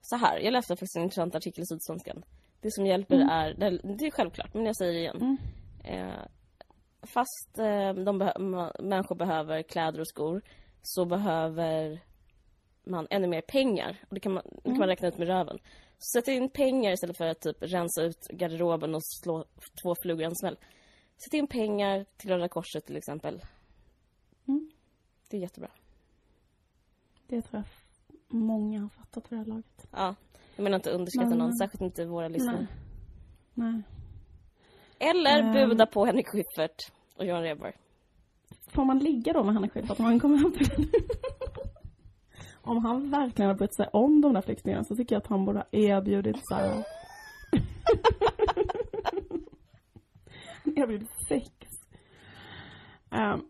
så 0.00 0.16
här. 0.16 0.38
Jag 0.38 0.52
läste 0.52 0.72
faktiskt 0.72 0.96
en 0.96 1.02
intressant 1.02 1.34
artikel 1.34 1.62
i 1.62 1.66
Sydsvenskan. 1.66 2.24
Det 2.60 2.72
som 2.72 2.86
hjälper 2.86 3.16
är, 3.16 3.54
det, 3.54 3.70
det 3.98 4.06
är 4.06 4.10
självklart, 4.10 4.54
men 4.54 4.64
jag 4.66 4.76
säger 4.76 4.92
det 4.92 4.98
igen. 4.98 5.16
Mm. 5.16 5.38
Eh, 5.84 6.18
fast 7.02 7.58
eh, 7.58 7.94
de 7.94 8.22
ma- 8.22 8.82
människor 8.82 9.14
behöver 9.14 9.62
kläder 9.62 10.00
och 10.00 10.08
skor 10.08 10.42
så 10.82 11.04
behöver 11.04 12.00
man 12.84 13.06
ännu 13.10 13.26
mer 13.26 13.40
pengar. 13.40 13.96
Och 14.08 14.14
det 14.14 14.20
kan 14.20 14.32
man, 14.32 14.42
det 14.64 14.70
kan 14.70 14.78
man 14.78 14.88
räkna 14.88 15.08
ut 15.08 15.18
med 15.18 15.28
röven. 15.28 15.58
Sätt 16.12 16.28
in 16.28 16.50
pengar 16.50 16.92
istället 16.92 17.16
för 17.16 17.26
att 17.26 17.40
typ 17.40 17.56
rensa 17.60 18.02
ut 18.02 18.28
garderoben 18.30 18.94
och 18.94 19.04
slå 19.04 19.44
två 19.82 19.94
flugor 20.02 20.22
i 20.22 20.24
en 20.24 20.36
smäll. 20.36 20.58
Sätt 21.24 21.34
in 21.34 21.46
pengar 21.46 22.06
till 22.16 22.30
Röda 22.30 22.48
Korset 22.48 22.86
till 22.86 22.96
exempel. 22.96 23.42
Mm. 24.48 24.70
Det 25.30 25.36
är 25.36 25.40
jättebra. 25.40 25.70
Det 27.26 27.42
tror 27.42 27.62
jag 27.62 27.64
många 28.28 28.80
har 28.80 28.88
fattat 28.88 29.32
vid 29.32 29.38
det 29.38 29.42
här 29.42 29.48
laget. 29.50 29.86
Ja. 29.92 30.14
Jag 30.56 30.62
menar 30.64 30.76
inte 30.76 30.90
underskatta 30.90 31.34
någon, 31.34 31.56
särskilt 31.56 31.82
inte 31.82 32.04
våra 32.04 32.28
lyssnare. 32.28 32.66
Nej. 33.54 33.72
Nej. 33.72 33.82
Eller 34.98 35.38
Ehm. 35.42 35.52
buda 35.52 35.86
på 35.86 36.06
Henrik 36.06 36.28
Schyffert 36.28 36.92
och 37.16 37.24
Johan 37.26 37.42
Rheborg. 37.42 37.72
Får 38.66 38.84
man 38.84 38.98
ligga 38.98 39.32
då 39.32 39.44
med 39.44 39.54
Henrik 39.54 39.72
Schyffert 39.72 39.98
om 39.98 40.04
han 40.04 40.20
kommer 40.20 40.36
hem 40.38 40.52
till 40.52 40.88
Om 42.62 42.84
han 42.84 43.10
verkligen 43.10 43.48
har 43.48 43.54
brytt 43.56 43.74
sig 43.76 43.88
om 43.92 44.20
de 44.20 44.34
där 44.34 44.40
flyktingarna 44.42 44.84
så 44.84 44.96
tycker 44.96 45.14
jag 45.14 45.20
att 45.22 45.26
han 45.26 45.44
borde 45.44 45.58
ha 45.58 45.66
erbjudit 45.72 46.36
så 46.42 46.54
här. 46.54 46.84
Erbjudit 50.76 51.10
sex. 51.28 51.50
Ehm, 53.10 53.40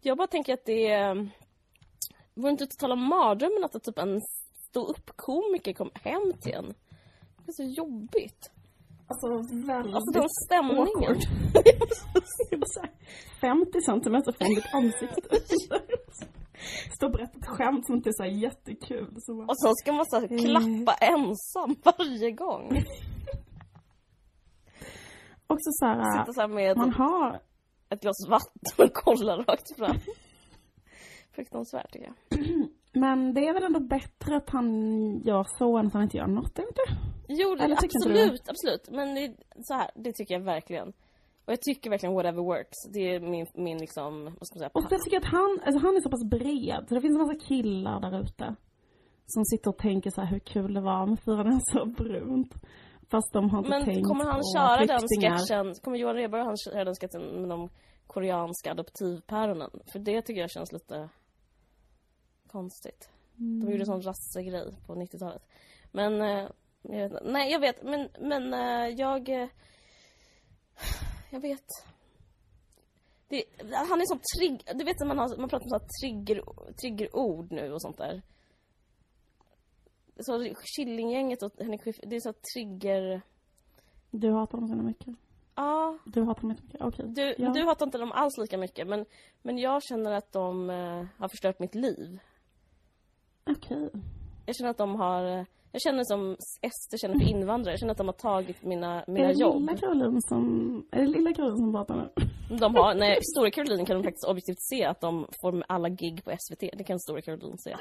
Jag 0.00 0.16
bara 0.18 0.26
tänker 0.28 0.54
att 0.54 0.64
det 0.64 0.86
är... 0.90 1.28
Vore 2.34 2.50
inte 2.50 2.66
totala 2.66 2.96
mardrömmen 2.96 3.64
att 3.64 3.84
typ 3.84 3.98
en 3.98 4.20
stå-upp-komiker 4.70 5.72
kom 5.72 5.90
hem 5.94 6.32
till 6.42 6.52
en? 6.54 6.74
Det 7.44 7.50
är 7.50 7.52
så 7.52 7.62
jobbigt. 7.62 8.50
Alltså 9.06 9.54
väldigt 9.66 9.94
Alltså 9.94 10.22
stämningen. 10.46 10.82
awkward. 10.88 11.16
50 13.40 13.80
centimeter 13.86 14.32
från 14.32 14.48
ditt 14.54 14.74
ansikte. 14.74 15.36
Stå 16.96 17.06
och 17.06 17.12
berätta 17.12 17.38
ett 17.38 17.46
skämt 17.46 17.86
som 17.86 17.94
inte 17.94 18.10
är 18.10 18.12
så 18.12 18.24
jättekul. 18.24 19.14
Så 19.18 19.34
bara, 19.34 19.46
Och 19.46 19.58
sen 19.58 19.74
ska 19.74 19.92
man 19.92 20.06
så 20.06 20.20
här 20.20 20.28
klappa 20.38 20.94
ensam 20.94 21.76
varje 21.84 22.30
gång. 22.30 22.68
också 25.46 25.70
så 25.72 25.86
här, 25.86 26.18
Sitta 26.20 26.32
så 26.32 26.40
här 26.40 26.48
med 26.48 26.76
man 26.76 26.92
har 26.92 27.40
ett 27.88 28.00
glas 28.00 28.28
vatten 28.28 28.86
och 28.86 28.92
kolla 28.94 29.36
rakt 29.36 29.76
fram. 29.76 29.96
Fruktansvärt 31.32 31.92
tycker 31.92 32.06
jag. 32.06 32.40
Men 32.94 33.34
det 33.34 33.48
är 33.48 33.54
väl 33.54 33.62
ändå 33.62 33.80
bättre 33.80 34.36
att 34.36 34.50
han 34.50 34.68
gör 35.20 35.46
så 35.58 35.78
än 35.78 35.86
att 35.86 35.92
han 35.92 36.02
inte 36.02 36.16
gör 36.16 36.26
något, 36.26 36.58
är 36.58 36.62
inte? 36.62 36.82
Jo, 37.28 37.54
det, 37.54 37.64
Eller 37.64 37.76
absolut, 37.76 38.48
absolut. 38.48 38.90
Men 38.90 39.14
det, 39.14 39.36
så 39.62 39.74
här, 39.74 39.90
det 39.94 40.12
tycker 40.12 40.34
jag 40.34 40.40
verkligen. 40.40 40.88
Och 41.44 41.52
jag 41.52 41.60
tycker 41.60 41.90
verkligen 41.90 42.14
whatever 42.14 42.42
works. 42.42 42.78
Det 42.92 43.14
är 43.14 43.20
min, 43.20 43.46
min 43.54 43.78
liksom, 43.78 44.24
vad 44.24 44.46
ska 44.46 44.54
man 44.54 44.58
säga, 44.58 44.70
Och 44.72 44.84
jag 44.90 45.02
tycker 45.02 45.16
att 45.16 45.32
han, 45.38 45.60
alltså 45.64 45.86
han 45.86 45.96
är 45.96 46.00
så 46.00 46.10
pass 46.10 46.24
bred, 46.24 46.84
så 46.88 46.94
det 46.94 47.00
finns 47.00 47.14
en 47.14 47.26
massa 47.26 47.46
killar 47.48 48.00
där 48.00 48.20
ute. 48.20 48.54
Som 49.26 49.44
sitter 49.44 49.70
och 49.70 49.78
tänker 49.78 50.10
så 50.10 50.20
här 50.20 50.30
hur 50.30 50.38
kul 50.38 50.74
det 50.74 50.80
var 50.80 51.06
med 51.06 51.18
fyra 51.26 51.42
näsor 51.42 51.86
brunt. 51.86 52.54
Fast 53.10 53.32
de 53.32 53.50
har 53.50 53.58
inte 53.58 53.70
Men 53.70 53.84
tänkt 53.84 54.08
kommer 54.08 54.24
han 54.24 54.40
på 54.40 54.58
köra 54.58 54.86
den 54.86 55.00
sketchen, 55.20 55.74
kommer 55.82 55.98
Johan 55.98 56.16
Rheborg 56.16 56.42
han 56.42 56.56
köra 56.56 56.84
den 56.84 56.94
sketchen 56.94 57.22
med 57.40 57.48
de 57.48 57.68
koreanska 58.06 58.70
adoptivpäronen? 58.70 59.70
För 59.92 59.98
det 59.98 60.22
tycker 60.22 60.40
jag 60.40 60.50
känns 60.50 60.72
lite 60.72 61.08
konstigt. 62.54 63.08
De 63.36 63.70
gjorde 63.72 63.86
sån 63.86 64.02
rassegrej 64.02 64.76
på 64.86 64.94
90-talet. 64.94 65.42
Men, 65.92 66.20
eh, 66.20 66.48
jag 66.82 66.98
vet 66.98 67.12
inte. 67.12 67.24
Nej 67.24 67.52
jag 67.52 67.60
vet, 67.60 67.82
men, 67.82 68.08
men 68.20 68.54
eh, 68.54 68.88
jag... 68.98 69.28
eh, 69.28 69.48
Jag 71.30 71.40
vet. 71.40 71.64
Det, 73.28 73.44
han 73.88 74.00
är 74.00 74.06
sån 74.06 74.20
trigg... 74.38 74.62
Du 74.78 74.84
vet 74.84 74.98
när 75.00 75.06
man, 75.06 75.18
har, 75.18 75.36
man 75.36 75.48
pratar 75.48 75.64
om 75.64 75.70
så 75.70 75.78
här 75.78 75.88
trigger, 76.02 76.42
triggerord 76.82 77.52
nu 77.52 77.72
och 77.72 77.82
sånt 77.82 77.98
där. 77.98 78.22
Så 80.20 80.54
Killinggänget 80.76 81.42
och 81.42 81.52
Henrik 81.58 81.82
Schyffert, 81.82 82.04
det 82.10 82.16
är 82.16 82.20
så 82.20 82.28
här 82.28 82.36
trigger... 82.54 83.20
Du 84.10 84.30
hatar 84.32 84.58
dem 84.58 84.68
så 84.68 84.74
mycket. 84.74 85.14
Ja, 85.54 85.98
Du 86.06 86.22
hatar 86.22 86.40
dem 86.42 86.48
mycket. 86.50 86.80
Okej. 86.82 87.04
du, 87.08 87.34
Ja. 87.38 87.50
du 87.52 87.64
hatar 87.64 87.86
inte 87.86 87.98
dem 87.98 88.12
alls 88.12 88.38
lika 88.38 88.58
mycket 88.58 88.86
men, 88.86 89.06
men 89.42 89.58
jag 89.58 89.82
känner 89.82 90.12
att 90.12 90.32
de 90.32 90.68
har 91.18 91.28
förstört 91.28 91.58
mitt 91.58 91.74
liv. 91.74 92.18
Okej. 93.56 93.90
Jag 94.46 94.56
känner 94.56 94.70
att 94.70 94.78
de 94.78 94.94
har... 94.94 95.46
Jag 95.72 95.82
känner 95.82 96.04
som 96.04 96.36
Ester 96.62 96.98
känner 96.98 97.18
för 97.18 97.30
invandrare. 97.30 97.72
Jag 97.72 97.80
känner 97.80 97.92
att 97.92 97.98
de 97.98 98.06
har 98.08 98.12
tagit 98.14 98.62
mina, 98.62 99.04
mina 99.06 99.24
Är 99.28 99.32
det 99.34 99.40
jobb. 99.40 99.60
lilla 99.60 99.76
Caroline 99.76 100.22
som, 100.22 100.86
är 100.92 101.00
det 101.00 101.06
lilla 101.06 101.32
Caroline 101.32 101.56
som 101.56 101.72
pratar 101.72 101.96
nu? 101.96 102.26
De 102.58 102.74
har, 102.74 102.94
nej, 103.04 103.18
Stora 103.22 103.50
Caroline 103.50 103.86
kan 103.86 103.96
de 103.96 104.02
faktiskt 104.02 104.24
objektivt 104.24 104.60
se 104.60 104.84
att 104.84 105.00
de 105.00 105.26
får 105.42 105.52
med 105.52 105.64
alla 105.68 105.88
gig 105.88 106.24
på 106.24 106.30
SVT. 106.30 106.60
Det 106.78 106.84
kan 106.84 107.00
Stora 107.00 107.22
Caroline 107.22 107.58
se. 107.58 107.76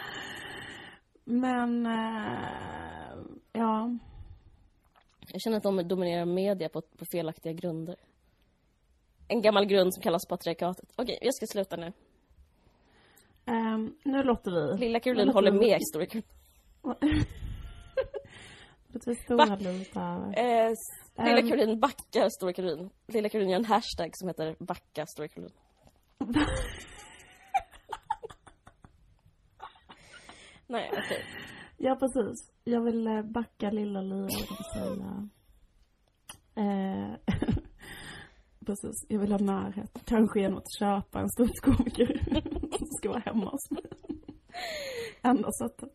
Men, 1.26 1.86
eh, 1.86 3.18
ja. 3.52 3.98
Jag 5.32 5.42
känner 5.42 5.58
att 5.58 5.64
de 5.64 5.88
dominerar 5.88 6.26
media 6.26 6.70
på, 6.70 6.82
på 6.82 7.06
felaktiga 7.12 7.54
grunder. 7.54 7.96
En 9.28 9.42
gammal 9.42 9.66
grund 9.66 9.94
som 9.94 10.04
kallas 10.04 10.26
patriarkatet. 10.28 10.90
Okej, 10.96 11.18
jag 11.22 11.36
ska 11.36 11.46
sluta 11.46 11.76
nu. 11.76 11.94
Ehm, 13.46 13.96
nu 14.04 14.24
låter 14.24 14.52
vi. 14.52 14.78
Lilla 14.80 15.00
Caroline 15.00 15.32
håller 15.34 15.52
vi- 15.52 15.60
med 15.60 15.78
vi 19.08 19.16
stora 19.16 19.56
lutar. 19.56 20.34
Eh, 20.40 20.66
s- 20.72 21.14
Lilla 21.18 21.40
Ehm. 21.40 21.48
Caroline 21.50 21.80
backar 21.80 22.30
Stora 22.30 22.54
Caroline. 22.54 22.90
Lilla 23.08 23.30
Caroline 23.30 23.52
gör 23.52 23.60
en 23.60 23.66
hashtag 23.66 24.10
som 24.14 24.28
heter 24.28 24.56
backa 24.60 25.06
Stora 25.06 25.28
Caroline. 25.28 25.54
Nej, 30.68 30.90
okej. 30.94 31.24
Ja, 31.78 31.96
precis. 31.96 32.52
Jag 32.64 32.82
vill 32.82 33.08
eh, 33.08 33.22
backa 33.22 33.72
lilla 33.72 34.02
och 34.50 34.66
säga... 34.74 35.30
Eh, 36.56 37.14
precis. 38.66 39.06
Jag 39.10 39.20
vill 39.20 39.32
ha 39.32 39.40
närhet. 39.40 39.98
Kanske 40.06 40.40
genom 40.40 40.58
att 40.58 40.74
köpa 40.80 41.20
en 41.20 41.30
ståuppkomiker 41.30 42.20
som 42.24 42.42
ska 43.04 43.10
vara 43.10 43.20
hemma 43.26 43.50
hos 43.50 43.72
mig. 43.72 43.84
Enda 45.22 45.52
sättet. 45.52 45.90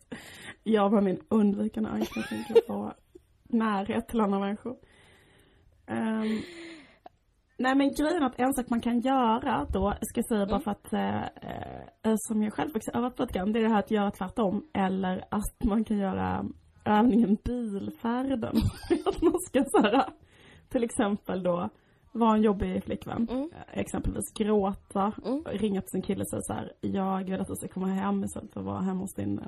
Jag 0.63 0.93
med 0.93 1.03
min 1.03 1.21
undvikande 1.29 1.91
anknytning 1.91 2.45
till 2.45 2.57
att 2.57 2.67
få 2.67 2.93
närhet 3.49 4.09
till 4.09 4.21
andra 4.21 4.39
människor. 4.39 4.77
Ehm, 5.87 6.41
nej 7.59 7.75
men 7.75 7.95
grejen 7.95 8.23
är 8.23 8.27
att 8.27 8.39
en 8.41 8.55
sak 8.55 8.71
man 8.71 8.81
kan 8.81 9.01
göra 9.01 9.67
då, 9.73 9.95
ska 10.01 10.19
jag 10.19 10.29
säga 10.29 10.47
bara 10.47 10.61
för 10.61 10.71
att, 10.71 10.93
eh, 10.93 11.23
eh, 12.03 12.15
som 12.17 12.43
jag 12.43 12.53
själv 12.53 12.71
också 12.77 12.91
övat 12.91 13.17
på 13.17 13.23
lite 13.23 13.39
grann, 13.39 13.53
det 13.53 13.59
är 13.59 13.63
det 13.63 13.69
här 13.69 13.79
att 13.79 13.91
göra 13.91 14.11
tvärtom. 14.11 14.65
Eller 14.75 15.25
att 15.31 15.65
man 15.65 15.85
kan 15.85 15.99
göra 15.99 16.45
övningen 16.85 17.37
bilfärden. 17.45 18.57
att 19.07 19.23
man 19.23 19.41
ska 19.41 19.65
så 19.65 19.83
här, 19.83 20.05
till 20.69 20.85
exempel 20.85 21.43
då 21.43 21.71
vara 22.13 22.35
en 22.37 22.43
jobbig 22.43 22.85
flickvän. 22.85 23.29
Mm. 23.31 23.51
Exempelvis 23.73 24.33
gråta, 24.39 25.13
Mm. 25.25 25.45
ringa 25.45 25.81
till 25.81 25.91
sin 25.91 26.03
kille 26.03 26.21
och 26.23 26.29
säga 26.31 26.43
så 26.43 26.53
här, 26.53 26.73
jag 26.81 27.25
vill 27.25 27.41
att 27.41 27.47
du 27.49 27.55
ska 27.55 27.69
komma 27.69 27.87
hem 27.87 28.25
istället 28.25 28.53
för 28.53 28.61
att 28.61 28.67
vara 28.67 28.81
hemma 28.81 29.01
hos 29.01 29.15
din 29.15 29.39
eh, 29.39 29.47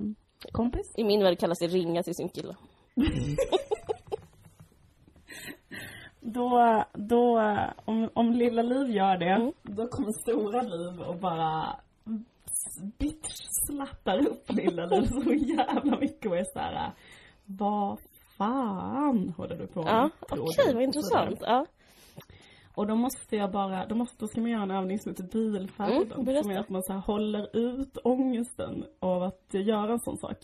kompis. 0.53 0.93
I 0.97 1.05
min 1.05 1.23
värld 1.23 1.39
kallas 1.39 1.59
det 1.59 1.67
ringa 1.67 2.03
till 2.03 2.15
sin 2.15 2.29
kille. 2.29 2.57
Då, 6.21 6.85
då, 6.95 7.41
om, 7.85 8.11
om 8.15 8.33
lilla 8.33 8.63
Liv 8.63 8.91
gör 8.97 9.17
det, 9.17 9.31
Mm. 9.31 9.53
då 9.63 9.87
kommer 9.87 10.13
stora 10.13 10.63
Liv 10.63 11.01
och 11.01 11.17
bara 11.21 11.77
bitch-slappar 12.99 14.27
upp 14.29 14.53
lilla 14.53 14.87
Liv 14.87 15.03
så 15.07 15.33
jävla 15.33 15.99
mycket 16.01 16.31
och 16.31 16.37
är 16.37 16.45
såhär, 16.53 16.93
vad 17.45 17.99
fan 18.39 19.35
håller 19.37 19.57
du 19.57 19.67
på 19.67 19.83
med? 19.83 19.93
Ja, 19.93 20.11
okej, 20.31 20.65
du?" 20.67 20.75
vad 20.75 20.83
intressant. 20.83 21.39
Ja. 21.41 21.67
Och 22.81 22.87
då 22.87 22.95
måste 22.95 23.37
jag 23.37 23.51
bara, 23.51 23.87
då, 23.87 23.95
måste, 23.95 24.17
då 24.19 24.27
ska 24.27 24.41
man 24.41 24.51
göra 24.51 24.63
en 24.63 24.71
övning 24.71 24.99
som 24.99 25.11
heter 25.11 25.25
bilfärden. 25.25 26.13
Mm, 26.13 26.43
som 26.43 26.51
är 26.51 26.59
att 26.59 26.69
man 26.69 26.83
så 26.83 26.93
håller 26.93 27.57
ut 27.57 27.99
ångesten 28.05 28.85
av 29.01 29.23
att 29.23 29.47
göra 29.51 29.93
en 29.93 30.01
sån 30.01 30.17
sak. 30.17 30.37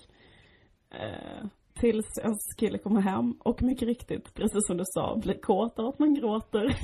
Eh, 0.90 1.46
tills 1.74 2.18
ens 2.22 2.54
kille 2.56 2.78
kommer 2.78 3.00
hem 3.00 3.32
och 3.32 3.62
mycket 3.62 3.88
riktigt, 3.88 4.34
precis 4.34 4.66
som 4.66 4.76
du 4.76 4.84
sa, 4.86 5.16
blir 5.16 5.40
kåt 5.40 5.78
av 5.78 5.86
att 5.86 5.98
man 5.98 6.14
gråter. 6.14 6.78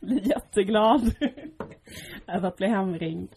blir 0.00 0.28
jätteglad 0.28 1.02
över 2.26 2.48
att 2.48 2.56
bli 2.56 2.66
hemringd. 2.66 3.30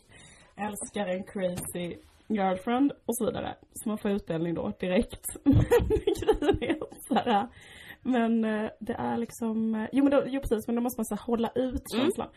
Älskar 0.55 1.07
en 1.07 1.23
crazy 1.23 1.97
girlfriend 2.27 2.91
och 3.05 3.18
så 3.18 3.26
vidare. 3.26 3.55
Så 3.73 3.89
man 3.89 3.97
får 3.97 4.11
utdelning 4.11 4.53
då 4.53 4.72
direkt. 4.80 5.26
Men 5.43 5.55
grejen 6.59 6.81
är 6.81 7.07
så 7.07 7.13
här, 7.13 7.47
men 8.03 8.45
eh, 8.45 8.69
det 8.80 8.94
är 8.94 9.18
liksom, 9.18 9.76
eh, 9.76 9.90
jo 9.91 10.03
men 10.03 10.11
då, 10.11 10.23
jo 10.28 10.41
precis, 10.41 10.68
men 10.68 10.76
då 10.76 10.82
måste 10.82 10.99
man 10.99 11.06
så 11.06 11.15
hålla 11.15 11.49
ut 11.56 11.94
Mm. 11.94 12.03
känslan. 12.06 12.28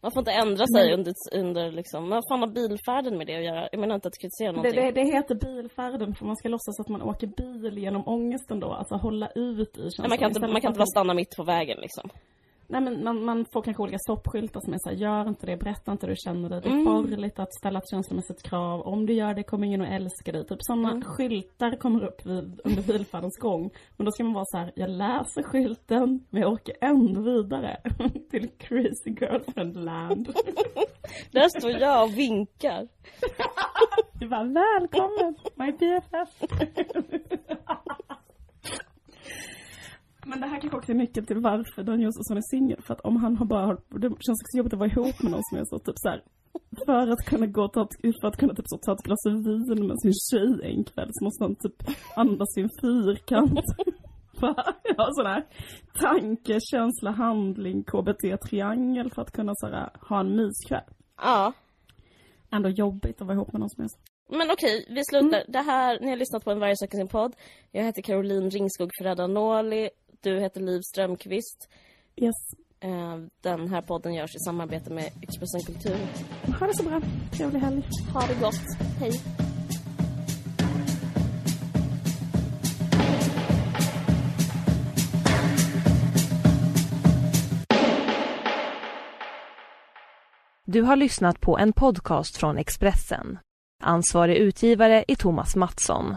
Man 0.00 0.12
får 0.12 0.20
inte 0.20 0.32
ändra 0.32 0.66
sig 0.66 0.84
Men- 0.90 0.98
under, 0.98 1.14
under 1.34 1.70
liksom, 1.72 2.08
vad 2.08 2.22
fan 2.30 2.40
har 2.40 2.46
bilfärden 2.48 3.18
med 3.18 3.26
det 3.26 3.36
att 3.36 3.44
göra? 3.44 3.68
Jag 3.72 3.80
menar 3.80 3.94
inte 3.94 4.08
att 4.08 4.18
kritisera 4.20 4.52
Det, 4.52 4.56
någonting. 4.56 4.84
det, 4.84 4.90
det 4.92 5.04
heter 5.16 5.34
bilfärden 5.34 6.14
för 6.14 6.26
man 6.26 6.36
ska 6.36 6.48
låtsas 6.48 6.80
att 6.80 6.88
man 6.88 7.02
åker 7.02 7.26
bil 7.26 7.78
genom 7.78 8.08
ångesten 8.08 8.60
då, 8.60 8.72
alltså 8.72 8.94
hålla 8.94 9.28
ut 9.34 9.76
i 9.78 9.80
känslan. 9.82 10.02
Nej, 10.02 10.08
man 10.08 10.18
kan 10.18 10.28
inte, 10.28 10.40
man 10.40 10.60
kan 10.60 10.70
inte 10.70 10.78
bara 10.78 10.86
stanna 10.96 11.14
mitt 11.14 11.36
på 11.36 11.44
vägen 11.44 11.78
liksom. 11.80 12.10
Nej 12.68 12.80
men 12.80 13.04
man, 13.04 13.24
man 13.24 13.44
får 13.52 13.62
kanske 13.62 13.82
olika 13.82 13.98
stoppskyltar 13.98 14.60
som 14.60 14.72
är 14.74 14.78
såhär, 14.78 14.96
gör 14.96 15.28
inte 15.28 15.46
det, 15.46 15.56
berätta 15.56 15.92
inte 15.92 16.06
hur 16.06 16.12
du 16.14 16.16
känner 16.16 16.48
dig. 16.48 16.60
Det 16.60 16.68
är 16.68 16.72
Mm. 16.72 16.84
farligt 16.84 17.38
att 17.38 17.54
ställa 17.54 17.78
ett 17.78 17.90
känslomässigt 17.90 18.42
krav. 18.42 18.80
Om 18.80 19.06
du 19.06 19.12
gör 19.12 19.34
det 19.34 19.42
kommer 19.42 19.66
ingen 19.66 19.82
att 19.82 19.88
älska 19.92 20.32
dig. 20.32 20.46
Typ 20.46 20.58
sådana 20.60 20.90
Mm. 20.90 21.02
skyltar 21.02 21.76
kommer 21.76 22.04
upp 22.04 22.26
vid, 22.26 22.60
under 22.64 22.82
bilfärdens 22.82 23.38
gång. 23.38 23.70
Men 23.96 24.04
då 24.04 24.12
ska 24.12 24.24
man 24.24 24.32
vara 24.32 24.44
så 24.44 24.58
här: 24.58 24.72
jag 24.76 24.90
läser 24.90 25.42
skylten 25.42 26.24
men 26.30 26.42
jag 26.42 26.52
åker 26.52 26.74
ändå 26.80 27.20
vidare 27.20 27.76
till 28.30 28.48
crazy 28.58 29.10
girlfriend 29.20 29.76
land. 29.84 30.28
Där 31.32 31.48
står 31.58 31.70
jag 31.70 32.04
och 32.04 32.18
vinkar. 32.18 32.88
Du 34.20 34.28
bara, 34.28 34.44
välkommen 34.44 35.34
my 35.54 35.72
BFF. 35.72 36.42
Men 40.28 40.40
det 40.40 40.46
här 40.46 40.60
kanske 40.60 40.76
också 40.78 40.92
är 40.92 40.96
nyckeln 40.96 41.26
till 41.26 41.40
varför 41.40 41.82
Dan 41.82 42.00
Josefsson 42.00 42.36
är 42.36 42.50
singel. 42.50 42.82
För 42.82 42.94
att 42.94 43.00
om 43.00 43.16
han 43.16 43.36
har 43.36 43.46
bara, 43.46 43.76
det 43.88 44.08
känns 44.08 44.42
också 44.42 44.56
jobbigt 44.58 44.72
att 44.72 44.78
vara 44.78 44.90
ihop 44.90 45.22
med 45.22 45.32
någon 45.32 45.44
som 45.44 45.58
är 45.58 45.64
så 45.64 45.78
typ 45.78 45.94
så 45.96 46.08
här. 46.08 46.22
För 46.86 47.08
att 47.12 47.24
kunna 47.26 47.46
gå 47.46 47.62
och 47.64 47.72
ta 47.72 47.82
ett, 47.82 48.20
för 48.20 48.28
att 48.28 48.36
kunna 48.36 48.54
typ 48.54 48.64
så 48.68 48.78
ta 48.78 48.92
ett 48.92 49.02
glas 49.02 49.26
vin 49.26 49.86
med 49.86 50.00
sin 50.00 50.12
tjej 50.30 50.70
en 50.76 50.84
kväll 50.84 51.08
så 51.12 51.24
måste 51.24 51.44
han 51.44 51.54
typ 51.54 51.96
andas 52.16 52.58
i 52.58 52.60
en 52.60 52.70
fyrkant. 52.82 53.60
Ha 54.96 55.08
sån 55.12 55.26
här 55.26 55.46
tanke, 56.00 56.60
känsla, 56.60 57.10
handling, 57.10 57.84
KBT-triangel 57.84 59.10
för 59.14 59.22
att 59.22 59.32
kunna 59.32 59.52
så 59.54 59.66
här, 59.66 59.90
ha 60.08 60.20
en 60.20 60.36
myskväll. 60.36 60.84
Ja. 61.22 61.52
Ändå 62.50 62.68
jobbigt 62.68 63.20
att 63.20 63.26
vara 63.26 63.34
ihop 63.34 63.52
med 63.52 63.60
någon 63.60 63.70
som 63.70 63.84
är 63.84 63.88
så. 63.88 63.98
Men 64.28 64.50
okej, 64.50 64.86
vi 64.90 65.04
slutar. 65.04 65.44
Det 65.48 65.58
här, 65.58 66.00
ni 66.00 66.10
har 66.10 66.16
lyssnat 66.16 66.44
på 66.44 66.50
en 66.50 66.60
Varje 66.60 66.76
söker 66.76 66.98
sin 66.98 67.08
podd. 67.08 67.36
Jag 67.72 67.84
heter 67.84 68.02
Caroline 68.02 68.50
Ringskog 68.50 68.90
Ferrada-Noli. 69.00 69.88
Du 70.26 70.40
heter 70.40 70.60
Liv 70.60 70.80
Strömqvist. 70.80 71.68
Yes. 72.16 72.34
Eh, 72.80 73.16
Den 73.40 73.68
här 73.68 73.82
podden 73.82 74.14
görs 74.14 74.34
i 74.34 74.38
samarbete 74.38 74.90
med 74.90 75.04
Expressen 75.22 75.60
Kultur. 75.66 75.98
Ha 76.60 76.66
det 76.66 76.76
så 76.76 76.82
bra. 76.82 77.00
Trevlig 77.32 77.60
helg. 77.60 77.82
Ha 78.12 78.26
det 78.26 78.40
gott. 78.40 78.60
Hej. 79.00 79.12
Du 90.64 90.82
har 90.82 90.96
lyssnat 90.96 91.40
på 91.40 91.58
en 91.58 91.72
podcast 91.72 92.36
från 92.36 92.58
Expressen. 92.58 93.38
Ansvarig 93.82 94.36
utgivare 94.36 95.04
är 95.08 95.14
Thomas 95.14 95.56
Mattsson. 95.56 96.16